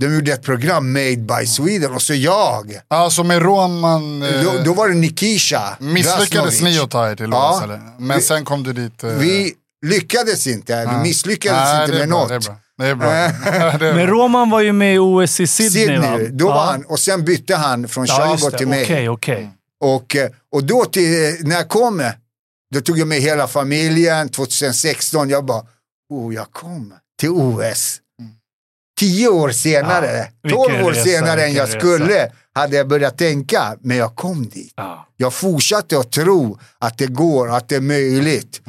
De 0.00 0.14
gjorde 0.14 0.32
ett 0.32 0.42
program, 0.42 0.92
Made 0.92 1.16
by 1.16 1.46
Sweden, 1.46 1.94
och 1.94 2.02
så 2.02 2.14
jag. 2.14 2.80
Alltså 2.88 3.24
med 3.24 3.42
Roman, 3.42 4.22
eh, 4.22 4.42
Då, 4.42 4.52
då 4.64 4.74
var 4.74 4.88
det 4.88 4.94
Nikisha 4.94 5.76
misslyckades 5.80 6.60
ni 6.62 6.78
att 6.78 6.90
ta 6.90 7.10
er 7.10 7.16
till 7.16 7.28
Ja. 7.32 7.60
Eller? 7.64 7.80
Men 7.98 8.16
Vi- 8.18 8.22
sen 8.22 8.44
kom 8.44 8.62
du 8.62 8.72
dit. 8.72 9.04
eh, 9.04 9.10
Vi 9.10 9.52
lyckades 9.86 10.46
inte, 10.46 10.86
vi 10.94 11.02
misslyckades 11.08 11.80
inte 11.82 11.98
med 11.98 12.08
bra, 12.08 12.18
något. 12.18 12.28
Det 12.28 12.34
är 12.34 12.40
bra. 12.40 12.56
Det 12.78 12.86
är 12.86 12.94
bra. 12.94 13.08
det 13.78 13.86
är 13.88 13.94
Men. 13.94 14.06
Roman 14.06 14.50
var 14.50 14.60
ju 14.60 14.72
med 14.72 14.94
i 14.94 14.98
OS 14.98 15.40
i 15.40 15.46
Sydney, 15.46 15.70
Sydney, 15.86 15.98
va? 16.24 16.28
då 16.32 16.48
var 16.48 16.54
Ja. 16.54 16.64
han, 16.70 16.84
och 16.84 16.98
sen 17.00 17.24
bytte 17.24 17.56
han 17.56 17.88
från 17.88 18.06
Ja, 18.06 18.14
Chago 18.38 18.50
det. 18.50 18.58
till 18.58 18.68
mig. 18.68 18.82
Okej, 18.82 19.08
okej. 19.08 19.50
Och, 19.84 20.16
eh, 20.16 20.28
och 20.52 20.64
då 20.64 20.84
till, 20.84 21.36
när 21.40 21.56
jag 21.56 21.68
kom, 21.68 22.10
då 22.74 22.80
tog 22.80 22.98
jag 22.98 23.08
med 23.08 23.20
hela 23.20 23.46
familjen 23.48 24.28
2016. 24.28 25.28
Jag 25.30 25.44
bara, 25.44 25.62
oh 26.10 26.34
jag 26.34 26.52
kom 26.52 26.94
till 27.20 27.30
OS. 27.30 27.96
Tio 28.98 29.28
år 29.28 29.50
senare, 29.50 30.26
Ja, 30.42 30.50
tolv 30.50 30.84
år 30.86 30.90
resa, 30.92 31.04
senare 31.04 31.44
än 31.44 31.52
jag 31.54 31.68
resa. 31.68 31.78
skulle, 31.80 32.30
hade 32.54 32.76
jag 32.76 32.88
börjat 32.88 33.18
tänka, 33.18 33.76
men 33.80 33.96
jag 33.96 34.14
kom 34.16 34.48
dit. 34.48 34.72
Ja. 34.76 35.06
Jag 35.16 35.34
fortsatte 35.34 35.98
att 35.98 36.12
tro 36.12 36.58
att 36.78 36.98
det 36.98 37.06
går, 37.06 37.56
att 37.56 37.68
det 37.68 37.76
är 37.76 37.80
möjligt. 37.80 38.60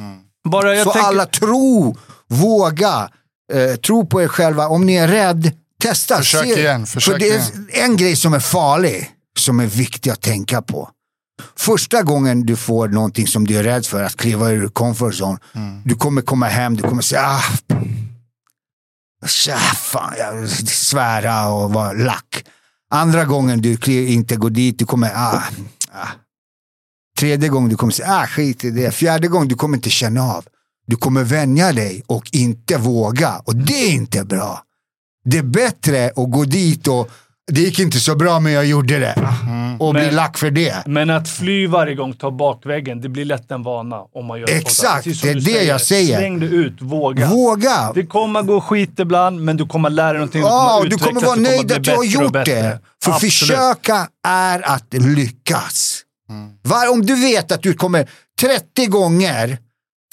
Bara 0.50 0.74
jag 0.76 0.84
Så 0.86 0.92
tänker, 0.92 1.08
alla 1.08 1.26
tro, 1.26 1.96
våga, 2.28 3.08
eh, 3.52 3.76
tro 3.76 4.06
på 4.06 4.22
er 4.22 4.28
själva. 4.28 4.68
Om 4.68 4.86
ni 4.86 4.94
är 4.94 5.08
rädd, 5.08 5.52
testa. 5.82 6.16
Försök 6.18 6.44
Se- 6.44 6.60
igen, 6.60 6.86
försök 6.86 7.12
För 7.12 7.18
det 7.18 7.30
är 7.30 7.42
en 7.84 7.96
grej 7.96 8.16
som 8.16 8.34
är 8.34 8.40
farlig, 8.40 9.10
som 9.38 9.60
är 9.60 9.66
viktig 9.66 10.10
att 10.10 10.20
tänka 10.20 10.62
på. 10.62 10.88
Första 11.58 12.02
gången 12.02 12.46
du 12.46 12.56
får 12.56 12.88
någonting 12.88 13.26
som 13.26 13.46
du 13.46 13.56
är 13.58 13.62
rädd 13.62 13.86
för, 13.86 14.02
att 14.02 14.16
kliva 14.16 14.50
ur 14.50 14.68
comfort 14.68 15.14
zone, 15.14 15.38
Mm. 15.54 15.82
du 15.84 15.94
kommer 15.94 16.22
komma 16.22 16.46
hem, 16.46 16.76
du 16.76 16.82
kommer 16.82 17.02
säga 17.02 17.22
ah, 17.26 17.42
tja, 19.26 19.56
fan, 19.58 20.14
jag 20.18 20.48
svära 20.68 21.48
och 21.48 21.72
vara 21.72 21.92
lack. 21.92 22.44
Andra 22.90 23.24
gången 23.24 23.60
du 23.60 23.78
inte 24.08 24.36
går 24.36 24.50
dit, 24.50 24.78
du 24.78 24.86
kommer, 24.86 25.12
ah, 25.14 25.42
ah. 25.92 26.08
Tredje 27.18 27.48
gången 27.48 27.70
du 27.70 27.76
kommer 27.76 27.92
säga, 27.92 28.08
ah, 28.14 28.26
skit 28.26 28.64
i 28.64 28.70
det. 28.70 28.90
Fjärde 28.90 29.28
gången 29.28 29.48
du 29.48 29.54
kommer 29.54 29.76
inte 29.76 29.90
känna 29.90 30.22
av. 30.22 30.44
Du 30.86 30.96
kommer 30.96 31.24
vänja 31.24 31.72
dig 31.72 32.02
och 32.06 32.30
inte 32.32 32.78
våga. 32.78 33.38
Och 33.38 33.56
det 33.56 33.88
är 33.88 33.92
inte 33.92 34.24
bra. 34.24 34.62
Det 35.24 35.38
är 35.38 35.42
bättre 35.42 36.06
att 36.06 36.30
gå 36.30 36.44
dit 36.44 36.88
och 36.88 37.10
det 37.50 37.60
gick 37.60 37.78
inte 37.78 38.00
så 38.00 38.16
bra 38.16 38.40
men 38.40 38.52
jag 38.52 38.66
gjorde 38.66 38.98
det. 38.98 39.14
Och 39.78 39.94
bli 39.94 40.02
Men- 40.02 40.14
lack 40.14 40.38
för 40.38 40.50
det. 40.50 40.82
Men 40.86 41.10
att 41.10 41.28
fly 41.28 41.66
varje 41.66 41.94
gång, 41.94 42.12
ta 42.12 42.30
bakväggen, 42.30 43.00
det 43.00 43.08
blir 43.08 43.24
lätt 43.24 43.50
en 43.50 43.62
vana 43.62 43.96
om 44.14 44.26
man 44.26 44.40
gör 44.40 44.48
Exakt, 44.50 45.04
det 45.04 45.30
är 45.30 45.34
det 45.34 45.64
jag 45.64 45.80
säger. 45.80 46.18
Släng 46.18 46.40
det 46.40 46.46
ut, 46.46 46.82
våga. 46.82 47.26
Våga! 47.28 47.92
Det 47.94 48.06
kommer 48.06 48.42
gå 48.42 48.60
skit 48.60 48.98
ibland, 48.98 49.40
men 49.40 49.56
du 49.56 49.66
kommer 49.66 49.90
lära 49.90 50.08
dig 50.08 50.18
någonting. 50.18 50.42
Ja, 50.42 50.80
du 50.82 50.88
du 50.88 50.98
kommer, 50.98 51.12
kommer 51.12 51.26
vara 51.26 51.36
nöjd 51.36 51.66
bli 51.66 51.76
att 51.76 51.84
du 51.84 51.90
har 51.90 51.98
och 51.98 52.06
gjort 52.06 52.32
det. 52.32 52.80
För 53.04 53.12
Absolut. 53.12 53.32
försöka 53.34 54.08
är 54.28 54.68
att 54.68 54.94
lyckas. 54.94 56.02
Var, 56.62 56.92
om 56.92 57.06
du 57.06 57.14
vet 57.14 57.52
att 57.52 57.62
du 57.62 57.74
kommer 57.74 58.08
30 58.40 58.86
gånger 58.86 59.58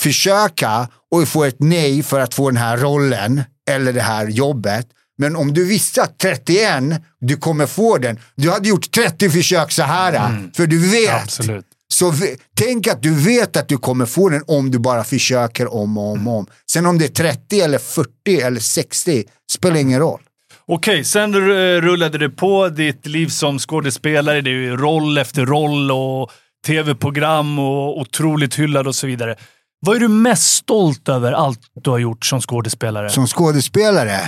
försöka 0.01 0.87
och 1.11 1.27
få 1.27 1.43
ett 1.43 1.55
nej 1.59 2.03
för 2.03 2.19
att 2.19 2.33
få 2.33 2.49
den 2.49 2.57
här 2.57 2.77
rollen 2.77 3.43
eller 3.69 3.93
det 3.93 4.01
här 4.01 4.27
jobbet. 4.27 4.87
Men 5.17 5.35
om 5.35 5.53
du 5.53 5.65
visste 5.65 6.03
att 6.03 6.17
31, 6.19 6.83
du 7.19 7.37
kommer 7.37 7.67
få 7.67 7.97
den. 7.97 8.19
Du 8.35 8.51
hade 8.51 8.69
gjort 8.69 8.91
30 8.91 9.29
försök 9.29 9.71
så 9.71 9.83
här. 9.83 10.49
För 10.53 10.67
du 10.67 10.91
vet. 10.91 11.23
Absolut. 11.23 11.65
Så 11.93 12.13
tänk 12.57 12.87
att 12.87 13.03
du 13.03 13.13
vet 13.13 13.57
att 13.57 13.67
du 13.67 13.77
kommer 13.77 14.05
få 14.05 14.29
den 14.29 14.43
om 14.47 14.71
du 14.71 14.79
bara 14.79 15.03
försöker 15.03 15.73
om 15.73 15.97
och 15.97 16.11
om 16.11 16.27
och 16.27 16.37
om. 16.37 16.47
Sen 16.71 16.85
om 16.85 16.97
det 16.97 17.05
är 17.05 17.09
30 17.09 17.59
eller 17.59 17.77
40 17.77 18.09
eller 18.41 18.59
60 18.59 19.23
spelar 19.51 19.75
ingen 19.75 19.99
roll. 19.99 20.21
Okej, 20.67 21.03
sen 21.03 21.35
rullade 21.81 22.17
det 22.17 22.29
på 22.29 22.69
ditt 22.69 23.05
liv 23.05 23.27
som 23.27 23.59
skådespelare. 23.59 24.41
Det 24.41 24.49
är 24.49 24.53
ju 24.53 24.77
roll 24.77 25.17
efter 25.17 25.45
roll 25.45 25.91
och 25.91 26.31
tv-program 26.65 27.59
och 27.59 27.99
otroligt 27.99 28.55
hyllad 28.55 28.87
och 28.87 28.95
så 28.95 29.07
vidare. 29.07 29.35
Vad 29.79 29.95
är 29.95 29.99
du 29.99 30.07
mest 30.07 30.55
stolt 30.55 31.09
över 31.09 31.31
allt 31.31 31.59
du 31.83 31.89
har 31.89 31.97
gjort 31.97 32.25
som 32.25 32.41
skådespelare? 32.41 33.09
Som 33.09 33.27
skådespelare? 33.27 34.19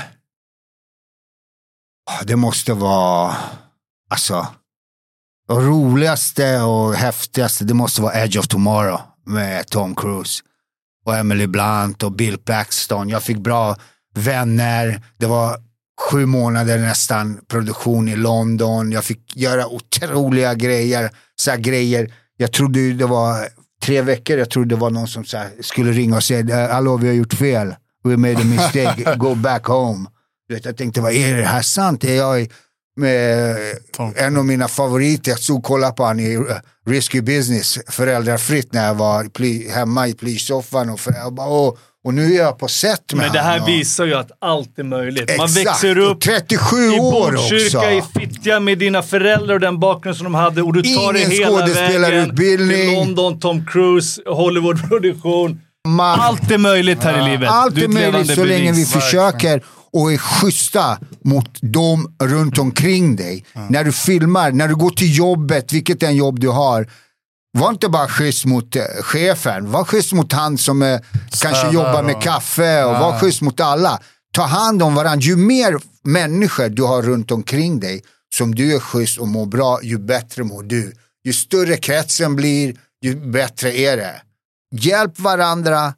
Ah, 2.09 2.23
Det 2.23 2.35
måste 2.35 2.73
vara, 2.73 3.35
alltså, 4.09 4.47
det 5.47 5.53
roligaste 5.53 6.61
och 6.61 6.93
häftigaste, 6.93 7.63
det 7.65 7.73
måste 7.73 8.01
vara 8.01 8.23
Edge 8.23 8.37
of 8.37 8.47
Tomorrow 8.47 8.99
med 9.25 9.67
Tom 9.67 9.95
Cruise. 9.95 10.41
Och 11.05 11.15
Emily 11.17 11.47
Blunt 11.47 12.03
och 12.03 12.11
Bill 12.11 12.37
Paxton. 12.37 13.09
Jag 13.09 13.23
fick 13.23 13.37
bra 13.37 13.75
vänner. 14.15 15.01
Det 15.17 15.25
var 15.25 15.57
sju 16.01 16.25
månader 16.25 16.77
nästan 16.79 17.39
produktion 17.47 18.07
i 18.07 18.15
London. 18.15 18.91
Jag 18.91 19.03
fick 19.03 19.35
göra 19.35 19.67
otroliga 19.67 20.53
grejer. 20.53 21.11
Så 21.35 21.55
grejer. 21.57 22.13
Jag 22.37 22.51
trodde 22.53 22.93
det 22.93 23.05
var 23.05 23.47
tre 23.83 24.01
veckor, 24.01 24.37
jag 24.37 24.49
trodde 24.49 24.75
det 24.75 24.79
var 24.79 24.89
någon 24.89 25.07
som 25.07 25.23
skulle 25.61 25.91
ringa 25.91 26.15
och 26.15 26.23
säga 26.23 26.73
hallå 26.73 26.97
vi 26.97 27.07
har 27.07 27.15
gjort 27.15 27.33
fel. 27.33 27.75
We 28.03 28.17
made 28.17 28.41
a 28.41 28.45
mistake, 28.45 29.15
go 29.17 29.35
back 29.35 29.65
home. 29.65 30.09
Du 30.49 30.55
vet, 30.55 30.65
jag 30.65 30.77
tänkte, 30.77 31.01
vad 31.01 31.11
är 31.13 31.37
det 31.37 31.43
här 31.43 31.61
sant? 31.61 32.03
Är 32.03 32.15
jag 32.15 32.47
med 32.97 33.55
Tom. 33.95 34.13
en 34.17 34.37
av 34.37 34.45
mina 34.45 34.67
favoriter, 34.67 35.31
jag 35.31 35.39
stod 35.39 35.57
och 35.57 35.63
kollade 35.63 35.93
på 35.93 36.03
honom 36.03 36.19
i 36.19 36.33
eh, 36.33 36.41
Risky 36.87 37.21
Business, 37.21 37.79
föräldrafritt 37.89 38.73
när 38.73 38.87
jag 38.87 38.95
var 38.95 39.73
hemma 39.75 40.07
i 40.07 40.13
plysoffan 40.13 40.89
och, 40.89 40.99
för, 40.99 41.13
jag 41.13 41.33
bara, 41.33 41.47
åh, 41.47 41.73
och 42.05 42.13
nu 42.13 42.33
är 42.33 42.37
jag 42.37 42.59
på 42.59 42.67
set 42.67 43.13
med 43.13 43.23
Men 43.25 43.33
det 43.33 43.39
här 43.39 43.61
och- 43.61 43.67
visar 43.67 44.05
ju 44.05 44.13
att 44.13 44.31
allt 44.41 44.79
är 44.79 44.83
möjligt. 44.83 45.37
Man 45.37 45.45
Exakt, 45.45 45.67
växer 45.67 45.99
och 45.99 46.11
upp 46.11 46.21
37 46.21 46.75
i 46.75 46.99
år 46.99 47.31
Botkyrka, 47.31 47.91
i 47.93 48.01
Fittja 48.19 48.59
med 48.59 48.77
dina 48.77 49.03
föräldrar 49.03 49.53
och 49.55 49.59
den 49.61 49.79
bakgrund 49.79 50.17
som 50.17 50.23
de 50.23 50.33
hade 50.35 50.61
och 50.61 50.73
du 50.73 50.81
tar 50.81 51.13
dig 51.13 51.23
Ingen 51.23 51.31
hela 51.31 51.65
vägen 52.09 52.35
till 52.35 52.95
London, 52.95 53.39
Tom 53.39 53.65
Cruise, 53.65 54.21
Hollywoodproduktion. 54.25 55.61
Man- 55.87 56.19
Allt 56.19 56.51
är 56.51 56.57
möjligt 56.57 57.03
här 57.03 57.27
i 57.27 57.31
livet. 57.31 57.49
Allt 57.49 57.77
är 57.77 57.87
möjligt 57.87 58.35
så 58.35 58.43
länge 58.43 58.63
vi 58.63 58.71
bevis. 58.71 58.93
försöker 58.93 59.63
och 59.93 60.13
är 60.13 60.17
schyssta 60.17 60.99
mot 61.23 61.49
dem 61.61 62.15
runt 62.23 62.57
omkring 62.57 63.15
dig. 63.15 63.45
När 63.69 63.83
du 63.83 63.91
filmar, 63.91 64.51
när 64.51 64.67
du 64.67 64.75
går 64.75 64.89
till 64.89 65.17
jobbet, 65.17 65.73
vilket 65.73 66.03
än 66.03 66.15
jobb 66.15 66.39
du 66.39 66.47
har. 66.49 66.89
Var 67.57 67.69
inte 67.69 67.89
bara 67.89 68.07
schysst 68.07 68.45
mot 68.45 68.75
eh, 68.75 68.83
chefen, 69.01 69.71
var 69.71 69.83
schysst 69.83 70.13
mot 70.13 70.31
han 70.33 70.57
som 70.57 70.81
eh, 70.81 70.99
kanske 71.41 71.69
jobbar 71.71 72.03
med 72.03 72.15
och- 72.15 72.21
kaffe 72.21 72.83
och 72.83 72.91
var 72.99 73.19
schysst 73.19 73.41
mot 73.41 73.59
alla. 73.59 73.99
Ta 74.33 74.43
hand 74.43 74.83
om 74.83 74.95
varandra. 74.95 75.21
Ju 75.25 75.35
mer 75.35 75.77
människor 76.03 76.69
du 76.69 76.83
har 76.83 77.01
runt 77.01 77.31
omkring 77.31 77.79
dig 77.79 78.01
som 78.35 78.55
du 78.55 78.75
är 78.75 78.79
schysst 78.79 79.17
och 79.17 79.27
mår 79.27 79.45
bra, 79.45 79.79
ju 79.83 79.97
bättre 79.97 80.43
mår 80.43 80.63
du. 80.63 80.93
Ju 81.23 81.33
större 81.33 81.77
kretsen 81.77 82.35
blir, 82.35 82.75
ju 83.01 83.15
bättre 83.15 83.77
är 83.77 83.97
det. 83.97 84.21
Hjälp 84.75 85.19
varandra 85.19 85.93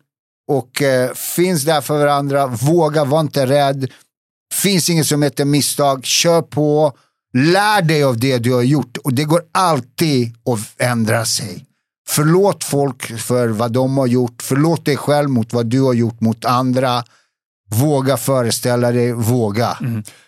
och 0.58 0.82
eh, 0.82 1.14
finns 1.14 1.64
där 1.64 1.82
för 1.82 2.00
varandra. 2.00 2.48
Våga, 2.48 3.06
var 3.06 3.20
inte 3.20 3.46
rädd. 3.46 3.92
Finns 4.54 4.90
inget 4.90 5.08
som 5.08 5.22
heter 5.24 5.46
misstag. 5.46 6.06
Kör 6.06 6.42
på. 6.42 6.94
Lär 7.34 7.82
dig 7.82 8.04
av 8.04 8.20
det 8.20 8.38
du 8.38 8.54
har 8.54 8.62
gjort 8.62 8.98
och 8.98 9.14
det 9.14 9.24
går 9.24 9.42
alltid 9.52 10.28
att 10.46 10.82
ändra 10.82 11.26
sig. 11.26 11.66
Förlåt 12.10 12.64
folk 12.64 13.20
för 13.20 13.48
vad 13.48 13.72
de 13.72 13.98
har 13.98 14.08
gjort. 14.08 14.42
Förlåt 14.42 14.86
dig 14.86 14.98
själv 14.98 15.30
mot 15.30 15.54
vad 15.54 15.66
du 15.66 15.82
har 15.82 15.94
gjort 15.94 16.22
mot 16.22 16.46
andra. 16.46 17.04
Våga 17.70 18.18
föreställa 18.18 18.92
dig, 18.92 19.14
våga. 19.14 19.78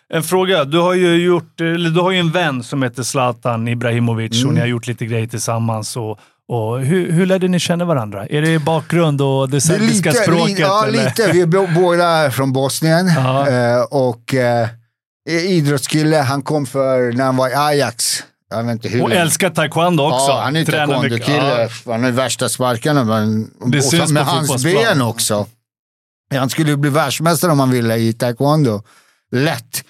En 0.09 0.23
fråga. 0.23 0.63
Du 0.65 0.79
har 0.79 0.93
ju 0.93 1.15
gjort, 1.25 1.61
eller 1.61 1.89
du 1.89 1.99
har 1.99 2.11
ju 2.11 2.19
en 2.19 2.31
vän 2.31 2.63
som 2.63 2.83
heter 2.83 3.03
Zlatan 3.03 3.67
Ibrahimovic 3.67 4.35
Mm. 4.37 4.47
och 4.47 4.53
ni 4.53 4.59
har 4.59 4.67
gjort 4.67 4.87
lite 4.87 5.05
grejer 5.05 5.27
tillsammans. 5.27 5.97
Och, 5.97 6.19
och 6.47 6.79
hur, 6.79 7.11
hur 7.11 7.25
lärde 7.25 7.47
ni 7.47 7.59
känna 7.59 7.85
varandra? 7.85 8.27
Är 8.27 8.41
det 8.41 8.59
bakgrund 8.59 9.21
och 9.21 9.49
det 9.49 9.61
serbiska 9.61 10.09
lite, 10.09 10.23
språket? 10.23 10.57
li, 10.57 10.61
ja, 10.61 10.85
eller? 10.87 11.05
lite. 11.05 11.31
Vi 11.31 11.41
är 11.41 11.73
båda 11.75 12.31
från 12.31 12.53
Bosnien. 12.53 13.07
Ja. 13.07 13.49
Eh, 13.49 13.81
och 13.81 14.33
eh, 14.33 14.67
idrottskille, 15.29 16.17
han 16.17 16.41
kom 16.41 16.65
för 16.65 17.11
när 17.11 17.23
han 17.23 17.35
var 17.35 17.49
i 17.49 17.53
Ajax. 17.53 18.23
Jag 18.49 18.63
vet 18.63 18.71
inte 18.71 18.89
hur 18.89 19.03
Och 19.03 19.11
älskar 19.11 19.49
taekwondo 19.49 20.03
också. 20.03 20.31
Ja, 20.31 20.41
han 20.43 20.55
är 20.55 20.65
taekwondo-kille. 20.65 21.69
Ja. 21.85 21.91
Han 21.91 22.03
är 22.03 22.11
värsta 22.11 22.49
sparkarna. 22.49 23.03
Men, 23.03 23.51
Det 23.65 23.77
och 23.77 23.83
syns 23.83 24.11
med 24.11 24.25
hans 24.25 24.63
ben 24.63 25.01
också. 25.01 25.47
Han 26.35 26.49
skulle 26.49 26.77
bli 26.77 26.89
världsmästare 26.89 27.51
om 27.51 27.59
han 27.59 27.71
ville 27.71 27.95
i 27.95 28.13
taekwondo. 28.13 28.81
Lätt. 29.31 29.83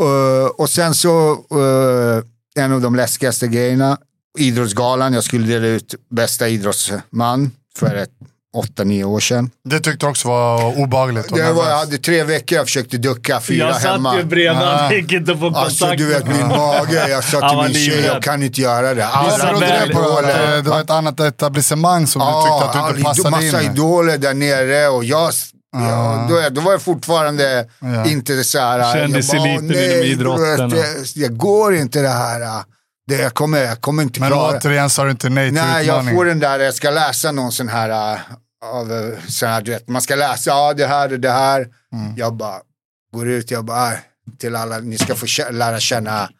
Eh, 0.00 0.50
och 0.58 0.70
sen 0.70 0.94
så, 0.94 1.30
eh, 1.32 2.62
en 2.64 2.72
av 2.72 2.80
de 2.80 2.94
läskigaste 2.96 3.48
grejerna, 3.48 3.98
Idrottsgalan. 4.38 5.12
Jag 5.12 5.24
skulle 5.24 5.46
dela 5.46 5.66
ut 5.66 5.94
bästa 6.10 6.48
idrottsman 6.48 7.50
för 7.78 7.94
ett 7.96 8.10
åtta, 8.56 8.84
nio 8.84 9.04
år 9.04 9.20
sedan. 9.20 9.50
Det 9.64 9.80
tyckte 9.80 10.06
jag 10.06 10.10
också 10.10 10.28
var 10.28 10.78
obehagligt. 10.78 11.34
Det 11.34 11.52
var, 11.52 11.68
jag 11.68 11.78
hade 11.78 11.98
tre 11.98 12.24
veckor, 12.24 12.56
jag 12.58 12.66
försökte 12.66 12.96
ducka, 12.98 13.40
fyra 13.40 13.66
Jag 13.66 13.74
satt 13.82 13.92
hemma. 13.92 14.16
ju 14.16 14.24
bredvid, 14.24 14.62
Ah. 14.62 14.76
han 14.76 14.92
gick 14.94 15.12
inte 15.12 15.32
att 15.32 15.38
få 15.38 15.44
kontakt. 15.44 15.64
Alltså 15.64 15.86
du 15.96 16.06
vet 16.06 16.26
min 16.26 16.48
mage, 16.48 17.08
jag 17.08 17.24
sa 17.24 17.48
till 17.50 17.58
min 17.74 17.90
tjej, 17.90 18.04
jag 18.04 18.22
kan 18.22 18.42
inte 18.42 18.60
göra 18.60 18.94
det. 18.94 19.00
Ja, 19.00 19.08
Alla 19.12 19.52
det 19.60 19.92
på 19.94 20.20
det 20.62 20.70
var 20.70 20.80
ett 20.80 20.90
annat 20.90 21.20
etablissemang 21.20 22.06
som 22.06 22.20
du 22.20 22.26
tyckte 22.26 22.78
att 22.80 22.94
du 22.94 22.98
inte 22.98 23.02
passade 23.22 23.46
in 23.46 23.52
massa 23.52 23.62
idoler 23.72 24.18
där 24.18 24.34
nere 24.34 24.88
och 24.88 25.04
jag, 25.04 25.30
ja, 25.72 26.26
då, 26.30 26.48
då 26.50 26.60
var 26.60 26.72
jag 26.72 26.82
fortfarande 26.82 27.66
Ja. 27.80 28.06
inte 28.06 28.44
så 28.44 28.58
här. 28.58 28.94
Kändiseliten 28.94 29.50
jag 29.54 29.62
bara, 29.62 29.82
inom 29.82 29.86
"Åh, 29.86 29.98
nej, 29.98 30.10
idrotten 30.12 30.70
du 30.70 30.76
vet, 30.76 31.14
Det, 31.14 31.20
det 31.20 31.28
går 31.28 31.74
inte 31.74 32.00
det 32.02 32.08
här. 32.08 32.62
Det, 33.08 33.16
jag, 33.18 33.34
kommer, 33.34 33.58
jag 33.58 33.80
kommer 33.80 34.02
inte 34.02 34.20
Men 34.20 34.28
klara 34.28 34.58
återigen 34.58 34.90
sa 34.90 35.04
du 35.04 35.10
inte 35.10 35.28
nej 35.28 35.48
till 35.48 35.54
Nej, 35.54 35.86
jag 35.86 35.94
utmaningen. 35.94 36.16
får 36.16 36.24
den 36.24 36.38
där, 36.38 36.58
jag 36.60 36.74
ska 36.74 36.90
läsa 36.90 37.32
någon 37.32 37.52
sån 37.52 37.68
här, 37.68 38.12
äh, 38.14 38.20
av, 38.64 39.14
sån 39.28 39.48
här 39.48 39.62
du 39.62 39.70
vet, 39.70 39.88
man 39.88 40.02
ska 40.02 40.14
läsa, 40.14 40.50
ja 40.50 40.74
det 40.74 40.86
här 40.86 41.12
och 41.12 41.20
det 41.20 41.30
här. 41.30 41.66
Mm. 41.92 42.16
Jag 42.16 42.36
bara 42.36 42.56
går 43.14 43.28
ut, 43.28 43.50
jag 43.50 43.64
bara, 43.64 43.92
äh, 43.92 43.98
till 44.38 44.56
alla, 44.56 44.78
ni 44.78 44.98
ska 44.98 45.14
få 45.14 45.26
lära 45.50 45.80
känna 45.80 46.30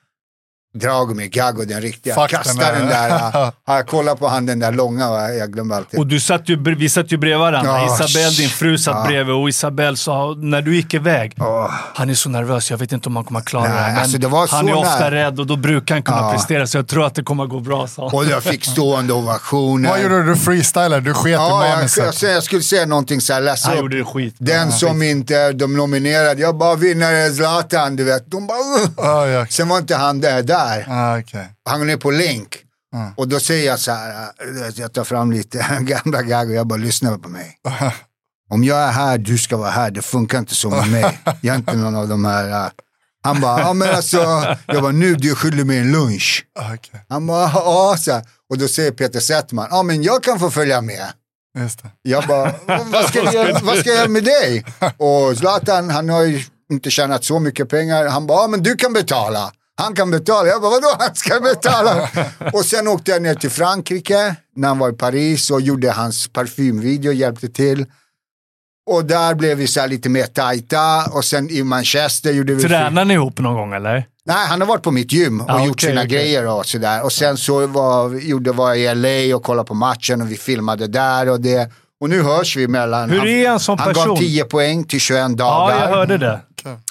Dragomir 0.78 1.26
Gago, 1.26 1.64
den 1.64 1.80
riktiga. 1.80 2.14
Fuck 2.14 2.30
Kasta 2.30 2.52
den 2.52 2.58
där. 2.58 2.78
den 2.80 2.88
där, 2.88 3.20
har 3.66 3.76
jag 3.76 3.86
kollat 3.86 4.18
på 4.18 4.28
han 4.28 4.46
den 4.46 4.58
där 4.58 4.72
långa, 4.72 5.10
va? 5.10 5.30
jag 5.30 5.52
glömmer 5.52 5.74
alltid. 5.74 6.00
Och 6.00 6.06
du 6.06 6.20
satt 6.20 6.48
ju, 6.48 6.74
vi 6.74 6.88
satt 6.88 7.12
ju 7.12 7.16
bredvid 7.16 7.38
varandra. 7.38 7.72
Ja, 7.72 7.94
Isabelle, 8.04 8.30
din 8.30 8.48
fru, 8.48 8.78
satt 8.78 8.94
ja. 8.96 9.04
bredvid 9.06 9.34
och 9.34 9.48
Isabelle 9.48 9.96
sa, 9.96 10.34
när 10.38 10.62
du 10.62 10.76
gick 10.76 10.94
iväg, 10.94 11.34
Åh. 11.40 11.70
han 11.94 12.10
är 12.10 12.14
så 12.14 12.28
nervös, 12.28 12.70
jag 12.70 12.78
vet 12.78 12.92
inte 12.92 13.08
om 13.08 13.16
han 13.16 13.24
kommer 13.24 13.40
att 13.40 13.46
klara 13.46 13.68
Nej, 13.68 13.94
det. 13.94 14.00
alltså 14.00 14.18
det 14.18 14.28
var 14.28 14.48
han 14.50 14.68
är 14.68 14.74
ofta 14.74 14.98
nära. 14.98 15.10
rädd 15.10 15.40
och 15.40 15.46
då 15.46 15.56
brukar 15.56 15.94
han 15.94 16.02
kunna 16.02 16.18
Ja. 16.18 16.32
prestera, 16.32 16.66
så 16.66 16.78
jag 16.78 16.88
tror 16.88 17.06
att 17.06 17.14
det 17.14 17.22
kommer 17.22 17.44
att 17.44 17.50
gå 17.50 17.60
bra, 17.60 17.86
sa. 17.86 18.02
Och 18.02 18.24
jag 18.24 18.42
fick 18.42 18.64
stående 18.64 19.12
ovationer. 19.12 19.88
Vad 19.90 20.02
gjorde 20.02 20.22
du? 20.22 20.28
Du 20.28 20.36
freestylade, 20.36 21.00
du 21.00 21.14
sket 21.14 21.28
i 21.30 21.32
Ja, 21.32 21.66
jag, 21.66 21.76
manuset. 21.76 22.22
jag, 22.22 22.32
jag 22.32 22.42
skulle 22.42 22.62
säga 22.62 22.86
någonting 22.86 23.20
så 23.20 23.32
här, 23.32 23.40
läsa 23.40 23.68
Han 23.68 23.76
upp. 23.78 23.82
gjorde 23.82 24.04
skit. 24.04 24.34
Den 24.38 24.72
som 24.72 25.02
inte 25.02 25.36
är 25.36 25.52
de 25.52 25.76
nominerade, 25.76 26.40
jag 26.40 26.56
bara 26.58 26.74
vinnare 26.74 27.30
Zlatan, 27.30 27.96
du 27.96 28.04
vet. 28.04 28.30
De 28.30 28.46
bara, 28.46 28.58
"Ugh." 28.58 28.90
Ah, 29.08 29.26
ja. 29.26 29.46
Sen 29.50 29.68
var 29.68 29.78
inte 29.78 29.96
han 29.96 30.20
där. 30.20 30.42
där. 30.42 30.67
Ah, 30.88 31.18
okej. 31.18 31.48
Han 31.64 31.90
är 31.90 31.96
på 31.96 32.10
länk. 32.10 32.56
Mm. 32.94 33.12
Och 33.16 33.28
då 33.28 33.40
säger 33.40 33.66
jag 33.66 33.80
så 33.80 33.92
här, 33.92 34.22
äh, 34.22 34.68
jag 34.76 34.92
tar 34.92 35.04
fram 35.04 35.32
lite 35.32 35.58
gamla 35.80 36.22
gag 36.22 36.48
och 36.48 36.54
jag 36.54 36.66
bara 36.66 36.78
lyssnar 36.78 37.18
på 37.18 37.28
mig. 37.28 37.58
Om 38.50 38.64
jag 38.64 38.78
är 38.78 38.92
här, 38.92 39.18
du 39.18 39.38
ska 39.38 39.56
vara 39.56 39.70
här. 39.70 39.90
Det 39.90 40.02
funkar 40.02 40.38
inte 40.38 40.54
så 40.54 40.70
med 40.70 40.88
mig. 40.90 41.18
Jag 41.40 41.54
är 41.54 41.58
inte 41.58 41.76
någon 41.76 41.94
av 41.96 42.08
de 42.08 42.24
här. 42.24 42.66
äh. 42.66 42.70
Han 43.22 43.40
bara, 43.40 43.60
ja 43.60 43.72
men 43.72 43.94
alltså, 43.94 44.16
jag 44.66 44.82
bara, 44.82 44.92
nu 44.92 45.14
du 45.14 45.34
skyldig 45.34 45.66
mig 45.66 45.78
en 45.78 45.92
lunch. 45.92 46.44
Ah, 46.58 46.74
okej. 46.74 47.04
Han 47.08 47.26
bara, 47.26 47.50
ja 47.54 47.96
så 47.98 48.12
här. 48.12 48.22
Och 48.50 48.58
då 48.58 48.68
säger 48.68 48.90
Peter 48.90 49.20
Settman, 49.20 49.68
ja 49.70 49.82
men 49.82 50.02
jag 50.02 50.22
kan 50.22 50.38
få 50.40 50.50
följa 50.50 50.80
med. 50.80 51.06
Just 51.58 51.82
det. 51.82 51.90
Jag 52.02 52.26
bara, 52.26 52.54
vad 52.92 53.04
ska 53.08 53.32
jag, 53.32 53.60
vad 53.60 53.78
ska 53.78 53.88
jag 53.88 53.98
göra 53.98 54.08
med 54.08 54.24
dig? 54.24 54.64
Och 54.96 55.38
Zlatan, 55.38 55.90
han 55.90 56.08
har 56.08 56.22
ju 56.22 56.44
inte 56.70 56.90
tjänat 56.90 57.24
så 57.24 57.38
mycket 57.38 57.68
pengar. 57.68 58.06
Han 58.06 58.26
bara, 58.26 58.42
ja 58.42 58.48
men 58.48 58.62
du 58.62 58.76
kan 58.76 58.92
betala. 58.92 59.52
Han 59.78 59.94
kan 59.94 60.10
betala. 60.10 60.48
Jag 60.48 60.60
bara, 60.62 60.70
vadå 60.70 60.86
han 60.98 61.14
ska 61.14 61.40
betala? 61.54 62.08
och 62.52 62.64
sen 62.64 62.88
åkte 62.88 63.10
jag 63.10 63.22
ner 63.22 63.34
till 63.34 63.50
Frankrike 63.50 64.36
när 64.56 64.68
han 64.68 64.78
var 64.78 64.90
i 64.90 64.92
Paris 64.92 65.50
och 65.50 65.60
gjorde 65.60 65.90
hans 65.90 66.28
parfymvideo, 66.28 67.12
hjälpte 67.12 67.48
till. 67.48 67.86
Och 68.90 69.04
där 69.04 69.34
blev 69.34 69.58
vi 69.58 69.66
så 69.66 69.86
lite 69.86 70.08
mer 70.08 70.26
tajta 70.26 71.04
och 71.12 71.24
sen 71.24 71.50
i 71.50 71.62
Manchester 71.62 72.32
gjorde 72.32 72.54
vi... 72.54 72.62
Tränar 72.62 73.04
ni 73.04 73.14
ihop 73.14 73.38
någon 73.38 73.54
gång 73.54 73.72
eller? 73.72 74.06
Nej, 74.24 74.46
han 74.48 74.60
har 74.60 74.68
varit 74.68 74.82
på 74.82 74.90
mitt 74.90 75.12
gym 75.12 75.40
och 75.40 75.50
Ah, 75.50 75.64
gjort 75.64 75.70
okej, 75.74 75.88
sina 75.88 76.00
okej. 76.00 76.10
grejer 76.10 76.46
och 76.48 76.66
sådär. 76.66 77.04
Och 77.04 77.12
sen 77.12 77.36
så 77.36 77.66
var, 77.66 78.14
gjorde, 78.20 78.52
var 78.52 78.74
jag 78.74 78.78
i 78.78 79.28
LA 79.30 79.36
och 79.36 79.42
kollade 79.42 79.66
på 79.68 79.74
matchen 79.74 80.22
och 80.22 80.30
vi 80.30 80.36
filmade 80.36 80.86
där 80.86 81.28
och 81.28 81.40
det. 81.40 81.70
Och 82.00 82.08
nu 82.10 82.22
hörs 82.22 82.56
vi 82.56 82.68
mellan... 82.68 83.10
Hur 83.10 83.26
är 83.26 83.48
han 83.48 83.60
som 83.60 83.78
Han 83.78 83.88
person? 83.94 84.08
gav 84.08 84.16
10 84.16 84.44
poäng 84.44 84.84
till 84.84 85.00
21 85.00 85.20
Ja, 85.20 85.28
dagar. 85.28 85.80
jag 85.80 85.88
hörde 85.96 86.18
det. 86.18 86.40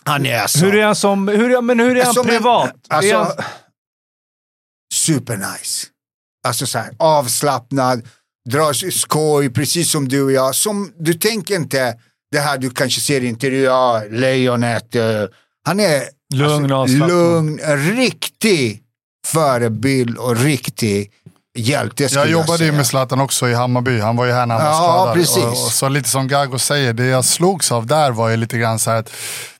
Han 0.03 0.25
är 0.25 0.39
alltså... 0.39 0.59
Hur 0.65 0.75
är 0.75 0.85
han 0.85 0.95
som... 0.95 1.27
Hur, 1.27 1.51
är- 1.57 1.61
men 1.61 1.79
hur 1.79 1.97
är 1.97 2.05
han 2.05 2.13
som 2.13 2.27
en- 2.27 2.37
privat? 2.37 2.73
Alltså, 2.87 3.11
är 3.11 3.15
han, 3.15 3.31
supernice. 4.93 5.87
Alltså 6.47 6.65
så 6.65 6.77
här, 6.79 6.93
avslappnad, 6.99 8.07
drar 8.49 8.73
skoj, 8.91 9.49
precis 9.49 9.91
som 9.91 10.07
du 10.07 10.21
och 10.23 10.31
jag. 10.31 10.55
Som, 10.55 10.93
du 10.99 11.13
tänker 11.13 11.55
inte 11.55 11.97
det 12.31 12.39
här 12.39 12.57
du 12.57 12.69
kanske 12.69 13.01
ser 13.01 13.21
i 13.23 13.27
intervjuer, 13.27 13.65
ja, 13.65 14.03
lejonet. 14.09 14.95
eh, 14.95 15.23
han 15.65 15.79
är 15.79 16.03
Lugn 16.33 16.71
alltså, 16.71 16.97
lugn, 16.97 17.59
riktig 17.97 18.83
förebild 19.27 20.17
och 20.17 20.37
riktig 20.37 21.11
hjälte 21.57 22.09
skulle 22.09 22.21
Jag 22.25 22.31
jobbade 22.31 22.65
ju 22.65 22.71
med 22.71 22.85
Zlatan 22.87 23.21
också 23.21 23.49
i 23.49 23.53
Hammarby. 23.53 23.99
Han 23.99 24.15
var 24.15 24.25
ju 24.25 24.31
här 24.31 24.45
när 24.45 24.55
han 24.55 24.63
var 24.65 24.71
Ja, 24.71 24.77
skadad. 24.93 25.13
precis. 25.13 25.37
Och, 25.43 25.49
och 25.49 25.57
så 25.57 25.89
lite 25.89 26.09
som 26.09 26.27
Gago 26.27 26.57
säger, 26.59 26.93
det 26.93 27.05
jag 27.05 27.25
slogs 27.25 27.71
av 27.71 27.85
där 27.85 28.11
var 28.11 28.29
ju 28.29 28.37
lite 28.37 28.57
grann 28.57 28.79
så 28.79 28.91
här 28.91 28.97
att 28.97 29.09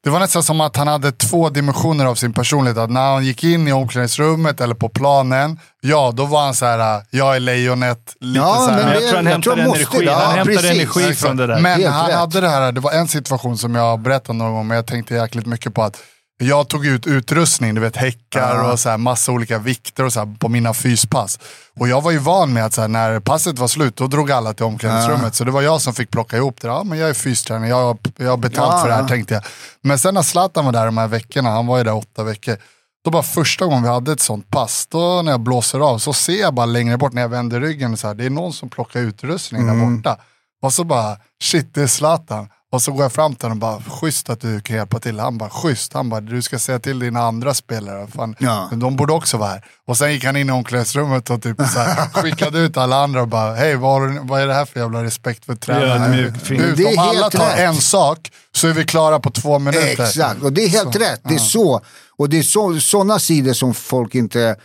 det 0.04 0.10
var 0.10 0.20
nästan 0.20 0.44
som 0.44 0.62
att 0.62 0.76
han 0.76 0.88
hade 0.88 1.12
två 1.12 1.50
dimensioner 1.50 2.06
av 2.06 2.16
sin 2.16 2.34
personlighet. 2.34 2.78
Att 2.78 2.90
när 2.92 3.02
han 3.14 3.26
gick 3.26 3.44
in 3.44 3.68
i 3.68 3.72
omklädningsrummet 3.74 4.62
eller 4.62 4.76
på 4.76 4.90
planen, 4.90 5.60
ja 5.82 6.12
då 6.16 6.26
var 6.26 6.42
han 6.46 6.54
så 6.54 6.66
här, 6.66 7.02
jag 7.10 7.36
är 7.36 7.40
lejonet. 7.40 8.16
Lite 8.20 8.40
Ja, 8.40 8.56
så 8.56 8.72
här, 8.72 8.84
men 8.84 8.94
jag 8.94 9.02
det- 9.02 9.08
tror 9.08 9.16
han 9.16 9.26
jag 9.26 9.32
hämtar 9.32 9.52
tror 9.52 9.64
energi. 9.64 10.06
det. 10.06 10.12
Han 10.14 10.22
Ja, 10.22 10.28
hämtar 10.30 10.54
precis. 10.54 10.72
energi 10.72 11.00
Exakt. 11.02 11.20
från 11.20 11.38
det 11.38 11.48
där. 11.48 11.60
Men 11.60 11.82
Helt 11.82 11.94
han 11.94 12.08
rätt. 12.08 12.16
hade 12.16 12.42
det 12.42 12.50
här, 12.50 12.72
det 12.72 12.80
var 12.82 12.92
en 12.92 13.08
situation 13.08 13.58
som 13.58 13.76
jag 13.76 14.00
berättade 14.00 14.38
någon 14.38 14.54
gång, 14.54 14.68
men 14.68 14.76
jag 14.76 14.86
tänkte 14.86 15.14
jäkligt 15.16 15.46
mycket 15.46 15.74
på 15.74 15.84
att 15.84 15.98
jag 16.40 16.68
tog 16.68 16.86
ut 16.86 17.08
utrustning, 17.08 17.76
du 17.76 17.82
vet 17.82 17.96
häckar 17.96 18.72
och 18.72 18.80
så 18.80 18.90
här, 18.90 18.98
massa 18.98 19.32
olika 19.32 19.58
vikter 19.58 20.04
och 20.04 20.14
så 20.14 20.20
här, 20.20 20.36
på 20.40 20.50
mina 20.50 20.74
fyspass. 20.74 21.40
Och 21.80 21.88
jag 21.88 22.02
var 22.02 22.12
ju 22.12 22.18
van 22.18 22.54
med 22.54 22.66
att 22.66 22.74
så 22.74 22.82
här, 22.82 22.88
när 22.88 23.20
passet 23.20 23.60
var 23.60 23.68
slut, 23.68 23.96
då 23.96 24.08
drog 24.08 24.32
alla 24.32 24.54
till 24.54 24.66
omklädningsrummet. 24.66 25.36
Så 25.36 25.44
det 25.44 25.52
var 25.52 25.62
jag 25.62 25.82
som 25.82 25.94
fick 25.94 26.10
plocka 26.12 26.38
ihop 26.38 26.62
det. 26.62 26.68
Ja, 26.68 26.84
men 26.84 26.98
jag 26.98 27.10
är 27.10 27.14
fystränare, 27.14 27.70
jag, 27.70 27.76
har- 27.86 27.98
jag 28.18 28.30
har 28.30 28.38
betalt 28.38 28.74
Ja, 28.74 28.82
för 28.82 28.88
det 28.90 28.96
här 28.96 29.08
tänkte 29.08 29.34
jag. 29.34 29.44
Men 29.82 30.00
sen 30.00 30.14
när 30.14 30.22
Zlatan 30.22 30.66
var 30.66 30.72
där 30.72 30.86
de 30.86 30.98
här 30.98 31.08
veckorna, 31.08 31.50
han 31.50 31.68
var 31.68 31.78
ju 31.78 31.84
där 31.84 31.96
åtta 31.96 32.24
veckor. 32.24 32.58
Då 33.06 33.12
bara 33.12 33.24
första 33.24 33.66
gången 33.66 33.84
vi 33.84 33.90
hade 33.90 34.12
ett 34.12 34.20
sånt 34.22 34.50
pass, 34.50 34.88
då 34.90 35.22
när 35.22 35.32
jag 35.32 35.40
blåser 35.40 35.80
av 35.80 35.98
så 35.98 36.14
ser 36.14 36.42
jag 36.42 36.54
bara 36.54 36.66
längre 36.66 36.98
bort 36.98 37.14
när 37.14 37.22
jag 37.22 37.30
vänder 37.30 37.62
ryggen, 37.62 37.98
så 37.98 38.08
här, 38.08 38.14
det 38.14 38.26
är 38.26 38.30
någon 38.30 38.54
som 38.54 38.70
plockar 38.70 39.00
utrustning 39.00 39.66
där 39.68 39.74
Mm. 39.74 39.96
borta. 39.98 40.18
Och 40.62 40.74
så 40.74 40.84
bara, 40.84 41.18
shit 41.44 41.74
det 41.74 41.82
är 41.82 41.88
Zlatan. 41.88 42.50
Och 42.78 42.82
så 42.84 42.92
går 42.92 43.02
jag 43.04 43.12
fram 43.12 43.36
till 43.36 43.50
honom 43.50 43.58
och 43.58 43.82
bara, 43.82 43.96
schysst 44.00 44.30
att 44.30 44.42
du 44.42 44.62
kan 44.62 44.76
hjälpa 44.76 45.00
till. 45.00 45.20
Han 45.20 45.38
bara, 45.38 45.50
schysst. 45.50 45.94
Han 45.94 46.10
bara, 46.10 46.22
du 46.22 46.42
ska 46.42 46.60
säga 46.60 46.80
till 46.80 47.00
dina 47.00 47.20
andra 47.22 47.54
spelare. 47.54 48.08
Fan, 48.16 48.36
Ja. 48.40 48.70
De 48.74 48.96
borde 48.96 49.14
också 49.14 49.38
vara 49.38 49.50
här. 49.50 49.66
Och 49.88 49.98
sen 49.98 50.12
gick 50.14 50.24
han 50.26 50.36
in 50.38 50.50
i 50.50 50.52
omklädningsrummet 50.52 51.30
och 51.30 51.42
typ 51.42 51.58
så 51.58 51.80
här, 51.80 51.96
skickade 52.22 52.60
ut 52.60 52.78
alla 52.78 53.04
andra 53.04 53.22
och 53.22 53.28
bara, 53.28 53.54
hej 53.56 53.76
vad, 53.76 54.02
du- 54.02 54.20
vad 54.24 54.42
är 54.42 54.48
det 54.48 54.54
här 54.54 54.66
för 54.66 54.80
jävla 54.80 55.04
respekt 55.04 55.46
för 55.46 55.56
tränaren? 55.56 56.12
Det 56.48 56.84
är 56.84 56.88
Om 56.88 57.00
alla 57.00 57.30
tar 57.30 57.50
rätt. 57.50 57.60
en 57.60 57.76
sak 57.76 58.32
så 58.56 58.68
är 58.68 58.74
vi 58.74 58.84
klara 58.86 59.20
på 59.20 59.30
två 59.32 59.60
minuter. 59.60 60.04
Exakt, 60.04 60.42
och 60.42 60.54
det 60.54 60.64
är 60.64 60.70
helt 60.70 60.96
rätt. 60.96 61.22
Det 61.24 61.34
är 61.36 61.40
så. 61.40 61.82
Och 62.18 62.30
det 62.30 62.38
är 62.40 62.44
så, 62.44 62.80
sådana 62.80 63.20
sidor 63.20 63.54
som 63.54 63.74
folk 63.74 64.16
inte 64.16 64.56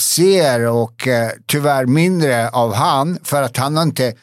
ser 0.00 0.60
och 0.66 1.08
eh, 1.08 1.30
tyvärr 1.46 1.86
mindre 1.86 2.48
av 2.48 2.74
han 2.74 3.18
för 3.24 3.42
att 3.42 3.56
han 3.56 3.76
har 3.76 3.82
inte 3.82 4.14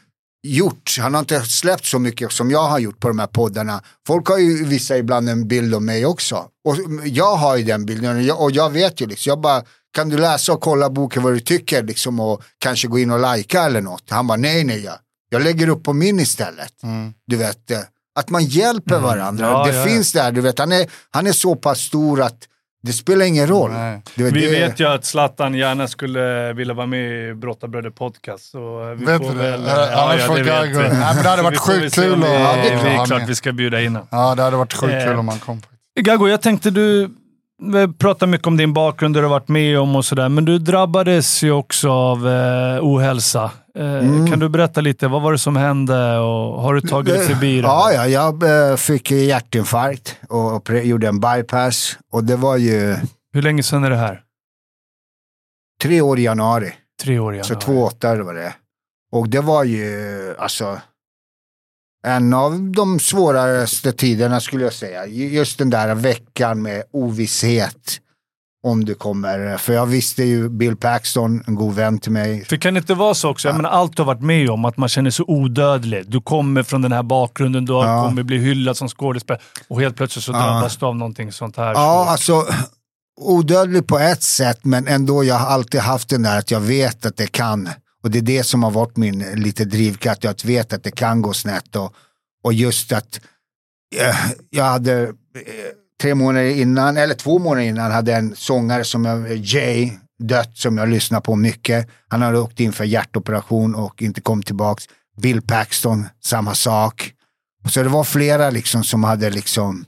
gjort, 0.43 0.97
han 0.99 1.13
har 1.13 1.19
inte 1.19 1.41
släppt 1.41 1.85
så 1.85 1.99
mycket 1.99 2.31
som 2.31 2.51
jag 2.51 2.67
har 2.67 2.79
gjort 2.79 2.99
på 2.99 3.07
de 3.07 3.19
här 3.19 3.27
poddarna. 3.27 3.81
Folk 4.07 4.27
har 4.27 4.37
ju 4.37 4.65
vissa 4.65 4.97
ibland 4.97 5.29
en 5.29 5.47
bild 5.47 5.75
om 5.75 5.85
mig 5.85 6.05
också. 6.05 6.45
Och 6.65 6.77
jag 7.03 7.35
har 7.35 7.57
ju 7.57 7.63
den 7.63 7.85
bilden 7.85 8.17
och 8.17 8.23
jag, 8.23 8.41
och 8.41 8.51
jag 8.51 8.69
vet 8.69 9.01
ju 9.01 9.05
liksom, 9.05 9.29
jag 9.29 9.39
bara, 9.39 9.63
kan 9.93 10.09
du 10.09 10.17
läsa 10.17 10.53
och 10.53 10.61
kolla 10.61 10.89
boken 10.89 11.23
vad 11.23 11.33
du 11.33 11.39
tycker 11.39 11.83
liksom 11.83 12.19
och 12.19 12.43
kanske 12.57 12.87
gå 12.87 12.99
in 12.99 13.11
och 13.11 13.35
likea 13.35 13.65
eller 13.65 13.81
något. 13.81 14.03
Han 14.09 14.27
bara, 14.27 14.37
nej 14.37 14.63
nej, 14.63 14.83
jag, 14.83 14.95
jag 15.29 15.41
lägger 15.41 15.67
upp 15.67 15.83
på 15.83 15.93
min 15.93 16.19
istället. 16.19 16.73
Du 17.27 17.35
vet, 17.35 17.71
eh, 17.71 17.79
att 18.15 18.29
man 18.29 18.45
hjälper 18.45 18.99
varandra. 18.99 19.45
Ja, 19.45 19.63
det 19.65 19.73
ja, 19.73 19.79
ja. 19.79 19.85
finns 19.85 20.11
där, 20.11 20.31
du 20.31 20.41
vet, 20.41 20.59
han 20.59 20.71
är, 20.71 20.91
han 21.11 21.27
är 21.27 21.33
så 21.33 21.55
pass 21.55 21.79
stor 21.79 22.21
att 22.21 22.47
det 22.83 22.93
spelar 22.93 23.25
ingen 23.25 23.47
roll. 23.47 23.71
Vi 24.15 24.29
det, 24.31 24.47
vet 24.51 24.79
ju 24.79 24.87
att 24.87 25.05
Zlatan 25.05 25.53
gärna 25.55 25.87
skulle 25.87 26.53
vilja 26.53 26.73
vara 26.73 26.87
med 26.87 27.29
i 27.29 27.33
Brottarbröder 27.33 27.89
podcast. 27.89 28.51
Så 28.51 28.95
vi 28.99 29.05
Vet 29.05 29.17
får 29.21 29.29
du 29.31 29.37
det? 29.37 29.51
väl... 29.51 29.67
Eh, 29.67 30.03
annars 30.03 30.21
får 30.21 30.35
det 30.35 30.43
vet 30.43 30.69
vi. 30.69 30.73
Nej, 30.75 30.89
men 31.15 31.23
det 31.23 31.29
hade 31.29 31.41
varit 31.43 31.53
väl 31.69 31.81
sjukt 31.81 31.95
kul 31.95 32.15
vi- 32.19 32.25
att- 32.25 32.39
Ja, 32.39 32.55
det 32.63 32.69
är 32.69 33.05
klart. 33.05 33.21
vi 33.29 33.35
ska 33.35 33.51
bjuda 33.51 33.81
in 33.81 33.87
honom. 33.95 34.07
Ja, 34.11 34.35
det 34.35 34.43
hade 34.43 34.57
varit 34.57 34.73
sjukt 34.73 34.93
Eh, 34.93 35.03
kul 35.05 35.15
om 35.19 35.27
han 35.27 35.39
kom. 35.39 35.61
Gago, 35.99 36.27
jag 36.27 36.41
tänkte 36.41 36.69
du 36.71 37.09
vi 37.65 37.87
pratar 37.93 38.27
mycket 38.27 38.47
om 38.47 38.57
din 38.57 38.73
bakgrund, 38.73 39.15
det 39.15 39.19
du 39.19 39.23
har 39.23 39.29
varit 39.29 39.47
med 39.47 39.79
om 39.79 39.95
och 39.95 40.05
sådär, 40.05 40.29
men 40.29 40.45
du 40.45 40.57
drabbades 40.59 41.43
ju 41.43 41.51
också 41.51 41.89
av 41.91 42.27
eh, 42.27 42.79
ohälsa. 42.81 43.51
Eh, 43.77 43.85
Mm. 43.97 44.27
Kan 44.27 44.39
du 44.39 44.49
berätta 44.49 44.81
lite, 44.81 45.07
vad 45.07 45.21
var 45.21 45.31
det 45.31 45.37
som 45.37 45.55
hände 45.55 46.17
och 46.19 46.61
har 46.61 46.73
du 46.73 46.81
tagit 46.81 47.13
dig 47.15 47.27
förbi 47.27 47.55
det? 47.61 47.67
Ja, 47.67 47.91
ja, 47.93 48.07
jag 48.07 48.69
eh, 48.69 48.75
fick 48.75 49.11
hjärtinfarkt 49.11 50.15
och 50.29 50.69
gjorde 50.69 51.07
en 51.07 51.19
bypass. 51.19 51.97
Och 52.11 52.23
det 52.23 52.35
var 52.35 52.57
ju 52.57 52.95
Hur 53.33 53.41
länge 53.41 53.63
sedan 53.63 53.83
är 53.83 53.89
det 53.89 53.95
här? 53.95 54.21
tre 55.81 56.01
år 56.01 56.19
i 56.19 56.23
januari. 56.23 56.73
Tre 57.03 57.19
år 57.19 57.33
igen. 57.33 57.45
Så 57.45 57.55
två 57.55 57.83
åttor 57.83 58.17
var 58.19 58.33
det. 58.33 58.53
Och 59.11 59.29
det 59.29 59.39
var 59.41 59.63
ju 59.63 60.35
alltså 60.39 60.81
en 62.07 62.33
av 62.33 62.59
de 62.71 62.99
svåraste 62.99 63.91
tiderna 63.91 64.39
skulle 64.39 64.63
jag 64.63 64.73
säga. 64.73 65.05
Just 65.07 65.57
den 65.57 65.69
där 65.69 65.95
veckan 65.95 66.61
med 66.61 66.83
ovisshet 66.91 67.99
om 68.63 68.85
du 68.85 68.95
kommer. 68.95 69.57
För 69.57 69.73
jag 69.73 69.85
visste 69.85 70.23
ju 70.23 70.49
Bill 70.49 70.75
Paxton, 70.77 71.43
en 71.47 71.55
god 71.55 71.73
vän 71.75 71.99
till 71.99 72.11
mig. 72.11 72.45
För 72.45 72.55
kan 72.57 72.73
det 72.73 72.77
inte 72.77 72.93
vara 72.93 73.13
så 73.13 73.29
också? 73.29 73.47
Jag 73.47 73.55
menar, 73.55 73.69
allt 73.69 73.95
du 73.97 74.01
har 74.01 74.07
varit 74.07 74.21
med 74.21 74.49
om, 74.49 74.65
att 74.65 74.77
man 74.77 74.89
känner 74.89 75.09
sig 75.11 75.25
odödlig. 75.27 76.03
Du 76.11 76.21
kommer 76.21 76.63
från 76.63 76.81
den 76.81 76.91
här 76.91 77.03
bakgrunden, 77.03 77.65
du 77.65 77.73
Ja. 77.73 78.03
kommer 78.07 78.23
bli 78.23 78.37
hyllad 78.37 78.77
som 78.77 78.89
skådespelare 78.89 79.41
och 79.67 79.81
helt 79.81 79.95
plötsligt 79.95 80.25
så 80.25 80.31
Ja. 80.31 80.37
drabbas 80.37 80.77
du 80.77 80.85
av 80.85 80.95
någonting 80.95 81.31
sånt 81.31 81.57
här. 81.57 81.73
Ja, 81.73 82.03
Så- 82.05 82.11
alltså 82.11 82.53
odödlig 83.21 83.87
på 83.87 83.99
ett 83.99 84.23
sätt, 84.23 84.59
men 84.65 84.87
ändå 84.87 85.23
jag 85.23 85.35
har 85.35 85.47
alltid 85.47 85.79
haft 85.81 86.09
den 86.09 86.23
där 86.23 86.39
att 86.39 86.51
jag 86.51 86.59
vet 86.59 87.05
att 87.05 87.17
det 87.17 87.27
kan. 87.31 87.69
Och 88.03 88.11
det 88.11 88.17
är 88.17 88.21
det 88.21 88.43
som 88.43 88.63
har 88.63 88.71
varit 88.71 88.97
min 88.97 89.19
lite 89.19 89.65
drivkraft, 89.65 90.23
jag 90.23 90.35
vet 90.45 90.73
att 90.73 90.83
det 90.83 90.91
kan 90.91 91.21
gå 91.21 91.33
snett. 91.33 91.75
Och, 91.75 91.93
och 92.43 92.53
just 92.53 92.91
att 92.91 93.19
eh, 93.95 94.15
jag 94.49 94.63
hade 94.65 95.01
eh, 95.03 95.09
tre 96.01 96.15
månader 96.15 96.45
innan, 96.49 96.97
eller 96.97 97.13
två 97.15 97.39
månader 97.39 97.67
innan, 97.67 97.91
hade 97.91 98.13
en 98.15 98.35
sångare 98.35 98.83
som 98.83 99.05
jag, 99.05 99.35
Jay, 99.35 99.91
dött 100.19 100.57
som 100.57 100.77
jag 100.77 100.89
lyssnar 100.89 101.21
på 101.21 101.35
mycket. 101.35 101.87
Han 102.07 102.21
hade 102.21 102.39
åkt 102.39 102.59
in 102.59 102.73
för 102.73 102.83
hjärtoperation 102.83 103.75
och 103.75 104.01
inte 104.01 104.21
kom 104.21 104.43
tillbaks. 104.43 104.83
Bill 105.21 105.41
Paxton, 105.41 106.05
samma 106.23 106.53
sak. 106.55 107.11
Så 107.69 107.83
det 107.83 107.89
var 107.89 108.03
flera 108.03 108.49
liksom 108.49 108.83
som 108.83 109.03
hade 109.03 109.29
liksom, 109.29 109.85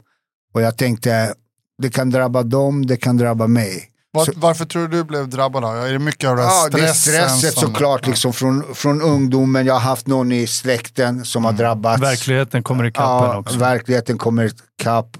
och 0.53 0.61
jag 0.61 0.77
tänkte, 0.77 1.33
det 1.81 1.89
kan 1.89 2.09
drabba 2.09 2.43
dem, 2.43 2.85
det 2.85 2.97
kan 2.97 3.17
drabba 3.17 3.47
mig. 3.47 3.91
Var, 4.13 4.25
Så- 4.25 4.31
varför 4.35 4.65
tror 4.65 4.87
du 4.87 4.97
du 4.97 5.03
blev 5.03 5.29
drabbad 5.29 5.61
då? 5.63 5.67
Är 5.67 5.93
det 5.93 5.99
mycket 5.99 6.29
av 6.29 6.35
den 6.35 6.45
här 6.45 6.51
Ja, 6.53 6.69
det 6.71 6.83
är 6.83 6.93
stressen? 6.93 7.29
stresset 7.29 7.53
som- 7.59 7.63
såklart, 7.73 8.07
liksom 8.07 8.33
från, 8.33 8.63
från 8.75 9.01
ungdomen. 9.01 9.65
Jag 9.65 9.73
har 9.73 9.79
haft 9.81 10.07
någon 10.07 10.31
i 10.31 10.47
släkten 10.47 11.25
som 11.25 11.45
har 11.45 11.51
drabbats. 11.51 12.01
Verkligheten 12.03 12.63
kommer 12.63 12.83
ikapp 12.85 13.03
Ja, 13.03 13.37
också. 13.37 13.57
verkligheten 13.59 14.17
kommer 14.17 14.51
ikapp. 14.79 15.17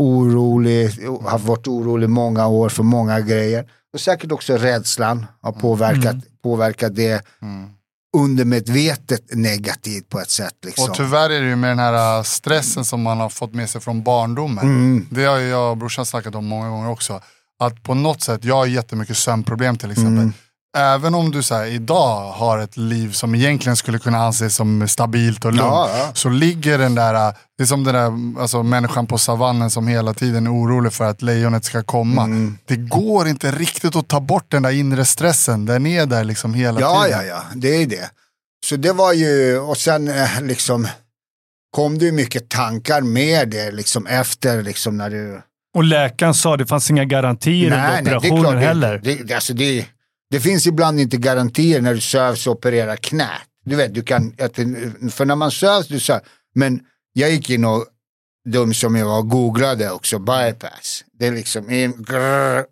Orolig, 0.00 0.90
har 1.24 1.38
varit 1.38 1.66
orolig 1.66 2.08
många 2.08 2.46
år 2.46 2.68
för 2.68 2.82
många 2.82 3.20
grejer. 3.20 3.66
Och 3.92 4.00
säkert 4.00 4.32
också 4.32 4.56
rädslan 4.56 5.26
har 5.40 5.52
påverkat, 5.52 6.16
påverkat 6.42 6.96
det 6.96 7.24
undermedvetet 8.16 9.34
negativt 9.34 10.08
på 10.08 10.20
ett 10.20 10.30
sätt. 10.30 10.54
Liksom. 10.64 10.90
Och 10.90 10.96
tyvärr 10.96 11.30
är 11.30 11.40
det 11.40 11.48
ju 11.48 11.56
med 11.56 11.70
den 11.70 11.78
här 11.78 12.18
äh, 12.18 12.22
stressen 12.22 12.84
som 12.84 13.02
man 13.02 13.20
har 13.20 13.28
fått 13.28 13.54
med 13.54 13.70
sig 13.70 13.80
från 13.80 14.02
barndomen. 14.02 14.64
Mm. 14.64 15.06
Det 15.10 15.24
har 15.24 15.38
jag 15.38 15.70
och 15.70 15.76
brorsan 15.76 16.06
snackat 16.06 16.34
om 16.34 16.46
många 16.46 16.68
gånger 16.68 16.90
också. 16.90 17.20
Att 17.58 17.82
på 17.82 17.94
något 17.94 18.22
sätt, 18.22 18.44
jag 18.44 18.54
har 18.54 18.66
jättemycket 18.66 19.16
sömnproblem 19.16 19.78
till 19.78 19.90
exempel. 19.90 20.12
Mm. 20.12 20.32
Även 20.76 21.14
om 21.14 21.30
du 21.30 21.42
så 21.42 21.54
här, 21.54 21.66
idag 21.66 22.32
har 22.32 22.58
ett 22.58 22.76
liv 22.76 23.12
som 23.12 23.34
egentligen 23.34 23.76
skulle 23.76 23.98
kunna 23.98 24.18
anses 24.18 24.54
som 24.56 24.88
stabilt 24.88 25.44
och 25.44 25.52
lugnt. 25.52 25.70
Ja, 25.70 25.90
ja. 25.98 26.10
Så 26.14 26.28
ligger 26.28 26.78
den 26.78 26.94
där, 26.94 27.14
äh, 27.28 27.34
det 27.58 27.62
är 27.62 27.66
som 27.66 27.84
den 27.84 27.94
där 27.94 28.40
alltså, 28.42 28.62
människan 28.62 29.06
på 29.06 29.18
savannen 29.18 29.70
som 29.70 29.88
hela 29.88 30.14
tiden 30.14 30.46
är 30.46 30.54
orolig 30.54 30.92
för 30.92 31.04
att 31.04 31.22
lejonet 31.22 31.64
ska 31.64 31.82
komma. 31.82 32.24
Mm. 32.24 32.58
Det 32.66 32.76
går 32.76 33.28
inte 33.28 33.50
riktigt 33.50 33.96
att 33.96 34.08
ta 34.08 34.20
bort 34.20 34.44
den 34.48 34.62
där 34.62 34.70
inre 34.70 35.04
stressen. 35.04 35.66
Den 35.66 35.86
är 35.86 36.06
där 36.06 36.24
liksom 36.24 36.54
hela 36.54 36.80
Ja, 36.80 37.02
tiden. 37.04 37.18
ja, 37.18 37.24
ja, 37.24 37.42
det 37.54 37.82
är 37.82 37.86
det. 37.86 38.10
Så 38.66 38.76
det 38.76 38.92
var 38.92 39.12
ju, 39.12 39.58
och 39.58 39.76
sen 39.76 40.08
eh, 40.08 40.42
liksom 40.42 40.88
kom 41.76 41.98
det 41.98 42.04
ju 42.04 42.12
mycket 42.12 42.48
tankar 42.48 43.00
med 43.00 43.48
det 43.48 43.70
liksom 43.70 44.06
efter 44.06 44.62
liksom 44.62 44.96
när 44.96 45.10
du 45.10 45.42
Och 45.76 45.84
läkaren 45.84 46.34
sa 46.34 46.56
det 46.56 46.66
fanns 46.66 46.90
inga 46.90 47.04
garantier 47.04 47.98
under 47.98 48.16
operationen 48.16 48.54
det, 48.54 48.60
heller. 48.60 49.00
Det, 49.04 49.14
det, 49.14 49.34
alltså 49.34 49.54
det, 49.54 49.86
det 50.30 50.40
finns 50.40 50.66
ibland 50.66 51.00
inte 51.00 51.16
garantier 51.16 51.80
när 51.80 51.94
du 51.94 52.00
sövs 52.00 52.46
och 52.46 52.52
opererar 52.52 52.96
knät. 52.96 53.42
Du 53.64 53.76
vet, 53.76 53.94
du 53.94 54.02
kan, 54.02 54.32
för 55.10 55.24
när 55.24 55.36
man 55.36 55.50
sövs, 55.50 55.88
du 55.88 56.00
sa, 56.00 56.20
men 56.54 56.80
jag 57.12 57.30
gick 57.30 57.50
in 57.50 57.64
och 57.64 57.86
dum 58.48 58.74
som 58.74 58.96
jag 58.96 59.06
var 59.06 59.22
googlade 59.22 59.90
också, 59.90 60.18
bypass. 60.18 61.04
Det 61.12 61.26
är 61.26 61.32
liksom 61.32 61.70
in, 61.70 62.02
grrr, 62.02 62.64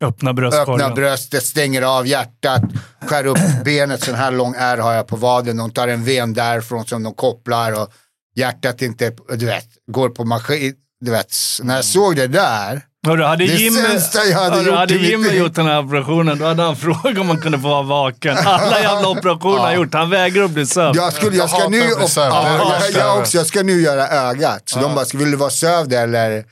Öppna 0.00 0.34
bröstkorgen. 0.34 0.80
öppna 0.80 0.94
bröstet, 0.94 1.44
stänger 1.44 1.82
av 1.82 2.06
hjärtat, 2.06 2.62
skär 3.00 3.26
upp 3.26 3.38
benet, 3.64 4.04
sån 4.04 4.14
här 4.14 4.30
lång 4.30 4.54
ärr 4.58 4.78
har 4.78 4.92
jag 4.92 5.06
på 5.06 5.16
vaden, 5.16 5.56
de 5.56 5.70
tar 5.70 5.88
en 5.88 6.04
ven 6.04 6.34
därifrån 6.34 6.86
som 6.86 7.02
de 7.02 7.14
kopplar 7.14 7.82
och 7.82 7.92
hjärtat 8.34 8.82
inte, 8.82 9.12
du 9.28 9.46
vet, 9.46 9.66
går 9.92 10.08
på 10.08 10.24
maskin. 10.24 10.74
Du 11.00 11.10
vet, 11.10 11.34
när 11.62 11.76
jag 11.76 11.84
såg 11.84 12.16
det 12.16 12.26
där, 12.26 12.82
Hörru, 13.06 13.24
hade 13.24 13.46
Det 13.46 13.70
sämsta 13.70 14.24
jag 14.24 14.38
hade 14.38 14.56
hörru, 14.56 14.66
gjort 14.66 14.74
hade 14.76 14.94
mitt 14.94 15.02
liv. 15.22 15.34
gjort 15.34 15.54
den 15.54 15.66
här 15.66 15.78
operationen, 15.84 16.38
då 16.38 16.44
hade 16.46 16.62
han 16.62 16.76
frågat 16.86 17.18
om 17.18 17.26
man 17.26 17.40
kunde 17.40 17.58
få 17.58 17.68
vara 17.68 17.82
vaken. 17.82 18.36
Alla 18.44 18.80
jävla 18.80 19.08
operationer 19.08 19.56
han 19.56 19.66
har 19.66 19.74
gjort. 19.74 19.94
Han 19.94 20.10
vägrar 20.10 20.44
att 20.44 20.50
bli 20.50 20.66
sövd. 20.66 20.96
Jag, 20.96 21.12
skulle, 21.12 21.36
jag, 21.36 21.42
Jag 21.42 21.48
ska 21.50 21.58
hatar 21.58 21.70
nu, 21.70 21.92
att 21.92 21.98
bli 21.98 22.08
sövd. 22.08 22.32
ja, 22.34 22.56
jag, 22.56 22.92
jag, 22.92 23.06
jag 23.08 23.18
också, 23.18 23.38
jag 23.38 23.46
ska 23.46 23.62
nu 23.62 23.80
göra 23.80 24.08
ögat. 24.08 24.62
Så 24.68 24.78
de 24.80 24.94
bara, 24.94 25.04
vill 25.14 25.30
du 25.30 25.36
vara 25.36 25.50
sövd 25.50 25.92
eller? 25.92 26.44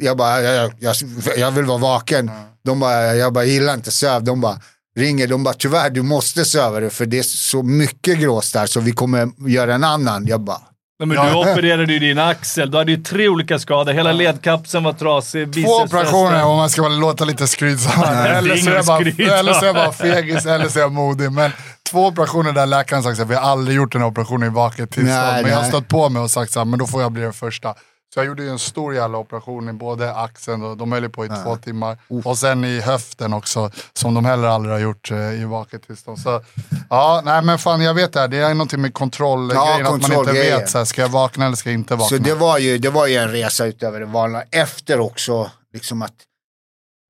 Jag 0.00 0.16
bara, 0.16 0.40
jag, 0.42 0.72
jag, 0.78 0.94
jag 1.36 1.50
vill 1.50 1.64
vara 1.64 1.78
vaken. 1.78 2.30
De 2.64 2.80
bara, 2.80 3.14
jag 3.14 3.32
bara, 3.32 3.44
gillar 3.44 3.74
inte 3.74 3.90
sövd. 3.90 4.24
De 4.24 4.40
bara, 4.40 4.58
ringer, 4.98 5.26
de 5.26 5.44
bara, 5.44 5.54
tyvärr 5.54 5.90
du 5.90 6.02
måste 6.02 6.44
söva 6.44 6.80
dig 6.80 6.90
för 6.90 7.06
det 7.06 7.18
är 7.18 7.22
så 7.22 7.62
mycket 7.62 8.18
grås 8.18 8.52
där 8.52 8.66
så 8.66 8.80
vi 8.80 8.92
kommer 8.92 9.48
göra 9.48 9.74
en 9.74 9.84
annan. 9.84 10.26
Jag 10.26 10.40
bara, 10.40 10.60
Nej, 10.98 11.08
men 11.08 11.26
du 11.26 11.34
opererade 11.34 11.92
ju 11.92 11.98
din 11.98 12.18
axel. 12.18 12.70
Du 12.70 12.78
hade 12.78 12.92
ju 12.92 13.02
tre 13.02 13.28
olika 13.28 13.58
skador. 13.58 13.92
Hela 13.92 14.12
ledkapseln 14.12 14.84
var 14.84 14.92
trasig. 14.92 15.52
Två 15.52 15.70
operationer 15.70 16.44
om 16.44 16.56
man 16.56 16.70
ska 16.70 16.88
låta 16.88 17.24
lite 17.24 17.46
skrytsam. 17.46 18.02
eller, 18.04 18.56
så 18.56 18.70
jag 18.70 18.86
bara, 18.86 18.98
eller 19.38 19.52
så 19.52 19.60
är 19.60 19.66
jag 19.66 19.74
bara 19.74 19.92
fegis, 19.92 20.46
eller 20.46 20.68
så 20.68 20.78
är 20.78 20.82
jag 20.82 20.92
modig. 20.92 21.32
Men 21.32 21.50
två 21.90 22.06
operationer 22.06 22.52
där 22.52 22.66
läkaren 22.66 23.02
sagt 23.02 23.20
att 23.20 23.30
vi 23.30 23.34
har 23.34 23.42
aldrig 23.42 23.76
gjort 23.76 23.92
den 23.92 24.00
här 24.00 24.08
operationen 24.08 24.48
i 24.48 24.54
vaket 24.54 24.90
tillstånd. 24.90 25.42
Men 25.42 25.50
jag 25.50 25.56
har 25.56 25.62
nej. 25.62 25.70
stått 25.70 25.88
på 25.88 26.08
mig 26.08 26.22
och 26.22 26.30
sagt 26.30 26.52
så 26.52 26.60
här, 26.60 26.64
men 26.64 26.78
då 26.78 26.86
får 26.86 27.02
jag 27.02 27.12
bli 27.12 27.22
den 27.22 27.32
första. 27.32 27.74
Så 28.14 28.20
jag 28.20 28.26
gjorde 28.26 28.42
ju 28.42 28.48
en 28.50 28.58
stor 28.58 28.94
jävla 28.94 29.18
operation 29.18 29.68
i 29.68 29.72
både 29.72 30.14
axeln, 30.14 30.62
och 30.62 30.76
de 30.76 30.92
höll 30.92 31.08
på 31.10 31.24
i 31.24 31.28
två 31.28 31.56
timmar. 31.56 31.98
Och 32.24 32.38
sen 32.38 32.64
i 32.64 32.80
höften 32.80 33.32
också, 33.32 33.70
som 33.92 34.14
de 34.14 34.24
heller 34.24 34.48
aldrig 34.48 34.74
har 34.74 34.80
gjort 34.80 35.10
eh, 35.10 35.42
i 35.42 35.44
vaket 35.44 35.86
tillstånd. 35.86 36.18
Så 36.18 36.42
ja, 36.90 37.22
nej 37.24 37.42
men 37.42 37.58
fan 37.58 37.80
jag 37.80 37.94
vet 37.94 38.12
det 38.12 38.20
här. 38.20 38.28
Det 38.28 38.36
är 38.38 38.54
någonting 38.54 38.80
med 38.80 38.94
kontrollgrejen, 38.94 39.64
Ja, 39.66 39.74
att 39.76 39.82
man 39.82 39.94
inte 39.94 40.06
kontrollgrejen. 40.06 40.60
vet. 40.60 40.70
Så 40.70 40.78
här, 40.78 40.84
ska 40.84 41.00
jag 41.02 41.08
vakna 41.08 41.46
eller 41.46 41.56
ska 41.56 41.70
jag 41.70 41.78
inte 41.78 41.94
vakna? 41.94 42.16
Så 42.18 42.22
det 42.24 42.34
var, 42.34 42.58
ju, 42.58 42.78
det 42.78 42.90
var 42.90 43.06
ju 43.06 43.16
en 43.16 43.30
resa 43.30 43.66
utöver 43.66 44.00
det 44.00 44.06
vanliga. 44.06 44.42
Efter 44.50 45.00
också, 45.00 45.50
liksom 45.72 46.02
att 46.02 46.14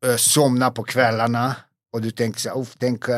uh, 0.06 0.16
somna 0.16 0.70
på 0.70 0.82
kvällarna. 0.82 1.56
Och 1.93 2.02
du 2.02 2.10
tänker 2.10 2.40
så 2.40 2.48
här, 2.48 2.59
"Uff, 2.60 2.74
tänk, 2.78 3.09
uh, 3.09 3.14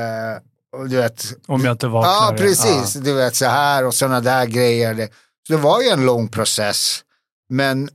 och 0.77 0.89
du 0.89 0.97
vet, 0.97 1.25
Om 1.47 1.65
jag 1.65 1.73
inte 1.75 1.89
vaknar. 1.89 2.13
Ja, 2.13 2.35
precis. 2.39 2.95
Du 2.95 3.13
vet 3.15 3.37
så 3.37 3.47
här 3.47 3.85
och 3.87 3.95
sådana 3.95 4.21
där 4.21 4.47
grejer. 4.47 4.95
Det, 4.95 5.09
så 5.47 5.53
det 5.53 5.59
var 5.59 5.81
ju 5.83 5.89
en 5.89 6.07
lång 6.07 6.29
process. 6.29 7.03
Men 7.49 7.89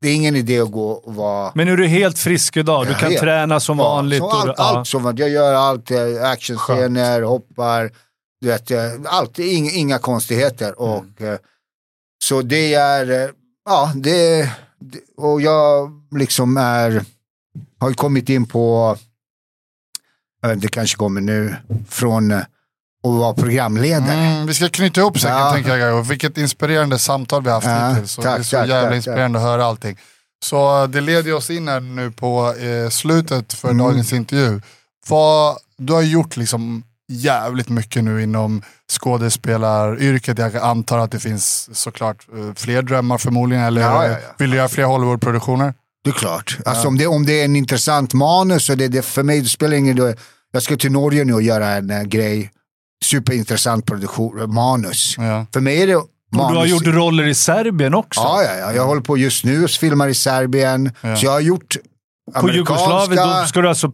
det 0.00 0.08
är 0.08 0.14
ingen 0.14 0.36
idé 0.36 0.60
att 0.60 0.70
gå 0.70 0.90
och 0.90 1.14
vara... 1.14 1.52
Men 1.54 1.68
är 1.68 1.76
du 1.76 1.86
helt 1.86 2.18
frisk 2.18 2.56
idag? 2.56 2.86
Du 2.86 2.94
kan 2.94 3.10
helt. 3.10 3.20
träna 3.22 3.60
som 3.60 3.78
Ja, 3.78 3.84
vanligt? 3.84 4.22
och, 4.22 4.34
allt, 4.34 4.54
ja. 4.58 4.64
allt 4.64 4.88
som 4.88 5.02
vanligt. 5.02 5.20
Jag 5.20 5.30
gör 5.30 5.54
allt. 5.54 5.90
eh, 5.90 6.22
Actionscener, 6.30 7.22
hoppar. 7.22 7.90
Du 8.40 8.48
vet, 8.48 8.70
allt. 9.06 9.38
Inga, 9.38 9.70
inga 9.70 9.98
konstigheter. 9.98 10.80
Och, 10.80 11.22
eh, 11.22 11.38
så 12.24 12.42
det 12.42 12.74
är, 12.74 13.10
eh, 13.24 13.30
ja, 13.64 13.92
det, 13.94 14.50
och 15.16 15.40
jag 15.40 15.90
liksom 16.18 16.56
är, 16.56 17.04
har 17.78 17.88
ju 17.88 17.94
kommit 17.94 18.28
in 18.28 18.46
på, 18.46 18.96
det 20.56 20.68
kanske 20.68 20.96
kommer 20.96 21.20
nu, 21.20 21.56
från 21.88 22.34
eh, 23.04 23.10
att 23.10 23.18
vara 23.18 23.34
programledare. 23.34 24.12
Mm, 24.12 24.46
vi 24.46 24.54
ska 24.54 24.68
knyta 24.68 25.00
ihop 25.00 25.20
säkert, 25.20 25.36
Ja. 25.38 25.52
tänker 25.52 25.76
jag. 25.76 25.98
Och 25.98 26.10
vilket 26.10 26.38
inspirerande 26.38 26.98
samtal 26.98 27.42
vi 27.42 27.50
haft 27.50 27.66
Ja, 27.66 27.88
hittills. 27.88 28.18
Och 28.18 28.24
tack, 28.24 28.36
det 28.36 28.40
är 28.40 28.44
så 28.44 28.56
tack, 28.56 28.68
jävla 28.68 28.88
tack, 28.88 28.96
inspirerande 28.96 29.38
att 29.38 29.44
höra 29.44 29.64
allting. 29.64 29.98
Så 30.44 30.86
det 30.86 31.00
leder 31.00 31.34
oss 31.34 31.50
in 31.50 31.68
här 31.68 31.80
nu 31.80 32.10
på 32.10 32.54
eh, 32.54 32.90
slutet 32.90 33.52
för 33.52 33.68
Mm. 33.70 33.86
dagens 33.86 34.12
intervju. 34.12 34.60
Vad, 35.08 35.56
du 35.78 35.92
har 35.92 36.02
gjort 36.02 36.36
liksom 36.36 36.82
jävligt 37.12 37.68
mycket 37.68 38.04
nu 38.04 38.22
inom 38.22 38.62
skådespelaryrket. 39.38 40.38
Jag 40.38 40.56
antar 40.56 40.98
att 40.98 41.10
det 41.10 41.18
finns 41.18 41.68
såklart 41.72 42.26
eh, 42.38 42.54
fler 42.56 42.82
drömmar 42.82 43.18
förmodligen. 43.18 43.64
Eller 43.64 43.80
Ja, 43.80 44.04
ja, 44.04 44.10
eh, 44.10 44.10
ja. 44.12 44.34
vill 44.38 44.50
du 44.50 44.56
göra 44.56 44.68
fler 44.68 44.84
Hollywoodproduktioner? 44.84 45.74
Det 46.04 46.10
är 46.10 46.14
klart. 46.14 46.58
Alltså, 46.64 46.88
om, 46.88 46.98
det, 46.98 47.06
om 47.06 47.26
det 47.26 47.40
är 47.40 47.44
en 47.44 47.56
intressant 47.56 48.14
manus, 48.14 48.70
och 48.70 48.76
det, 48.76 48.88
det, 48.88 49.02
för 49.02 49.22
mig 49.22 49.40
det 49.40 49.48
spelar 49.48 49.76
ingen 49.76 49.96
roll. 49.96 50.14
Jag 50.52 50.62
ska 50.62 50.76
till 50.76 50.92
Norge 50.92 51.24
nu 51.24 51.34
och 51.34 51.42
göra 51.42 51.68
en 51.70 51.90
eh, 51.90 52.02
grej. 52.02 52.50
Superintressant 53.04 53.86
produktion, 53.86 54.54
manus. 54.54 55.14
Ja. 55.18 55.46
För 55.52 55.60
mig 55.60 55.82
är 55.82 55.86
det 55.86 55.96
Och 55.96 56.08
du 56.30 56.38
har 56.38 56.54
manus. 56.54 56.70
gjort 56.70 56.86
roller 56.86 57.26
i 57.26 57.34
Serbien 57.34 57.94
också. 57.94 58.20
Ja, 58.20 58.42
ja, 58.42 58.54
ja, 58.56 58.72
jag 58.72 58.86
håller 58.86 59.02
på 59.02 59.16
just 59.16 59.44
nu 59.44 59.64
och 59.64 59.70
filmar 59.70 60.08
i 60.08 60.14
Serbien. 60.14 60.92
Ja. 61.00 61.16
Så 61.16 61.26
jag 61.26 61.32
har 61.32 61.40
gjort 61.40 61.76
På 62.34 62.50
Jugoslavien, 62.50 63.28
då 63.28 63.46
ska 63.46 63.60
du 63.60 63.68
alltså... 63.68 63.92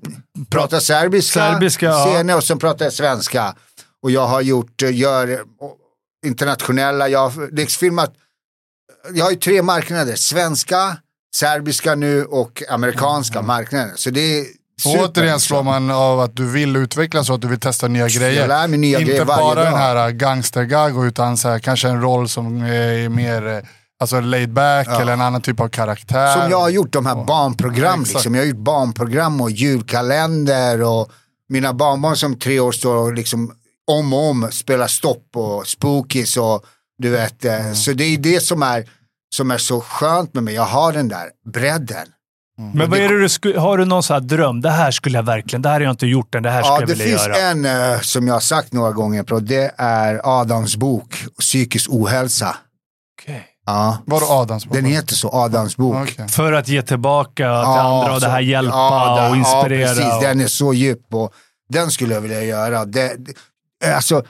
prata 0.50 0.80
serbiska, 0.80 1.40
Serbiska, 1.52 1.86
ja. 1.86 2.04
scener 2.06 2.36
och 2.36 2.44
sen 2.44 2.58
pratar 2.58 2.84
jag 2.84 2.92
svenska. 2.92 3.54
Och 4.02 4.10
jag 4.10 4.26
har 4.26 4.40
gjort, 4.40 4.82
eh, 4.82 4.96
gör 4.96 5.28
eh, 5.28 5.38
internationella, 6.26 7.08
jag 7.08 7.28
har 7.28 7.56
liksom 7.56 7.80
filmat, 7.80 8.14
jag 9.12 9.24
har 9.24 9.30
ju 9.30 9.36
tre 9.36 9.62
marknader, 9.62 10.14
svenska, 10.16 10.96
serbiska 11.36 11.94
nu 11.94 12.24
och 12.24 12.62
amerikanska 12.68 13.42
marknader. 13.42 13.92
Så 13.96 14.10
det 14.10 14.38
är 14.38 14.44
super, 14.82 15.04
återigen 15.04 15.40
slår 15.40 15.62
man 15.62 15.90
av 15.90 16.20
att 16.20 16.36
du 16.36 16.50
vill 16.50 16.76
utvecklas 16.76 17.28
och 17.28 17.34
att 17.34 17.40
du 17.42 17.48
vill 17.48 17.60
testa 17.60 17.88
nya 17.88 18.08
grejer. 18.08 18.40
Jag 18.40 18.48
lär 18.48 18.68
mig 18.68 18.78
nya 18.78 18.98
Inte 19.00 19.10
grejer 19.10 19.24
bara 19.24 19.54
den 19.64 19.72
dag. 19.72 19.78
här 19.78 20.10
gangstergago 20.10 21.04
utan 21.06 21.36
så 21.36 21.48
här, 21.48 21.58
kanske 21.58 21.88
en 21.88 22.02
roll 22.02 22.28
som 22.28 22.62
är 22.62 23.08
mer 23.08 23.46
eh, 23.46 23.58
alltså 24.00 24.20
laid 24.20 24.52
back 24.52 24.88
eller 25.00 25.12
en 25.12 25.20
annan 25.20 25.42
typ 25.42 25.60
av 25.60 25.68
karaktär. 25.68 26.40
Som 26.40 26.50
jag 26.50 26.60
har 26.60 26.68
gjort, 26.68 26.92
de 26.92 27.06
här 27.06 27.24
barnprogram. 27.24 28.00
exakt. 28.00 28.14
liksom. 28.14 28.34
Jag 28.34 28.42
har 28.42 28.46
gjort 28.46 28.56
barnprogram 28.58 29.40
och 29.40 29.50
julkalender 29.50 30.82
och 30.82 31.10
mina 31.48 31.72
barnbarn 31.72 32.16
som 32.16 32.38
tre 32.38 32.60
år 32.60 32.72
står 32.72 32.96
och 32.96 33.12
liksom 33.14 33.52
om 33.90 34.12
och 34.12 34.30
om 34.30 34.48
spelar 34.52 34.86
stopp 34.86 35.26
och 35.36 35.66
spookies 35.66 36.36
och 36.36 36.64
du 36.98 37.10
vet. 37.10 37.44
eh, 37.44 37.72
Så 37.72 37.92
det 37.92 38.04
är 38.04 38.18
det 38.18 38.40
som 38.42 38.62
är, 38.62 38.88
som 39.36 39.50
är 39.50 39.58
så 39.58 39.80
skönt 39.80 40.34
med 40.34 40.42
mig. 40.42 40.54
Jag 40.54 40.62
har 40.64 40.92
den 40.92 41.08
där 41.08 41.28
bredden. 41.52 42.06
Men 42.56 42.90
vad 42.90 42.98
är 42.98 43.08
det 43.08 43.38
du 43.52 43.58
har 43.58 43.78
du 43.78 43.84
någon 43.84 44.02
sån 44.02 44.14
här 44.14 44.20
dröm? 44.20 44.60
Det 44.60 44.70
här 44.70 44.90
skulle 44.90 45.18
jag 45.18 45.22
verkligen, 45.22 45.62
det 45.62 45.68
här 45.68 45.74
har 45.76 45.80
jag 45.80 45.90
inte 45.92 46.06
gjort 46.06 46.34
än, 46.34 46.42
det 46.42 46.50
här 46.50 46.62
skulle 46.62 46.74
Ja, 46.74 46.80
jag 46.80 46.88
det 46.88 46.94
vilja 46.94 47.18
finns 47.18 47.26
göra. 47.38 47.50
en 47.50 47.92
eh, 47.94 48.00
som 48.00 48.26
jag 48.26 48.34
har 48.34 48.40
sagt 48.40 48.72
några 48.72 48.92
gånger, 48.92 49.22
på, 49.22 49.40
det 49.40 49.74
är 49.78 50.20
Adams 50.40 50.76
bok, 50.76 51.24
Psykisk 51.38 51.90
ohälsa. 51.90 52.56
Okej. 53.22 53.46
Ja. 53.66 53.98
Vadå 54.06 54.26
Adams? 54.26 54.64
Den 54.64 54.84
heter 54.84 55.14
så, 55.14 55.30
Adams 55.32 55.76
bok. 55.76 55.96
Okej. 56.02 56.28
För 56.28 56.52
att 56.52 56.68
ge 56.68 56.82
tillbaka 56.82 57.32
till 57.34 57.44
andra 57.46 58.14
och 58.14 58.20
det 58.20 58.28
här 58.28 58.38
så- 58.40 58.44
hjälpa 58.44 58.76
ja, 58.76 59.20
det- 59.22 59.30
och 59.30 59.36
inspirera. 59.36 59.80
Ja, 59.80 59.94
precis. 59.94 60.14
och, 60.14 60.22
Den 60.22 60.40
är 60.40 60.46
så 60.46 60.74
djup 60.74 61.14
och 61.14 61.32
den 61.68 61.90
skulle 61.90 62.14
jag 62.14 62.20
vilja 62.20 62.42
göra. 62.44 62.84
Det, 62.84 63.16
det, 63.80 63.94
alltså, 63.94 64.22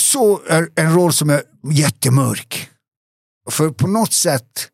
så 0.00 0.40
är 0.48 0.68
en 0.76 0.94
roll 0.94 1.12
som 1.12 1.30
är 1.30 1.42
jättemörk. 1.72 2.68
För 3.50 3.70
på 3.70 3.86
något 3.86 4.12
sätt, 4.12 4.68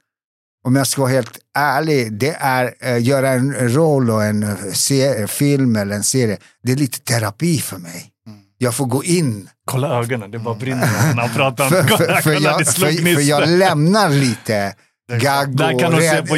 om 0.65 0.77
jag 0.77 0.87
ska 0.87 1.01
vara 1.03 1.13
helt 1.13 1.39
ärlig, 1.59 2.13
det 2.13 2.37
är 2.41 2.75
äh, 2.81 2.99
göra 3.03 3.29
en 3.31 3.69
roll 3.75 4.11
och 4.11 4.25
en 4.25 4.43
eh, 4.43 4.55
se, 4.73 5.27
film 5.27 5.77
eller 5.77 5.97
en 5.97 6.03
serie. 6.03 6.39
Det 6.63 6.73
är 6.73 6.77
lite 6.77 6.99
terapi 7.01 7.59
för 7.59 7.79
mig. 7.79 8.11
Mm. 8.27 8.39
Jag 8.59 8.75
får 8.75 8.87
gå 8.87 9.05
in. 9.05 9.49
kolla 9.65 9.89
ögonen, 9.99 10.31
det 10.31 10.39
bara 10.39 10.55
brinner 10.55 11.15
när 11.15 11.23
han 11.23 11.35
pratar. 11.35 11.69
För, 11.69 11.83
för, 11.83 12.21
för, 12.23 12.33
jag, 12.45 12.67
för, 12.67 13.15
för 13.15 13.21
jag 13.23 13.49
lämnar 13.49 14.09
lite 14.11 14.75
gagg 15.21 15.61
och, 15.61 15.93
räd- 15.99 16.31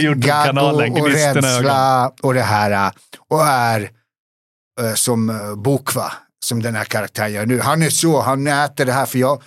och, 0.63 0.99
och 1.01 1.09
rädsla 1.09 2.13
och 2.23 2.35
det 2.35 2.43
här. 2.43 2.71
äh, 2.87 2.91
Och 3.31 3.47
är 3.47 3.91
som 4.95 5.41
Bokva, 5.65 6.13
som 6.45 6.63
den 6.63 6.75
här 6.75 6.85
karaktären 6.85 7.33
gör 7.33 7.47
nu. 7.47 7.61
Han 7.61 7.83
är 7.83 7.91
så, 7.91 8.21
han 8.21 8.47
äter 8.47 8.85
det 8.85 8.93
här 8.93 9.07
för 9.07 9.19
jag 9.19 9.43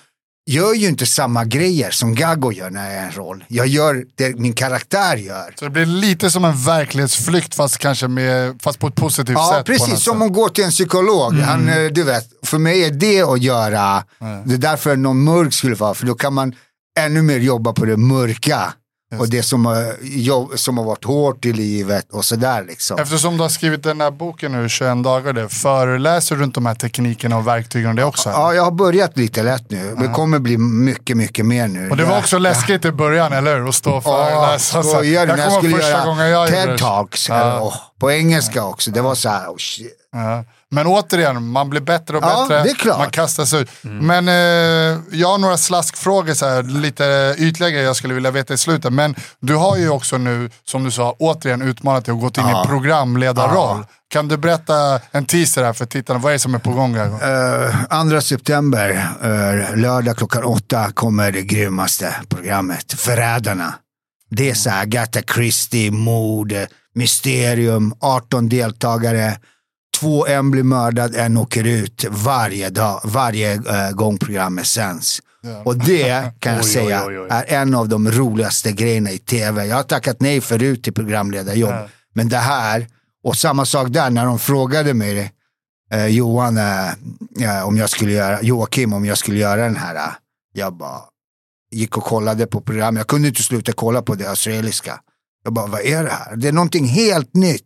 gör 0.47 0.73
ju 0.73 0.87
inte 0.87 1.05
samma 1.05 1.45
grejer 1.45 1.91
som 1.91 2.15
Gaggo 2.15 2.51
gör 2.51 2.69
när 2.69 2.85
jag 2.85 2.93
är 2.93 3.05
en 3.05 3.11
roll. 3.11 3.43
Jag 3.47 3.67
gör 3.67 4.03
det 4.15 4.39
min 4.39 4.53
karaktär 4.53 5.15
gör. 5.17 5.53
Så 5.59 5.65
det 5.65 5.71
blir 5.71 5.85
lite 5.85 6.31
som 6.31 6.45
en 6.45 6.63
verklighetsflykt 6.63 7.55
fast 7.55 7.77
kanske 7.77 8.07
med, 8.07 8.61
fast 8.61 8.79
på 8.79 8.87
ett 8.87 8.95
positivt 8.95 9.35
Ja, 9.37 9.49
sätt. 9.49 9.57
något 9.57 9.65
precis. 9.67 10.03
Som 10.03 10.21
att 10.21 10.33
gå 10.33 10.49
till 10.49 10.63
en 10.63 10.71
psykolog. 10.71 11.33
Han, 11.33 11.69
eh, 11.69 11.85
du 11.91 12.03
vet, 12.03 12.25
för 12.45 12.57
mig 12.57 12.83
är 12.85 12.91
det 12.91 13.21
att 13.21 13.41
göra, 13.41 14.03
det 14.45 14.53
är 14.53 14.57
därför 14.57 14.95
någon 14.95 15.23
mörk 15.23 15.53
skulle 15.53 15.75
vara, 15.75 15.93
för 15.93 16.05
då 16.05 16.15
kan 16.15 16.33
man 16.33 16.55
ännu 16.99 17.21
mer 17.21 17.39
jobba 17.39 17.73
på 17.73 17.85
det 17.85 17.97
mörka. 17.97 18.73
Och 19.19 19.29
det 19.29 19.43
som, 19.43 19.65
har- 19.65 20.55
som 20.57 20.77
har 20.77 20.85
varit 20.85 21.03
hårt 21.03 21.45
i 21.45 21.53
livet 21.53 22.05
och 22.11 22.25
sådär 22.25 22.63
liksom. 22.67 22.99
Eftersom 22.99 23.37
du 23.37 23.43
har 23.43 23.49
skrivit 23.49 23.83
den 23.83 24.01
här 24.01 24.11
boken 24.11 24.51
nu, 24.51 24.69
21 24.69 25.03
dagar, 25.03 25.33
det, 25.33 25.49
föreläser 25.49 26.35
du 26.35 26.41
runt 26.41 26.55
de 26.55 26.65
här 26.65 26.75
teknikerna 26.75 27.37
och 27.37 27.47
verktygen 27.47 27.89
och 27.89 27.95
det 27.95 28.03
också? 28.03 28.29
Ja, 28.29 28.53
jag 28.53 28.63
har 28.63 28.71
börjat 28.71 29.17
lite 29.17 29.43
lätt 29.43 29.69
nu. 29.71 29.95
Det 29.99 30.07
kommer 30.07 30.39
bli 30.39 30.57
mycket, 30.57 31.17
mycket 31.17 31.45
mer 31.45 31.67
nu. 31.67 31.89
Och 31.89 31.97
det 31.97 32.03
var 32.03 32.11
Jag- 32.11 32.19
också 32.19 32.37
läskigt 32.37 32.85
i 32.85 32.91
början, 32.91 33.33
eller 33.33 33.59
hur? 33.59 33.69
Att 33.69 33.75
stå 33.75 33.91
och 33.91 34.03
Ja, 34.05 34.25
föreläsa. 34.29 34.83
så. 34.83 34.89
skojar 34.89 35.25
du? 35.25 35.31
jag 35.31 35.39
jag 35.39 35.49
kommer 35.61 35.71
första 35.71 35.89
göra 35.89 36.05
gången 36.05 36.29
jag. 36.29 36.49
TED-talks. 36.49 37.29
Ja. 37.29 37.73
På 37.99 38.11
engelska 38.11 38.63
också. 38.63 38.91
Det 38.91 39.01
var 39.01 39.15
så 39.15 39.29
här, 39.29 39.47
oh 39.47 39.57
shit. 39.57 39.93
Ja. 40.13 40.43
Men 40.71 40.87
återigen, 40.87 41.47
man 41.47 41.69
blir 41.69 41.81
bättre 41.81 42.17
och 42.17 42.23
Ja, 42.23 42.45
bättre. 42.49 42.63
det 42.63 42.69
är 42.69 42.75
klart. 42.75 42.97
Man 42.97 43.09
kastas 43.09 43.53
ut. 43.53 43.69
Men 43.81 44.27
eh, 44.27 44.99
jag 45.11 45.27
har 45.27 45.37
några 45.37 45.57
slaskfrågor, 45.57 46.33
så 46.33 46.45
här, 46.47 46.63
lite 46.63 47.35
ytliga 47.37 47.69
grejer 47.69 47.85
jag 47.85 47.95
skulle 47.95 48.13
vilja 48.13 48.31
veta 48.31 48.53
i 48.53 48.57
slutet. 48.57 48.93
Men 48.93 49.15
du 49.39 49.55
har 49.55 49.77
ju 49.77 49.89
också 49.89 50.17
nu, 50.17 50.49
som 50.65 50.83
du 50.83 50.91
sa, 50.91 51.15
återigen 51.19 51.61
utmanat 51.61 52.05
dig 52.05 52.13
och 52.13 52.19
gått 52.19 52.37
in 52.37 52.43
Ja. 52.47 52.63
i 52.63 52.67
programledarroll. 52.67 53.77
Ja. 53.79 53.85
Kan 54.09 54.27
du 54.27 54.37
berätta 54.37 54.99
en 55.11 55.25
teaser 55.25 55.63
här 55.63 55.73
för 55.73 55.85
tittarna? 55.85 56.19
Vad 56.19 56.29
är 56.31 56.33
det 56.33 56.39
som 56.39 56.55
är 56.55 56.59
på 56.59 56.71
gång? 56.71 56.95
Här? 56.95 58.05
Uh, 58.05 58.09
2 58.11 58.21
september, 58.21 58.89
eh, 59.23 59.77
lördag 59.77 60.17
klockan 60.17 60.43
åtta, 60.43 60.91
kommer 60.93 61.31
det 61.31 61.41
grymmaste 61.43 62.15
programmet. 62.29 62.93
Förrädarna. 62.93 63.73
Det 64.29 64.49
är 64.49 64.53
så 64.53 64.69
här 64.69 64.81
Agatha 64.81 65.19
Christie, 65.35 65.91
mord, 65.91 66.51
eh, 66.51 66.63
mysterium, 66.95 67.93
18 67.99 68.49
deltagare. 68.49 69.37
Två, 69.99 70.27
en 70.27 70.51
blir 70.51 70.63
mördad, 70.63 71.15
en 71.15 71.37
åker 71.37 71.63
ut 71.63 72.05
varje 72.09 72.69
dag, 72.69 73.01
varje 73.03 73.53
eh, 73.53 73.91
gång 73.91 74.17
programmet 74.17 74.67
sänds. 74.67 75.21
Och 75.65 75.77
det 75.77 76.31
kan 76.39 76.53
jag 76.53 76.61
Oj, 76.63 76.67
oj, 76.67 76.73
säga 76.73 77.05
oj, 77.07 77.19
oj. 77.19 77.27
är 77.31 77.45
en 77.61 77.73
av 77.73 77.89
de 77.89 78.11
roligaste 78.11 78.71
grejerna 78.71 79.11
i 79.11 79.17
tv. 79.17 79.65
Jag 79.65 79.75
har 79.75 79.83
tackat 79.83 80.21
nej 80.21 80.41
förut 80.41 80.83
till 80.83 80.93
programledarjobb. 80.93 81.69
Ja. 81.71 81.87
Men 82.13 82.29
det 82.29 82.37
här, 82.37 82.87
och 83.23 83.35
samma 83.37 83.65
sak 83.65 83.87
där 83.89 84.09
när 84.09 84.25
de 84.25 84.39
frågade 84.39 84.93
mig, 84.93 85.31
eh, 85.93 86.05
Johan, 86.07 86.57
eh, 86.57 86.87
eh, 87.41 87.67
om 87.67 87.77
jag 87.77 87.89
skulle 87.89 88.11
göra, 88.11 88.41
Joakim, 88.41 88.93
om 88.93 89.05
jag 89.05 89.17
skulle 89.17 89.37
göra 89.39 89.61
den 89.61 89.75
här. 89.75 89.95
eh, 89.95 90.13
jag 90.53 90.73
bara 90.77 91.01
gick 91.71 91.97
och 91.97 92.03
kollade 92.03 92.47
på 92.47 92.61
programmet. 92.61 92.99
Jag 92.99 93.07
kunde 93.07 93.27
inte 93.27 93.43
sluta 93.43 93.71
kolla 93.71 94.01
på 94.01 94.15
det 94.15 94.29
australiska. 94.29 94.99
Jag 95.43 95.53
bara, 95.53 95.67
vad 95.67 95.81
är 95.81 96.03
det 96.03 96.09
här? 96.09 96.35
Det 96.35 96.47
är 96.47 96.51
någonting 96.51 96.85
helt 96.85 97.35
nytt. 97.35 97.63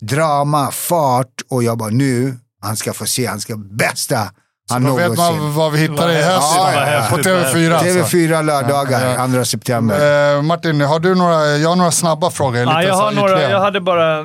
Drama, 0.00 0.70
fart 0.70 1.42
och 1.50 1.62
jag 1.62 1.78
bara, 1.78 1.90
nu, 1.90 2.38
han 2.62 2.76
ska 2.76 2.92
få 2.92 3.06
se, 3.06 3.26
han 3.26 3.40
ska 3.40 3.56
bästa 3.56 4.30
han 4.70 4.84
Då 4.84 4.96
vet 4.96 5.16
man 5.16 5.54
vad 5.54 5.72
vi 5.72 5.78
hittar 5.78 6.10
i 6.10 6.22
höst. 6.22 6.56
vad 6.58 6.72
på 6.74 7.16
häftigt, 7.16 7.26
TV4 7.26 7.72
alltså. 7.72 8.16
TV4 8.16 8.42
lördagar, 8.42 9.14
Ja, 9.18 9.26
2 9.26 9.44
september. 9.44 10.36
Eh, 10.36 10.42
Martin, 10.42 10.80
har 10.80 11.00
du 11.00 11.14
några, 11.14 11.46
jag 11.46 11.68
har 11.68 11.76
några 11.76 11.90
snabba 11.90 12.30
frågor. 12.30 12.60
Ja, 12.60 12.82
jag, 12.82 12.94
har 12.94 13.12
några, 13.12 13.32
ytliga. 13.32 13.50
jag 13.50 13.60
hade 13.60 13.80
bara... 13.80 14.24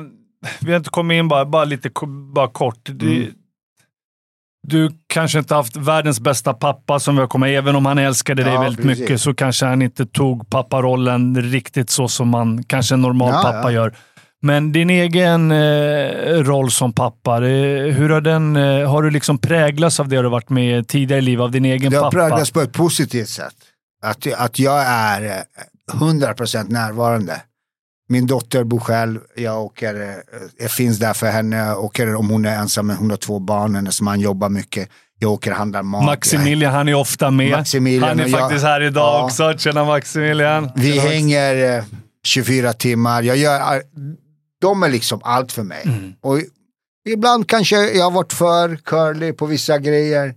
Vi 0.60 0.70
har 0.70 0.76
inte 0.76 0.90
kommit 0.90 1.14
in 1.14 1.28
bara, 1.28 1.44
bara 1.44 1.64
lite 1.64 1.90
bara 2.34 2.48
kort. 2.48 2.88
Mm. 2.88 3.30
Du 4.66 4.90
kanske 5.06 5.38
inte 5.38 5.54
haft 5.54 5.76
världens 5.76 6.20
bästa 6.20 6.54
pappa 6.54 7.00
som 7.00 7.14
vi 7.14 7.20
har 7.20 7.28
kommit 7.28 7.48
Även 7.48 7.76
om 7.76 7.86
han 7.86 7.98
älskade 7.98 8.42
dig 8.44 8.52
Ja, 8.54 8.60
väldigt 8.60 8.82
precis. 8.84 9.00
mycket 9.00 9.20
så 9.20 9.34
kanske 9.34 9.66
han 9.66 9.82
inte 9.82 10.06
tog 10.06 10.50
papparollen 10.50 11.42
riktigt 11.42 11.90
så 11.90 12.08
som 12.08 12.28
man 12.28 12.64
kanske 12.64 12.94
en 12.94 13.02
normal 13.02 13.30
Ja, 13.32 13.42
pappa 13.42 13.62
ja. 13.62 13.70
gör. 13.70 13.94
Men 14.44 14.72
din 14.72 14.90
egen 14.90 15.50
eh, 15.50 15.56
roll 16.42 16.70
som 16.70 16.92
pappa, 16.92 17.36
hur 17.36 18.08
har 18.10 18.20
den... 18.20 18.56
Eh, 18.56 18.90
har 18.90 19.02
du 19.02 19.10
liksom 19.10 19.38
präglats 19.38 20.00
av 20.00 20.08
det 20.08 20.22
du 20.22 20.28
varit 20.28 20.50
med 20.50 20.88
tidigare 20.88 21.18
i 21.18 21.22
livet, 21.22 21.42
av 21.42 21.50
din 21.50 21.64
egen 21.64 21.90
Det 21.90 21.96
har 21.96 22.04
pappa? 22.04 22.16
präglats 22.16 22.50
på 22.50 22.60
ett 22.60 22.72
positivt 22.72 23.28
sätt. 23.28 23.54
Att, 24.02 24.32
att 24.36 24.58
jag 24.58 24.82
är 24.86 25.22
eh, 25.92 25.94
100% 26.00 26.68
närvarande. 26.72 27.40
Min 28.08 28.26
dotter 28.26 28.64
bor 28.64 28.78
själv, 28.80 29.20
jag, 29.36 29.62
åker, 29.64 29.94
eh, 30.02 30.14
jag 30.58 30.70
finns 30.70 30.98
där 30.98 31.12
för 31.14 31.26
henne. 31.30 31.56
Jag 31.56 31.84
åker 31.84 32.14
om 32.14 32.28
hon 32.30 32.44
är 32.44 32.56
ensam, 32.56 32.86
men 32.86 32.96
hon 32.96 33.10
har 33.10 33.16
två 33.16 33.38
barn, 33.38 33.74
hennes 33.74 34.00
man 34.00 34.20
jobbar 34.20 34.48
mycket. 34.48 34.88
Jag 35.18 35.32
åker 35.32 35.50
och 35.50 35.56
handlar 35.56 35.82
mat. 35.82 36.04
Maximilian, 36.04 36.72
han 36.72 36.88
är 36.88 36.94
ofta 36.94 37.30
med. 37.30 37.50
Maximilian 37.50 38.08
han 38.08 38.20
är 38.20 38.24
och 38.24 38.30
jag- 38.30 38.40
faktiskt 38.40 38.64
här 38.64 38.80
idag 38.80 39.02
Ja. 39.20 39.24
också. 39.24 39.54
Tjena 39.58 39.84
Maximilian. 39.84 40.70
Vi 40.76 40.96
Max. 40.96 41.08
hänger 41.08 41.76
eh, 41.78 41.84
24 42.26 42.72
timmar. 42.72 43.22
Jag 43.22 43.36
gör, 43.36 43.82
de 44.64 44.82
är 44.82 44.88
liksom 44.88 45.20
allt 45.24 45.52
för 45.52 45.62
mig. 45.62 45.82
Mm. 45.84 46.12
Och 46.20 46.40
ibland 47.08 47.48
kanske 47.48 47.76
jag 47.76 48.04
har 48.04 48.10
varit 48.10 48.32
för 48.32 48.76
curly 48.76 49.32
på 49.32 49.46
vissa 49.46 49.78
grejer. 49.78 50.34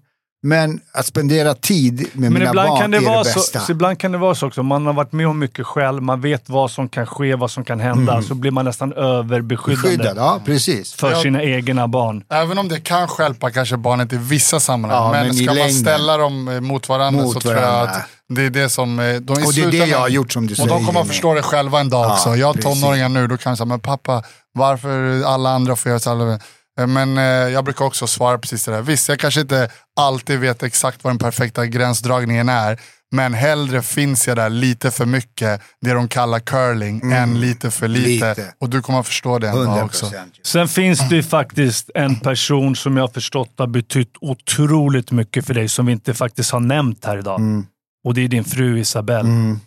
Men 0.47 0.79
att 0.91 1.05
spendera 1.05 1.53
tid 1.53 1.97
med 1.99 2.07
Men 2.13 2.33
mina 2.33 2.49
ibland 2.49 2.69
barn 2.69 2.81
kan, 2.81 2.91
det 2.91 2.97
är 2.97 3.01
vara 3.01 3.23
det 3.23 3.29
så, 3.29 3.39
bästa. 3.39 3.59
så 3.59 3.71
ibland 3.71 3.99
kan 3.99 4.11
det 4.11 4.17
vara 4.17 4.35
så 4.35 4.47
också. 4.47 4.63
Man 4.63 4.85
har 4.85 4.93
varit 4.93 5.11
med 5.11 5.27
om 5.27 5.39
mycket 5.39 5.65
själv, 5.65 6.01
man 6.03 6.21
vet 6.21 6.49
vad 6.49 6.71
som 6.71 6.89
kan 6.89 7.05
ske, 7.05 7.35
vad 7.35 7.51
som 7.51 7.63
kan 7.65 7.79
hända. 7.79 8.21
Så 8.21 8.35
blir 8.35 8.51
man 8.51 8.65
nästan 8.65 8.93
överbeskyddande 8.93 10.13
ja 10.21 10.39
precis. 10.45 10.93
för 10.93 11.11
Ja. 11.11 11.21
sina 11.21 11.43
egna 11.43 11.87
barn. 11.87 12.23
Även 12.29 12.57
om 12.57 12.67
det 12.69 12.79
kan 12.79 13.07
stjälpa 13.07 13.51
kanske 13.51 13.77
barnet 13.77 14.13
i 14.13 14.17
vissa 14.17 14.59
sammanhang. 14.59 15.03
Ja, 15.03 15.11
men, 15.11 15.25
men 15.27 15.35
ska 15.35 15.45
man 15.45 15.55
längden. 15.55 15.73
ställa 15.73 16.17
dem 16.17 16.47
eh, 16.47 16.59
mot 16.61 16.89
varandra 16.89 17.23
Mot 17.23 17.33
så 17.33 17.39
tror 17.39 17.53
jag 17.55 17.89
att 17.89 17.95
det 18.29 18.41
är 18.45 18.49
det 18.49 18.69
som... 18.69 18.99
eh, 18.99 19.15
De, 19.15 19.33
Och 19.33 19.53
det 19.53 19.61
är 19.63 19.71
det 19.71 19.77
jag 19.77 19.99
har 19.99 20.09
gjort 20.09 20.31
som 20.31 20.47
du 20.47 20.53
Och 20.53 20.57
säger. 20.57 20.69
de 20.69 20.85
kommer 20.85 21.01
att 21.01 21.07
förstå 21.07 21.33
det 21.33 21.41
själva 21.41 21.79
en 21.79 21.89
dag 21.89 22.05
Ja, 22.05 22.13
också. 22.13 22.35
Jag 22.35 22.47
har 22.47 22.53
tonåringar 22.53 23.09
nu, 23.09 23.27
då 23.27 23.37
kan 23.37 23.49
jag 23.51 23.57
säga, 23.57 23.65
men 23.65 23.79
pappa, 23.79 24.23
varför 24.53 25.23
alla 25.25 25.49
andra 25.49 25.75
får 25.75 25.89
göra 25.89 25.99
så 25.99 26.15
här? 26.15 26.39
Eh, 26.77 26.87
Men 26.87 27.17
eh, 27.17 27.23
jag 27.23 27.63
brukar 27.63 27.85
också 27.85 28.07
svara 28.07 28.37
precis 28.37 28.65
det 28.65 28.71
där. 28.71 28.81
Visst, 28.81 29.09
jag 29.09 29.19
kanske 29.19 29.41
inte 29.41 29.69
alltid 29.95 30.39
vet 30.39 30.63
exakt 30.63 31.03
vad 31.03 31.13
den 31.13 31.19
perfekta 31.19 31.65
gränsdragningen 31.65 32.49
är. 32.49 32.79
Men 33.11 33.33
hellre 33.33 33.81
finns 33.81 34.27
jag 34.27 34.37
där 34.37 34.49
lite 34.49 34.91
för 34.91 35.05
mycket, 35.05 35.61
det 35.81 35.93
de 35.93 36.07
kallar 36.07 36.39
curling, 36.39 37.11
än 37.11 37.39
lite 37.39 37.71
för 37.71 37.87
lite. 37.87 38.25
Mm. 38.25 38.29
Lite. 38.29 38.53
Och 38.59 38.69
du 38.69 38.81
kommer 38.81 38.99
att 38.99 39.07
förstå 39.07 39.39
det 39.39 39.47
en 39.47 39.55
dag 39.55 39.63
100 39.63 39.83
också. 39.83 40.11
Sen 40.43 40.67
finns 40.67 41.09
det 41.09 41.15
ju 41.15 41.23
faktiskt 41.23 41.89
en 41.95 42.19
person 42.19 42.75
som 42.75 42.97
jag 42.97 43.03
har 43.03 43.13
förstått 43.13 43.53
har 43.57 43.67
betytt 43.67 44.13
otroligt 44.21 45.11
mycket 45.11 45.45
för 45.45 45.53
dig, 45.53 45.69
som 45.69 45.85
vi 45.85 45.91
inte 45.91 46.13
faktiskt 46.13 46.51
har 46.51 46.59
nämnt 46.59 47.05
här 47.05 47.17
idag. 47.17 47.39
Mm. 47.39 47.65
Och 48.03 48.13
det 48.13 48.21
är 48.21 48.27
din 48.27 48.43
fru 48.43 48.79
Isabelle. 48.79 49.29
Mm. 49.29 49.59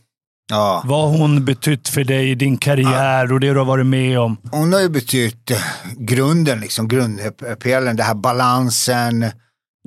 Ja. 0.51 0.82
Vad 0.86 1.09
hon 1.18 1.44
betytt 1.44 1.89
för 1.89 2.05
dig 2.05 2.31
i 2.31 2.35
din 2.35 2.56
karriär 2.56 3.32
och 3.32 3.40
det 3.40 3.52
du 3.52 3.59
har 3.59 3.64
varit 3.64 3.86
med 3.86 4.18
om? 4.18 4.36
Hon 4.52 4.72
har 4.72 4.81
ju 4.81 4.89
betytt 4.89 5.51
grunden, 5.97 6.60
liksom, 6.60 6.89
grundpelaren, 6.89 7.97
det 7.97 8.02
här 8.02 8.14
balansen, 8.14 9.24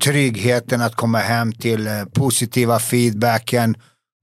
tryggheten 0.03 0.81
att 0.81 0.95
komma 0.95 1.17
hem 1.19 1.51
till 1.53 1.87
eh, 1.87 2.03
positiva 2.15 2.79
feedbacken. 2.79 3.75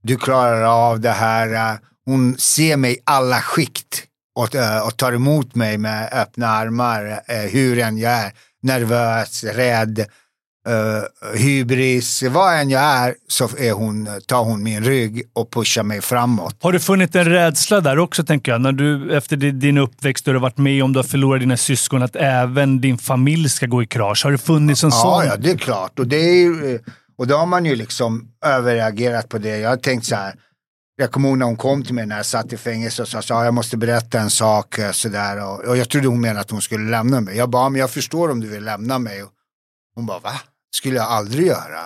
Du 0.03 0.17
klarar 0.17 0.63
av 0.63 1.01
det 1.01 1.11
här. 1.11 1.55
eh, 1.73 1.79
Hon 2.07 2.37
ser 2.39 2.77
mig 2.77 2.93
i 2.93 2.99
alla 3.05 3.41
skikt 3.41 4.03
och, 4.37 4.55
eh, 4.55 4.87
och 4.87 4.97
tar 4.97 5.13
emot 5.13 5.55
mig 5.55 5.79
med 5.79 6.09
öppna 6.13 6.47
armar, 6.47 7.21
hur 7.53 7.79
än 7.79 7.99
jag 7.99 8.13
är. 8.13 8.33
Nervös, 8.63 9.45
rädd, 9.45 10.05
eh, 10.69 11.39
hybris, 11.41 12.23
vad 12.23 12.61
än 12.61 12.71
jag 12.71 12.83
är 12.83 13.15
så 13.29 13.49
är 13.59 13.73
hon, 13.73 14.09
tar 14.27 14.45
hon 14.45 14.63
min 14.63 14.85
rygg 14.85 15.23
och 15.33 15.51
pushar 15.53 15.83
mig 15.83 16.01
framåt. 16.01 16.57
Har 16.61 16.73
det 16.73 16.81
funnits 16.81 17.17
en 17.17 17.25
rädsla 17.25 17.81
där 17.81 17.99
också, 17.99 18.25
tänker 18.25 18.53
jag? 18.53 18.61
När 18.61 18.73
du, 18.73 19.17
efter 19.17 19.37
di- 19.37 19.51
din 19.51 19.79
uppväxt, 19.79 20.25
du 20.25 20.33
har 20.33 20.41
varit 20.41 20.59
med 20.59 20.85
om 20.85 20.93
du 20.93 20.99
har 20.99 21.05
förlorat 21.05 21.41
dina 21.41 21.57
syskon, 21.57 22.03
att 22.03 22.17
även 22.17 22.81
din 22.81 22.99
familj 22.99 23.49
ska 23.49 23.67
gå 23.67 23.83
i 23.83 23.87
krasch. 23.87 24.25
Har 24.25 24.33
det 24.33 24.39
funnits 24.39 24.85
en 24.85 24.91
Ja, 24.91 24.97
sån? 24.97 25.27
ja, 25.27 25.37
det 25.37 25.51
är 25.51 25.57
klart. 25.57 25.99
Och, 25.99 26.07
det 26.07 26.17
är 26.17 26.81
och 27.19 27.27
då 27.27 27.37
har 27.37 27.47
man 27.47 27.65
ju 27.65 27.77
liksom 27.77 28.29
överreagerat 28.47 29.29
på 29.29 29.39
det. 29.39 29.59
Jag 29.59 29.69
har 29.71 29.77
tänkt 29.77 30.07
så 30.07 30.15
här, 30.15 30.35
jag 30.97 31.11
kommer 31.11 31.29
ihåg 31.29 31.39
när 31.39 31.47
hon 31.47 31.57
kom 31.57 31.83
till 31.85 31.95
mig 31.95 32.07
när 32.07 32.17
jag 32.17 32.27
satt 32.27 32.53
i 32.53 32.57
fängelse 32.57 33.03
och 33.03 33.09
sa 33.09 33.23
så 33.23 33.35
här, 33.35 33.45
jag 33.45 33.55
måste 33.55 33.77
berätta 33.77 34.21
en 34.21 34.31
sak 34.31 34.79
eh, 34.79 34.91
sådär. 34.91 35.45
Och, 35.45 35.65
och 35.65 35.77
jag 35.77 35.89
trodde 35.89 36.09
hon 36.09 36.21
menade 36.21 36.41
att 36.41 36.51
hon 36.51 36.63
skulle 36.63 36.91
lämna 36.91 37.21
mig. 37.21 37.37
Jag 37.37 37.51
bara, 37.51 37.69
men 37.69 37.81
jag 37.81 37.91
förstår 37.91 38.31
om 38.31 38.41
du 38.41 38.49
vill 38.49 38.65
lämna 38.65 38.99
mig. 38.99 39.23
Och 39.23 39.31
hon 40.01 40.07
bara, 40.07 40.19
va? 40.19 40.33
Skulle 40.77 40.97
jag 40.97 41.07
aldrig 41.07 41.47
göra. 41.47 41.81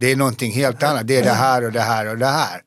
Det 0.00 0.12
är 0.12 0.16
någonting 0.16 0.52
helt 0.52 0.82
annat. 0.82 1.06
Det 1.06 1.16
är 1.16 1.24
det 1.24 1.30
här 1.30 1.64
och 1.64 1.72
det 1.72 1.80
här 1.80 2.06
och 2.06 2.18
det 2.18 2.26
här. 2.26 2.60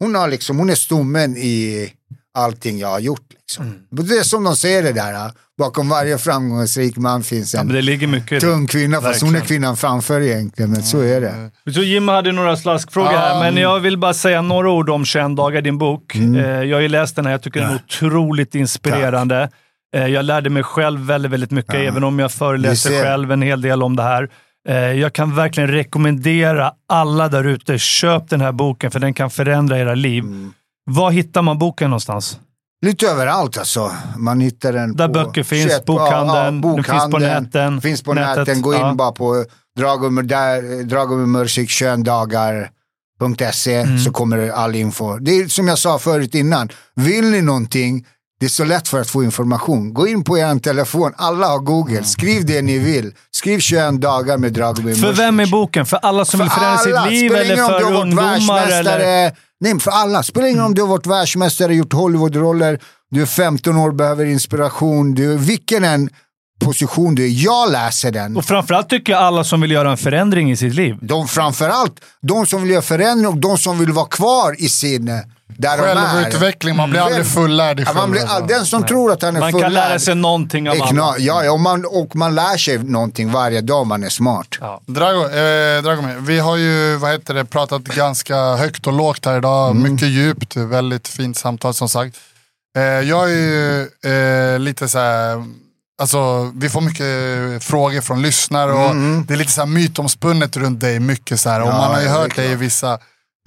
Hon, 0.00 0.14
har 0.14 0.28
liksom, 0.28 0.58
hon 0.58 0.70
är 0.70 0.74
stommen 0.74 1.36
i 1.36 1.92
allting 2.34 2.78
jag 2.78 2.88
har 2.88 2.98
gjort. 3.00 3.26
Liksom. 3.30 3.74
Det 3.90 4.14
är 4.18 4.22
som 4.22 4.44
de 4.44 4.56
säger 4.56 4.82
det 4.82 4.92
där, 4.92 5.32
bakom 5.58 5.88
varje 5.88 6.18
framgångsrik 6.18 6.96
man 6.96 7.22
finns 7.22 7.54
Ja, 7.54 7.60
en 7.60 7.68
det. 7.68 8.40
tung 8.40 8.66
kvinna, 8.66 9.00
fast 9.00 9.22
hon 9.22 9.34
är 9.34 9.40
kvinnan 9.40 9.76
framför 9.76 10.20
egentligen, 10.20 10.70
men 10.70 10.82
så 10.82 11.00
är 11.00 11.20
det. 11.20 11.50
Så 11.72 11.82
Jim 11.82 12.08
hade 12.08 12.32
några 12.32 12.56
slaskfrågor 12.56 13.10
här, 13.10 13.34
Ja. 13.34 13.40
men 13.40 13.56
jag 13.56 13.80
vill 13.80 13.98
bara 13.98 14.14
säga 14.14 14.42
några 14.42 14.70
ord 14.70 14.90
om 14.90 15.04
21 15.04 15.36
dagar, 15.36 15.62
din 15.62 15.78
bok. 15.78 16.14
Mm. 16.14 16.34
Eh, 16.44 16.62
Jag 16.62 16.76
har 16.76 16.82
ju 16.82 16.88
läst 16.88 17.16
den 17.16 17.24
här, 17.26 17.32
jag 17.32 17.42
tycker 17.42 17.60
den 17.60 17.70
är 17.70 17.74
otroligt 17.74 18.54
inspirerande. 18.54 19.42
Eh, 19.42 19.48
Jag 19.92 20.24
lärde 20.24 20.50
mig 20.50 20.62
själv 20.62 21.00
väldigt, 21.00 21.32
väldigt 21.32 21.50
mycket, 21.50 21.74
även 21.74 22.04
om 22.04 22.18
jag 22.18 22.32
föreläser 22.32 23.02
själv 23.02 23.32
en 23.32 23.42
hel 23.42 23.60
del 23.60 23.82
om 23.82 23.96
det 23.96 24.02
här. 24.02 24.30
Eh, 24.68 24.74
Jag 24.76 25.12
kan 25.12 25.34
verkligen 25.34 25.70
rekommendera 25.70 26.72
alla 26.88 27.28
där 27.28 27.44
ute, 27.44 27.78
köp 27.78 28.28
den 28.28 28.40
här 28.40 28.52
boken 28.52 28.90
för 28.90 29.00
den 29.00 29.14
kan 29.14 29.30
förändra 29.30 29.78
era 29.78 29.94
liv. 29.94 30.24
Mm. 30.24 30.52
Var 30.90 31.10
hittar 31.10 31.42
man 31.42 31.58
boken 31.58 31.90
någonstans? 31.90 32.38
Lite 32.86 33.06
överallt 33.06 33.58
alltså. 33.58 33.90
Man 34.16 34.40
hittar 34.40 34.72
den 34.72 34.96
Där 34.96 35.06
på... 35.06 35.12
böcker 35.12 35.42
finns, 35.42 35.72
köp- 35.72 35.84
bokhandeln, 35.86 36.60
den 36.60 36.84
finns 36.84 37.10
på 37.10 37.18
näten, 37.18 37.80
Finns 37.80 38.02
på 38.02 38.14
nätet, 38.14 38.36
näten, 38.36 38.62
gå 38.62 38.74
in 38.74 38.80
ja. 38.80 38.94
bara 38.94 39.12
på 39.12 39.44
Dragomir, 39.78 40.22
där, 40.22 40.84
Dragomir 40.84 41.26
Mursik 41.26 41.70
21 41.70 42.04
dagar. 42.04 42.70
.se 43.52 43.98
så 43.98 44.12
kommer 44.12 44.50
all 44.50 44.74
info. 44.74 45.18
Det 45.18 45.30
är 45.30 45.48
som 45.48 45.68
jag 45.68 45.78
sa 45.78 45.98
förut 45.98 46.34
innan. 46.34 46.68
Vill 46.94 47.30
ni 47.30 47.42
någonting, 47.42 48.06
det 48.40 48.46
är 48.46 48.50
så 48.50 48.64
lätt 48.64 48.88
för 48.88 49.00
att 49.00 49.10
få 49.10 49.24
information. 49.24 49.94
Gå 49.94 50.08
in 50.08 50.24
på 50.24 50.38
er 50.38 50.58
telefon, 50.58 51.12
alla 51.16 51.46
har 51.46 51.58
Google. 51.58 52.04
Skriv 52.04 52.46
det 52.46 52.62
ni 52.62 52.78
vill. 52.78 53.12
Skriv 53.30 53.58
21 53.58 54.00
dagar 54.00 54.38
med 54.38 54.52
Dragomir 54.52 54.94
För 54.94 55.12
vem 55.12 55.40
är 55.40 55.46
boken? 55.46 55.86
För 55.86 55.96
alla 55.96 56.24
som 56.24 56.40
vill 56.40 56.50
förändra 56.50 56.78
sitt 56.78 57.12
liv 57.12 57.34
eller 57.34 57.56
för 57.56 57.78
du 57.78 57.84
har 57.84 57.92
varit 57.92 58.02
ungdomar? 58.02 58.66
Eller? 58.66 59.32
Nej, 59.60 59.80
för 59.80 59.90
alla. 59.90 60.22
Spelar 60.22 60.46
ingen 60.46 60.58
roll 60.58 60.66
om 60.66 60.74
du 60.74 60.82
har 60.82 60.88
varit 60.88 61.06
världsmästare, 61.06 61.74
gjort 61.74 61.92
Hollywoodroller, 61.92 62.80
du 63.10 63.22
är 63.22 63.26
15 63.26 63.76
år, 63.76 63.92
behöver 63.92 64.24
inspiration. 64.24 65.14
Du, 65.14 65.36
vilken 65.36 65.84
en 65.84 66.08
position 66.60 67.14
du 67.14 67.24
är. 67.24 67.44
Jag 67.44 67.72
läser 67.72 68.10
den. 68.10 68.36
Och 68.36 68.44
framförallt 68.44 68.88
tycker 68.88 69.12
jag 69.12 69.22
alla 69.22 69.44
som 69.44 69.60
vill 69.60 69.70
göra 69.70 69.90
en 69.90 69.96
förändring 69.96 70.50
i 70.50 70.56
sitt 70.56 70.74
liv. 70.74 70.96
De 71.00 71.28
framförallt, 71.28 72.00
de 72.22 72.46
som 72.46 72.62
vill 72.62 72.70
göra 72.70 72.82
förändring 72.82 73.26
och 73.28 73.36
de 73.36 73.58
som 73.58 73.78
vill 73.78 73.92
vara 73.92 74.06
kvar 74.06 74.54
i 74.58 74.68
sin... 74.68 75.08
eh, 75.08 75.14
Där. 75.46 75.78
Självutveckling, 75.78 76.76
man 76.76 76.90
blir 76.90 77.00
aldrig 77.00 77.26
fullärd 77.26 77.80
i 77.80 77.82
Ja, 77.86 77.92
man 77.92 78.10
blir, 78.10 78.20
själva. 78.20 78.34
all- 78.34 78.46
den 78.46 78.66
som 78.66 78.82
tror 78.86 79.12
att 79.12 79.22
han 79.22 79.36
är 79.36 79.40
Man 79.40 79.52
fullärd. 79.52 79.64
kan 79.66 79.72
lära 79.74 79.98
sig 79.98 80.14
någonting 80.14 80.70
av 80.70 80.76
alla. 80.82 81.14
Ja, 81.18 81.44
ja 81.44 81.52
och, 81.52 81.60
man, 81.60 81.84
och 81.84 82.16
man 82.16 82.34
lär 82.34 82.56
sig 82.56 82.78
någonting 82.78 83.32
varje 83.32 83.60
dag 83.60 83.86
man 83.86 84.04
är 84.04 84.08
smart. 84.08 84.46
Ja. 84.60 84.80
Drago, 84.86 85.20
eh, 85.24 85.82
Dragomir, 85.82 86.16
vi 86.20 86.38
har 86.38 86.56
ju 86.56 86.96
vad 86.96 87.10
heter 87.12 87.34
det, 87.34 87.44
pratat 87.44 87.82
ganska 87.82 88.36
högt 88.56 88.86
och 88.86 88.92
lågt 88.92 89.26
här 89.26 89.38
idag. 89.38 89.70
Mm. 89.70 89.92
Mycket 89.92 90.08
djupt, 90.08 90.56
väldigt 90.56 91.08
fint 91.08 91.36
samtal 91.36 91.74
som 91.74 91.88
sagt. 91.88 92.16
Eh, 92.76 92.82
jag 92.82 93.30
är 93.30 93.34
ju 93.34 93.82
eh, 94.54 94.58
lite 94.58 94.88
så 94.88 94.98
här, 94.98 95.44
alltså 96.00 96.52
vi 96.54 96.68
får 96.68 96.80
mycket 96.80 97.64
frågor 97.64 98.00
från 98.00 98.22
lyssnare 98.22 98.72
och 98.72 98.94
det 99.26 99.34
är 99.34 99.38
lite 99.38 99.52
så 99.52 99.60
här 99.60 99.68
mytomspunnet 99.68 100.56
runt 100.56 100.80
dig. 100.80 101.00
Mycket 101.00 101.40
så 101.40 101.50
här. 101.50 101.60
och 101.60 101.66
Mm. 101.66 101.80
Ja, 101.80 101.86
man 101.86 101.94
har 101.94 102.00
ju 102.00 102.06
ja, 102.06 102.12
hört 102.12 102.36
dig 102.36 102.52
i 102.52 102.54
vissa 102.54 102.98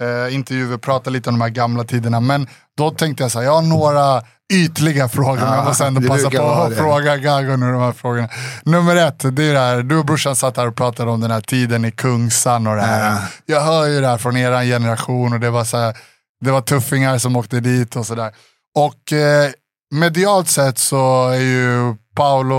eh, 0.02 0.34
intervjuer 0.34 0.78
prata 0.78 1.10
lite 1.10 1.28
om 1.28 1.38
de 1.38 1.42
här 1.42 1.48
gamla 1.48 1.84
tiderna. 1.84 2.20
Men 2.20 2.48
då 2.76 2.90
tänkte 2.90 3.24
jag 3.24 3.30
så 3.30 3.38
här, 3.38 3.46
jag 3.46 3.54
har 3.54 3.62
några 3.62 4.22
ytliga 4.52 5.08
frågor, 5.08 5.40
men 5.40 5.52
jag 5.52 5.64
måste 5.64 5.86
ändå 5.86 6.08
passa 6.08 6.30
på 6.30 6.42
att 6.42 6.70
det. 6.70 6.76
fråga 6.76 7.16
Gago 7.16 7.56
nu 7.56 7.72
de 7.72 7.80
här 7.80 7.92
frågorna. 7.92 8.28
Nummer 8.62 8.96
ett, 8.96 9.18
det 9.18 9.44
är 9.44 9.52
det 9.52 9.58
här, 9.58 9.82
du 9.82 9.96
och 9.96 10.04
brorsan 10.04 10.36
satt 10.36 10.56
här 10.56 10.68
och 10.68 10.76
pratade 10.76 11.10
om 11.10 11.20
den 11.20 11.30
här 11.30 11.40
tiden 11.40 11.84
i 11.84 11.90
Kungsan 11.90 12.66
och 12.66 12.76
det 12.76 12.82
här. 12.82 13.10
Ja. 13.10 13.18
Jag 13.46 13.60
hör 13.60 13.86
ju 13.86 14.00
det 14.00 14.06
här 14.06 14.18
från 14.18 14.36
er 14.36 14.64
generation 14.64 15.32
och 15.32 15.40
det 15.40 15.50
var, 15.50 15.64
så 15.64 15.76
här, 15.76 15.96
det 16.40 16.50
var 16.50 16.60
tuffingar 16.60 17.18
som 17.18 17.36
åkte 17.36 17.60
dit 17.60 17.96
och 17.96 18.06
sådär. 18.06 18.32
Och 18.74 19.12
eh, 19.12 19.50
medialt 19.94 20.48
sett 20.48 20.78
så 20.78 21.28
är 21.28 21.40
ju 21.40 21.94
Paolo, 22.14 22.56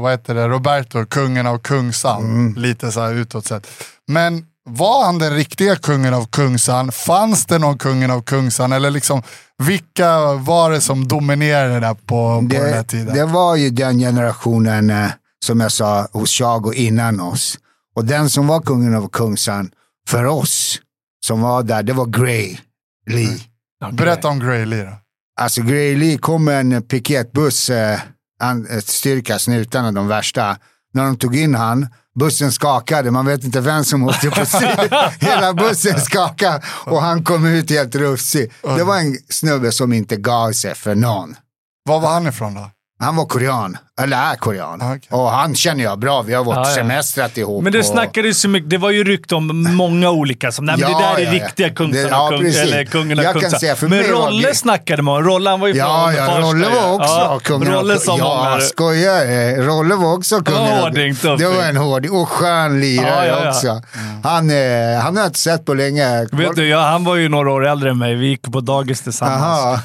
vad 0.00 0.10
heter 0.12 0.34
det, 0.34 0.48
Roberto, 0.48 1.04
kungen 1.06 1.46
av 1.46 1.58
Kungsan. 1.58 2.24
Mm. 2.24 2.54
Lite 2.62 2.92
så 2.92 3.00
här 3.00 3.14
utåt 3.14 3.46
sett. 3.46 3.66
Men 4.08 4.44
var 4.70 5.04
han 5.04 5.18
den 5.18 5.34
riktiga 5.34 5.76
kungen 5.76 6.14
av 6.14 6.26
Kungsan? 6.26 6.92
Fanns 6.92 7.46
det 7.46 7.58
någon 7.58 7.78
kungen 7.78 8.10
av 8.10 8.22
Kungsan? 8.22 8.72
Eller 8.72 8.90
liksom, 8.90 9.22
vilka 9.62 10.32
var 10.34 10.70
det 10.70 10.80
som 10.80 11.08
dominerade 11.08 11.80
där 11.80 11.94
på, 11.94 12.00
på 12.06 12.40
den 12.50 12.50
här 12.62 12.72
Det, 12.76 12.82
tiden? 12.84 13.14
det 13.14 13.24
var 13.24 13.56
ju 13.56 13.70
den 13.70 13.98
generationen, 13.98 14.90
eh, 14.90 15.08
som 15.44 15.60
jag 15.60 15.72
sa, 15.72 16.08
hos 16.12 16.30
Chago 16.30 16.72
innan 16.72 17.20
oss. 17.20 17.58
Och 17.96 18.04
den 18.04 18.30
som 18.30 18.46
var 18.46 18.60
kungen 18.60 18.94
av 18.94 19.08
Kungsan, 19.08 19.70
för 20.08 20.24
oss 20.24 20.78
som 21.26 21.40
var 21.40 21.62
där, 21.62 21.82
det 21.82 21.92
var 21.92 22.06
Gray 22.06 22.58
Lee. 23.06 23.38
Berätta 23.92 24.28
om 24.28 24.38
Grey 24.40 24.64
Lee 24.66 24.84
då. 24.84 24.92
Alltså 25.40 25.62
Gray 25.62 25.96
Lee 25.96 26.18
kom 26.18 26.44
med 26.44 26.60
en 26.60 26.82
piketbuss, 26.82 27.70
eh, 27.70 28.00
styrka, 28.84 29.38
snutarna 29.38 29.92
de 29.92 30.08
värsta. 30.08 30.56
När 30.94 31.04
de 31.04 31.16
tog 31.16 31.36
in 31.36 31.54
han, 31.54 31.88
bussen 32.18 32.52
skakade, 32.52 33.10
man 33.10 33.26
vet 33.26 33.44
inte 33.44 33.60
vem 33.60 33.84
som 33.84 34.04
åkte 34.04 34.30
på 34.30 34.46
styr. 34.46 35.24
Hela 35.24 35.54
bussen 35.54 36.00
skakade 36.00 36.62
och 36.66 37.02
han 37.02 37.24
kom 37.24 37.46
ut 37.46 37.70
helt 37.70 37.94
rufsig. 37.94 38.52
Det 38.62 38.84
var 38.84 38.96
en 38.96 39.16
snubbe 39.28 39.72
som 39.72 39.92
inte 39.92 40.16
gav 40.16 40.52
sig 40.52 40.74
för 40.74 40.94
någon. 40.94 41.36
Var 41.84 42.00
var 42.00 42.12
han 42.12 42.26
ifrån 42.26 42.54
då? 42.54 42.70
Han 43.00 43.16
var 43.16 43.24
korean, 43.26 43.76
eller 44.00 44.16
är 44.16 44.34
korean. 44.36 44.82
Okej. 44.82 45.00
Och 45.10 45.30
han 45.30 45.54
känner 45.54 45.84
jag 45.84 45.98
bra, 45.98 46.22
vi 46.22 46.34
har 46.34 46.44
varit 46.44 46.56
Ja, 46.56 46.68
ja. 46.68 46.74
semestrat 46.74 47.36
ihop. 47.38 47.62
Men 47.64 47.72
det 47.72 47.78
och... 47.78 47.84
snackades 47.84 48.44
ju 48.44 48.48
mycket, 48.48 48.70
det 48.70 48.78
var 48.78 48.90
ju 48.90 49.04
rykte 49.04 49.34
om 49.34 49.74
många 49.74 50.10
olika 50.10 50.52
som, 50.52 50.64
nej 50.64 50.76
men 50.78 50.90
Ja, 50.90 50.98
det 50.98 51.04
där 51.04 51.14
är 51.14 51.32
ja, 51.34 51.38
ja. 51.38 51.44
riktiga 51.44 51.70
kungsarna, 51.70 52.08
ja, 52.10 52.28
kung, 52.28 52.46
eller 52.46 52.84
kungen 52.84 53.18
av 53.18 53.22
för 53.76 53.88
Men 53.88 54.12
var 54.12 54.26
Rolle 54.26 54.48
det- 54.48 54.54
snackade 54.54 55.02
man 55.02 55.24
Rolle 55.24 55.50
han 55.50 55.60
var 55.60 55.68
ju 55.68 55.74
Ja, 55.74 56.04
från 56.04 56.14
ja, 56.16 56.26
Farsta 56.26 56.40
Rolle 56.48 56.66
ju. 56.66 56.74
var 56.80 56.92
också 56.94 57.08
ja, 57.08 57.40
kungen 57.44 57.68
av 57.68 57.74
Rolle 57.74 57.98
som 57.98 58.18
Ja, 58.18 58.44
många. 58.50 58.60
skojar 58.60 59.24
eh, 59.26 59.54
Rolle 59.64 59.94
var 59.94 60.12
också 60.14 60.40
kungen 60.40 60.62
av 60.72 60.78
hårding. 60.78 61.14
Det 61.38 61.46
var 61.48 61.64
en 61.68 61.76
hårding 61.76 62.10
och 62.12 62.28
skön 62.28 62.80
lirare 62.80 63.26
Ja, 63.26 63.36
ja, 63.36 63.40
ja. 63.44 63.50
också. 63.50 63.82
Han, 64.24 64.50
eh, 64.50 65.00
han 65.02 65.16
har 65.16 65.22
jag 65.22 65.28
inte 65.28 65.38
sett 65.38 65.64
på 65.64 65.74
länge. 65.74 66.26
Vet 66.32 66.56
du, 66.56 66.74
han 66.76 67.04
var 67.04 67.16
ju 67.16 67.28
några 67.28 67.50
år 67.52 67.66
äldre 67.66 67.90
än 67.90 67.98
mig. 67.98 68.14
Vi 68.14 68.26
gick 68.26 68.42
på 68.52 68.60
dagis 68.60 69.00
tillsammans. 69.00 69.80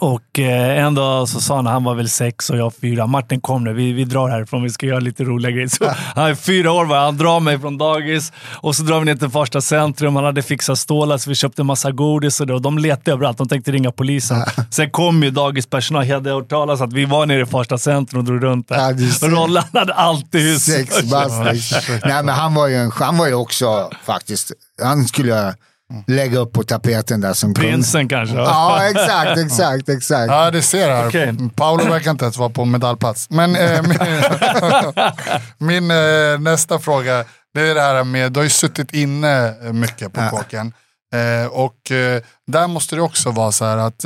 Och 0.00 0.38
eh, 0.38 0.84
en 0.84 0.94
dag 0.94 1.28
så 1.28 1.40
sa 1.40 1.56
han, 1.56 1.66
han 1.66 1.84
var 1.84 1.94
väl 1.94 2.08
sex 2.08 2.50
och 2.50 2.56
jag 2.56 2.72
fyra. 2.80 3.06
Martin 3.06 3.40
kom 3.40 3.64
nu, 3.64 3.72
vi, 3.72 3.92
vi 3.92 4.04
drar 4.04 4.28
härifrån, 4.28 4.62
vi 4.62 4.70
ska 4.70 4.86
göra 4.86 5.00
lite 5.00 5.24
roliga 5.24 5.50
grejer. 5.50 5.68
Så, 5.68 5.84
han 6.14 6.30
är 6.30 6.34
fyra 6.34 6.72
år 6.72 6.84
han 6.84 7.16
drar 7.16 7.40
mig 7.40 7.58
från 7.58 7.78
dagis 7.78 8.32
och 8.54 8.76
så 8.76 8.82
drar 8.82 8.98
vi 8.98 9.04
ner 9.04 9.14
till 9.14 9.28
första 9.28 9.60
centrum. 9.60 10.16
Han 10.16 10.24
hade 10.24 10.42
fixat 10.42 10.78
stålar 10.78 11.18
så 11.18 11.30
vi 11.30 11.36
köpte 11.36 11.62
en 11.62 11.66
massa 11.66 11.90
godis 11.90 12.40
och, 12.40 12.46
det, 12.46 12.54
och 12.54 12.62
de 12.62 12.78
letade 12.78 13.12
överallt. 13.12 13.38
De 13.38 13.48
tänkte 13.48 13.72
ringa 13.72 13.92
polisen. 13.92 14.44
Sen 14.70 14.90
kom 14.90 15.22
ju 15.22 15.30
dagispersonal, 15.30 16.06
jag 16.06 16.14
hade 16.14 16.30
hört 16.30 16.48
talas 16.48 16.80
att 16.80 16.92
vi 16.92 17.04
var 17.04 17.26
nere 17.26 17.42
i 17.42 17.46
första 17.46 17.78
centrum 17.78 18.18
och 18.18 18.24
drog 18.24 18.42
runt 18.42 18.68
där. 18.68 19.28
Rollan 19.28 19.64
hade 19.72 19.94
alltid 19.94 20.40
hus. 20.40 20.64
Sex. 20.64 21.02
Nej, 22.04 22.22
men 22.22 22.28
han 22.28 22.54
var 22.54 22.68
ju, 22.68 22.74
en, 22.74 22.90
han 22.90 23.18
var 23.18 23.26
ju 23.26 23.34
också 23.34 23.90
faktiskt, 24.04 24.52
han 24.82 25.08
skulle 25.08 25.54
lägga 26.06 26.38
upp 26.38 26.52
på 26.52 26.62
tapeten 26.62 27.20
där 27.20 27.32
som 27.32 27.54
kung. 27.54 27.64
Prinsen 27.64 28.08
kanske. 28.08 28.36
Ja, 28.36 28.88
exakt, 28.90 29.38
exakt, 29.38 29.88
exakt. 29.88 30.30
Ja, 30.30 30.50
det 30.50 30.62
ser 30.62 30.90
här. 30.90 31.08
Okej. 31.08 31.34
Paolo 31.56 31.84
verkar 31.84 32.10
inte 32.10 32.24
ens 32.24 32.36
vara 32.36 32.50
på 32.50 32.64
medaljplats. 32.64 33.30
Men 33.30 33.56
eh, 33.56 33.82
min, 33.88 33.98
min 35.68 35.90
eh, 35.90 36.38
nästa 36.40 36.78
fråga, 36.78 37.24
det 37.54 37.60
är 37.60 37.74
det 37.74 37.80
här 37.80 38.04
med, 38.04 38.32
du 38.32 38.40
har 38.40 38.44
ju 38.44 38.50
suttit 38.50 38.94
inne 38.94 39.54
mycket 39.72 40.12
på 40.12 40.20
Ja. 40.20 40.28
kåken. 40.30 40.72
Eh, 41.14 41.46
och 41.46 41.90
eh, 41.90 42.22
där 42.46 42.66
måste 42.66 42.96
det 42.96 43.02
också 43.02 43.30
vara 43.30 43.52
så 43.52 43.64
här 43.64 43.76
att 43.76 44.04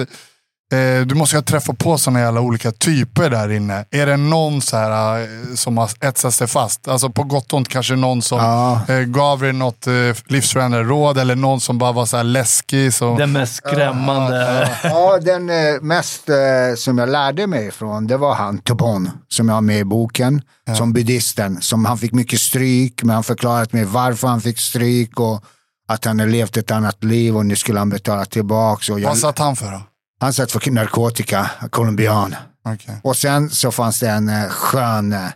eh, 0.72 1.06
du 1.06 1.14
måste 1.14 1.36
ju 1.36 1.38
ha 1.38 1.44
träffat 1.44 1.78
på 1.78 1.98
sådana 1.98 2.20
jävla 2.20 2.40
olika 2.40 2.72
typer 2.72 3.30
där 3.30 3.48
inne. 3.52 3.84
Är 3.90 4.06
det 4.06 4.16
någon 4.16 4.60
så 4.62 4.76
här, 4.76 5.20
eh, 5.20 5.26
som 5.54 5.78
har 5.78 5.90
etsat 6.00 6.34
sig 6.34 6.46
fast? 6.46 6.88
Alltså 6.88 7.10
på 7.10 7.22
gott 7.24 7.52
och 7.52 7.56
ont 7.56 7.68
kanske 7.68 7.96
någon 7.96 8.22
som 8.22 8.38
Ja. 8.38 8.80
eh, 8.88 8.98
gav 9.00 9.40
dig 9.40 9.52
något 9.52 9.86
eh, 9.86 9.92
livsförändrande 10.26 10.88
råd 10.90 11.18
eller 11.18 11.36
någon 11.36 11.60
som 11.60 11.78
bara 11.78 11.92
var 11.92 12.06
så 12.06 12.16
här 12.16 12.24
läskig. 12.24 12.94
Som, 12.94 13.16
Den 13.16 13.32
mest 13.32 13.54
skrämmande. 13.54 14.70
Ja, 14.82 15.18
den 15.22 15.50
eh, 15.50 15.80
mest 15.80 16.28
som 16.76 16.98
jag 16.98 17.08
lärde 17.08 17.46
mig 17.46 17.66
ifrån, 17.66 18.06
det 18.06 18.16
var 18.16 18.34
han 18.34 18.58
Tobon, 18.58 19.10
som 19.28 19.48
jag 19.48 19.54
har 19.56 19.60
med 19.62 19.78
i 19.78 19.84
boken, 19.84 20.42
som 20.76 20.92
buddhisten. 20.92 21.62
Som 21.62 21.84
han 21.84 21.98
fick 21.98 22.12
mycket 22.12 22.40
stryk, 22.40 23.02
men 23.02 23.14
han 23.14 23.24
förklarat 23.24 23.72
mig 23.72 23.84
varför 23.84 24.28
han 24.28 24.40
fick 24.40 24.58
stryk 24.58 25.20
och 25.20 25.44
att 25.88 26.04
han 26.04 26.18
har 26.20 26.26
levt 26.26 26.56
ett 26.56 26.70
annat 26.70 27.04
liv 27.04 27.36
och 27.36 27.46
nu 27.46 27.56
skulle 27.56 27.78
han 27.78 27.90
betala 27.90 28.24
tillbaka. 28.24 28.92
Och 28.92 29.00
jag, 29.00 29.08
Vad 29.08 29.18
satt 29.18 29.38
han 29.38 29.56
för 29.56 29.72
då? 29.72 29.82
Han 30.20 30.32
satt 30.32 30.52
för 30.52 30.70
narkotika, 30.70 31.50
colombian. 31.70 32.36
Okej. 32.64 33.00
Och 33.04 33.16
sen 33.16 33.50
så 33.50 33.72
fanns 33.72 34.00
det 34.00 34.10
en 34.10 34.28
eh, 34.28 34.48
skön 34.48 35.12
eh, 35.12 35.28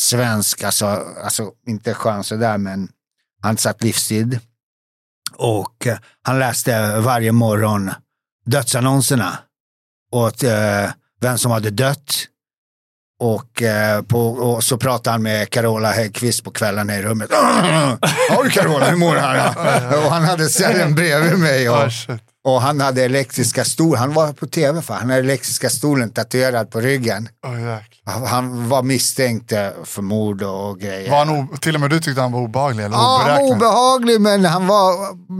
svensk, 0.00 0.62
alltså, 0.62 1.04
alltså 1.24 1.50
inte 1.66 1.94
skön 1.94 2.24
sådär, 2.24 2.58
men 2.58 2.88
han 3.42 3.56
satt 3.56 3.82
livstid. 3.82 4.40
Och 5.36 5.86
eh, 5.86 5.98
han 6.22 6.38
läste 6.38 7.00
varje 7.00 7.32
morgon 7.32 7.90
dödsannonserna. 8.46 9.38
Och 10.12 10.44
eh, 10.44 10.90
vem 11.20 11.38
som 11.38 11.50
hade 11.50 11.70
dött. 11.70 12.14
Och, 13.20 13.62
eh, 13.62 14.02
på, 14.02 14.28
och 14.28 14.64
så 14.64 14.78
pratade 14.78 15.10
han 15.10 15.22
med 15.22 15.50
Carola 15.50 15.90
Häggkvist 15.90 16.44
på 16.44 16.50
kvällarna 16.50 16.96
i 16.96 17.02
rummet. 17.02 17.30
Ja 18.28 18.42
du 18.44 18.50
Carola, 18.50 18.86
hur 18.86 18.96
mår 18.96 19.16
han? 19.16 19.38
och 20.04 20.12
han 20.12 20.24
hade 20.24 20.48
cellen 20.48 20.94
bredvid 20.94 21.38
mig. 21.38 21.70
Och. 21.70 21.92
Och 22.54 22.62
han 22.62 22.80
hade 22.80 23.04
elektriska 23.04 23.64
stolen, 23.64 23.98
han 24.00 24.12
var 24.14 24.32
på 24.32 24.46
tv 24.46 24.82
för 24.82 24.94
han 24.94 25.10
hade 25.10 25.22
elektriska 25.22 25.70
stolen 25.70 26.10
tatuerad 26.10 26.70
på 26.70 26.80
ryggen. 26.80 27.28
Jäklar. 27.44 28.26
Han 28.26 28.68
var 28.68 28.82
misstänkt 28.82 29.52
eh, 29.52 29.68
för 29.84 30.02
mord 30.02 30.42
och 30.42 30.80
grejer. 30.80 31.10
Var 31.10 31.24
han 31.24 31.58
till 31.58 31.74
och 31.74 31.80
med 31.80 31.90
du 31.90 32.00
tyckte 32.00 32.20
han 32.20 32.32
var 32.32 32.40
obehaglig 32.40 32.84
eller 32.84 32.96
Ja, 32.96 33.20
han 33.22 33.36
var 33.46 33.52
obehaglig 33.56 34.20
men 34.20 34.44
han 34.44 34.66
var, 34.66 34.92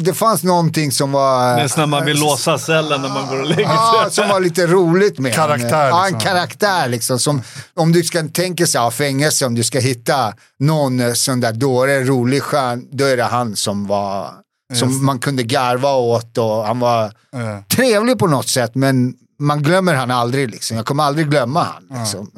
det 0.04 0.14
fanns 0.14 0.42
någonting 0.42 0.92
som 0.92 1.12
var... 1.12 1.56
Nästan 1.56 1.90
när 1.90 1.96
man 1.98 2.06
vill 2.06 2.20
låsa 2.20 2.58
cellen 2.58 3.02
när 3.02 3.08
man 3.08 3.28
går 3.28 3.40
och 3.40 3.46
lägger 3.46 3.62
Ja, 3.62 4.00
sig. 4.04 4.12
som 4.12 4.28
var 4.28 4.40
lite 4.40 4.66
roligt 4.66 5.18
med 5.18 5.34
Karaktär, 5.34 5.90
honom. 5.90 5.98
Ja, 5.98 6.06
en 6.06 6.12
liksom. 6.12 6.30
karaktär 6.30 6.88
liksom. 6.88 7.18
Som, 7.18 7.42
om 7.74 7.92
du 7.92 8.02
ska 8.04 8.22
tänka 8.28 8.66
sig 8.66 8.80
ha 8.80 8.90
fängelse, 8.90 9.46
om 9.46 9.54
du 9.54 9.64
ska 9.64 9.78
hitta 9.78 10.34
någon 10.58 11.00
eh, 11.00 11.12
sån 11.12 11.40
där 11.40 11.52
dåre, 11.52 12.04
rolig, 12.04 12.42
skön, 12.42 12.88
då 12.92 13.04
är 13.04 13.16
det 13.16 13.24
han 13.24 13.56
som 13.56 13.86
var, 13.86 14.30
som 14.74 15.04
man 15.06 15.18
kunde 15.18 15.42
garva 15.42 15.92
åt 15.94 16.38
och 16.38 16.64
han 16.66 16.80
var 16.80 17.04
Eh, 17.34 17.60
trevlig 17.68 18.18
på 18.18 18.26
något 18.26 18.48
sätt, 18.48 18.74
men 18.74 19.14
man 19.38 19.62
glömmer 19.62 19.94
han 19.94 20.10
aldrig 20.10 20.50
liksom. 20.50 20.76
Jag 20.76 20.86
kommer 20.86 21.04
aldrig 21.04 21.30
glömma 21.30 21.62
han 21.62 21.98
liksom. 22.00 22.30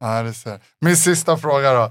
Ja, 0.00 0.22
det 0.22 0.34
ser. 0.34 0.58
Min 0.80 0.96
sista 0.96 1.36
fråga 1.36 1.72
då. 1.72 1.84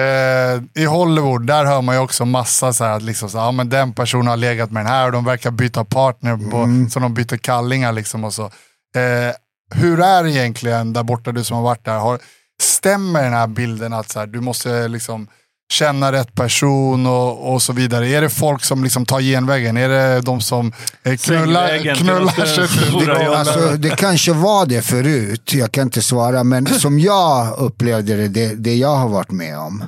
Eh, 0.00 0.62
I 0.82 0.84
Hollywood, 0.84 1.46
där 1.46 1.64
hör 1.64 1.82
man 1.82 1.94
ju 1.94 2.00
också 2.00 2.24
massa 2.24 2.72
så 2.72 2.84
här, 2.84 2.96
att 2.96 3.02
liksom, 3.02 3.30
så, 3.30 3.38
ja, 3.38 3.52
men 3.52 3.68
den 3.68 3.92
personen 3.92 4.26
har 4.26 4.36
legat 4.36 4.70
med 4.70 4.84
den 4.84 4.92
här 4.92 5.06
och 5.06 5.12
de 5.12 5.24
verkar 5.24 5.50
byta 5.50 5.84
partner, 5.84 6.50
på, 6.50 6.56
Mm. 6.56 6.90
så 6.90 7.00
de 7.00 7.14
byter 7.14 7.36
kallingar. 7.36 7.92
Liksom 7.92 8.24
och 8.24 8.34
så. 8.34 8.44
Eh, 8.44 9.34
hur 9.74 10.00
är 10.00 10.22
det 10.22 10.30
egentligen 10.30 10.92
där 10.92 11.02
borta, 11.02 11.32
du 11.32 11.44
som 11.44 11.56
har 11.56 11.64
varit 11.64 11.84
där? 11.84 11.98
Har, 11.98 12.18
stämmer 12.62 13.22
den 13.22 13.32
här 13.32 13.46
bilden 13.46 13.92
att 13.92 14.08
så 14.10 14.18
här, 14.18 14.26
du 14.26 14.40
måste 14.40 14.88
liksom 14.88 15.28
känna 15.70 16.12
rätt 16.12 16.34
person 16.34 17.06
och, 17.06 17.52
och 17.52 17.62
så 17.62 17.72
vidare? 17.72 18.08
Är 18.08 18.20
det 18.20 18.30
folk 18.30 18.64
som 18.64 18.84
liksom 18.84 19.06
tar 19.06 19.20
genvägen? 19.20 19.76
Är 19.76 19.88
det 19.88 20.20
de 20.20 20.40
som 20.40 20.72
eh, 21.02 21.16
knullar, 21.16 21.94
knullar 21.94 22.46
sig 22.46 23.06
Det, 23.06 23.38
alltså, 23.38 23.76
det 23.76 23.90
kanske 23.90 24.32
var 24.32 24.66
det 24.66 24.82
förut, 24.82 25.54
jag 25.54 25.72
kan 25.72 25.82
inte 25.82 26.02
svara, 26.02 26.44
men 26.44 26.66
som 26.80 26.98
jag 26.98 27.58
upplevde 27.58 28.16
det, 28.16 28.28
det, 28.28 28.54
det 28.54 28.74
jag 28.74 28.96
har 28.96 29.08
varit 29.08 29.30
med 29.30 29.58
om, 29.58 29.84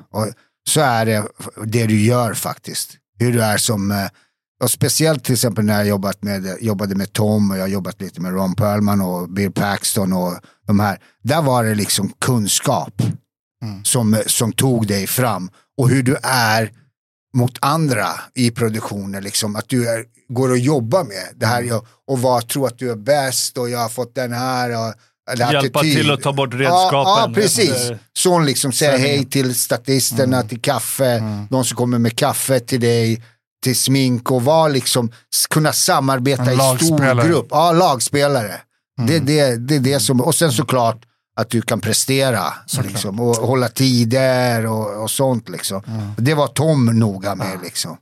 så 0.69 0.81
är 0.81 1.07
det 1.07 1.25
det 1.65 1.87
du 1.87 2.03
gör 2.03 2.35
faktiskt. 2.35 2.91
Hur 3.19 3.33
du 3.33 3.43
är 3.43 3.57
som, 3.57 3.91
eh, 3.91 4.07
och 4.63 4.71
speciellt 4.71 5.25
till 5.25 5.35
exempel 5.35 5.65
när 5.65 5.75
jag 5.75 5.87
jobbat 5.87 6.23
med, 6.23 6.57
jobbade 6.61 6.95
med 6.95 7.13
Tom 7.13 7.51
och 7.51 7.57
jag 7.57 7.63
har 7.63 7.69
jobbat 7.69 8.01
lite 8.01 8.21
med 8.21 8.33
Ron 8.33 8.55
Perlman 8.55 9.01
och 9.01 9.31
Bill 9.31 9.53
Paxton 9.53 10.13
och 10.13 10.39
de 10.67 10.81
här. 10.81 10.99
Där 11.23 11.43
var 11.43 11.65
det 11.65 11.75
liksom 11.75 12.13
kunskap 12.21 13.03
som, 13.85 14.23
som 14.27 14.53
tog 14.53 14.87
dig 14.87 15.07
fram 15.07 15.51
och 15.79 15.89
hur 15.89 16.03
du 16.03 16.17
är 16.23 16.71
mot 17.37 17.59
andra 17.61 18.09
i 18.35 18.51
produktionen. 18.51 19.23
Liksom, 19.25 19.57
att 19.57 19.69
du 19.69 19.89
är, 19.89 20.05
går 20.29 20.51
och 20.51 20.59
jobbar 20.59 21.05
med 21.05 21.29
det 21.37 21.47
här 21.47 21.63
jag- 21.63 21.87
och 22.07 22.19
vad 22.21 22.49
tror 22.49 22.67
att 22.67 22.79
du 22.79 22.91
är 22.91 22.97
bäst 22.97 23.59
och 23.59 23.71
jag 23.71 23.79
har 23.79 23.89
fått 23.89 24.15
den 24.15 24.33
här. 24.33 24.71
Och, 24.71 24.95
Hjälpa 25.39 25.79
attityd. 25.81 25.97
till 25.97 26.11
att 26.11 26.23
ta 26.23 26.33
bort 26.33 26.51
Ja, 26.53 26.59
redskapen. 26.59 27.03
ja 27.05 27.31
precis. 27.35 27.91
Eh, 27.91 27.97
Sån 28.19 28.47
liksom 28.47 28.73
säga 28.73 28.97
hej 28.97 29.25
till 29.25 29.55
statisterna, 29.55 30.43
till 30.43 30.61
kaffe, 30.61 31.23
de 31.51 31.65
som 31.65 31.77
kommer 31.77 31.99
med 31.99 32.17
kaffe 32.19 32.61
till 32.61 32.81
dig, 32.81 33.23
till 33.65 33.77
smink 33.77 34.31
och 34.31 34.45
var 34.45 34.69
liksom, 34.69 35.13
kunna 35.51 35.73
samarbeta 35.73 36.43
En 36.43 36.53
i 36.53 36.79
stor 36.85 37.25
grupp. 37.29 37.47
Ja, 37.51 37.73
lagspelare. 37.73 38.61
Det, 39.07 39.19
det, 39.19 39.57
det 39.57 39.75
är 39.77 39.81
det 39.81 40.01
som, 40.01 40.21
och 40.21 40.35
sen 40.35 40.53
såklart 40.53 40.99
att 41.37 41.51
du 41.51 41.63
kan 41.63 41.81
prestera 41.81 42.45
liksom, 42.83 43.21
och 43.21 43.37
hålla 43.37 43.69
tider 43.69 44.67
och, 44.67 45.03
och 45.03 45.11
sånt. 45.11 45.49
Liksom. 45.49 45.83
Det 46.17 46.35
var 46.35 46.47
Tom 46.47 46.99
noga 46.99 47.35
med. 47.35 47.59
Liksom. 47.63 47.97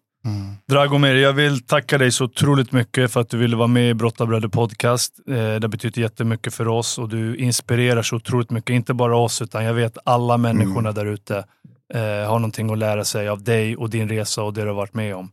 Dragomir, 0.68 1.14
jag 1.14 1.32
vill 1.32 1.62
tacka 1.62 1.98
dig 1.98 2.12
så 2.12 2.24
otroligt 2.24 2.72
mycket 2.72 3.12
för 3.12 3.20
att 3.20 3.28
du 3.28 3.38
ville 3.38 3.56
vara 3.56 3.68
med 3.68 3.90
i 3.90 3.94
Brottabröder 3.94 4.48
podcast. 4.48 5.14
Eh, 5.28 5.34
det 5.34 5.62
har 5.62 5.68
betytt 5.68 5.96
jättemycket 5.96 6.54
för 6.54 6.68
oss 6.68 6.98
och 6.98 7.08
du 7.08 7.36
inspirerar 7.36 8.02
så 8.02 8.16
otroligt 8.16 8.50
mycket. 8.50 8.70
Inte 8.70 8.94
bara 8.94 9.16
oss, 9.16 9.42
utan 9.42 9.64
jag 9.64 9.74
vet 9.74 9.98
alla 10.04 10.36
människorna 10.36 10.92
där 10.92 11.06
ute 11.06 11.44
eh, 11.94 12.00
har 12.00 12.38
någonting 12.38 12.70
att 12.72 12.78
lära 12.78 13.04
sig 13.04 13.28
av 13.28 13.42
dig 13.42 13.76
och 13.76 13.90
din 13.90 14.08
resa 14.08 14.42
och 14.42 14.54
det 14.54 14.60
du 14.60 14.66
har 14.66 14.74
varit 14.74 14.94
med 14.94 15.16
om. 15.16 15.30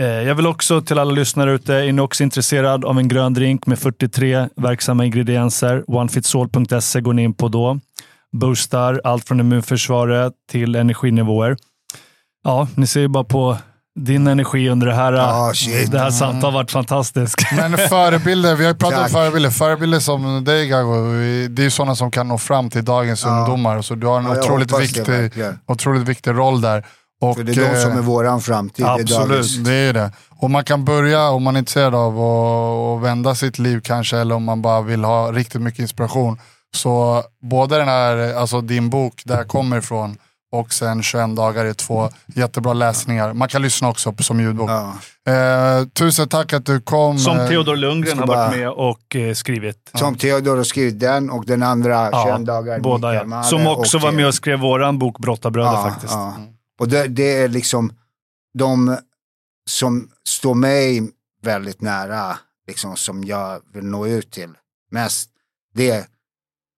Eh, 0.00 0.06
jag 0.06 0.34
vill 0.34 0.46
också 0.46 0.80
till 0.80 0.98
alla 0.98 1.10
lyssnare 1.10 1.52
ute, 1.52 1.74
är 1.74 1.92
ni 1.92 2.00
också 2.02 2.22
intresserad 2.22 2.84
av 2.84 2.98
en 2.98 3.08
grön 3.08 3.34
drink 3.34 3.66
med 3.66 3.78
43 3.78 4.48
verksamma 4.56 5.04
ingredienser? 5.04 5.84
Onefitsall.se 5.86 7.00
går 7.00 7.12
ni 7.12 7.22
in 7.22 7.34
på 7.34 7.48
då. 7.48 7.78
Boostar 8.32 9.00
allt 9.04 9.28
från 9.28 9.40
immunförsvaret 9.40 10.32
till 10.50 10.74
energinivåer. 10.74 11.56
Ja, 12.44 12.68
ni 12.74 12.86
ser 12.86 13.00
ju 13.00 13.08
bara 13.08 13.24
på 13.24 13.56
din 14.00 14.26
energi 14.26 14.68
under 14.68 14.86
det 14.86 14.94
här, 14.94 15.12
Ja, 15.12 15.52
shit. 15.54 15.90
det 15.90 15.98
här 15.98 16.10
samtalet 16.10 16.42
har 16.44 16.50
varit 16.52 16.70
fantastiskt. 16.70 17.38
Men 17.56 17.76
förebilder, 17.78 18.56
vi 18.56 18.64
har 18.64 18.72
ju 18.72 18.78
pratat 18.78 18.98
om 18.98 19.02
Tack. 19.04 19.12
förebilder. 19.12 19.50
Förebilder 19.50 19.98
som 19.98 20.44
dig 20.44 20.68
Gago, 20.68 21.12
det 21.48 21.62
är 21.62 21.64
ju 21.64 21.70
sådana 21.70 21.94
som 21.96 22.10
kan 22.10 22.28
nå 22.28 22.38
fram 22.38 22.70
till 22.70 22.84
dagens 22.84 23.24
Ja. 23.24 23.38
ungdomar. 23.38 23.82
Så 23.82 23.94
du 23.94 24.06
har 24.06 24.18
en 24.18 24.24
Ja, 24.24 24.38
otroligt, 24.38 24.68
det 24.68 24.78
viktig, 24.78 25.32
otroligt 25.66 26.08
viktig 26.08 26.30
roll 26.30 26.60
där. 26.60 26.86
Och, 27.20 27.36
För 27.36 27.44
det 27.44 27.52
är 27.52 27.74
de 27.74 27.80
som 27.82 27.90
eh, 27.90 27.96
är 27.96 28.02
våran 28.02 28.40
framtid. 28.40 28.84
Absolut. 28.84 29.64
Det 29.64 29.74
är 29.74 29.92
det. 29.92 30.12
Och 30.38 30.50
man 30.50 30.64
kan 30.64 30.84
börja, 30.84 31.28
om 31.28 31.42
man 31.42 31.54
är 31.54 31.58
intresserad 31.58 31.94
av 31.94 32.20
att, 32.20 33.02
vända 33.02 33.34
sitt 33.34 33.58
liv 33.58 33.80
kanske, 33.84 34.18
eller 34.18 34.34
om 34.34 34.44
man 34.44 34.62
bara 34.62 34.80
vill 34.80 35.04
ha 35.04 35.32
riktigt 35.32 35.60
mycket 35.60 35.80
inspiration. 35.80 36.38
Så 36.76 37.22
både 37.42 37.78
den 37.78 37.88
här, 37.88 38.34
alltså 38.34 38.60
din 38.60 38.90
bok, 38.90 39.22
där 39.24 39.36
jag 39.36 39.48
kommer 39.48 39.78
ifrån, 39.78 40.16
och 40.52 40.72
sen 40.72 41.02
21 41.02 41.36
dagar 41.36 41.64
är 41.64 41.72
två 41.72 42.08
jättebra 42.26 42.72
läsningar. 42.72 43.32
Man 43.32 43.48
kan 43.48 43.62
lyssna 43.62 43.88
också 43.88 44.12
på, 44.12 44.22
som 44.22 44.40
ljudbok. 44.40 44.70
Ja. 44.70 44.92
Eh, 45.32 45.84
tusen 45.86 46.28
tack 46.28 46.52
att 46.52 46.66
du 46.66 46.80
kom. 46.80 47.18
Som 47.18 47.38
Eh, 47.38 47.48
Theodor 47.48 47.76
Lundgren 47.76 48.18
har 48.18 48.26
varit 48.26 48.56
med 48.56 48.70
och 48.70 49.16
eh, 49.16 49.34
skrivit. 49.34 49.90
Som 49.94 50.14
Theodor 50.14 50.56
har 50.56 50.64
skrivit 50.64 51.00
den 51.00 51.30
och 51.30 51.44
den 51.46 51.62
andra, 51.62 52.24
21 52.26 52.46
dagar. 52.46 52.80
båda 52.80 53.14
ja. 53.14 53.42
Som 53.42 53.66
också 53.66 53.98
var 53.98 54.08
eh, 54.08 54.14
med 54.14 54.26
och 54.26 54.34
skrev 54.34 54.58
våran 54.58 54.98
bok 54.98 55.18
Brottabröder 55.18 55.72
Ja, 55.72 55.82
faktiskt. 55.82 56.12
ja. 56.12 56.34
Och 56.80 56.88
det, 56.88 57.08
det 57.08 57.36
är 57.36 57.48
liksom 57.48 57.92
de 58.58 58.98
som 59.70 60.10
står 60.28 60.54
mig 60.54 61.10
väldigt 61.42 61.80
nära, 61.80 62.38
liksom, 62.66 62.96
som 62.96 63.24
jag 63.24 63.62
vill 63.74 63.84
nå 63.84 64.06
ut 64.06 64.30
till 64.30 64.50
mest. 64.90 65.30
Det 65.74 65.90
är 65.90 66.04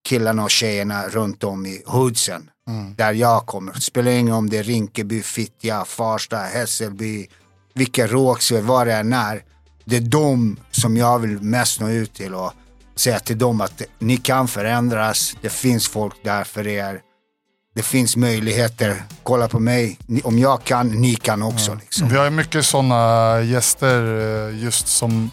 killarna 0.09 0.45
och 0.45 0.51
tjejerna 0.51 1.09
runt 1.09 1.45
om 1.45 1.66
i 1.66 1.83
hoodsen. 1.87 2.51
Mm. 2.69 2.95
Där 2.95 3.12
jag 3.12 3.47
kommer. 3.47 3.73
Spelar 3.73 4.11
ingen 4.11 4.35
om 4.35 4.51
det 4.51 4.59
är 4.59 4.62
Rinkeby, 4.62 5.23
Fittja, 5.23 5.85
Farsta, 5.85 6.37
Hässelby, 6.37 7.27
vilka 7.74 8.07
Rågsved, 8.07 8.65
vad 8.65 8.87
det 8.87 8.95
än 8.95 9.12
är. 9.12 9.45
Det 9.85 9.97
är 9.97 10.01
de 10.01 10.57
som 10.70 10.97
jag 10.97 11.19
vill 11.19 11.43
mest 11.43 11.81
nå 11.81 11.89
ut 11.89 12.15
till 12.15 12.35
och 12.35 12.53
säga 12.95 13.19
till 13.19 13.39
dem 13.39 13.61
att 13.61 13.83
ni 13.99 14.16
kan 14.16 14.49
förändras. 14.49 15.37
Det 15.43 15.51
finns 15.51 15.89
folk 15.89 16.15
där 16.24 16.45
för 16.45 16.66
er. 16.66 17.03
Det 17.74 17.82
finns 17.82 18.16
möjligheter. 18.16 19.03
Kolla 19.23 19.49
på 19.49 19.59
mig. 19.61 19.99
Om 20.24 20.39
jag 20.39 20.65
kan, 20.65 20.89
ni 20.89 21.15
kan 21.15 21.43
också. 21.43 21.74
Liksom. 21.74 22.09
Vi 22.09 22.16
har 22.16 22.31
mycket 22.31 22.66
sådana 22.66 23.40
gäster 23.40 24.19
eh, 24.49 24.62
just 24.62 24.89
som, 24.89 25.31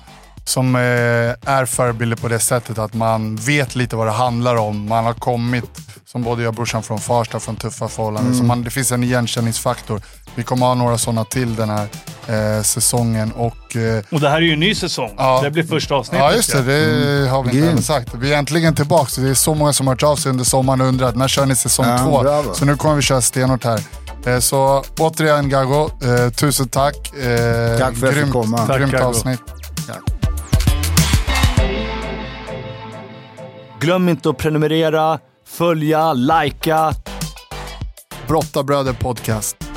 som 0.50 0.76
eh, 0.76 0.82
är 0.82 1.66
förebilder 1.66 2.18
på 2.18 2.28
det 2.28 2.40
sättet 2.40 2.78
att 2.78 2.94
man 2.94 3.36
vet 3.36 3.76
lite 3.76 3.96
vad 3.96 4.08
det 4.08 4.12
handlar 4.12 4.56
om. 4.56 4.88
Man 4.88 5.04
har 5.06 5.14
kommit, 5.14 5.66
som 6.06 6.24
både 6.24 6.42
jag 6.44 6.50
och 6.50 6.56
brorsan 6.56 6.84
från 6.84 7.00
Farsta, 7.00 7.40
från 7.40 7.56
tuffa 7.56 7.88
förhållanden. 7.88 8.36
Så 8.36 8.44
man, 8.44 8.64
det 8.64 8.70
finns 8.70 8.92
en 8.92 9.04
igenkänningsfaktor. 9.04 10.02
Vi 10.36 10.44
kommer 10.44 10.66
ha 10.66 10.74
några 10.74 10.98
sådana 10.98 11.26
till 11.26 11.56
den 11.56 11.70
här 11.70 11.88
eh, 12.58 12.62
säsongen. 12.64 13.32
Och, 13.32 13.76
eh, 13.76 14.04
Och 14.12 14.20
det 14.20 14.30
här 14.30 14.38
är 14.38 14.42
ju 14.42 14.54
en 14.54 14.60
ny 14.60 14.76
säsong. 14.76 15.12
Ja. 15.18 15.40
Det 15.44 15.52
blir 15.52 15.64
första 15.64 15.96
avsnittet. 15.96 16.26
Ja 16.26 16.34
just 16.34 16.52
det, 16.52 16.62
det 16.62 17.30
har 17.30 17.44
vi 17.44 17.50
inte 17.58 17.70
även 17.70 17.84
sagt. 17.84 18.10
Vi 18.14 18.34
är 18.34 18.38
äntligen 18.38 18.76
tillbaka. 18.76 19.22
Det 19.22 19.30
är 19.30 19.34
så 19.34 19.56
många 19.56 19.74
som 19.74 19.88
har 19.88 19.94
hört 19.94 20.04
av 20.04 20.16
sig 20.16 20.30
under 20.30 20.44
sommaren 20.46 20.82
och 20.82 20.88
undrat 20.88 21.16
när 21.16 21.28
kör 21.28 21.46
ni 21.46 21.56
säsong 21.56 21.86
Ja, 21.88 21.98
två? 21.98 22.22
bravo. 22.22 22.54
Så 22.54 22.66
nu 22.66 22.76
kommer 22.76 22.96
vi 22.96 23.02
köra 23.02 23.22
stenhårt 23.22 23.64
här. 23.64 23.82
Eh, 24.26 24.40
Så 24.40 24.84
återigen 25.00 25.50
Gago, 25.50 25.90
eh, 26.04 26.30
tusen 26.30 26.68
tack. 26.70 26.96
Eh, 27.14 27.78
Tack 27.80 27.80
för 27.80 27.86
att 27.86 28.02
jag 28.02 28.10
fick 28.10 28.14
grymt, 28.14 28.32
komma. 28.34 28.58
Tack, 28.58 28.78
Grymt 28.78 28.92
Gago. 28.92 29.06
avsnitt. 29.06 29.40
Glöm 33.80 34.10
inte 34.10 34.30
att 34.30 34.38
prenumerera, 34.38 35.20
följa, 35.46 36.14
likea. 36.14 36.94
Brottabröder 38.28 38.94
podcast. 38.94 39.69